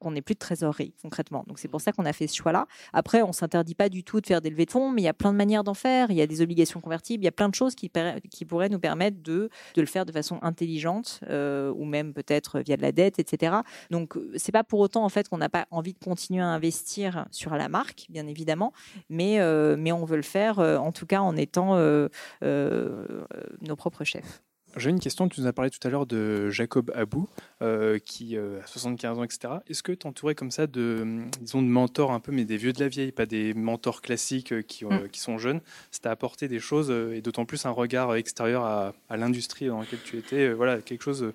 qu'on 0.00 0.12
n'ait 0.12 0.22
plus 0.22 0.34
de 0.34 0.38
trésorerie 0.38 0.94
concrètement. 1.02 1.44
Donc 1.46 1.58
c'est 1.58 1.68
pour 1.68 1.80
ça 1.80 1.92
qu'on 1.92 2.04
a 2.04 2.12
fait 2.12 2.26
ce 2.26 2.36
choix-là. 2.36 2.66
Après, 2.92 3.22
on 3.22 3.32
s'interdit 3.32 3.74
pas 3.74 3.88
du 3.88 4.04
tout 4.04 4.20
de 4.20 4.26
faire 4.26 4.40
des 4.40 4.50
levées 4.50 4.66
de 4.66 4.70
fonds, 4.70 4.90
mais 4.90 5.02
il 5.02 5.04
y 5.04 5.08
a 5.08 5.14
plein 5.14 5.32
de 5.32 5.36
manières 5.36 5.64
d'en 5.64 5.74
faire. 5.74 6.10
Il 6.10 6.16
y 6.16 6.22
a 6.22 6.26
des 6.26 6.40
obligations 6.40 6.80
convertibles, 6.80 7.22
il 7.22 7.26
y 7.26 7.28
a 7.28 7.32
plein 7.32 7.48
de 7.48 7.54
choses 7.54 7.74
qui, 7.74 7.90
qui 8.30 8.44
pourraient 8.44 8.68
nous 8.68 8.78
permettre 8.78 9.22
de, 9.22 9.50
de 9.74 9.80
le 9.80 9.86
faire 9.86 10.06
de 10.06 10.12
façon 10.12 10.38
intelligente 10.42 11.20
euh, 11.28 11.72
ou 11.76 11.84
même 11.84 12.12
peut-être 12.12 12.60
via 12.60 12.76
de 12.76 12.82
la 12.82 12.92
dette, 12.92 13.18
etc. 13.18 13.56
Donc 13.90 14.18
c'est 14.36 14.52
pas 14.52 14.64
pour 14.64 14.80
autant 14.80 15.04
en 15.04 15.08
fait 15.08 15.28
qu'on 15.28 15.38
n'a 15.38 15.48
pas 15.48 15.66
envie 15.70 15.92
de 15.92 15.98
continuer 15.98 16.42
à 16.42 16.46
investir 16.46 17.26
sur 17.30 17.54
la 17.54 17.68
marque, 17.68 18.06
bien 18.08 18.26
évidemment, 18.26 18.72
mais 19.08 19.40
euh, 19.40 19.76
mais 19.78 19.92
on 19.92 20.04
veut 20.04 20.16
le 20.16 20.22
faire 20.22 20.58
euh, 20.58 20.76
en 20.76 20.92
tout 20.92 21.06
cas 21.06 21.20
en 21.20 21.36
étant 21.36 21.78
nos 22.40 23.76
propres 23.76 24.04
chefs. 24.04 24.42
J'ai 24.76 24.90
une 24.90 25.00
question, 25.00 25.28
tu 25.28 25.40
nous 25.40 25.46
as 25.46 25.52
parlé 25.52 25.70
tout 25.70 25.78
à 25.86 25.90
l'heure 25.90 26.06
de 26.06 26.50
Jacob 26.50 26.92
Abou, 26.94 27.28
euh, 27.62 27.98
qui 27.98 28.36
euh, 28.36 28.60
a 28.62 28.66
75 28.66 29.18
ans, 29.18 29.24
etc. 29.24 29.54
Est-ce 29.66 29.82
que 29.82 29.92
tu 29.92 30.06
entouré 30.06 30.34
comme 30.34 30.50
ça 30.50 30.66
de, 30.66 31.22
disons, 31.40 31.62
de 31.62 31.66
mentors 31.66 32.12
un 32.12 32.20
peu, 32.20 32.30
mais 32.32 32.44
des 32.44 32.56
vieux 32.58 32.72
de 32.72 32.80
la 32.80 32.88
vieille, 32.88 33.10
pas 33.10 33.26
des 33.26 33.54
mentors 33.54 34.02
classiques 34.02 34.52
euh, 34.52 34.62
qui, 34.62 34.84
Mm. 34.84 35.08
qui 35.10 35.20
sont 35.20 35.38
jeunes? 35.38 35.60
Ça 35.90 36.00
t'a 36.02 36.10
apporté 36.12 36.46
des 36.48 36.60
choses, 36.60 36.90
et 36.90 37.20
d'autant 37.22 37.44
plus 37.44 37.66
un 37.66 37.70
regard 37.70 38.14
extérieur 38.14 38.62
à, 38.64 38.92
à 39.08 39.16
l'industrie 39.16 39.66
dans 39.66 39.80
laquelle 39.80 40.02
tu 40.04 40.16
étais, 40.18 40.52
voilà, 40.52 40.80
quelque 40.80 41.02
chose, 41.02 41.32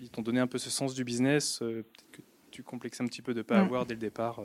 ils 0.00 0.08
t'ont 0.10 0.22
donné 0.22 0.38
un 0.38 0.46
peu 0.46 0.58
ce 0.58 0.70
sens 0.70 0.94
du 0.94 1.04
business, 1.04 1.58
peut-être 1.60 2.04
que 2.12 2.20
tu 2.50 2.62
complexes 2.62 3.00
un 3.00 3.06
petit 3.06 3.22
peu 3.22 3.32
de 3.34 3.38
ne 3.38 3.42
pas 3.42 3.58
Mm. 3.60 3.64
avoir 3.64 3.86
dès 3.86 3.94
le 3.94 4.00
départ. 4.00 4.40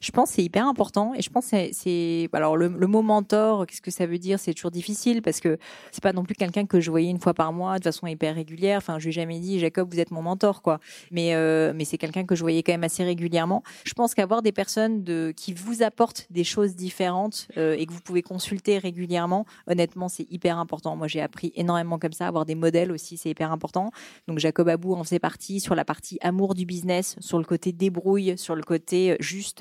Je 0.00 0.10
pense 0.10 0.30
c'est 0.30 0.42
hyper 0.42 0.66
important 0.66 1.14
et 1.14 1.22
je 1.22 1.30
pense 1.30 1.46
c'est- 1.46 2.28
alors 2.32 2.56
le, 2.56 2.68
mot 2.68 3.02
mentor, 3.02 3.66
qu'est-ce 3.66 3.80
que 3.80 3.90
ça 3.90 4.06
veut 4.06 4.18
dire? 4.18 4.38
C'est 4.38 4.54
toujours 4.54 4.70
difficile 4.70 5.22
parce 5.22 5.40
que 5.40 5.58
c'est 5.92 6.02
pas 6.02 6.12
non 6.12 6.24
plus 6.24 6.34
quelqu'un 6.34 6.66
que 6.66 6.80
je 6.80 6.90
voyais 6.90 7.10
une 7.10 7.20
fois 7.20 7.34
par 7.34 7.52
mois 7.52 7.78
de 7.78 7.84
façon 7.84 8.06
hyper 8.06 8.34
régulière. 8.34 8.78
Enfin, 8.78 8.98
je 8.98 9.04
lui 9.04 9.10
ai 9.10 9.12
jamais 9.12 9.38
dit 9.38 9.58
Jacob, 9.58 9.92
vous 9.92 10.00
êtes 10.00 10.10
mon 10.10 10.22
mentor, 10.22 10.62
quoi. 10.62 10.80
Mais 11.10 11.34
euh, 11.34 11.72
mais 11.74 11.84
c'est 11.84 11.98
quelqu'un 11.98 12.24
que 12.24 12.34
je 12.34 12.42
voyais 12.42 12.62
quand 12.62 12.72
même 12.72 12.84
assez 12.84 13.04
régulièrement. 13.04 13.62
Je 13.84 13.92
pense 13.94 14.14
qu'avoir 14.14 14.42
des 14.42 14.52
personnes 14.52 15.04
qui 15.34 15.52
vous 15.52 15.82
apportent 15.82 16.26
des 16.30 16.44
choses 16.44 16.74
différentes 16.74 17.48
euh, 17.56 17.74
et 17.78 17.86
que 17.86 17.92
vous 17.92 18.00
pouvez 18.00 18.22
consulter 18.22 18.78
régulièrement, 18.78 19.46
honnêtement, 19.66 20.08
c'est 20.08 20.26
hyper 20.30 20.58
important. 20.58 20.96
Moi, 20.96 21.08
j'ai 21.08 21.20
appris 21.20 21.52
énormément 21.56 21.98
comme 21.98 22.12
ça. 22.12 22.26
Avoir 22.26 22.44
des 22.44 22.54
modèles 22.54 22.92
aussi, 22.92 23.16
c'est 23.16 23.30
hyper 23.30 23.52
important. 23.52 23.90
Donc 24.28 24.38
Jacob 24.38 24.68
Abou 24.68 24.94
en 24.94 25.04
faisait 25.04 25.18
partie 25.18 25.60
sur 25.60 25.74
la 25.74 25.84
partie 25.84 26.18
amour 26.22 26.54
du 26.54 26.66
business, 26.66 27.16
sur 27.20 27.38
le 27.38 27.44
côté 27.44 27.72
débrouille, 27.72 28.36
sur 28.36 28.54
le 28.54 28.62
côté 28.62 29.12
euh, 29.12 29.16
juste 29.20 29.60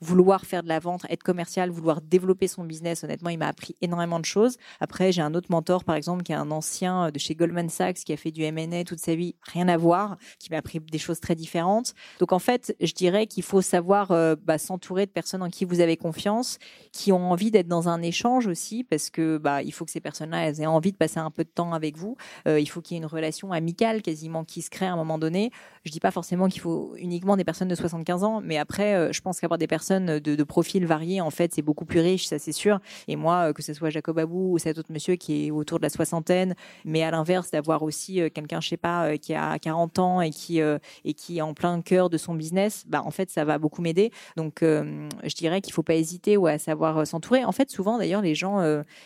vouloir 0.00 0.44
faire 0.44 0.62
de 0.62 0.68
la 0.68 0.78
vente, 0.78 1.06
être 1.08 1.22
commercial, 1.22 1.70
vouloir 1.70 2.00
développer 2.00 2.48
son 2.48 2.64
business. 2.64 3.04
Honnêtement, 3.04 3.30
il 3.30 3.38
m'a 3.38 3.48
appris 3.48 3.76
énormément 3.80 4.20
de 4.20 4.24
choses. 4.24 4.56
Après, 4.80 5.12
j'ai 5.12 5.22
un 5.22 5.34
autre 5.34 5.50
mentor, 5.50 5.84
par 5.84 5.96
exemple, 5.96 6.22
qui 6.22 6.32
est 6.32 6.36
un 6.36 6.50
ancien 6.50 7.10
de 7.10 7.18
chez 7.18 7.34
Goldman 7.34 7.68
Sachs, 7.68 7.98
qui 7.98 8.12
a 8.12 8.16
fait 8.16 8.30
du 8.30 8.42
M&A 8.42 8.84
toute 8.84 9.00
sa 9.00 9.14
vie, 9.14 9.34
rien 9.42 9.68
à 9.68 9.76
voir, 9.76 10.16
qui 10.38 10.50
m'a 10.50 10.58
appris 10.58 10.80
des 10.80 10.98
choses 10.98 11.20
très 11.20 11.34
différentes. 11.34 11.94
Donc 12.18 12.32
en 12.32 12.38
fait, 12.38 12.74
je 12.80 12.92
dirais 12.92 13.26
qu'il 13.26 13.42
faut 13.42 13.62
savoir 13.62 14.10
euh, 14.10 14.34
bah, 14.42 14.58
s'entourer 14.58 15.06
de 15.06 15.10
personnes 15.10 15.42
en 15.42 15.50
qui 15.50 15.64
vous 15.64 15.80
avez 15.80 15.96
confiance, 15.96 16.58
qui 16.92 17.12
ont 17.12 17.30
envie 17.30 17.50
d'être 17.50 17.68
dans 17.68 17.88
un 17.88 18.02
échange 18.02 18.46
aussi, 18.46 18.84
parce 18.84 19.10
que 19.10 19.38
bah 19.38 19.62
il 19.62 19.72
faut 19.72 19.84
que 19.84 19.90
ces 19.90 20.00
personnes-là 20.00 20.48
elles 20.48 20.60
aient 20.60 20.66
envie 20.66 20.92
de 20.92 20.96
passer 20.96 21.18
un 21.18 21.30
peu 21.30 21.44
de 21.44 21.48
temps 21.48 21.72
avec 21.72 21.96
vous. 21.96 22.16
Euh, 22.48 22.60
il 22.60 22.66
faut 22.66 22.80
qu'il 22.80 22.96
y 22.96 23.00
ait 23.00 23.02
une 23.02 23.06
relation 23.06 23.52
amicale 23.52 24.02
quasiment 24.02 24.44
qui 24.44 24.62
se 24.62 24.70
crée 24.70 24.86
à 24.86 24.92
un 24.92 24.96
moment 24.96 25.18
donné. 25.18 25.50
Je 25.84 25.90
dis 25.90 26.00
pas 26.00 26.10
forcément 26.10 26.48
qu'il 26.48 26.60
faut 26.60 26.94
uniquement 26.96 27.36
des 27.36 27.44
personnes 27.44 27.68
de 27.68 27.74
75 27.74 28.24
ans, 28.24 28.40
mais 28.42 28.58
après, 28.58 28.94
euh, 28.94 29.12
je 29.12 29.20
pense 29.20 29.40
qu'avoir 29.40 29.45
qu'avoir 29.46 29.58
des 29.58 29.68
personnes 29.68 30.18
de, 30.18 30.34
de 30.34 30.44
profils 30.44 30.84
variés, 30.84 31.20
en 31.20 31.30
fait, 31.30 31.54
c'est 31.54 31.62
beaucoup 31.62 31.84
plus 31.84 32.00
riche, 32.00 32.26
ça 32.26 32.38
c'est 32.38 32.52
sûr. 32.52 32.80
Et 33.06 33.14
moi, 33.14 33.48
euh, 33.48 33.52
que 33.52 33.62
ce 33.62 33.72
soit 33.74 33.90
Jacob 33.90 34.18
Abou 34.18 34.54
ou 34.54 34.58
cet 34.58 34.78
autre 34.78 34.92
monsieur 34.92 35.14
qui 35.14 35.46
est 35.46 35.50
autour 35.52 35.78
de 35.78 35.84
la 35.84 35.88
soixantaine, 35.88 36.54
mais 36.84 37.02
à 37.02 37.10
l'inverse, 37.10 37.52
d'avoir 37.52 37.82
aussi 37.82 38.20
euh, 38.20 38.28
quelqu'un, 38.28 38.60
je 38.60 38.68
sais 38.68 38.76
pas, 38.76 39.06
euh, 39.06 39.16
qui 39.16 39.34
a 39.34 39.56
40 39.58 39.98
ans 40.00 40.20
et 40.20 40.30
qui 40.30 40.56
et 40.58 41.14
qui 41.14 41.38
est 41.38 41.42
en 41.42 41.54
plein 41.54 41.80
cœur 41.82 42.08
de 42.08 42.16
son 42.16 42.34
business, 42.34 42.84
bah 42.88 43.02
en 43.04 43.10
fait, 43.10 43.30
ça 43.30 43.44
va 43.44 43.58
beaucoup 43.58 43.82
m'aider. 43.82 44.10
Donc, 44.36 44.60
je 44.62 45.34
dirais 45.34 45.60
qu'il 45.60 45.72
faut 45.72 45.82
pas 45.82 45.94
hésiter 45.94 46.36
ou 46.36 46.46
à 46.46 46.58
savoir 46.58 47.06
s'entourer. 47.06 47.44
En 47.44 47.52
fait, 47.52 47.70
souvent, 47.70 47.98
d'ailleurs, 47.98 48.22
les 48.22 48.34
gens, 48.34 48.62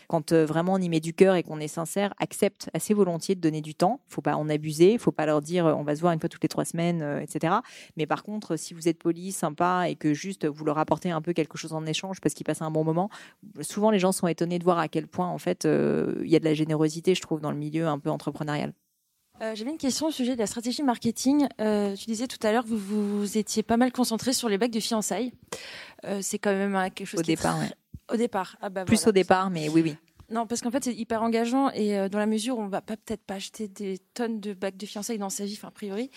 quand 0.06 0.32
vraiment 0.32 0.74
on 0.74 0.78
y 0.78 0.88
met 0.88 1.00
du 1.00 1.12
cœur 1.12 1.34
et 1.34 1.42
qu'on 1.42 1.58
est 1.58 1.68
sincère, 1.68 2.14
acceptent 2.18 2.70
assez 2.72 2.94
volontiers 2.94 3.34
de 3.34 3.40
donner 3.40 3.60
du 3.60 3.74
temps. 3.74 4.00
Faut 4.06 4.22
pas 4.22 4.36
en 4.36 4.48
abuser, 4.48 4.96
faut 4.98 5.12
pas 5.12 5.26
leur 5.26 5.40
dire 5.40 5.64
on 5.64 5.82
va 5.82 5.96
se 5.96 6.00
voir 6.00 6.12
une 6.12 6.20
fois 6.20 6.28
toutes 6.28 6.42
les 6.42 6.48
trois 6.48 6.64
semaines, 6.64 7.02
etc. 7.20 7.54
Mais 7.96 8.06
par 8.06 8.22
contre, 8.22 8.56
si 8.56 8.74
vous 8.74 8.88
êtes 8.88 8.98
poli, 8.98 9.32
sympa 9.32 9.88
et 9.88 9.96
que 9.96 10.14
juste 10.14 10.29
vous 10.44 10.64
leur 10.64 10.78
apportez 10.78 11.10
un 11.10 11.20
peu 11.20 11.32
quelque 11.32 11.58
chose 11.58 11.72
en 11.72 11.84
échange 11.86 12.20
parce 12.20 12.34
qu'ils 12.34 12.44
passent 12.46 12.62
un 12.62 12.70
bon 12.70 12.84
moment, 12.84 13.10
souvent 13.60 13.90
les 13.90 13.98
gens 13.98 14.12
sont 14.12 14.26
étonnés 14.26 14.58
de 14.58 14.64
voir 14.64 14.78
à 14.78 14.88
quel 14.88 15.06
point 15.06 15.28
en 15.28 15.38
fait 15.38 15.64
euh, 15.64 16.20
il 16.24 16.30
y 16.30 16.36
a 16.36 16.38
de 16.38 16.44
la 16.44 16.54
générosité, 16.54 17.14
je 17.14 17.20
trouve, 17.22 17.40
dans 17.40 17.50
le 17.50 17.56
milieu 17.56 17.86
un 17.86 17.98
peu 17.98 18.10
entrepreneurial. 18.10 18.72
Euh, 19.42 19.54
J'avais 19.54 19.70
une 19.70 19.78
question 19.78 20.06
au 20.08 20.10
sujet 20.10 20.34
de 20.34 20.38
la 20.38 20.46
stratégie 20.46 20.82
marketing. 20.82 21.46
Euh, 21.62 21.96
tu 21.96 22.04
disais 22.06 22.26
tout 22.26 22.44
à 22.46 22.52
l'heure 22.52 22.64
que 22.64 22.68
vous, 22.68 23.20
vous 23.20 23.38
étiez 23.38 23.62
pas 23.62 23.78
mal 23.78 23.90
concentré 23.90 24.34
sur 24.34 24.50
les 24.50 24.58
bacs 24.58 24.70
de 24.70 24.80
fiançailles. 24.80 25.32
Euh, 26.04 26.18
c'est 26.20 26.38
quand 26.38 26.52
même 26.52 26.76
euh, 26.76 26.88
quelque 26.94 27.06
chose 27.06 27.20
Au 27.20 27.22
qui 27.22 27.32
est 27.32 27.36
départ, 27.36 27.56
très- 27.56 27.64
ouais. 27.68 27.72
Au 28.12 28.16
départ, 28.16 28.56
ah 28.60 28.68
bah 28.68 28.84
Plus 28.84 28.96
voilà. 28.96 29.08
au 29.08 29.12
départ, 29.12 29.50
mais 29.50 29.68
oui, 29.70 29.80
oui. 29.82 29.96
Non, 30.30 30.46
parce 30.46 30.60
qu'en 30.60 30.70
fait, 30.70 30.84
c'est 30.84 30.94
hyper 30.94 31.22
engageant 31.22 31.70
et 31.70 31.98
euh, 31.98 32.08
dans 32.08 32.20
la 32.20 32.26
mesure 32.26 32.56
où 32.56 32.62
on 32.62 32.68
va 32.68 32.80
pas 32.80 32.96
peut-être 32.96 33.24
pas 33.24 33.34
acheter 33.34 33.66
des 33.66 33.98
tonnes 34.14 34.38
de 34.38 34.54
bacs 34.54 34.76
de 34.76 34.86
fiançailles 34.86 35.18
dans 35.18 35.28
sa 35.28 35.44
vie, 35.44 35.54
enfin 35.56 35.68
a 35.68 35.72
priori. 35.72 36.10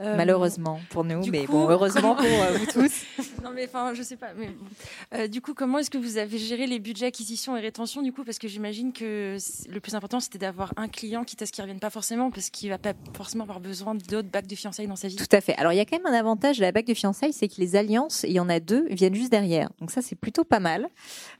Euh, 0.00 0.16
Malheureusement 0.16 0.78
pour 0.90 1.02
nous, 1.04 1.26
mais 1.26 1.46
coup, 1.46 1.52
bon, 1.52 1.68
heureusement 1.70 2.14
pour 2.14 2.24
euh, 2.24 2.58
vous 2.58 2.66
tous. 2.66 3.02
non 3.42 3.50
mais 3.52 3.66
enfin, 3.66 3.92
je 3.94 4.02
sais 4.02 4.16
pas. 4.16 4.28
Mais 4.36 4.48
bon. 4.48 5.26
Du 5.28 5.40
coup, 5.40 5.52
comment 5.52 5.78
est-ce 5.78 5.90
que 5.90 5.98
vous 5.98 6.16
avez 6.16 6.38
géré 6.38 6.66
les 6.66 6.78
budgets 6.78 7.06
acquisition 7.06 7.56
et 7.56 7.60
rétention 7.60 8.02
du 8.02 8.12
coup? 8.12 8.22
Parce 8.22 8.38
que 8.38 8.46
j'imagine 8.46 8.92
que 8.92 9.36
le 9.68 9.80
plus 9.80 9.94
important, 9.94 10.20
c'était 10.20 10.38
d'avoir 10.38 10.72
un 10.76 10.86
client, 10.86 11.24
quitte 11.24 11.42
à 11.42 11.46
ce 11.46 11.52
qu'il 11.52 11.62
revienne 11.62 11.80
pas 11.80 11.90
forcément, 11.90 12.30
parce 12.30 12.50
qu'il 12.50 12.68
va 12.70 12.78
pas 12.78 12.92
forcément 13.14 13.44
avoir 13.44 13.58
besoin 13.58 13.96
d'autres 13.96 14.28
bacs 14.30 14.46
de 14.46 14.54
fiançailles 14.54 14.86
dans 14.86 14.96
sa 14.96 15.08
vie. 15.08 15.16
Tout 15.16 15.24
à 15.32 15.40
fait. 15.40 15.56
Alors, 15.56 15.72
il 15.72 15.76
y 15.76 15.80
a 15.80 15.84
quand 15.84 15.96
même 15.96 16.06
un 16.06 16.16
avantage 16.16 16.58
de 16.58 16.62
la 16.62 16.70
bague 16.70 16.86
de 16.86 16.94
fiançailles, 16.94 17.32
c'est 17.32 17.48
que 17.48 17.54
les 17.58 17.74
alliances, 17.74 18.22
il 18.22 18.32
y 18.32 18.40
en 18.40 18.48
a 18.48 18.60
deux, 18.60 18.86
viennent 18.90 19.14
juste 19.14 19.30
derrière. 19.30 19.70
Donc 19.80 19.90
ça, 19.90 20.02
c'est 20.02 20.16
plutôt 20.16 20.44
pas 20.44 20.60
mal. 20.60 20.88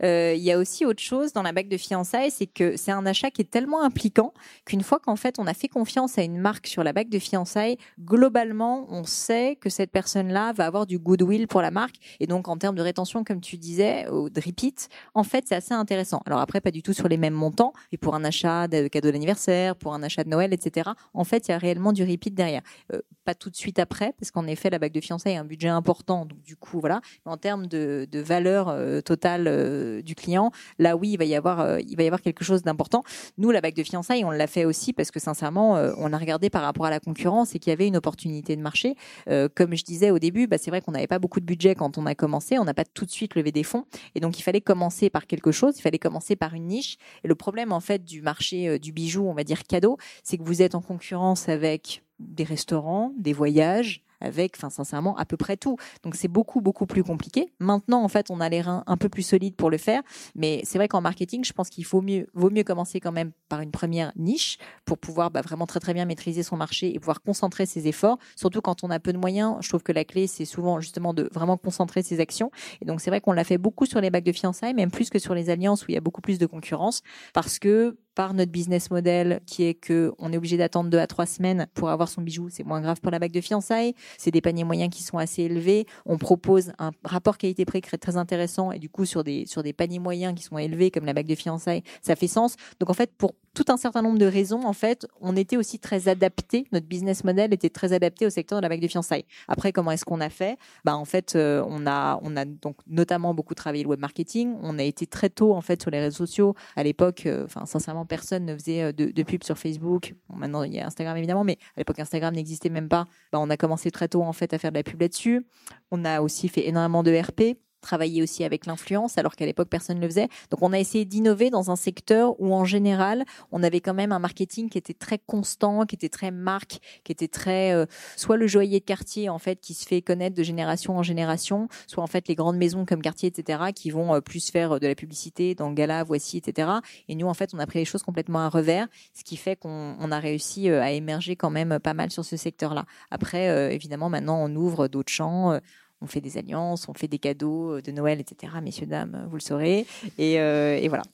Il 0.02 0.42
y 0.42 0.50
a 0.50 0.58
aussi 0.58 0.84
autre 0.84 1.02
chose 1.02 1.32
dans 1.32 1.42
la 1.42 1.52
bague 1.52 1.68
de 1.68 1.76
fiançailles, 1.76 2.15
c'est 2.30 2.46
que 2.46 2.76
c'est 2.76 2.92
un 2.92 3.06
achat 3.06 3.30
qui 3.30 3.42
est 3.42 3.50
tellement 3.50 3.82
impliquant 3.82 4.32
qu'une 4.64 4.82
fois 4.82 4.98
qu'en 4.98 5.16
fait 5.16 5.38
on 5.38 5.46
a 5.46 5.54
fait 5.54 5.68
confiance 5.68 6.18
à 6.18 6.22
une 6.22 6.38
marque 6.38 6.66
sur 6.66 6.82
la 6.82 6.92
bague 6.92 7.08
de 7.08 7.18
fiançailles, 7.18 7.76
globalement, 8.00 8.86
on 8.88 9.04
sait 9.04 9.56
que 9.60 9.70
cette 9.70 9.90
personne-là 9.90 10.52
va 10.52 10.66
avoir 10.66 10.86
du 10.86 10.98
goodwill 10.98 11.48
pour 11.48 11.62
la 11.62 11.70
marque. 11.70 11.96
Et 12.20 12.26
donc, 12.26 12.48
en 12.48 12.56
termes 12.56 12.76
de 12.76 12.82
rétention, 12.82 13.24
comme 13.24 13.40
tu 13.40 13.56
disais, 13.56 14.04
de 14.04 14.40
repeat, 14.40 14.88
en 15.14 15.22
fait, 15.22 15.44
c'est 15.48 15.54
assez 15.54 15.74
intéressant. 15.74 16.22
Alors 16.26 16.40
après, 16.40 16.60
pas 16.60 16.70
du 16.70 16.82
tout 16.82 16.92
sur 16.92 17.08
les 17.08 17.16
mêmes 17.16 17.34
montants. 17.34 17.72
Et 17.92 17.98
pour 17.98 18.14
un 18.14 18.24
achat 18.24 18.68
de 18.68 18.88
cadeau 18.88 19.10
d'anniversaire, 19.10 19.76
pour 19.76 19.94
un 19.94 20.02
achat 20.02 20.24
de 20.24 20.28
Noël, 20.28 20.52
etc., 20.52 20.90
en 21.14 21.24
fait, 21.24 21.48
il 21.48 21.50
y 21.50 21.54
a 21.54 21.58
réellement 21.58 21.92
du 21.92 22.04
repeat 22.04 22.34
derrière. 22.34 22.62
Euh, 22.92 23.00
pas 23.24 23.34
tout 23.34 23.50
de 23.50 23.56
suite 23.56 23.78
après, 23.78 24.12
parce 24.18 24.30
qu'en 24.30 24.46
effet, 24.46 24.70
la 24.70 24.78
bague 24.78 24.92
de 24.92 25.00
fiançailles 25.00 25.36
a 25.36 25.40
un 25.40 25.44
budget 25.44 25.68
important. 25.68 26.26
Donc, 26.26 26.42
du 26.42 26.56
coup, 26.56 26.80
voilà. 26.80 27.00
Mais 27.24 27.32
en 27.32 27.36
termes 27.36 27.66
de, 27.66 28.06
valeur 28.12 28.68
euh, 28.68 29.00
totale 29.00 29.46
euh, 29.46 30.02
du 30.02 30.14
client, 30.14 30.50
là, 30.78 30.96
oui, 30.96 31.10
il 31.10 31.18
va 31.18 31.24
y 31.24 31.34
avoir 31.34 31.78
quelque 32.22 32.44
chose 32.44 32.62
d'important. 32.62 33.02
Nous, 33.38 33.50
la 33.50 33.60
bague 33.60 33.74
de 33.74 33.82
fiançailles, 33.82 34.24
on 34.24 34.30
l'a 34.30 34.46
fait 34.46 34.64
aussi 34.64 34.92
parce 34.92 35.10
que, 35.10 35.20
sincèrement, 35.20 35.76
euh, 35.76 35.92
on 35.98 36.12
a 36.12 36.18
regardé 36.18 36.50
par 36.50 36.62
rapport 36.62 36.86
à 36.86 36.90
la 36.90 37.00
concurrence 37.00 37.54
et 37.54 37.58
qu'il 37.58 37.70
y 37.70 37.72
avait 37.72 37.86
une 37.86 37.96
opportunité 37.96 38.56
de 38.56 38.62
marché. 38.62 38.94
Euh, 39.28 39.48
comme 39.54 39.74
je 39.74 39.84
disais 39.84 40.10
au 40.10 40.18
début, 40.18 40.46
bah, 40.46 40.58
c'est 40.58 40.70
vrai 40.70 40.80
qu'on 40.80 40.92
n'avait 40.92 41.06
pas 41.06 41.18
beaucoup 41.18 41.40
de 41.40 41.44
budget 41.44 41.74
quand 41.74 41.98
on 41.98 42.06
a 42.06 42.14
commencé. 42.14 42.58
On 42.58 42.64
n'a 42.64 42.74
pas 42.74 42.84
tout 42.84 43.04
de 43.04 43.10
suite 43.10 43.34
levé 43.34 43.52
des 43.52 43.62
fonds. 43.62 43.84
Et 44.14 44.20
donc, 44.20 44.38
il 44.38 44.42
fallait 44.42 44.60
commencer 44.60 45.10
par 45.10 45.26
quelque 45.26 45.52
chose. 45.52 45.78
Il 45.78 45.82
fallait 45.82 45.98
commencer 45.98 46.36
par 46.36 46.54
une 46.54 46.66
niche. 46.66 46.96
Et 47.24 47.28
le 47.28 47.34
problème, 47.34 47.72
en 47.72 47.80
fait, 47.80 48.04
du 48.04 48.22
marché 48.22 48.68
euh, 48.68 48.78
du 48.78 48.92
bijou, 48.92 49.26
on 49.28 49.34
va 49.34 49.44
dire 49.44 49.64
cadeau, 49.64 49.98
c'est 50.22 50.38
que 50.38 50.44
vous 50.44 50.62
êtes 50.62 50.74
en 50.74 50.80
concurrence 50.80 51.48
avec 51.48 52.02
des 52.18 52.44
restaurants, 52.44 53.12
des 53.18 53.32
voyages, 53.32 54.02
avec, 54.20 54.54
enfin, 54.56 54.70
sincèrement, 54.70 55.16
à 55.16 55.24
peu 55.24 55.36
près 55.36 55.56
tout. 55.56 55.76
Donc, 56.02 56.14
c'est 56.14 56.28
beaucoup, 56.28 56.60
beaucoup 56.60 56.86
plus 56.86 57.04
compliqué. 57.04 57.52
Maintenant, 57.58 58.02
en 58.02 58.08
fait, 58.08 58.30
on 58.30 58.40
a 58.40 58.48
les 58.48 58.60
reins 58.60 58.84
un 58.86 58.96
peu 58.96 59.08
plus 59.08 59.22
solides 59.22 59.56
pour 59.56 59.70
le 59.70 59.78
faire. 59.78 60.02
Mais 60.34 60.60
c'est 60.64 60.78
vrai 60.78 60.88
qu'en 60.88 61.00
marketing, 61.00 61.44
je 61.44 61.52
pense 61.52 61.68
qu'il 61.68 61.84
faut 61.84 62.00
mieux, 62.00 62.26
vaut 62.34 62.50
mieux 62.50 62.64
commencer 62.64 63.00
quand 63.00 63.12
même 63.12 63.32
par 63.48 63.60
une 63.60 63.70
première 63.70 64.12
niche 64.16 64.58
pour 64.84 64.98
pouvoir 64.98 65.30
bah, 65.30 65.42
vraiment 65.42 65.66
très, 65.66 65.80
très 65.80 65.94
bien 65.94 66.04
maîtriser 66.04 66.42
son 66.42 66.56
marché 66.56 66.94
et 66.94 66.98
pouvoir 66.98 67.22
concentrer 67.22 67.66
ses 67.66 67.88
efforts. 67.88 68.18
Surtout 68.36 68.60
quand 68.60 68.84
on 68.84 68.90
a 68.90 68.98
peu 68.98 69.12
de 69.12 69.18
moyens, 69.18 69.56
je 69.60 69.68
trouve 69.68 69.82
que 69.82 69.92
la 69.92 70.04
clé, 70.04 70.26
c'est 70.26 70.44
souvent 70.44 70.80
justement 70.80 71.14
de 71.14 71.28
vraiment 71.32 71.56
concentrer 71.56 72.02
ses 72.02 72.20
actions. 72.20 72.50
Et 72.80 72.84
donc, 72.84 73.00
c'est 73.00 73.10
vrai 73.10 73.20
qu'on 73.20 73.32
l'a 73.32 73.44
fait 73.44 73.58
beaucoup 73.58 73.86
sur 73.86 74.00
les 74.00 74.10
bacs 74.10 74.24
de 74.24 74.32
fiançailles, 74.32 74.74
même 74.74 74.90
plus 74.90 75.10
que 75.10 75.18
sur 75.18 75.34
les 75.34 75.50
alliances 75.50 75.82
où 75.82 75.86
il 75.88 75.94
y 75.94 75.98
a 75.98 76.00
beaucoup 76.00 76.20
plus 76.20 76.38
de 76.38 76.46
concurrence 76.46 77.02
parce 77.32 77.58
que 77.58 77.96
par 78.16 78.34
notre 78.34 78.50
business 78.50 78.90
model 78.90 79.40
qui 79.46 79.62
est 79.64 79.74
que 79.74 80.12
on 80.18 80.32
est 80.32 80.36
obligé 80.36 80.56
d'attendre 80.56 80.90
deux 80.90 80.98
à 80.98 81.06
trois 81.06 81.26
semaines 81.26 81.68
pour 81.74 81.90
avoir 81.90 82.08
son 82.08 82.22
bijou, 82.22 82.48
c'est 82.50 82.64
moins 82.64 82.80
grave 82.80 83.00
pour 83.00 83.12
la 83.12 83.20
bague 83.20 83.30
de 83.30 83.40
fiançailles. 83.40 83.94
C'est 84.18 84.32
des 84.32 84.40
paniers 84.40 84.64
moyens 84.64 84.92
qui 84.92 85.02
sont 85.02 85.18
assez 85.18 85.42
élevés. 85.42 85.86
On 86.06 86.16
propose 86.16 86.72
un 86.78 86.90
rapport 87.04 87.36
qualité-prix 87.38 87.82
très 87.82 88.16
intéressant 88.16 88.72
et 88.72 88.78
du 88.78 88.88
coup 88.88 89.04
sur 89.04 89.22
des 89.22 89.44
sur 89.46 89.62
des 89.62 89.74
paniers 89.74 89.98
moyens 89.98 90.34
qui 90.34 90.42
sont 90.42 90.58
élevés 90.58 90.90
comme 90.90 91.04
la 91.04 91.12
bague 91.12 91.26
de 91.26 91.34
fiançailles, 91.34 91.82
ça 92.00 92.16
fait 92.16 92.26
sens. 92.26 92.56
Donc 92.80 92.90
en 92.90 92.94
fait 92.94 93.12
pour 93.16 93.34
tout 93.56 93.72
un 93.72 93.78
certain 93.78 94.02
nombre 94.02 94.18
de 94.18 94.26
raisons, 94.26 94.64
en 94.64 94.74
fait, 94.74 95.06
on 95.22 95.34
était 95.34 95.56
aussi 95.56 95.78
très 95.78 96.08
adapté. 96.08 96.66
Notre 96.72 96.86
business 96.86 97.24
model 97.24 97.54
était 97.54 97.70
très 97.70 97.94
adapté 97.94 98.26
au 98.26 98.30
secteur 98.30 98.58
de 98.58 98.62
la 98.62 98.68
bague 98.68 98.82
de 98.82 98.86
fiançailles. 98.86 99.24
Après, 99.48 99.72
comment 99.72 99.90
est-ce 99.92 100.04
qu'on 100.04 100.20
a 100.20 100.28
fait? 100.28 100.58
Bah 100.84 100.94
en 100.94 101.06
fait, 101.06 101.34
euh, 101.36 101.64
on 101.66 101.86
a 101.86 102.20
on 102.22 102.36
a 102.36 102.44
donc 102.44 102.76
notamment 102.86 103.32
beaucoup 103.32 103.54
travaillé 103.54 103.82
le 103.82 103.88
web 103.88 103.98
marketing. 103.98 104.56
On 104.62 104.78
a 104.78 104.82
été 104.82 105.06
très 105.06 105.30
tôt 105.30 105.54
en 105.54 105.62
fait 105.62 105.80
sur 105.80 105.90
les 105.90 106.00
réseaux 106.00 106.26
sociaux. 106.26 106.54
À 106.76 106.82
l'époque, 106.82 107.24
euh, 107.24 107.46
enfin 107.46 107.64
sincèrement, 107.64 108.04
personne 108.04 108.44
ne 108.44 108.54
faisait 108.54 108.82
euh, 108.82 108.92
de, 108.92 109.06
de 109.06 109.22
pub 109.22 109.42
sur 109.42 109.56
Facebook. 109.56 110.14
Bon, 110.28 110.36
maintenant, 110.36 110.62
il 110.62 110.74
y 110.74 110.78
a 110.78 110.86
Instagram 110.86 111.16
évidemment, 111.16 111.44
mais 111.44 111.56
à 111.76 111.80
l'époque, 111.80 111.98
Instagram 111.98 112.34
n'existait 112.34 112.68
même 112.68 112.90
pas. 112.90 113.06
Bah, 113.32 113.38
on 113.40 113.48
a 113.48 113.56
commencé 113.56 113.90
très 113.90 114.08
tôt 114.08 114.22
en 114.22 114.34
fait 114.34 114.52
à 114.52 114.58
faire 114.58 114.70
de 114.70 114.76
la 114.76 114.82
pub 114.82 115.00
là-dessus. 115.00 115.46
On 115.90 116.04
a 116.04 116.20
aussi 116.20 116.48
fait 116.48 116.68
énormément 116.68 117.02
de 117.02 117.18
RP 117.18 117.56
travailler 117.80 118.22
aussi 118.22 118.44
avec 118.44 118.66
l'influence, 118.66 119.18
alors 119.18 119.36
qu'à 119.36 119.46
l'époque, 119.46 119.68
personne 119.68 119.96
ne 119.96 120.02
le 120.02 120.08
faisait. 120.08 120.28
Donc, 120.50 120.62
on 120.62 120.72
a 120.72 120.78
essayé 120.78 121.04
d'innover 121.04 121.50
dans 121.50 121.70
un 121.70 121.76
secteur 121.76 122.40
où, 122.40 122.54
en 122.54 122.64
général, 122.64 123.24
on 123.52 123.62
avait 123.62 123.80
quand 123.80 123.94
même 123.94 124.12
un 124.12 124.18
marketing 124.18 124.68
qui 124.68 124.78
était 124.78 124.94
très 124.94 125.18
constant, 125.18 125.86
qui 125.86 125.94
était 125.94 126.08
très 126.08 126.30
marque, 126.30 126.78
qui 127.04 127.12
était 127.12 127.28
très, 127.28 127.72
euh, 127.72 127.86
soit 128.16 128.36
le 128.36 128.46
joaillier 128.46 128.80
de 128.80 128.84
quartier, 128.84 129.28
en 129.28 129.38
fait, 129.38 129.60
qui 129.60 129.74
se 129.74 129.86
fait 129.86 130.02
connaître 130.02 130.36
de 130.36 130.42
génération 130.42 130.96
en 130.96 131.02
génération, 131.02 131.68
soit, 131.86 132.02
en 132.02 132.06
fait, 132.06 132.28
les 132.28 132.34
grandes 132.34 132.56
maisons 132.56 132.84
comme 132.84 133.02
Cartier, 133.02 133.28
etc., 133.28 133.70
qui 133.74 133.90
vont 133.90 134.14
euh, 134.14 134.20
plus 134.20 134.50
faire 134.50 134.72
euh, 134.72 134.78
de 134.78 134.86
la 134.86 134.94
publicité 134.94 135.54
dans 135.54 135.72
Gala, 135.72 136.04
Voici, 136.04 136.38
etc. 136.38 136.68
Et 137.08 137.14
nous, 137.14 137.26
en 137.26 137.34
fait, 137.34 137.50
on 137.54 137.58
a 137.58 137.66
pris 137.66 137.78
les 137.78 137.84
choses 137.84 138.02
complètement 138.02 138.40
à 138.40 138.48
revers, 138.48 138.86
ce 139.14 139.24
qui 139.24 139.36
fait 139.36 139.56
qu'on 139.56 139.96
on 139.98 140.10
a 140.10 140.18
réussi 140.18 140.68
à 140.68 140.90
émerger 140.92 141.36
quand 141.36 141.50
même 141.50 141.78
pas 141.78 141.94
mal 141.94 142.10
sur 142.10 142.24
ce 142.24 142.36
secteur-là. 142.36 142.84
Après, 143.10 143.74
évidemment, 143.74 144.08
maintenant, 144.08 144.42
on 144.42 144.54
ouvre 144.54 144.88
d'autres 144.88 145.12
champs. 145.12 145.58
Euh, 145.96 146.04
on 146.04 146.06
fait 146.06 146.20
des 146.20 146.38
alliances, 146.38 146.88
on 146.88 146.94
fait 146.94 147.08
des 147.08 147.18
cadeaux 147.18 147.76
euh, 147.76 147.82
de 147.82 147.92
Noël, 147.92 148.20
etc. 148.20 148.52
Messieurs, 148.62 148.86
dames, 148.86 149.26
vous 149.28 149.36
le 149.36 149.40
saurez. 149.40 149.86
Et, 150.18 150.40
euh, 150.40 150.84
voilà. 150.88 151.04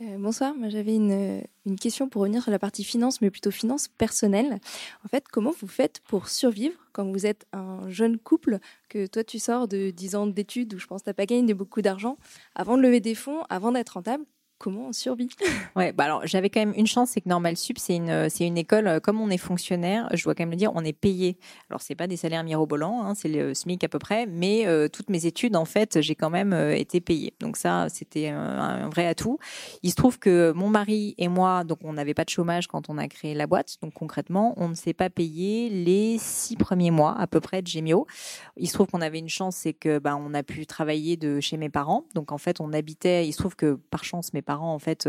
Euh, 0.00 0.18
bonsoir, 0.18 0.52
moi 0.56 0.68
j'avais 0.68 0.96
une, 0.96 1.42
une 1.64 1.78
question 1.78 2.08
pour 2.08 2.22
revenir 2.22 2.42
sur 2.42 2.50
la 2.50 2.58
partie 2.58 2.82
finance, 2.82 3.20
mais 3.20 3.30
plutôt 3.30 3.52
finance 3.52 3.86
personnelle. 3.86 4.58
En 5.04 5.08
fait, 5.08 5.28
comment 5.28 5.52
vous 5.60 5.68
faites 5.68 6.00
pour 6.00 6.28
survivre 6.28 6.74
quand 6.92 7.04
vous 7.04 7.24
êtes 7.24 7.46
un 7.52 7.88
jeune 7.88 8.18
couple, 8.18 8.58
que 8.88 9.06
toi 9.06 9.22
tu 9.22 9.38
sors 9.38 9.68
de 9.68 9.90
10 9.90 10.16
ans 10.16 10.26
d'études 10.26 10.74
où 10.74 10.78
je 10.78 10.86
pense 10.86 11.02
que 11.02 11.04
tu 11.04 11.10
n'as 11.10 11.14
pas 11.14 11.26
gagné 11.26 11.54
beaucoup 11.54 11.82
d'argent, 11.82 12.18
avant 12.56 12.76
de 12.76 12.82
lever 12.82 13.00
des 13.00 13.14
fonds, 13.14 13.42
avant 13.48 13.70
d'être 13.70 13.90
rentable 13.90 14.24
Comment 14.62 14.86
on 14.86 14.92
survit? 14.92 15.28
Ouais, 15.74 15.90
bah 15.90 16.04
alors 16.04 16.24
j'avais 16.24 16.50
quand 16.50 16.60
même 16.60 16.74
une 16.76 16.86
chance, 16.86 17.10
c'est 17.10 17.20
que 17.20 17.28
Normal 17.28 17.56
Sup, 17.56 17.78
c'est 17.78 17.96
une, 17.96 18.28
c'est 18.30 18.46
une 18.46 18.58
école, 18.58 18.86
euh, 18.86 19.00
comme 19.00 19.20
on 19.20 19.28
est 19.28 19.38
fonctionnaire, 19.38 20.08
je 20.12 20.22
dois 20.22 20.36
quand 20.36 20.44
même 20.44 20.50
le 20.50 20.56
dire, 20.56 20.70
on 20.74 20.84
est 20.84 20.92
payé. 20.92 21.36
Alors 21.68 21.80
c'est 21.80 21.96
pas 21.96 22.06
des 22.06 22.16
salaires 22.16 22.44
mirobolants, 22.44 23.02
hein, 23.02 23.14
c'est 23.16 23.28
le 23.28 23.54
SMIC 23.54 23.82
à 23.82 23.88
peu 23.88 23.98
près, 23.98 24.26
mais 24.26 24.66
euh, 24.66 24.86
toutes 24.86 25.10
mes 25.10 25.26
études, 25.26 25.56
en 25.56 25.64
fait, 25.64 26.00
j'ai 26.00 26.14
quand 26.14 26.30
même 26.30 26.52
euh, 26.52 26.76
été 26.76 27.00
payée. 27.00 27.34
Donc 27.40 27.56
ça, 27.56 27.88
c'était 27.88 28.28
un, 28.28 28.88
vrai 28.90 29.08
atout. 29.08 29.38
Il 29.82 29.90
se 29.90 29.96
trouve 29.96 30.20
que 30.20 30.52
mon 30.52 30.68
mari 30.68 31.16
et 31.18 31.26
moi, 31.26 31.64
donc 31.64 31.78
on 31.82 31.94
n'avait 31.94 32.14
pas 32.14 32.24
de 32.24 32.30
chômage 32.30 32.68
quand 32.68 32.88
on 32.88 32.98
a 32.98 33.08
créé 33.08 33.34
la 33.34 33.48
boîte, 33.48 33.78
donc 33.82 33.94
concrètement, 33.94 34.54
on 34.58 34.68
ne 34.68 34.74
s'est 34.74 34.94
pas 34.94 35.10
payé 35.10 35.70
les 35.70 36.18
six 36.18 36.54
premiers 36.54 36.92
mois 36.92 37.18
à 37.18 37.26
peu 37.26 37.40
près 37.40 37.62
de 37.62 37.66
Gemio. 37.66 38.06
Il 38.56 38.68
se 38.68 38.74
trouve 38.74 38.86
qu'on 38.86 39.00
avait 39.00 39.18
une 39.18 39.28
chance, 39.28 39.56
c'est 39.56 39.72
que 39.72 39.98
bah, 39.98 40.16
on 40.16 40.34
a 40.34 40.44
pu 40.44 40.66
travailler 40.66 41.16
de 41.16 41.40
chez 41.40 41.56
mes 41.56 41.70
parents, 41.70 42.04
donc 42.14 42.30
en 42.30 42.38
fait 42.38 42.60
on 42.60 42.72
habitait. 42.72 43.26
Il 43.26 43.32
se 43.32 43.38
trouve 43.38 43.56
que 43.56 43.80
par 43.90 44.04
chance 44.04 44.32
mes 44.32 44.42
parents 44.42 44.51
parents 44.52 44.74
en 44.74 44.78
fait 44.78 45.08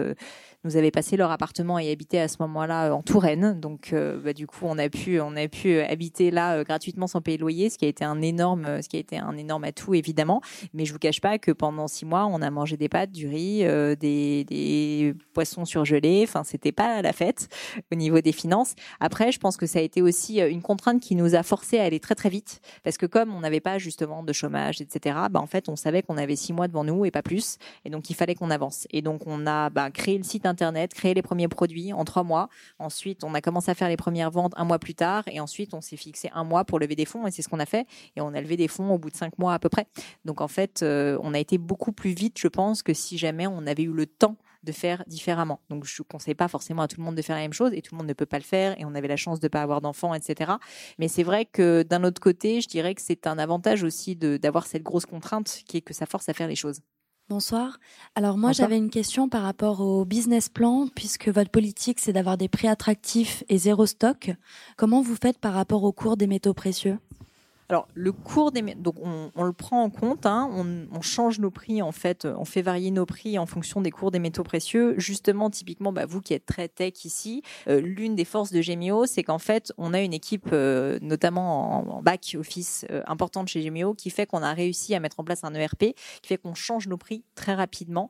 nous 0.64 0.78
avaient 0.78 0.92
passé 0.92 1.18
leur 1.18 1.32
appartement 1.32 1.78
et 1.78 1.92
habitaient 1.92 2.20
à 2.20 2.30
ce 2.30 2.38
moment-là 2.40 2.94
en 2.94 3.02
Touraine. 3.02 3.60
Donc 3.60 3.94
bah, 4.24 4.34
du 4.34 4.48
coup, 4.48 4.62
on 4.64 4.78
a 4.78 4.88
pu 4.90 5.20
on 5.20 5.36
a 5.36 5.48
pu 5.48 5.80
habiter 5.80 6.32
là 6.32 6.64
gratuitement 6.64 7.08
sans 7.08 7.22
payer 7.22 7.38
le 7.38 7.42
loyer, 7.42 7.70
ce 7.70 7.78
qui 7.78 7.86
a 7.86 7.90
été 7.90 8.06
un 8.06 8.22
énorme 8.22 8.82
ce 8.82 8.88
qui 8.88 8.96
a 8.96 9.00
été 9.00 9.18
un 9.18 9.36
énorme 9.36 9.66
atout 9.66 9.94
évidemment. 9.94 10.42
Mais 10.74 10.86
je 10.86 10.94
vous 10.94 11.00
cache 11.00 11.20
pas 11.20 11.38
que 11.38 11.52
pendant 11.52 11.88
six 11.88 12.06
mois, 12.06 12.26
on 12.28 12.42
a 12.42 12.50
mangé 12.50 12.78
des 12.78 12.90
pâtes, 12.90 13.12
du 13.12 13.28
riz, 13.28 13.66
des, 14.00 14.46
des 14.46 15.14
poissons 15.34 15.66
surgelés. 15.66 16.22
Enfin, 16.24 16.44
c'était 16.44 16.72
pas 16.72 17.02
la 17.02 17.12
fête 17.12 17.50
au 17.92 17.96
niveau 17.96 18.22
des 18.22 18.32
finances. 18.32 18.76
Après, 19.02 19.32
je 19.32 19.40
pense 19.40 19.58
que 19.58 19.66
ça 19.66 19.80
a 19.80 19.82
été 19.82 20.02
aussi 20.02 20.40
une 20.40 20.62
contrainte 20.62 21.02
qui 21.02 21.16
nous 21.16 21.36
a 21.36 21.44
forcé 21.44 21.80
à 21.80 21.84
aller 21.84 22.00
très 22.00 22.16
très 22.16 22.30
vite 22.30 22.62
parce 22.84 22.98
que 22.98 23.06
comme 23.06 23.34
on 23.34 23.42
n'avait 23.42 23.60
pas 23.60 23.78
justement 23.78 24.24
de 24.24 24.34
chômage, 24.34 24.82
etc. 24.82 25.18
Bah 25.30 25.40
en 25.40 25.48
fait, 25.48 25.70
on 25.70 25.76
savait 25.76 26.02
qu'on 26.02 26.18
avait 26.18 26.36
six 26.36 26.54
mois 26.54 26.68
devant 26.68 26.84
nous 26.84 27.06
et 27.06 27.12
pas 27.12 27.22
plus, 27.22 27.58
et 27.86 27.90
donc 27.90 28.10
il 28.10 28.16
fallait 28.16 28.36
qu'on 28.36 28.52
avance. 28.52 28.88
Et 28.92 29.02
donc 29.02 29.23
on 29.26 29.48
a 29.48 29.70
bah, 29.70 29.92
créé 29.92 30.18
le 30.18 30.24
site 30.24 30.46
internet, 30.46 30.94
créé 30.94 31.14
les 31.14 31.22
premiers 31.22 31.48
produits 31.48 31.94
en 31.94 32.06
trois 32.06 32.24
mois. 32.24 32.50
Ensuite, 32.80 33.24
on 33.24 33.34
a 33.34 33.42
commencé 33.42 33.72
à 33.72 33.76
faire 33.76 33.90
les 33.90 33.98
premières 33.98 34.32
ventes 34.32 34.54
un 34.56 34.66
mois 34.66 34.80
plus 34.80 34.96
tard, 34.96 35.24
et 35.28 35.40
ensuite 35.40 35.74
on 35.74 35.82
s'est 35.82 35.98
fixé 35.98 36.30
un 36.34 36.44
mois 36.44 36.66
pour 36.66 36.80
lever 36.80 36.96
des 36.96 37.06
fonds, 37.06 37.26
et 37.28 37.32
c'est 37.32 37.42
ce 37.42 37.50
qu'on 37.50 37.60
a 37.60 37.66
fait. 37.66 37.86
Et 38.16 38.22
on 38.22 38.34
a 38.34 38.42
levé 38.42 38.58
des 38.58 38.68
fonds 38.68 38.94
au 38.94 38.98
bout 38.98 39.10
de 39.10 39.16
cinq 39.16 39.38
mois 39.38 39.54
à 39.54 39.60
peu 39.60 39.70
près. 39.70 39.88
Donc 40.26 40.42
en 40.42 40.48
fait, 40.48 40.82
euh, 40.84 41.18
on 41.22 41.34
a 41.34 41.40
été 41.40 41.58
beaucoup 41.58 41.92
plus 41.92 42.12
vite, 42.12 42.38
je 42.40 42.48
pense, 42.48 42.84
que 42.84 42.94
si 42.94 43.18
jamais 43.18 43.48
on 43.48 43.66
avait 43.68 43.84
eu 43.84 43.94
le 43.94 44.06
temps 44.06 44.38
de 44.64 44.72
faire 44.72 45.04
différemment. 45.08 45.60
Donc 45.70 45.86
je 45.86 46.02
ne 46.02 46.06
conseille 46.06 46.36
pas 46.36 46.48
forcément 46.48 46.84
à 46.84 46.88
tout 46.88 47.00
le 47.00 47.06
monde 47.06 47.16
de 47.16 47.22
faire 47.22 47.36
la 47.36 47.42
même 47.42 47.54
chose 47.54 47.74
et 47.74 47.82
tout 47.82 47.94
le 47.94 47.98
monde 47.98 48.08
ne 48.08 48.14
peut 48.14 48.26
pas 48.26 48.38
le 48.38 48.44
faire 48.44 48.80
et 48.80 48.86
on 48.86 48.96
avait 48.96 49.08
la 49.08 49.18
chance 49.18 49.40
de 49.40 49.46
ne 49.46 49.50
pas 49.50 49.62
avoir 49.62 49.82
d'enfants, 49.82 50.14
etc. 50.14 50.54
Mais 51.00 51.08
c'est 51.08 51.24
vrai 51.24 51.46
que 51.46 51.84
d'un 51.84 52.04
autre 52.04 52.22
côté, 52.22 52.62
je 52.62 52.68
dirais 52.68 52.96
que 52.96 53.02
c'est 53.02 53.28
un 53.28 53.38
avantage 53.38 53.84
aussi 53.84 54.16
d'avoir 54.16 54.66
cette 54.66 54.84
grosse 54.84 55.06
contrainte 55.06 55.64
qui 55.68 55.78
est 55.78 55.82
que 55.82 55.94
ça 55.94 56.06
force 56.06 56.30
à 56.30 56.34
faire 56.34 56.48
les 56.48 56.56
choses. 56.56 56.80
Bonsoir. 57.30 57.80
Alors 58.16 58.38
moi 58.38 58.52
j'avais 58.52 58.78
une 58.78 58.90
question 58.90 59.30
par 59.30 59.44
rapport 59.44 59.80
au 59.80 60.04
business 60.04 60.50
plan 60.50 60.88
puisque 60.94 61.30
votre 61.30 61.50
politique 61.50 62.02
c'est 62.02 62.12
d'avoir 62.12 62.38
des 62.38 62.50
prix 62.50 62.68
attractifs 62.68 63.46
et 63.48 63.58
zéro 63.58 63.86
stock. 63.86 64.32
Comment 64.76 65.02
vous 65.02 65.16
faites 65.16 65.38
par 65.40 65.54
rapport 65.54 65.84
au 65.84 65.94
cours 65.94 66.18
des 66.18 66.28
métaux 66.28 66.54
précieux? 66.54 67.00
Alors, 67.70 67.88
le 67.94 68.12
cours 68.12 68.52
des 68.52 68.62
donc 68.76 68.96
on, 69.02 69.44
le 69.44 69.54
prend 69.54 69.84
en 69.84 69.90
compte, 69.90 70.26
hein. 70.26 70.50
on, 70.52 71.02
change 71.02 71.40
nos 71.40 71.52
prix 71.52 71.82
en 71.82 71.92
fait, 71.92 72.26
on 72.26 72.46
fait 72.46 72.62
varier 72.62 72.92
nos 72.92 73.06
prix 73.06 73.38
en 73.38 73.46
fonction 73.46 73.82
des 73.82 73.92
cours 73.92 74.12
des 74.12 74.20
métaux 74.20 74.44
précieux. 74.44 74.96
Justement, 74.98 75.50
typiquement, 75.50 75.92
bah, 75.92 76.06
vous 76.06 76.22
qui 76.22 76.34
êtes 76.34 76.46
très 76.46 76.68
tech 76.68 77.06
ici, 77.06 77.42
euh, 77.68 77.82
l'une 77.82 78.16
des 78.16 78.26
forces 78.26 78.52
de 78.52 78.62
Gemio, 78.62 79.06
c'est 79.06 79.24
qu'en 79.24 79.40
fait, 79.40 79.74
on 79.78 79.94
a 79.94 80.02
une 80.02 80.14
équipe, 80.14 80.50
euh, 80.54 80.98
notamment 81.02 81.98
en, 81.98 82.02
back 82.02 82.36
office 82.40 82.86
euh, 82.92 83.02
importante 83.08 83.48
chez 83.48 83.62
Gemio, 83.62 83.94
qui 83.94 84.10
fait 84.10 84.26
qu'on 84.26 84.44
a 84.44 84.54
réussi 84.54 84.96
à 84.96 85.00
mettre 85.00 85.20
en 85.20 85.24
place 85.24 85.44
un 85.44 85.54
ERP, 85.54 85.96
qui 86.22 86.28
fait 86.28 86.38
qu'on 86.38 86.56
change 86.56 86.88
nos 86.88 86.98
prix 86.98 87.24
très 87.36 87.54
rapidement, 87.54 88.10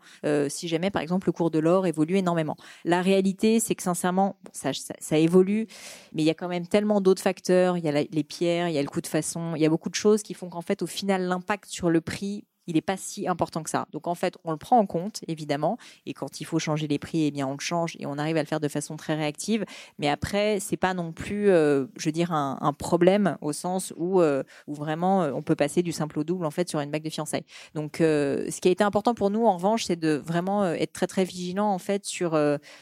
si 0.50 0.68
jamais, 0.68 0.92
par 0.92 1.02
exemple, 1.02 1.28
le 1.28 1.32
cours 1.32 1.52
de 1.52 1.60
l'or 1.60 1.88
évolue 1.88 2.18
énormément. 2.18 2.56
La 2.86 3.02
réalité, 3.02 3.60
c'est 3.60 3.76
que 3.76 3.84
sincèrement, 3.84 4.38
ça, 4.52 4.72
évolue, 5.18 5.68
mais 6.14 6.24
il 6.24 6.26
y 6.26 6.30
a 6.30 6.34
quand 6.34 6.48
même 6.48 6.68
tellement 6.68 7.02
d'autres 7.02 7.22
facteurs. 7.22 7.78
Il 7.78 7.84
y 7.84 7.90
a 7.90 7.92
les 7.92 8.24
pierres, 8.24 8.70
il 8.70 8.74
y 8.74 8.78
a 8.78 8.82
le 8.82 8.88
coût 8.88 9.02
de 9.02 9.08
façon 9.08 9.43
il 9.56 9.62
y 9.62 9.66
a 9.66 9.70
beaucoup 9.70 9.90
de 9.90 9.96
choses 9.96 10.24
qui 10.24 10.34
font 10.34 10.50
qu'en 10.50 10.62
fait, 10.62 10.82
au 10.82 10.88
final, 10.88 11.24
l'impact 11.24 11.66
sur 11.70 11.90
le 11.90 12.02
prix 12.02 12.46
il 12.68 12.76
n'est 12.76 12.82
pas 12.82 12.98
si 12.98 13.28
important 13.28 13.64
que 13.64 13.70
ça. 13.70 13.88
Donc 13.92 14.08
en 14.08 14.16
fait, 14.16 14.38
on 14.44 14.52
le 14.52 14.58
prend 14.58 14.78
en 14.78 14.86
compte, 14.86 15.22
évidemment, 15.28 15.78
et 16.06 16.14
quand 16.14 16.42
il 16.42 16.46
faut 16.46 16.60
changer 16.60 16.88
les 16.88 17.00
prix, 17.00 17.26
eh 17.26 17.32
bien 17.32 17.48
on 17.48 17.54
le 17.54 17.60
change 17.60 17.96
et 18.00 18.06
on 18.06 18.18
arrive 18.18 18.38
à 18.38 18.42
le 18.42 18.48
faire 18.48 18.60
de 18.60 18.68
façon 18.68 18.96
très 18.96 19.16
réactive. 19.16 19.66
Mais 20.00 20.10
après, 20.10 20.60
c'est 20.60 20.78
pas 20.78 20.94
non 20.94 21.12
plus, 21.12 21.50
euh, 21.50 21.86
je 21.98 22.06
veux 22.06 22.12
dire, 22.12 22.32
un, 22.32 22.74
problème 22.78 23.38
au 23.42 23.54
sens 23.54 23.94
où, 23.98 24.20
euh, 24.20 24.44
où 24.68 24.74
vraiment 24.74 25.24
euh, 25.24 25.32
on 25.34 25.42
peut 25.42 25.56
passer 25.56 25.84
du 25.84 25.92
simple 25.92 26.18
au 26.20 26.24
double 26.24 26.46
en 26.46 26.52
fait 26.52 26.68
sur 26.68 26.80
une 26.80 26.90
bague 26.90 27.04
de 27.04 27.10
fiançailles. 27.10 27.46
Donc 27.76 27.98
ce 28.00 28.60
qui 28.60 28.68
a 28.68 28.72
été 28.72 28.84
important 28.84 29.14
pour 29.14 29.30
nous, 29.30 29.46
en 29.46 29.56
revanche, 29.56 29.86
c'est 29.86 29.96
de 29.96 30.16
vraiment 30.16 30.66
être 30.66 30.92
très 30.92 31.08
très 31.08 31.24
vigilant 31.24 31.68
en 31.68 31.78
fait 31.78 32.06
sur 32.06 32.38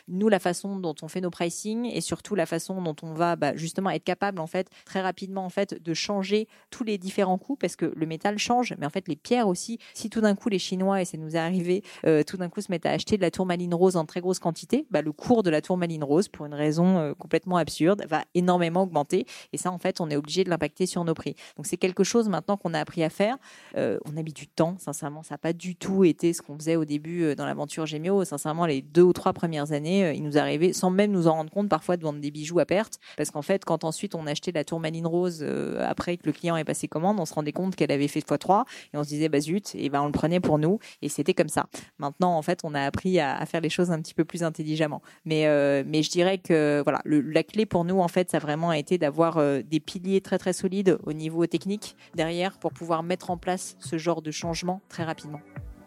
nous 0.08 0.30
la 0.30 0.40
façon 0.40 0.78
dont 0.78 0.96
on 1.02 1.08
fait 1.08 1.22
nos 1.22 1.30
pricing 1.30 1.86
et 1.86 2.02
surtout 2.02 2.36
la 2.36 2.46
façon 2.46 2.82
dont 2.82 2.96
on 3.04 3.14
va 3.14 3.36
bah, 3.36 3.56
justement 3.56 3.90
être 3.90 4.04
capable 4.04 4.40
en 4.40 4.48
fait 4.48 4.70
très 4.86 5.02
rapidement 5.02 5.46
en 5.46 5.50
fait 5.50 5.82
de 5.82 5.94
changer 5.94 6.48
tous 6.70 6.84
les 6.84 6.98
différents 6.98 7.38
coûts 7.38 7.56
parce 7.56 7.76
que 7.76 7.92
le 7.96 8.06
métal 8.06 8.38
change, 8.38 8.74
mais 8.78 8.86
en 8.86 8.90
fait 8.90 9.08
les 9.08 9.16
pierres 9.16 9.48
aussi 9.48 9.71
si, 9.94 10.10
tout 10.10 10.22
d'un 10.22 10.36
coup 10.36 10.50
les 10.50 10.60
Chinois, 10.60 11.02
et 11.02 11.06
ça 11.06 11.18
nous 11.18 11.36
est 11.36 11.40
arrivé, 11.40 11.84
euh, 12.06 12.24
tout 12.24 12.38
d'un 12.38 12.50
coup 12.50 12.62
se 12.62 12.72
mettent 12.72 12.86
à 12.86 12.92
acheter 12.92 13.18
de 13.18 13.22
la 13.22 13.32
tourmaline 13.32 13.74
rose 13.74 13.96
en 13.96 14.06
très 14.06 14.22
grosse 14.22 14.40
quantité, 14.40 14.86
bah, 14.90 15.02
le 15.02 15.12
cours 15.12 15.44
de 15.44 15.50
la 15.50 15.62
tourmaline 15.62 16.04
rose, 16.04 16.28
pour 16.28 16.46
une 16.46 16.54
raison 16.54 16.98
euh, 16.98 17.14
complètement 17.14 17.58
absurde, 17.58 18.04
va 18.10 18.24
énormément 18.34 18.84
augmenter. 18.84 19.26
Et 19.54 19.58
ça, 19.58 19.72
en 19.72 19.78
fait, 19.78 20.02
on 20.02 20.10
est 20.10 20.16
obligé 20.16 20.44
de 20.44 20.50
l'impacter 20.50 20.86
sur 20.86 21.04
nos 21.04 21.14
prix. 21.14 21.36
Donc 21.58 21.66
c'est 21.66 21.78
quelque 21.78 22.04
chose 22.04 22.30
maintenant 22.30 22.58
qu'on 22.58 22.74
a 22.74 22.80
appris 22.80 23.04
à 23.04 23.10
faire. 23.10 23.38
Euh, 23.78 23.98
on 24.06 24.18
a 24.18 24.24
mis 24.24 24.34
du 24.34 24.48
temps, 24.48 24.76
sincèrement, 24.80 25.24
ça 25.24 25.36
n'a 25.36 25.40
pas 25.40 25.54
du 25.54 25.76
tout 25.76 26.04
été 26.04 26.34
ce 26.34 26.42
qu'on 26.42 26.58
faisait 26.58 26.76
au 26.76 26.86
début 26.86 27.36
dans 27.36 27.46
l'aventure 27.46 27.86
Gémio. 27.86 28.24
Sincèrement, 28.26 28.66
les 28.66 28.82
deux 28.82 29.04
ou 29.04 29.14
trois 29.14 29.34
premières 29.34 29.72
années, 29.72 30.14
il 30.16 30.24
nous 30.24 30.38
arrivait, 30.38 30.74
sans 30.74 30.90
même 30.90 31.12
nous 31.12 31.28
en 31.28 31.34
rendre 31.34 31.52
compte, 31.52 31.70
parfois 31.70 31.98
de 31.98 32.04
vendre 32.04 32.20
des 32.20 32.32
bijoux 32.32 32.60
à 32.60 32.66
perte. 32.66 33.00
Parce 33.18 33.32
qu'en 33.32 33.42
fait, 33.42 33.66
quand 33.66 33.84
ensuite 33.84 34.16
on 34.16 34.28
achetait 34.28 34.52
la 34.52 34.64
tourmaline 34.64 35.08
rose 35.08 35.46
après 35.80 36.18
que 36.18 36.24
le 36.26 36.32
client 36.32 36.56
ait 36.58 36.64
passé 36.64 36.88
commande, 36.88 37.20
on 37.20 37.26
se 37.26 37.34
rendait 37.34 37.52
compte 37.52 37.76
qu'elle 37.76 37.92
avait 37.92 38.08
fait 38.08 38.20
x3 38.20 38.66
et 38.94 38.98
on 38.98 39.04
se 39.04 39.10
disait, 39.10 39.30
bah 39.30 39.40
zut, 39.40 39.61
et 39.76 39.90
ben 39.90 40.02
on 40.02 40.06
le 40.06 40.12
prenait 40.12 40.40
pour 40.40 40.60
nous 40.60 40.80
et 41.02 41.10
c'était 41.10 41.34
comme 41.34 41.50
ça. 41.50 41.68
Maintenant, 42.00 42.38
en 42.38 42.42
fait, 42.42 42.60
on 42.64 42.74
a 42.74 42.82
appris 42.82 43.20
à, 43.20 43.46
faire 43.46 43.62
les 43.62 43.70
choses 43.70 43.92
un 43.92 44.02
petit 44.02 44.14
peu 44.14 44.26
plus 44.26 44.44
intelligemment. 44.44 45.02
Mais 45.26 45.48
euh, 45.48 45.84
mais 45.86 46.04
je 46.04 46.10
dirais 46.10 46.38
que 46.38 46.82
voilà, 46.84 47.02
la 47.06 47.44
clé 47.44 47.66
pour 47.66 47.86
nous 47.86 48.00
en 48.00 48.08
fait, 48.08 48.30
ça 48.30 48.38
a 48.38 48.40
vraiment 48.40 48.72
été 48.72 48.98
d'avoir 48.98 49.38
euh, 49.38 49.62
des 49.62 49.80
piliers 49.80 50.22
très 50.22 50.38
très 50.38 50.54
solides 50.54 50.98
au 51.04 51.14
niveau 51.14 51.46
technique 51.48 51.96
derrière 52.16 52.58
pour 52.58 52.74
pouvoir 52.74 53.04
mettre 53.04 53.30
en 53.30 53.38
place 53.38 53.76
ce 53.80 53.98
genre 53.98 54.22
de 54.22 54.32
changement 54.32 54.82
très 54.90 55.04
rapidement. 55.04 55.40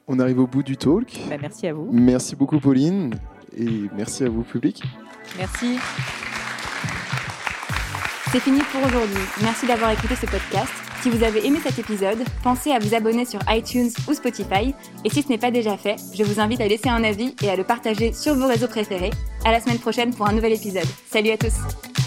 On 0.06 0.18
arrive 0.18 0.38
au 0.38 0.46
bout 0.46 0.62
du 0.62 0.76
talk. 0.76 1.20
Bah, 1.28 1.36
merci 1.40 1.66
à 1.66 1.72
vous. 1.72 1.88
Merci 1.90 2.36
beaucoup 2.36 2.58
Pauline 2.58 3.14
et 3.56 3.88
merci 3.96 4.24
à 4.24 4.28
vous 4.28 4.42
public. 4.42 4.82
Merci. 5.38 5.78
C'est 8.30 8.40
fini 8.40 8.60
pour 8.72 8.84
aujourd'hui. 8.84 9.22
Merci 9.42 9.66
d'avoir 9.66 9.92
écouté 9.92 10.16
ce 10.16 10.26
podcast. 10.26 10.93
Si 11.04 11.10
vous 11.10 11.22
avez 11.22 11.46
aimé 11.46 11.58
cet 11.62 11.78
épisode, 11.78 12.24
pensez 12.42 12.72
à 12.72 12.78
vous 12.78 12.94
abonner 12.94 13.26
sur 13.26 13.38
iTunes 13.50 13.90
ou 14.08 14.14
Spotify. 14.14 14.74
Et 15.04 15.10
si 15.10 15.20
ce 15.20 15.28
n'est 15.28 15.36
pas 15.36 15.50
déjà 15.50 15.76
fait, 15.76 15.96
je 16.14 16.24
vous 16.24 16.40
invite 16.40 16.62
à 16.62 16.66
laisser 16.66 16.88
un 16.88 17.04
avis 17.04 17.36
et 17.42 17.50
à 17.50 17.56
le 17.56 17.62
partager 17.62 18.14
sur 18.14 18.34
vos 18.34 18.46
réseaux 18.46 18.68
préférés. 18.68 19.10
À 19.44 19.52
la 19.52 19.60
semaine 19.60 19.78
prochaine 19.78 20.14
pour 20.14 20.26
un 20.26 20.32
nouvel 20.32 20.54
épisode. 20.54 20.88
Salut 21.10 21.28
à 21.28 21.36
tous! 21.36 22.03